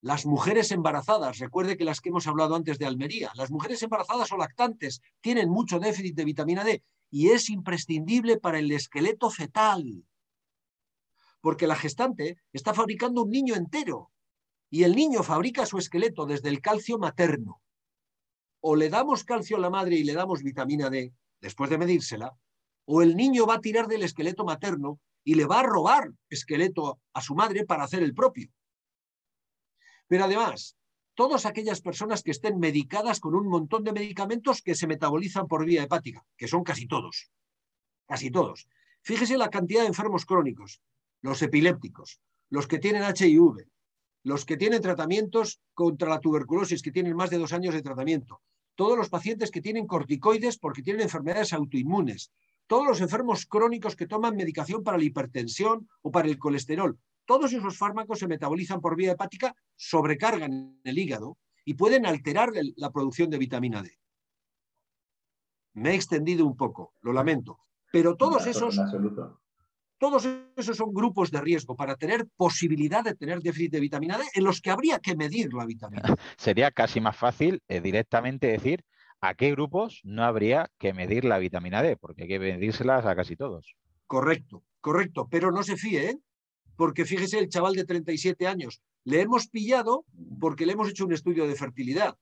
Las 0.05 0.27
mujeres 0.27 0.71
embarazadas, 0.71 1.39
recuerde 1.39 1.79
que 1.79 1.85
las 1.87 2.03
que 2.03 2.11
hemos 2.11 2.27
hablado 2.27 2.55
antes 2.55 2.79
de 2.79 2.85
Almería, 2.85 3.33
las 3.37 3.51
mujeres 3.51 3.83
embarazadas 3.83 4.31
o 4.33 4.37
lactantes 4.37 5.01
tienen 5.23 5.49
mucho 5.49 5.79
déficit 5.79 6.15
de 6.15 6.27
vitamina 6.27 6.63
D 6.63 6.85
y 7.11 7.31
es 7.31 7.49
imprescindible 7.49 8.37
para 8.37 8.59
el 8.59 8.71
esqueleto 8.71 9.31
fetal. 9.31 10.05
Porque 11.41 11.67
la 11.67 11.75
gestante 11.75 12.37
está 12.53 12.75
fabricando 12.75 13.23
un 13.23 13.31
niño 13.31 13.55
entero 13.55 14.11
y 14.69 14.83
el 14.83 14.95
niño 14.95 15.23
fabrica 15.23 15.65
su 15.65 15.79
esqueleto 15.79 16.27
desde 16.27 16.51
el 16.51 16.61
calcio 16.61 16.99
materno. 16.99 17.63
O 18.61 18.77
le 18.77 18.91
damos 18.91 19.25
calcio 19.25 19.57
a 19.57 19.61
la 19.61 19.71
madre 19.71 19.97
y 19.97 20.05
le 20.05 20.13
damos 20.13 20.43
vitamina 20.43 20.91
D 20.91 21.15
después 21.41 21.71
de 21.71 21.79
medírsela, 21.79 22.37
o 22.85 23.01
el 23.01 23.17
niño 23.17 23.47
va 23.47 23.55
a 23.55 23.61
tirar 23.63 23.87
del 23.87 24.03
esqueleto 24.03 24.45
materno 24.45 25.01
y 25.25 25.37
le 25.37 25.47
va 25.47 25.61
a 25.61 25.63
robar 25.63 26.13
esqueleto 26.29 27.01
a 27.15 27.23
su 27.23 27.35
madre 27.35 27.65
para 27.65 27.85
hacer 27.85 28.03
el 28.03 28.13
propio. 28.13 28.53
Pero 30.15 30.27
además, 30.27 30.77
todas 31.15 31.45
aquellas 31.45 31.81
personas 31.81 32.23
que 32.23 32.31
estén 32.31 32.61
medicadas 32.61 33.19
con 33.19 33.35
un 33.35 33.49
montón 33.49 33.82
de 33.82 33.93
medicamentos 33.93 34.62
que 34.62 34.77
se 34.77 34.86
metabolizan 34.86 35.49
por 35.49 35.65
vía 35.65 35.82
hepática, 35.82 36.24
que 36.36 36.47
son 36.47 36.62
casi 36.62 36.86
todos, 36.86 37.32
casi 38.07 38.31
todos. 38.31 38.69
Fíjese 39.03 39.36
la 39.36 39.51
cantidad 39.51 39.81
de 39.81 39.89
enfermos 39.89 40.24
crónicos, 40.24 40.81
los 41.20 41.43
epilépticos, 41.43 42.20
los 42.49 42.69
que 42.69 42.78
tienen 42.78 43.03
HIV, 43.03 43.66
los 44.23 44.45
que 44.45 44.57
tienen 44.57 44.81
tratamientos 44.81 45.61
contra 45.74 46.09
la 46.09 46.20
tuberculosis, 46.20 46.81
que 46.81 46.93
tienen 46.93 47.16
más 47.16 47.31
de 47.31 47.39
dos 47.39 47.53
años 47.53 47.74
de 47.74 47.82
tratamiento, 47.82 48.41
todos 48.77 48.97
los 48.97 49.09
pacientes 49.09 49.51
que 49.51 49.62
tienen 49.62 49.89
corticoides 49.89 50.59
porque 50.59 50.85
tienen 50.85 51.03
enfermedades 51.03 51.53
autoinmunes, 51.53 52.31
todos 52.69 52.86
los 52.86 53.01
enfermos 53.01 53.47
crónicos 53.47 53.97
que 53.97 54.07
toman 54.07 54.36
medicación 54.36 54.85
para 54.85 54.97
la 54.97 55.03
hipertensión 55.03 55.89
o 56.03 56.12
para 56.12 56.28
el 56.28 56.39
colesterol, 56.39 57.01
todos 57.25 57.53
esos 57.53 57.77
fármacos 57.77 58.19
se 58.19 58.29
metabolizan 58.29 58.81
por 58.81 58.97
vía 58.97 59.13
hepática, 59.13 59.55
sobrecargan 59.77 60.81
el 60.85 60.99
hígado 60.99 61.39
y 61.65 61.75
pueden 61.75 62.07
alterar 62.07 62.51
la 62.77 62.91
producción 62.91 63.31
de 63.31 63.39
vitamina 63.39 63.83
D. 63.83 63.99
Me 65.75 65.91
he 65.91 65.95
extendido 65.95 66.47
un 66.47 66.57
poco, 66.57 66.95
lo 67.01 67.13
lamento, 67.13 67.59
pero 67.91 68.17
todos 68.17 68.47
esos, 68.47 68.79
todos 69.99 70.29
esos 70.57 70.77
son 70.77 70.93
grupos 70.93 71.31
de 71.31 71.41
riesgo 71.41 71.75
para 71.75 71.97
tener 71.97 72.27
posibilidad 72.37 73.03
de 73.03 73.15
tener 73.15 73.41
déficit 73.41 73.73
de 73.73 73.81
vitamina 73.81 74.19
D 74.19 74.25
en 74.35 74.45
los 74.45 74.61
que 74.61 74.71
habría 74.71 74.99
que 74.99 75.17
medir 75.17 75.53
la 75.55 75.65
vitamina 75.65 76.03
D. 76.03 76.15
Sería 76.37 76.71
casi 76.71 77.01
más 77.01 77.17
fácil 77.17 77.63
eh, 77.69 77.81
directamente 77.81 78.47
decir 78.47 78.85
a 79.21 79.35
qué 79.35 79.51
grupos 79.53 80.01
no 80.05 80.23
habría 80.23 80.71
que 80.79 80.93
medir 80.93 81.25
la 81.25 81.39
vitamina 81.39 81.83
D, 81.83 81.97
porque 81.97 82.25
hay 82.25 82.29
que 82.29 82.39
medírselas 82.39 83.07
a 83.07 83.17
casi 83.17 83.37
todos. 83.37 83.75
Correcto, 84.07 84.63
correcto, 84.81 85.29
pero 85.31 85.51
no 85.51 85.63
se 85.63 85.77
fíe, 85.77 86.11
¿eh? 86.11 86.19
Porque 86.77 87.05
fíjese 87.05 87.39
el 87.39 87.49
chaval 87.49 87.75
de 87.75 87.85
37 87.85 88.47
años, 88.47 88.81
le 89.05 89.21
hemos 89.21 89.49
pillado 89.49 90.05
porque 90.41 90.67
le 90.67 90.73
hemos 90.73 90.89
hecho 90.89 91.05
un 91.05 91.13
estudio 91.13 91.47
de 91.47 91.55
fertilidad. 91.55 92.17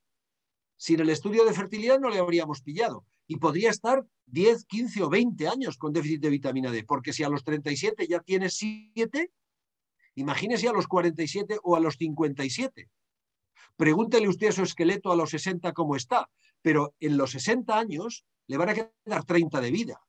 Sin 0.77 1.01
el 1.01 1.11
estudio 1.11 1.45
de 1.45 1.53
fertilidad 1.53 2.01
no 2.01 2.11
le 2.11 2.19
habríamos 2.19 2.61
pillado 2.61 3.07
y 3.27 3.37
podría 3.37 3.70
estar 3.70 4.05
10, 4.27 4.65
15 4.66 5.03
o 5.05 5.09
20 5.09 5.49
años 5.49 5.77
con 5.77 5.93
déficit 5.93 6.20
de 6.20 6.31
vitamina 6.31 6.70
D, 6.70 6.85
porque 6.85 7.12
si 7.12 7.23
a 7.23 7.29
los 7.29 7.45
37 7.45 8.07
ya 8.09 8.20
tiene 8.20 8.51
7, 8.51 9.31
imagínese 10.16 10.69
a 10.69 10.73
los 10.73 10.89
47 10.89 11.59
o 11.62 11.77
a 11.77 11.81
los 11.81 11.97
57. 11.97 12.91
Pregúntele 13.77 14.29
usted 14.29 14.49
a 14.49 14.53
su 14.53 14.62
esqueleto 14.62 15.12
a 15.12 15.16
los 15.16 15.31
60 15.31 15.73
cómo 15.73 15.97
está, 15.97 16.29
pero 16.61 16.95
en 17.01 17.16
los 17.16 17.31
60 17.31 17.79
años 17.79 18.24
le 18.49 18.57
van 18.57 18.70
a 18.70 18.74
quedar 18.74 19.24
30 19.24 19.61
de 19.61 19.70
vida, 19.70 20.01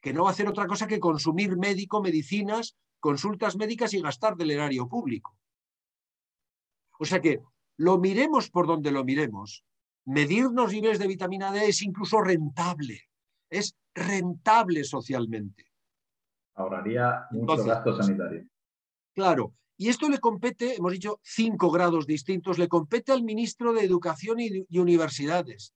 que 0.00 0.12
no 0.12 0.24
va 0.24 0.30
a 0.30 0.32
hacer 0.32 0.48
otra 0.48 0.66
cosa 0.66 0.86
que 0.86 0.98
consumir 0.98 1.56
médico, 1.56 2.02
medicinas 2.02 2.76
consultas 3.02 3.56
médicas 3.56 3.92
y 3.94 4.00
gastar 4.00 4.36
del 4.36 4.52
erario 4.52 4.88
público. 4.88 5.36
O 7.00 7.04
sea 7.04 7.20
que 7.20 7.40
lo 7.76 7.98
miremos 7.98 8.48
por 8.48 8.68
donde 8.68 8.92
lo 8.92 9.02
miremos, 9.04 9.64
medirnos 10.04 10.72
niveles 10.72 11.00
de 11.00 11.08
vitamina 11.08 11.50
D 11.50 11.66
es 11.66 11.82
incluso 11.82 12.20
rentable, 12.20 13.10
es 13.50 13.76
rentable 13.92 14.84
socialmente. 14.84 15.64
Ahorraría 16.54 17.26
mucho 17.32 17.64
gasto 17.64 18.00
sanitario. 18.00 18.46
Claro, 19.14 19.52
y 19.76 19.88
esto 19.88 20.08
le 20.08 20.18
compete, 20.18 20.76
hemos 20.76 20.92
dicho 20.92 21.18
cinco 21.24 21.72
grados 21.72 22.06
distintos, 22.06 22.56
le 22.56 22.68
compete 22.68 23.10
al 23.10 23.24
ministro 23.24 23.72
de 23.72 23.84
Educación 23.84 24.38
y, 24.38 24.64
y 24.68 24.78
Universidades, 24.78 25.74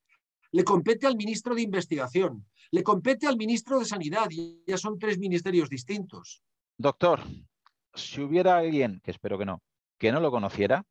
le 0.52 0.62
compete 0.62 1.08
al 1.08 1.16
ministro 1.16 1.56
de 1.56 1.62
Investigación, 1.62 2.46
le 2.70 2.84
compete 2.84 3.26
al 3.26 3.36
ministro 3.36 3.80
de 3.80 3.84
Sanidad, 3.84 4.28
y 4.30 4.62
ya 4.64 4.78
son 4.78 4.96
tres 4.96 5.18
ministerios 5.18 5.68
distintos. 5.68 6.44
Doctor, 6.78 7.22
si 7.94 8.20
hubiera 8.20 8.58
alguien, 8.58 9.00
que 9.02 9.10
espero 9.10 9.38
que 9.38 9.46
no, 9.46 9.62
que 9.98 10.12
no 10.12 10.20
lo 10.20 10.30
conociera, 10.30 10.84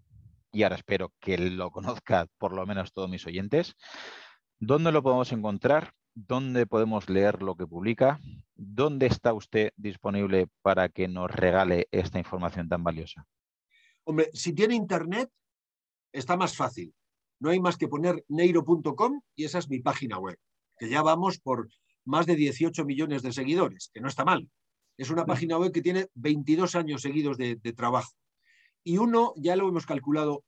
y 0.51 0.63
ahora 0.63 0.77
espero 0.77 1.13
que 1.19 1.37
lo 1.37 1.69
conozca 1.69 2.27
por 2.37 2.53
lo 2.53 2.65
menos 2.65 2.91
todos 2.91 3.09
mis 3.09 3.25
oyentes, 3.27 3.75
¿dónde 4.59 4.91
lo 4.91 5.03
podemos 5.03 5.31
encontrar? 5.31 5.93
¿Dónde 6.15 6.65
podemos 6.65 7.09
leer 7.09 7.41
lo 7.41 7.55
que 7.55 7.67
publica? 7.67 8.19
¿Dónde 8.55 9.05
está 9.05 9.33
usted 9.33 9.73
disponible 9.75 10.47
para 10.61 10.89
que 10.89 11.07
nos 11.07 11.29
regale 11.29 11.87
esta 11.91 12.17
información 12.19 12.69
tan 12.69 12.83
valiosa? 12.83 13.27
Hombre, 14.05 14.29
si 14.33 14.53
tiene 14.53 14.75
internet, 14.75 15.29
está 16.13 16.37
más 16.37 16.55
fácil. 16.55 16.95
No 17.39 17.49
hay 17.49 17.59
más 17.59 17.77
que 17.77 17.89
poner 17.89 18.23
neiro.com 18.29 19.21
y 19.35 19.43
esa 19.43 19.59
es 19.59 19.69
mi 19.69 19.79
página 19.79 20.17
web, 20.17 20.39
que 20.79 20.89
ya 20.89 21.01
vamos 21.01 21.37
por 21.39 21.67
más 22.05 22.25
de 22.25 22.35
18 22.35 22.85
millones 22.85 23.21
de 23.21 23.33
seguidores, 23.33 23.91
que 23.93 23.99
no 23.99 24.07
está 24.07 24.23
mal. 24.23 24.49
Es 24.97 25.09
una 25.09 25.25
página 25.25 25.57
web 25.57 25.71
que 25.71 25.81
tiene 25.81 26.07
22 26.15 26.75
años 26.75 27.01
seguidos 27.01 27.37
de, 27.37 27.57
trabajo. 27.75 28.13
Y 28.83 28.97
uno, 28.97 29.33
ya 29.35 29.55
lo 29.55 29.67
hemos 29.67 29.85
calculado, 29.85 30.43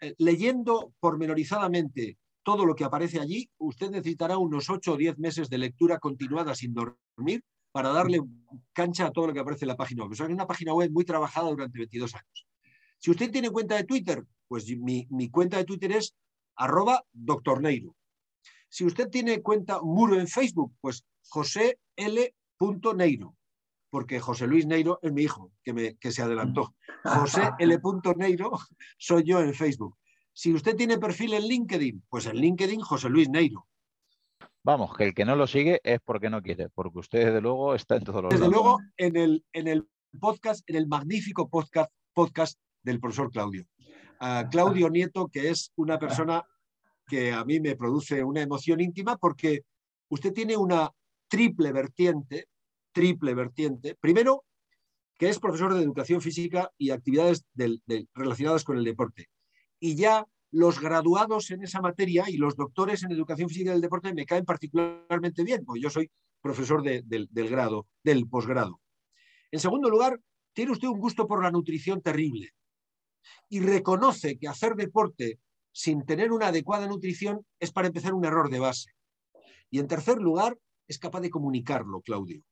eh, 0.00 0.14
leyendo 0.18 0.92
pormenorizadamente 1.00 2.18
todo 2.42 2.64
lo 2.64 2.74
que 2.74 2.84
aparece 2.84 3.20
allí, 3.20 3.50
usted 3.58 3.90
necesitará 3.90 4.38
unos 4.38 4.70
8 4.70 4.92
o 4.92 4.96
10 4.96 5.18
meses 5.18 5.50
de 5.50 5.58
lectura 5.58 5.98
continuada 5.98 6.54
sin 6.54 6.72
dormir 6.74 7.42
para 7.72 7.90
darle 7.90 8.22
cancha 8.72 9.06
a 9.06 9.10
todo 9.10 9.26
lo 9.28 9.32
que 9.32 9.40
aparece 9.40 9.64
en 9.64 9.68
la 9.68 9.76
página 9.76 10.04
web. 10.04 10.12
es 10.12 10.20
una 10.20 10.46
página 10.46 10.72
web 10.72 10.90
muy 10.90 11.04
trabajada 11.04 11.50
durante 11.50 11.78
22 11.78 12.14
años. 12.14 12.46
Si 12.98 13.10
usted 13.10 13.30
tiene 13.30 13.50
cuenta 13.50 13.76
de 13.76 13.84
Twitter, 13.84 14.24
pues 14.46 14.66
mi, 14.78 15.06
mi 15.10 15.28
cuenta 15.28 15.56
de 15.56 15.64
Twitter 15.64 15.92
es 15.92 16.14
arroba 16.56 17.04
doctorneiro. 17.12 17.94
Si 18.68 18.84
usted 18.84 19.08
tiene 19.08 19.42
cuenta 19.42 19.80
muro 19.82 20.18
en 20.18 20.28
Facebook, 20.28 20.74
pues 20.80 21.04
José 21.28 21.78
L. 21.96 22.34
Neiro 22.96 23.37
porque 23.90 24.20
José 24.20 24.46
Luis 24.46 24.66
Neiro 24.66 24.98
es 25.02 25.12
mi 25.12 25.22
hijo, 25.22 25.52
que, 25.62 25.72
me, 25.72 25.96
que 25.96 26.12
se 26.12 26.22
adelantó. 26.22 26.74
José 27.04 27.50
L. 27.58 27.78
Neiro 28.16 28.52
soy 28.98 29.24
yo 29.24 29.40
en 29.40 29.54
Facebook. 29.54 29.96
Si 30.32 30.52
usted 30.52 30.76
tiene 30.76 30.98
perfil 30.98 31.34
en 31.34 31.42
LinkedIn, 31.42 32.04
pues 32.08 32.26
en 32.26 32.36
LinkedIn 32.36 32.80
José 32.80 33.08
Luis 33.08 33.28
Neiro. 33.28 33.66
Vamos, 34.62 34.94
que 34.96 35.04
el 35.04 35.14
que 35.14 35.24
no 35.24 35.34
lo 35.34 35.46
sigue 35.46 35.80
es 35.82 36.00
porque 36.04 36.30
no 36.30 36.42
quiere, 36.42 36.68
porque 36.68 36.98
usted 36.98 37.26
desde 37.26 37.40
luego 37.40 37.74
está 37.74 37.96
en 37.96 38.04
todos 38.04 38.22
los 38.22 38.30
Desde 38.30 38.48
luego 38.48 38.78
en 38.96 39.16
el, 39.16 39.44
en 39.52 39.66
el 39.66 39.88
podcast, 40.20 40.68
en 40.68 40.76
el 40.76 40.86
magnífico 40.86 41.48
podcast, 41.48 41.90
podcast 42.12 42.58
del 42.82 43.00
profesor 43.00 43.30
Claudio. 43.30 43.64
Claudio 44.50 44.90
Nieto, 44.90 45.28
que 45.28 45.48
es 45.48 45.72
una 45.76 45.98
persona 45.98 46.44
que 47.06 47.32
a 47.32 47.44
mí 47.44 47.60
me 47.60 47.76
produce 47.76 48.22
una 48.22 48.42
emoción 48.42 48.80
íntima 48.80 49.16
porque 49.16 49.62
usted 50.10 50.32
tiene 50.32 50.56
una 50.56 50.90
triple 51.28 51.72
vertiente 51.72 52.46
triple 52.98 53.32
vertiente. 53.32 53.94
Primero, 53.94 54.44
que 55.16 55.28
es 55.28 55.38
profesor 55.38 55.72
de 55.72 55.84
educación 55.84 56.20
física 56.20 56.72
y 56.76 56.90
actividades 56.90 57.44
relacionadas 58.12 58.64
con 58.64 58.76
el 58.76 58.82
deporte. 58.82 59.28
Y 59.78 59.94
ya 59.94 60.26
los 60.50 60.80
graduados 60.80 61.52
en 61.52 61.62
esa 61.62 61.80
materia 61.80 62.24
y 62.26 62.38
los 62.38 62.56
doctores 62.56 63.04
en 63.04 63.12
educación 63.12 63.48
física 63.48 63.70
del 63.70 63.82
deporte 63.82 64.12
me 64.12 64.26
caen 64.26 64.44
particularmente 64.44 65.44
bien, 65.44 65.64
porque 65.64 65.80
yo 65.80 65.90
soy 65.90 66.10
profesor 66.40 66.82
del 66.82 67.48
grado, 67.48 67.86
del 68.02 68.28
posgrado. 68.28 68.80
En 69.52 69.60
segundo 69.60 69.90
lugar, 69.90 70.18
tiene 70.52 70.72
usted 70.72 70.88
un 70.88 70.98
gusto 70.98 71.28
por 71.28 71.40
la 71.40 71.52
nutrición 71.52 72.02
terrible 72.02 72.50
y 73.48 73.60
reconoce 73.60 74.38
que 74.38 74.48
hacer 74.48 74.74
deporte 74.74 75.38
sin 75.70 76.04
tener 76.04 76.32
una 76.32 76.48
adecuada 76.48 76.88
nutrición 76.88 77.46
es 77.60 77.70
para 77.70 77.86
empezar 77.86 78.12
un 78.12 78.24
error 78.24 78.50
de 78.50 78.58
base. 78.58 78.90
Y 79.70 79.78
en 79.78 79.86
tercer 79.86 80.18
lugar, 80.18 80.58
es 80.88 80.98
capaz 80.98 81.20
de 81.20 81.30
comunicarlo, 81.30 82.00
Claudio. 82.00 82.42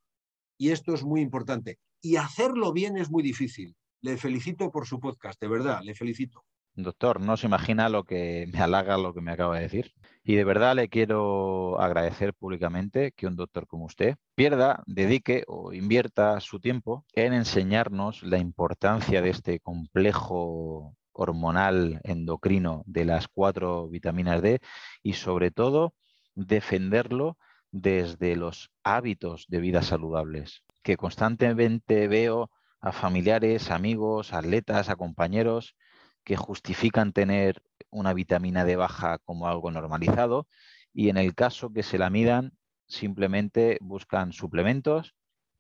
Y 0.56 0.70
esto 0.70 0.94
es 0.94 1.04
muy 1.04 1.20
importante. 1.20 1.78
Y 2.00 2.16
hacerlo 2.16 2.72
bien 2.72 2.96
es 2.96 3.10
muy 3.10 3.22
difícil. 3.22 3.74
Le 4.00 4.16
felicito 4.16 4.70
por 4.70 4.86
su 4.86 5.00
podcast, 5.00 5.40
de 5.40 5.48
verdad, 5.48 5.80
le 5.82 5.94
felicito. 5.94 6.44
Doctor, 6.78 7.22
no 7.22 7.38
se 7.38 7.46
imagina 7.46 7.88
lo 7.88 8.04
que 8.04 8.46
me 8.52 8.60
halaga 8.60 8.98
lo 8.98 9.14
que 9.14 9.22
me 9.22 9.32
acaba 9.32 9.56
de 9.56 9.62
decir. 9.62 9.94
Y 10.22 10.34
de 10.34 10.44
verdad 10.44 10.76
le 10.76 10.90
quiero 10.90 11.80
agradecer 11.80 12.34
públicamente 12.34 13.12
que 13.12 13.26
un 13.26 13.34
doctor 13.34 13.66
como 13.66 13.86
usted 13.86 14.16
pierda, 14.34 14.82
dedique 14.86 15.44
o 15.46 15.72
invierta 15.72 16.38
su 16.40 16.60
tiempo 16.60 17.06
en 17.14 17.32
enseñarnos 17.32 18.22
la 18.22 18.36
importancia 18.36 19.22
de 19.22 19.30
este 19.30 19.58
complejo 19.60 20.94
hormonal 21.12 22.00
endocrino 22.04 22.82
de 22.86 23.06
las 23.06 23.26
cuatro 23.26 23.88
vitaminas 23.88 24.42
D 24.42 24.60
y 25.02 25.14
sobre 25.14 25.50
todo 25.50 25.94
defenderlo 26.34 27.38
desde 27.81 28.36
los 28.36 28.70
hábitos 28.85 29.44
de 29.48 29.61
vida 29.61 29.82
saludables, 29.82 30.62
que 30.82 30.97
constantemente 30.97 32.09
veo 32.09 32.51
a 32.81 32.90
familiares, 32.93 33.70
amigos, 33.70 34.32
atletas, 34.32 34.89
a 34.89 34.97
compañeros 34.97 35.77
que 36.24 36.36
justifican 36.36 37.12
tener 37.12 37.62
una 37.90 38.15
vitamina 38.15 38.65
D 38.65 38.77
baja 38.77 39.19
como 39.19 39.47
algo 39.47 39.70
normalizado 39.70 40.48
y 40.94 41.11
en 41.11 41.19
el 41.19 41.35
caso 41.35 41.70
que 41.70 41.82
se 41.82 41.98
la 41.98 42.09
midan 42.09 42.53
simplemente 42.86 43.77
buscan 43.82 44.32
suplementos 44.32 45.15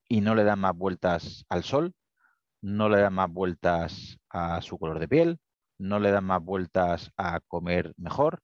y 0.08 0.22
no 0.22 0.34
le 0.34 0.44
dan 0.44 0.60
más 0.60 0.74
vueltas 0.74 1.44
al 1.50 1.64
sol, 1.64 1.94
no 2.62 2.88
le 2.88 3.00
dan 3.00 3.12
más 3.12 3.30
vueltas 3.30 4.18
a 4.30 4.62
su 4.62 4.78
color 4.78 5.00
de 5.00 5.08
piel, 5.08 5.38
no 5.76 5.98
le 5.98 6.10
dan 6.10 6.24
más 6.24 6.42
vueltas 6.42 7.12
a 7.18 7.40
comer 7.40 7.92
mejor, 7.98 8.42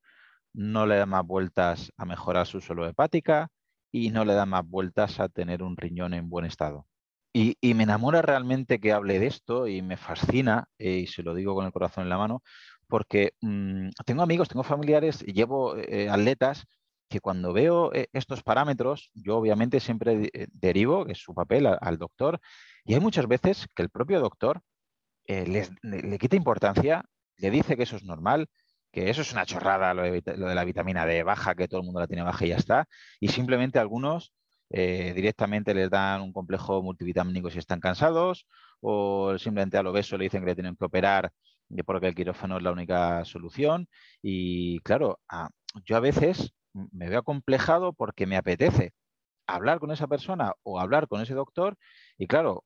no 0.52 0.84
le 0.84 0.96
dan 0.96 1.08
más 1.08 1.24
vueltas 1.24 1.90
a 1.96 2.04
mejorar 2.04 2.46
su 2.46 2.60
suelo 2.60 2.86
hepática 2.86 3.48
y 3.92 4.10
no 4.10 4.24
le 4.24 4.32
dan 4.34 4.48
más 4.48 4.66
vueltas 4.66 5.20
a 5.20 5.28
tener 5.28 5.62
un 5.62 5.76
riñón 5.76 6.14
en 6.14 6.30
buen 6.30 6.46
estado. 6.46 6.86
Y, 7.34 7.56
me 7.74 7.84
enamora 7.84 8.20
realmente 8.20 8.78
que 8.78 8.92
hable 8.92 9.18
de 9.18 9.26
esto 9.26 9.66
y 9.66 9.80
me 9.80 9.96
fascina, 9.96 10.68
eh, 10.78 10.98
y 10.98 11.06
se 11.06 11.22
lo 11.22 11.34
digo 11.34 11.54
con 11.54 11.64
el 11.64 11.72
corazón 11.72 12.04
en 12.04 12.10
la 12.10 12.18
mano, 12.18 12.42
porque 12.88 13.32
mm, 13.40 13.88
tengo 14.04 14.22
amigos, 14.22 14.48
tengo 14.48 14.62
familiares, 14.62 15.24
y 15.26 15.32
llevo 15.32 15.76
eh, 15.76 16.10
atletas 16.10 16.66
que 17.08 17.20
cuando 17.20 17.54
veo 17.54 17.92
eh, 17.94 18.08
estos 18.12 18.42
parámetros, 18.42 19.10
yo 19.14 19.38
obviamente 19.38 19.80
siempre 19.80 20.30
derivo, 20.52 21.06
que 21.06 21.12
es 21.12 21.18
su 21.18 21.34
papel, 21.34 21.66
al 21.66 21.98
doctor, 21.98 22.38
y 22.84 22.94
hay 22.94 23.00
muchas 23.00 23.26
veces 23.26 23.66
que 23.74 23.82
el 23.82 23.90
propio 23.90 24.20
doctor 24.20 24.60
le, 25.26 26.18
quita 26.18 26.36
importancia, 26.36 27.04
le 27.38 27.50
dice 27.50 27.76
que 27.76 27.84
eso 27.84 27.96
es 27.96 28.04
normal, 28.04 28.48
que 28.92 29.10
eso 29.10 29.22
es 29.22 29.32
una 29.32 29.46
chorrada, 29.46 29.94
lo 29.94 30.02
de, 30.02 30.22
la 30.36 30.64
vitamina 30.64 31.06
D 31.06 31.22
baja, 31.22 31.54
que 31.54 31.68
todo 31.68 31.80
el 31.80 31.86
mundo 31.86 32.00
la 32.00 32.06
tiene 32.06 32.22
baja 32.22 32.44
y 32.46 32.50
ya 32.50 32.56
está, 32.56 32.88
y 33.20 33.28
simplemente 33.28 33.78
algunos 33.78 34.32
eh, 34.70 35.12
directamente 35.14 35.74
les 35.74 35.90
dan 35.90 36.22
un 36.22 36.32
complejo 36.32 36.82
multivitamínico 36.82 37.50
si 37.50 37.58
están 37.58 37.80
cansados 37.80 38.46
o 38.80 39.36
simplemente 39.38 39.76
al 39.78 39.86
obeso 39.86 40.16
le 40.16 40.24
dicen 40.24 40.40
que 40.42 40.46
le 40.46 40.54
tienen 40.54 40.76
que 40.76 40.84
operar 40.84 41.32
porque 41.86 42.08
el 42.08 42.14
quirófano 42.14 42.58
es 42.58 42.62
la 42.62 42.72
única 42.72 43.24
solución. 43.24 43.88
Y 44.20 44.80
claro, 44.80 45.20
yo 45.84 45.96
a 45.96 46.00
veces 46.00 46.52
me 46.74 47.08
veo 47.08 47.20
acomplejado 47.20 47.92
porque 47.94 48.26
me 48.26 48.36
apetece 48.36 48.92
hablar 49.46 49.80
con 49.80 49.90
esa 49.90 50.06
persona 50.06 50.52
o 50.62 50.80
hablar 50.80 51.08
con 51.08 51.20
ese 51.22 51.34
doctor 51.34 51.76
y 52.18 52.26
claro, 52.26 52.64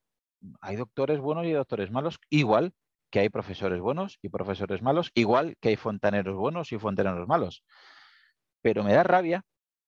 hay 0.61 0.77
doctores 0.77 1.21
buenos 1.21 1.47
y 1.47 1.53
doctores 1.53 1.91
malos, 1.91 2.19
igual 2.31 2.75
que 3.17 3.21
hay 3.21 3.31
profesores 3.31 3.81
buenos 3.81 4.19
y 4.21 4.29
profesores 4.29 4.83
malos, 4.83 5.11
igual 5.15 5.57
que 5.63 5.71
hay 5.71 5.77
fontaneros 5.77 6.37
buenos 6.37 6.71
y 6.73 6.79
fontaneros 6.79 7.27
malos. 7.27 7.65
Pero 8.61 8.85
me 8.85 8.93
da 8.93 9.05
rabia 9.05 9.43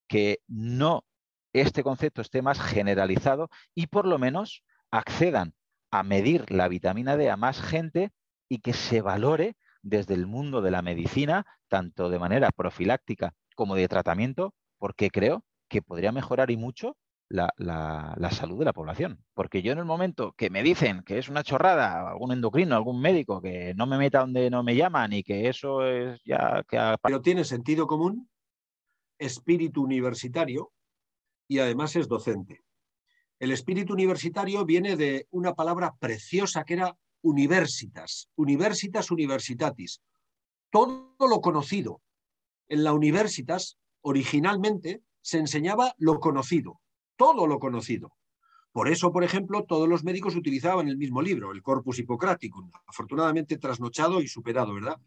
que 0.09 0.39
no 0.47 1.05
este 1.53 1.83
concepto 1.83 2.23
esté 2.23 2.41
más 2.41 2.59
generalizado 2.59 3.51
y 3.75 3.89
por 3.89 4.07
lo 4.07 4.19
menos 4.19 4.65
accedan 4.91 5.53
a 5.91 6.03
medir 6.05 6.51
la 6.51 6.69
vitamina 6.69 7.19
D 7.19 7.29
a 7.29 7.37
más 7.37 7.61
gente 7.61 8.13
y 8.49 8.61
que 8.61 8.73
se 8.73 9.03
valore 9.03 9.59
desde 9.83 10.15
el 10.15 10.27
mundo 10.27 10.63
de 10.63 10.71
la 10.71 10.81
medicina, 10.81 11.45
tanto 11.69 12.09
de 12.09 12.19
manera 12.19 12.51
profiláctica 12.51 13.35
como 13.55 13.75
de 13.75 13.89
tratamiento, 13.89 14.55
porque 14.79 15.11
creo 15.11 15.45
que 15.69 15.83
podría 15.83 16.13
mejorar 16.13 16.51
y 16.51 16.57
mucho 16.57 16.97
la, 17.29 18.31
salud 18.33 18.59
de 18.59 18.65
la 18.65 18.73
población. 18.73 19.25
Porque 19.35 19.63
yo 19.63 19.73
en 19.73 19.79
el 19.79 19.85
momento 19.85 20.33
que 20.33 20.51
me 20.51 20.63
dicen 20.63 21.03
que 21.03 21.19
es 21.19 21.29
una 21.29 21.43
chorrada, 21.43 22.09
algún 22.09 22.33
endocrino, 22.33 22.77
algún 22.77 23.01
médico, 23.01 23.41
que 23.41 23.75
no 23.75 23.87
me 23.87 23.99
meta 23.99 24.21
donde 24.21 24.51
no 24.51 24.63
me 24.63 24.77
llaman 24.77 25.13
y 25.13 25.23
que 25.23 25.49
eso 25.49 25.85
es 25.85 26.21
ya... 26.25 26.65
Que... 26.69 26.97
Pero 27.03 27.21
tiene 27.21 27.45
sentido 27.45 27.87
común, 27.87 28.29
espíritu 29.19 29.83
universitario, 29.83 30.73
y 31.49 31.59
además 31.59 31.97
es 31.97 32.09
docente. 32.09 32.63
El 33.39 33.53
espíritu 33.53 33.93
universitario 33.93 34.65
viene 34.65 34.97
de 34.97 35.27
una 35.31 35.55
palabra 35.55 35.95
preciosa 35.99 36.65
que 36.65 36.75
era 36.75 36.97
universitas, 37.23 38.29
universitas 38.37 39.11
universitatis. 39.11 40.03
Todo 40.71 41.15
lo 41.21 41.41
conocido. 41.41 42.03
En 42.69 42.85
la 42.85 42.93
universitas, 42.93 43.79
originalmente, 44.03 45.03
se 45.23 45.39
enseñaba 45.39 45.95
lo 45.99 46.21
conocido, 46.21 46.81
todo 47.19 47.47
lo 47.47 47.59
conocido. 47.59 48.13
Por 48.73 48.89
eso, 48.89 49.13
por 49.13 49.25
ejemplo, 49.25 49.65
todos 49.65 49.89
los 49.89 50.05
médicos 50.05 50.37
utilizaban 50.37 50.89
el 50.89 50.97
mismo 50.97 51.21
libro, 51.21 51.53
el 51.53 51.63
Corpus 51.63 51.99
Hippocraticum, 51.99 52.71
afortunadamente 52.87 53.59
trasnochado 53.59 54.23
y 54.23 54.29
superado, 54.29 54.73
¿verdad? 54.73 54.99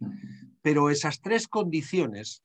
Pero 0.62 0.90
esas 0.90 1.22
tres 1.22 1.48
condiciones, 1.48 2.44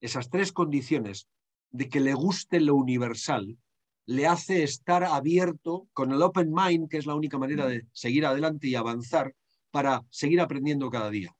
esas 0.00 0.30
tres 0.30 0.52
condiciones 0.52 1.28
de 1.70 1.88
que 1.88 2.00
le 2.00 2.14
guste 2.14 2.60
lo 2.60 2.76
universal, 2.76 3.58
le 4.06 4.26
hace 4.26 4.62
estar 4.62 5.04
abierto 5.04 5.88
con 5.92 6.12
el 6.12 6.22
open 6.22 6.52
mind, 6.52 6.88
que 6.88 6.98
es 6.98 7.06
la 7.06 7.14
única 7.14 7.36
manera 7.36 7.66
de 7.66 7.86
seguir 7.92 8.24
adelante 8.24 8.68
y 8.68 8.74
avanzar 8.74 9.34
para 9.70 10.04
seguir 10.10 10.40
aprendiendo 10.40 10.88
cada 10.90 11.10
día. 11.10 11.34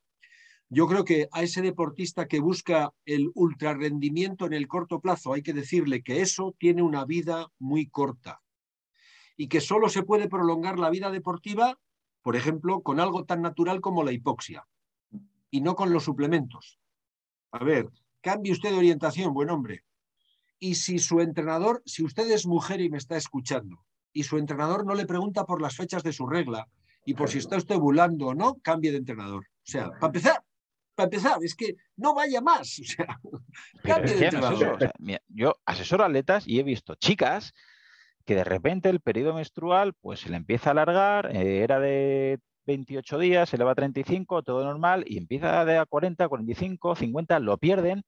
Yo 0.71 0.85
creo 0.87 1.03
que 1.03 1.27
a 1.31 1.41
ese 1.41 1.63
deportista 1.63 2.27
que 2.27 2.39
busca 2.39 2.93
el 3.05 3.31
ultrarrendimiento 3.33 4.45
en 4.45 4.53
el 4.53 4.67
corto 4.67 4.99
plazo 4.99 5.33
hay 5.33 5.41
que 5.41 5.53
decirle 5.53 6.03
que 6.03 6.21
eso 6.21 6.55
tiene 6.59 6.83
una 6.83 7.05
vida 7.05 7.47
muy 7.57 7.87
corta 7.87 8.41
y 9.35 9.47
que 9.47 9.61
solo 9.61 9.89
se 9.89 10.03
puede 10.03 10.29
prolongar 10.29 10.77
la 10.77 10.91
vida 10.91 11.09
deportiva, 11.09 11.79
por 12.21 12.35
ejemplo, 12.35 12.81
con 12.81 12.99
algo 12.99 13.25
tan 13.25 13.41
natural 13.41 13.81
como 13.81 14.03
la 14.03 14.11
hipoxia 14.11 14.67
y 15.49 15.61
no 15.61 15.75
con 15.75 15.91
los 15.91 16.03
suplementos. 16.03 16.79
A 17.51 17.63
ver, 17.63 17.89
cambie 18.21 18.51
usted 18.51 18.69
de 18.69 18.77
orientación, 18.77 19.33
buen 19.33 19.49
hombre. 19.49 19.85
Y 20.59 20.75
si 20.75 20.99
su 20.99 21.19
entrenador, 21.19 21.81
si 21.85 22.03
usted 22.03 22.29
es 22.29 22.45
mujer 22.45 22.79
y 22.81 22.91
me 22.91 22.97
está 22.97 23.17
escuchando, 23.17 23.83
y 24.13 24.23
su 24.23 24.37
entrenador 24.37 24.85
no 24.85 24.93
le 24.93 25.07
pregunta 25.07 25.45
por 25.45 25.61
las 25.61 25.75
fechas 25.75 26.03
de 26.03 26.13
su 26.13 26.27
regla 26.27 26.67
y 27.05 27.15
por 27.15 27.29
si 27.29 27.39
está 27.39 27.57
usted 27.57 27.77
bulando 27.77 28.27
o 28.27 28.35
no, 28.35 28.55
cambie 28.61 28.91
de 28.91 28.97
entrenador. 28.97 29.45
O 29.45 29.71
sea, 29.71 29.89
para 29.91 30.07
empezar, 30.07 30.43
para 30.99 31.05
empezar, 31.05 31.37
es 31.41 31.55
que 31.55 31.75
no 31.95 32.13
vaya 32.13 32.41
más. 32.41 32.81
O 33.83 34.57
sea, 34.57 34.93
yo 35.27 35.55
asesoro 35.65 36.03
atletas 36.03 36.47
y 36.47 36.59
he 36.59 36.63
visto 36.63 36.95
chicas 36.95 37.53
que 38.25 38.35
de 38.35 38.43
repente 38.43 38.89
el 38.89 38.99
periodo 38.99 39.33
menstrual 39.33 39.93
pues 39.99 40.19
se 40.21 40.29
le 40.29 40.37
empieza 40.37 40.69
a 40.69 40.71
alargar, 40.71 41.35
eh, 41.35 41.63
era 41.63 41.79
de 41.79 42.39
28 42.67 43.17
días, 43.17 43.49
se 43.49 43.57
le 43.57 43.63
va 43.63 43.71
a 43.71 43.75
35, 43.75 44.43
todo 44.43 44.63
normal, 44.63 45.03
y 45.07 45.17
empieza 45.17 45.65
de 45.65 45.77
a 45.77 45.85
40, 45.85 46.27
45, 46.27 46.95
50, 46.95 47.39
lo 47.39 47.57
pierden 47.57 48.03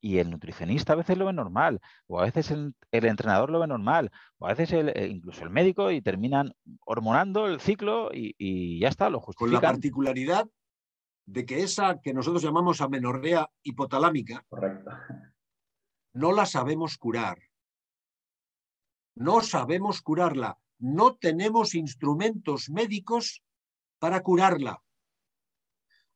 y 0.00 0.18
el 0.18 0.30
nutricionista 0.30 0.94
a 0.94 0.96
veces 0.96 1.18
lo 1.18 1.26
ve 1.26 1.32
normal, 1.32 1.80
o 2.06 2.20
a 2.20 2.24
veces 2.24 2.50
el, 2.50 2.74
entrenador 2.90 3.50
lo 3.50 3.60
ve 3.60 3.66
normal, 3.66 4.10
o 4.38 4.46
a 4.46 4.54
veces 4.54 4.72
eh, 4.72 5.08
incluso 5.10 5.44
el 5.44 5.50
médico 5.50 5.90
y 5.90 6.00
terminan 6.00 6.52
hormonando 6.84 7.46
el 7.46 7.60
ciclo 7.60 8.10
y, 8.12 8.80
ya 8.80 8.88
está, 8.88 9.10
lo 9.10 9.20
justifican. 9.20 9.60
Con 9.60 9.62
la 9.62 9.72
particularidad 9.72 10.46
de 11.30 11.46
que 11.46 11.62
esa 11.62 12.00
que 12.00 12.12
nosotros 12.12 12.42
llamamos 12.42 12.80
amenorrea 12.80 13.48
hipotalámica, 13.62 14.44
no 16.12 16.32
la 16.32 16.44
sabemos 16.44 16.98
curar. 16.98 17.38
No 19.14 19.40
sabemos 19.40 20.02
curarla. 20.02 20.58
No 20.78 21.14
tenemos 21.14 21.74
instrumentos 21.74 22.68
médicos 22.68 23.44
para 24.00 24.22
curarla. 24.22 24.82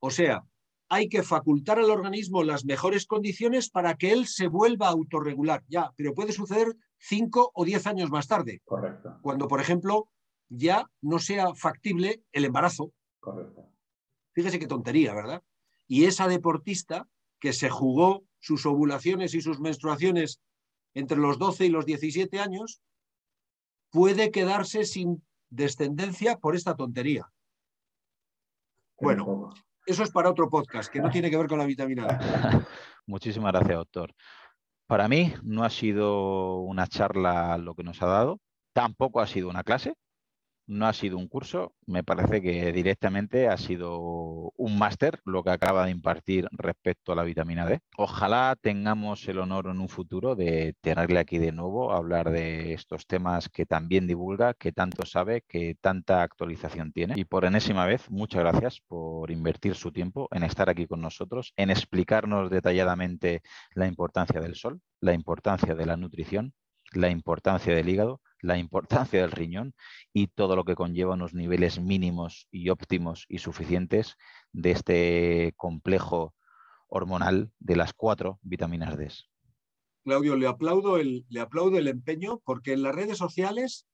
O 0.01 0.11
sea, 0.11 0.45
hay 0.89 1.09
que 1.09 1.23
facultar 1.23 1.79
al 1.79 1.91
organismo 1.91 2.43
las 2.43 2.65
mejores 2.65 3.07
condiciones 3.07 3.71
para 3.71 3.95
que 3.95 4.11
él 4.11 4.27
se 4.27 4.49
vuelva 4.49 4.89
a 4.89 4.93
autorregular. 4.93 5.63
Ya, 5.69 5.93
pero 5.97 6.13
puede 6.15 6.33
suceder 6.33 6.75
cinco 6.99 7.53
o 7.55 7.65
diez 7.65 7.87
años 7.87 8.11
más 8.11 8.27
tarde. 8.27 8.63
Correcto. 8.65 9.19
Cuando, 9.23 9.47
por 9.47 9.61
ejemplo, 9.61 10.09
ya 10.49 10.91
no 11.03 11.21
sea 11.21 11.55
factible 11.55 12.25
el 12.33 12.47
embarazo. 12.47 12.93
Correcto. 13.21 13.74
Fíjese 14.35 14.59
qué 14.59 14.67
tontería, 14.67 15.15
¿verdad? 15.15 15.43
Y 15.87 16.05
esa 16.05 16.29
deportista 16.29 17.09
que 17.39 17.53
se 17.53 17.71
jugó 17.71 18.25
sus 18.41 18.67
ovulaciones 18.67 19.35
y 19.35 19.41
sus 19.41 19.61
menstruaciones 19.61 20.41
entre 20.95 21.19
los 21.19 21.39
12 21.39 21.67
y 21.67 21.69
los 21.71 21.87
17 21.87 22.39
años, 22.41 22.81
puede 23.91 24.31
quedarse 24.31 24.85
sin 24.85 25.25
descendencia 25.51 26.39
por 26.39 26.55
esta 26.55 26.77
tontería. 26.77 27.31
Bueno, 29.01 29.51
eso 29.87 30.03
es 30.03 30.11
para 30.11 30.31
otro 30.31 30.49
podcast 30.49 30.91
que 30.91 31.01
no 31.01 31.11
tiene 31.11 31.31
que 31.31 31.37
ver 31.37 31.49
con 31.49 31.59
la 31.59 31.67
vitamina 31.67 32.07
D. 32.07 32.17
Muchísimas 33.07 33.53
gracias, 33.53 33.77
doctor. 33.77 34.15
Para 34.87 35.09
mí 35.09 35.33
no 35.43 35.65
ha 35.65 35.71
sido 35.71 36.59
una 36.61 36.87
charla 36.87 37.59
lo 37.59 37.75
que 37.75 37.83
nos 37.83 38.01
ha 38.03 38.07
dado, 38.07 38.41
tampoco 38.73 39.21
ha 39.21 39.27
sido 39.27 39.49
una 39.49 39.65
clase, 39.65 39.95
no 40.67 40.87
ha 40.87 40.93
sido 40.93 41.19
un 41.19 41.29
curso, 41.29 41.75
me 41.87 42.03
parece 42.03 42.41
que 42.41 42.73
directamente 42.73 43.49
ha 43.49 43.57
sido 43.57 44.53
un 44.57 44.79
máster 44.79 45.21
lo 45.25 45.43
que 45.43 45.51
acaba 45.51 45.85
de 45.85 45.91
impartir 45.91 46.49
respecto 46.53 47.13
a 47.13 47.17
la 47.17 47.23
vitamina 47.23 47.67
D. 47.67 47.81
Ojalá 47.97 48.57
tengamos 48.61 49.27
el 49.29 49.39
honor 49.39 49.67
en 49.67 49.81
un 49.81 49.89
futuro 49.89 50.35
de 50.35 50.75
tenerle 50.81 51.19
aquí 51.19 51.39
de 51.39 51.53
nuevo 51.53 51.93
a 51.93 51.99
hablar 51.99 52.31
de 52.31 52.73
estos 52.73 53.07
temas 53.07 53.49
que 53.49 53.67
también 53.67 54.07
divulga, 54.07 54.55
que 54.55 54.73
tanto 54.73 55.05
sabe, 55.05 55.43
que 55.47 55.77
tanta 55.81 56.23
actualización 56.23 56.93
tiene. 56.93 57.15
Y 57.17 57.25
por 57.25 57.45
enésima 57.45 57.87
vez, 57.87 58.11
muchas 58.11 58.41
gracias 58.41 58.81
por 58.87 59.31
invertir 59.31 59.75
su 59.75 59.93
tiempo 59.93 60.29
en 60.33 60.45
estar 60.45 60.71
aquí 60.71 60.87
con 60.87 61.01
nosotros, 61.01 61.53
en 61.57 61.71
explicarnos 61.71 62.51
detalladamente 62.51 63.43
la 63.75 63.87
importancia 63.87 64.41
del 64.41 64.55
sol, 64.55 64.81
la 65.01 65.13
importancia 65.13 65.75
de 65.75 65.87
la 65.87 65.97
nutrición, 65.97 66.55
la 66.93 67.11
importancia 67.11 67.75
del 67.75 67.89
hígado 67.89 68.21
la 68.45 68.59
importancia 68.59 69.23
del 69.23 69.31
riñón 69.31 69.75
y 70.13 70.27
todo 70.27 70.55
lo 70.55 70.65
que 70.65 70.75
conlleva 70.75 71.15
unos 71.15 71.33
niveles 71.33 71.81
mínimos 71.81 72.47
y 72.51 72.69
óptimos 72.69 73.25
y 73.29 73.39
suficientes 73.39 74.17
de 74.53 74.71
este 74.71 75.55
complejo 75.57 76.35
hormonal 76.89 77.51
de 77.59 77.77
las 77.77 77.95
cuatro 77.95 78.39
vitaminas 78.43 78.99
D. 78.99 79.11
Claudio, 80.05 80.37
le 80.37 80.47
aplaudo 80.47 80.99
el, 80.99 81.25
le 81.31 81.41
aplaudo 81.41 81.79
el 81.79 81.89
empeño 81.89 82.41
porque 82.45 82.75
en 82.75 82.83
las 82.83 82.95
redes 82.95 83.17
sociales 83.17 83.87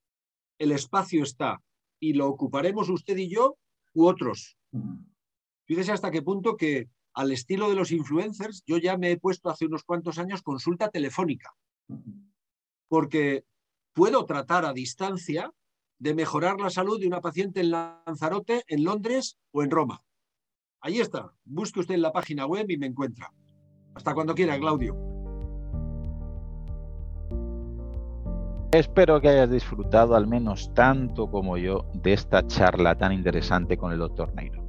el 0.58 0.72
espacio 0.72 1.22
está 1.22 1.62
y 2.00 2.14
lo 2.14 2.26
ocuparemos 2.26 2.88
usted 2.88 3.16
y 3.16 3.28
yo 3.28 3.56
u 3.94 4.06
otros. 4.06 4.58
Fíjese 5.64 5.92
hasta 5.92 6.10
qué 6.10 6.22
punto 6.22 6.56
que 6.56 6.88
al 7.14 7.30
estilo 7.30 7.68
de 7.68 7.76
los 7.76 7.92
influencers 7.92 8.64
yo 8.66 8.78
ya 8.78 8.98
me 8.98 9.12
he 9.12 9.16
puesto 9.16 9.48
hace 9.48 9.66
unos 9.66 9.84
cuantos 9.84 10.18
años 10.18 10.42
consulta 10.42 10.90
telefónica. 10.90 11.54
Porque 12.88 13.44
puedo 13.92 14.24
tratar 14.24 14.64
a 14.64 14.72
distancia 14.72 15.52
de 15.98 16.14
mejorar 16.14 16.60
la 16.60 16.70
salud 16.70 16.98
de 16.98 17.06
una 17.06 17.20
paciente 17.20 17.60
en 17.60 17.70
Lanzarote, 17.70 18.64
en 18.68 18.84
Londres 18.84 19.38
o 19.52 19.62
en 19.62 19.70
Roma. 19.70 20.02
Ahí 20.80 20.98
está. 20.98 21.32
Busque 21.44 21.80
usted 21.80 21.94
en 21.94 22.02
la 22.02 22.12
página 22.12 22.46
web 22.46 22.66
y 22.70 22.78
me 22.78 22.86
encuentra. 22.86 23.30
Hasta 23.94 24.14
cuando 24.14 24.34
quiera, 24.34 24.58
Claudio. 24.58 24.96
Espero 28.72 29.20
que 29.20 29.28
hayas 29.28 29.50
disfrutado 29.50 30.14
al 30.14 30.28
menos 30.28 30.72
tanto 30.74 31.28
como 31.30 31.58
yo 31.58 31.86
de 31.92 32.12
esta 32.12 32.46
charla 32.46 32.96
tan 32.96 33.12
interesante 33.12 33.76
con 33.76 33.92
el 33.92 33.98
doctor 33.98 34.32
Neiro. 34.34 34.59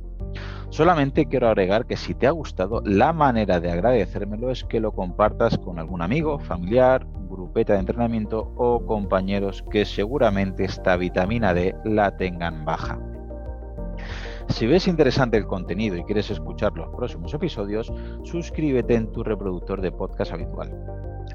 Solamente 0.70 1.26
quiero 1.26 1.48
agregar 1.48 1.86
que 1.86 1.98
si 1.98 2.16
te 2.16 2.28
ha 2.28 2.32
gustado, 2.32 2.82
la 2.86 3.12
manera 3.12 3.60
de 3.60 3.72
agradecérmelo 3.72 4.52
es 4.52 4.64
que 4.64 4.80
lo 4.80 4.94
compartas 4.94 5.58
con 5.58 5.80
algún 5.80 6.02
amigo, 6.02 6.40
familiar, 6.40 7.06
grupeta 7.30 7.74
de 7.74 7.80
entrenamiento 7.80 8.54
o 8.56 8.86
compañeros 8.86 9.64
que 9.70 9.86
seguramente 9.86 10.64
esta 10.64 10.96
vitamina 10.96 11.54
D 11.54 11.76
la 11.84 12.16
tengan 12.16 12.64
baja. 12.64 13.00
Si 14.48 14.68
ves 14.68 14.88
interesante 14.88 15.38
el 15.38 15.48
contenido 15.48 15.96
y 15.98 16.04
quieres 16.04 16.30
escuchar 16.30 16.74
los 16.74 16.90
próximos 16.96 17.34
episodios, 17.34 17.92
suscríbete 18.24 18.96
en 18.96 19.12
tu 19.12 19.24
reproductor 19.24 19.82
de 19.82 19.92
podcast 19.92 20.34
habitual. 20.34 20.72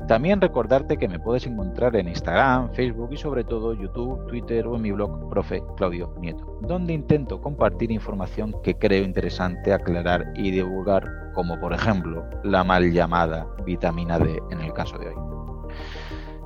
También 0.08 0.40
recordarte 0.40 0.98
que 0.98 1.08
me 1.08 1.18
puedes 1.18 1.46
encontrar 1.46 1.96
en 1.96 2.06
Instagram, 2.06 2.72
Facebook 2.74 3.08
y 3.12 3.16
sobre 3.16 3.42
todo 3.42 3.74
YouTube, 3.74 4.24
Twitter 4.28 4.64
o 4.66 4.76
en 4.76 4.82
mi 4.82 4.92
blog 4.92 5.28
Profe 5.28 5.60
Claudio 5.76 6.14
Nieto, 6.20 6.58
donde 6.62 6.92
intento 6.92 7.40
compartir 7.40 7.90
información 7.90 8.54
que 8.62 8.76
creo 8.76 9.02
interesante 9.02 9.72
aclarar 9.72 10.32
y 10.36 10.52
divulgar, 10.52 11.32
como 11.34 11.58
por 11.58 11.72
ejemplo 11.72 12.24
la 12.44 12.62
mal 12.62 12.92
llamada 12.92 13.48
vitamina 13.64 14.18
D 14.18 14.40
en 14.50 14.60
el 14.60 14.72
caso 14.72 14.96
de 14.96 15.08
hoy. 15.08 15.35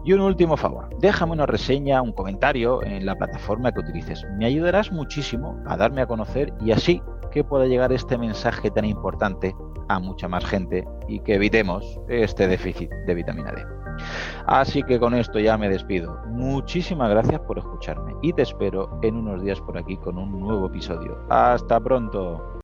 Y 0.02 0.14
un 0.14 0.20
último 0.20 0.56
favor, 0.56 0.88
déjame 0.98 1.32
una 1.32 1.44
reseña, 1.44 2.00
un 2.00 2.12
comentario 2.12 2.82
en 2.82 3.04
la 3.04 3.16
plataforma 3.16 3.70
que 3.70 3.80
utilices. 3.80 4.24
Me 4.38 4.46
ayudarás 4.46 4.90
muchísimo 4.90 5.62
a 5.66 5.76
darme 5.76 6.00
a 6.00 6.06
conocer 6.06 6.52
y 6.60 6.72
así 6.72 7.02
que 7.30 7.44
pueda 7.44 7.66
llegar 7.66 7.92
este 7.92 8.16
mensaje 8.16 8.70
tan 8.70 8.86
importante 8.86 9.54
a 9.88 9.98
mucha 9.98 10.26
más 10.26 10.44
gente 10.46 10.86
y 11.06 11.20
que 11.20 11.34
evitemos 11.34 12.00
este 12.08 12.48
déficit 12.48 12.90
de 13.06 13.14
vitamina 13.14 13.52
D. 13.52 13.62
Así 14.46 14.82
que 14.82 14.98
con 14.98 15.14
esto 15.14 15.38
ya 15.38 15.58
me 15.58 15.68
despido. 15.68 16.16
Muchísimas 16.28 17.10
gracias 17.10 17.40
por 17.40 17.58
escucharme 17.58 18.14
y 18.22 18.32
te 18.32 18.42
espero 18.42 18.98
en 19.02 19.16
unos 19.16 19.42
días 19.42 19.60
por 19.60 19.76
aquí 19.76 19.96
con 19.98 20.16
un 20.16 20.40
nuevo 20.40 20.66
episodio. 20.66 21.18
Hasta 21.28 21.78
pronto. 21.78 22.60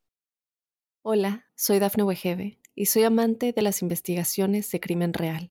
Hola, 1.02 1.44
soy 1.54 1.80
Dafne 1.80 2.04
Wegebe 2.04 2.58
y 2.74 2.86
soy 2.86 3.04
amante 3.04 3.52
de 3.52 3.62
las 3.62 3.82
investigaciones 3.82 4.70
de 4.70 4.80
crimen 4.80 5.12
real. 5.12 5.50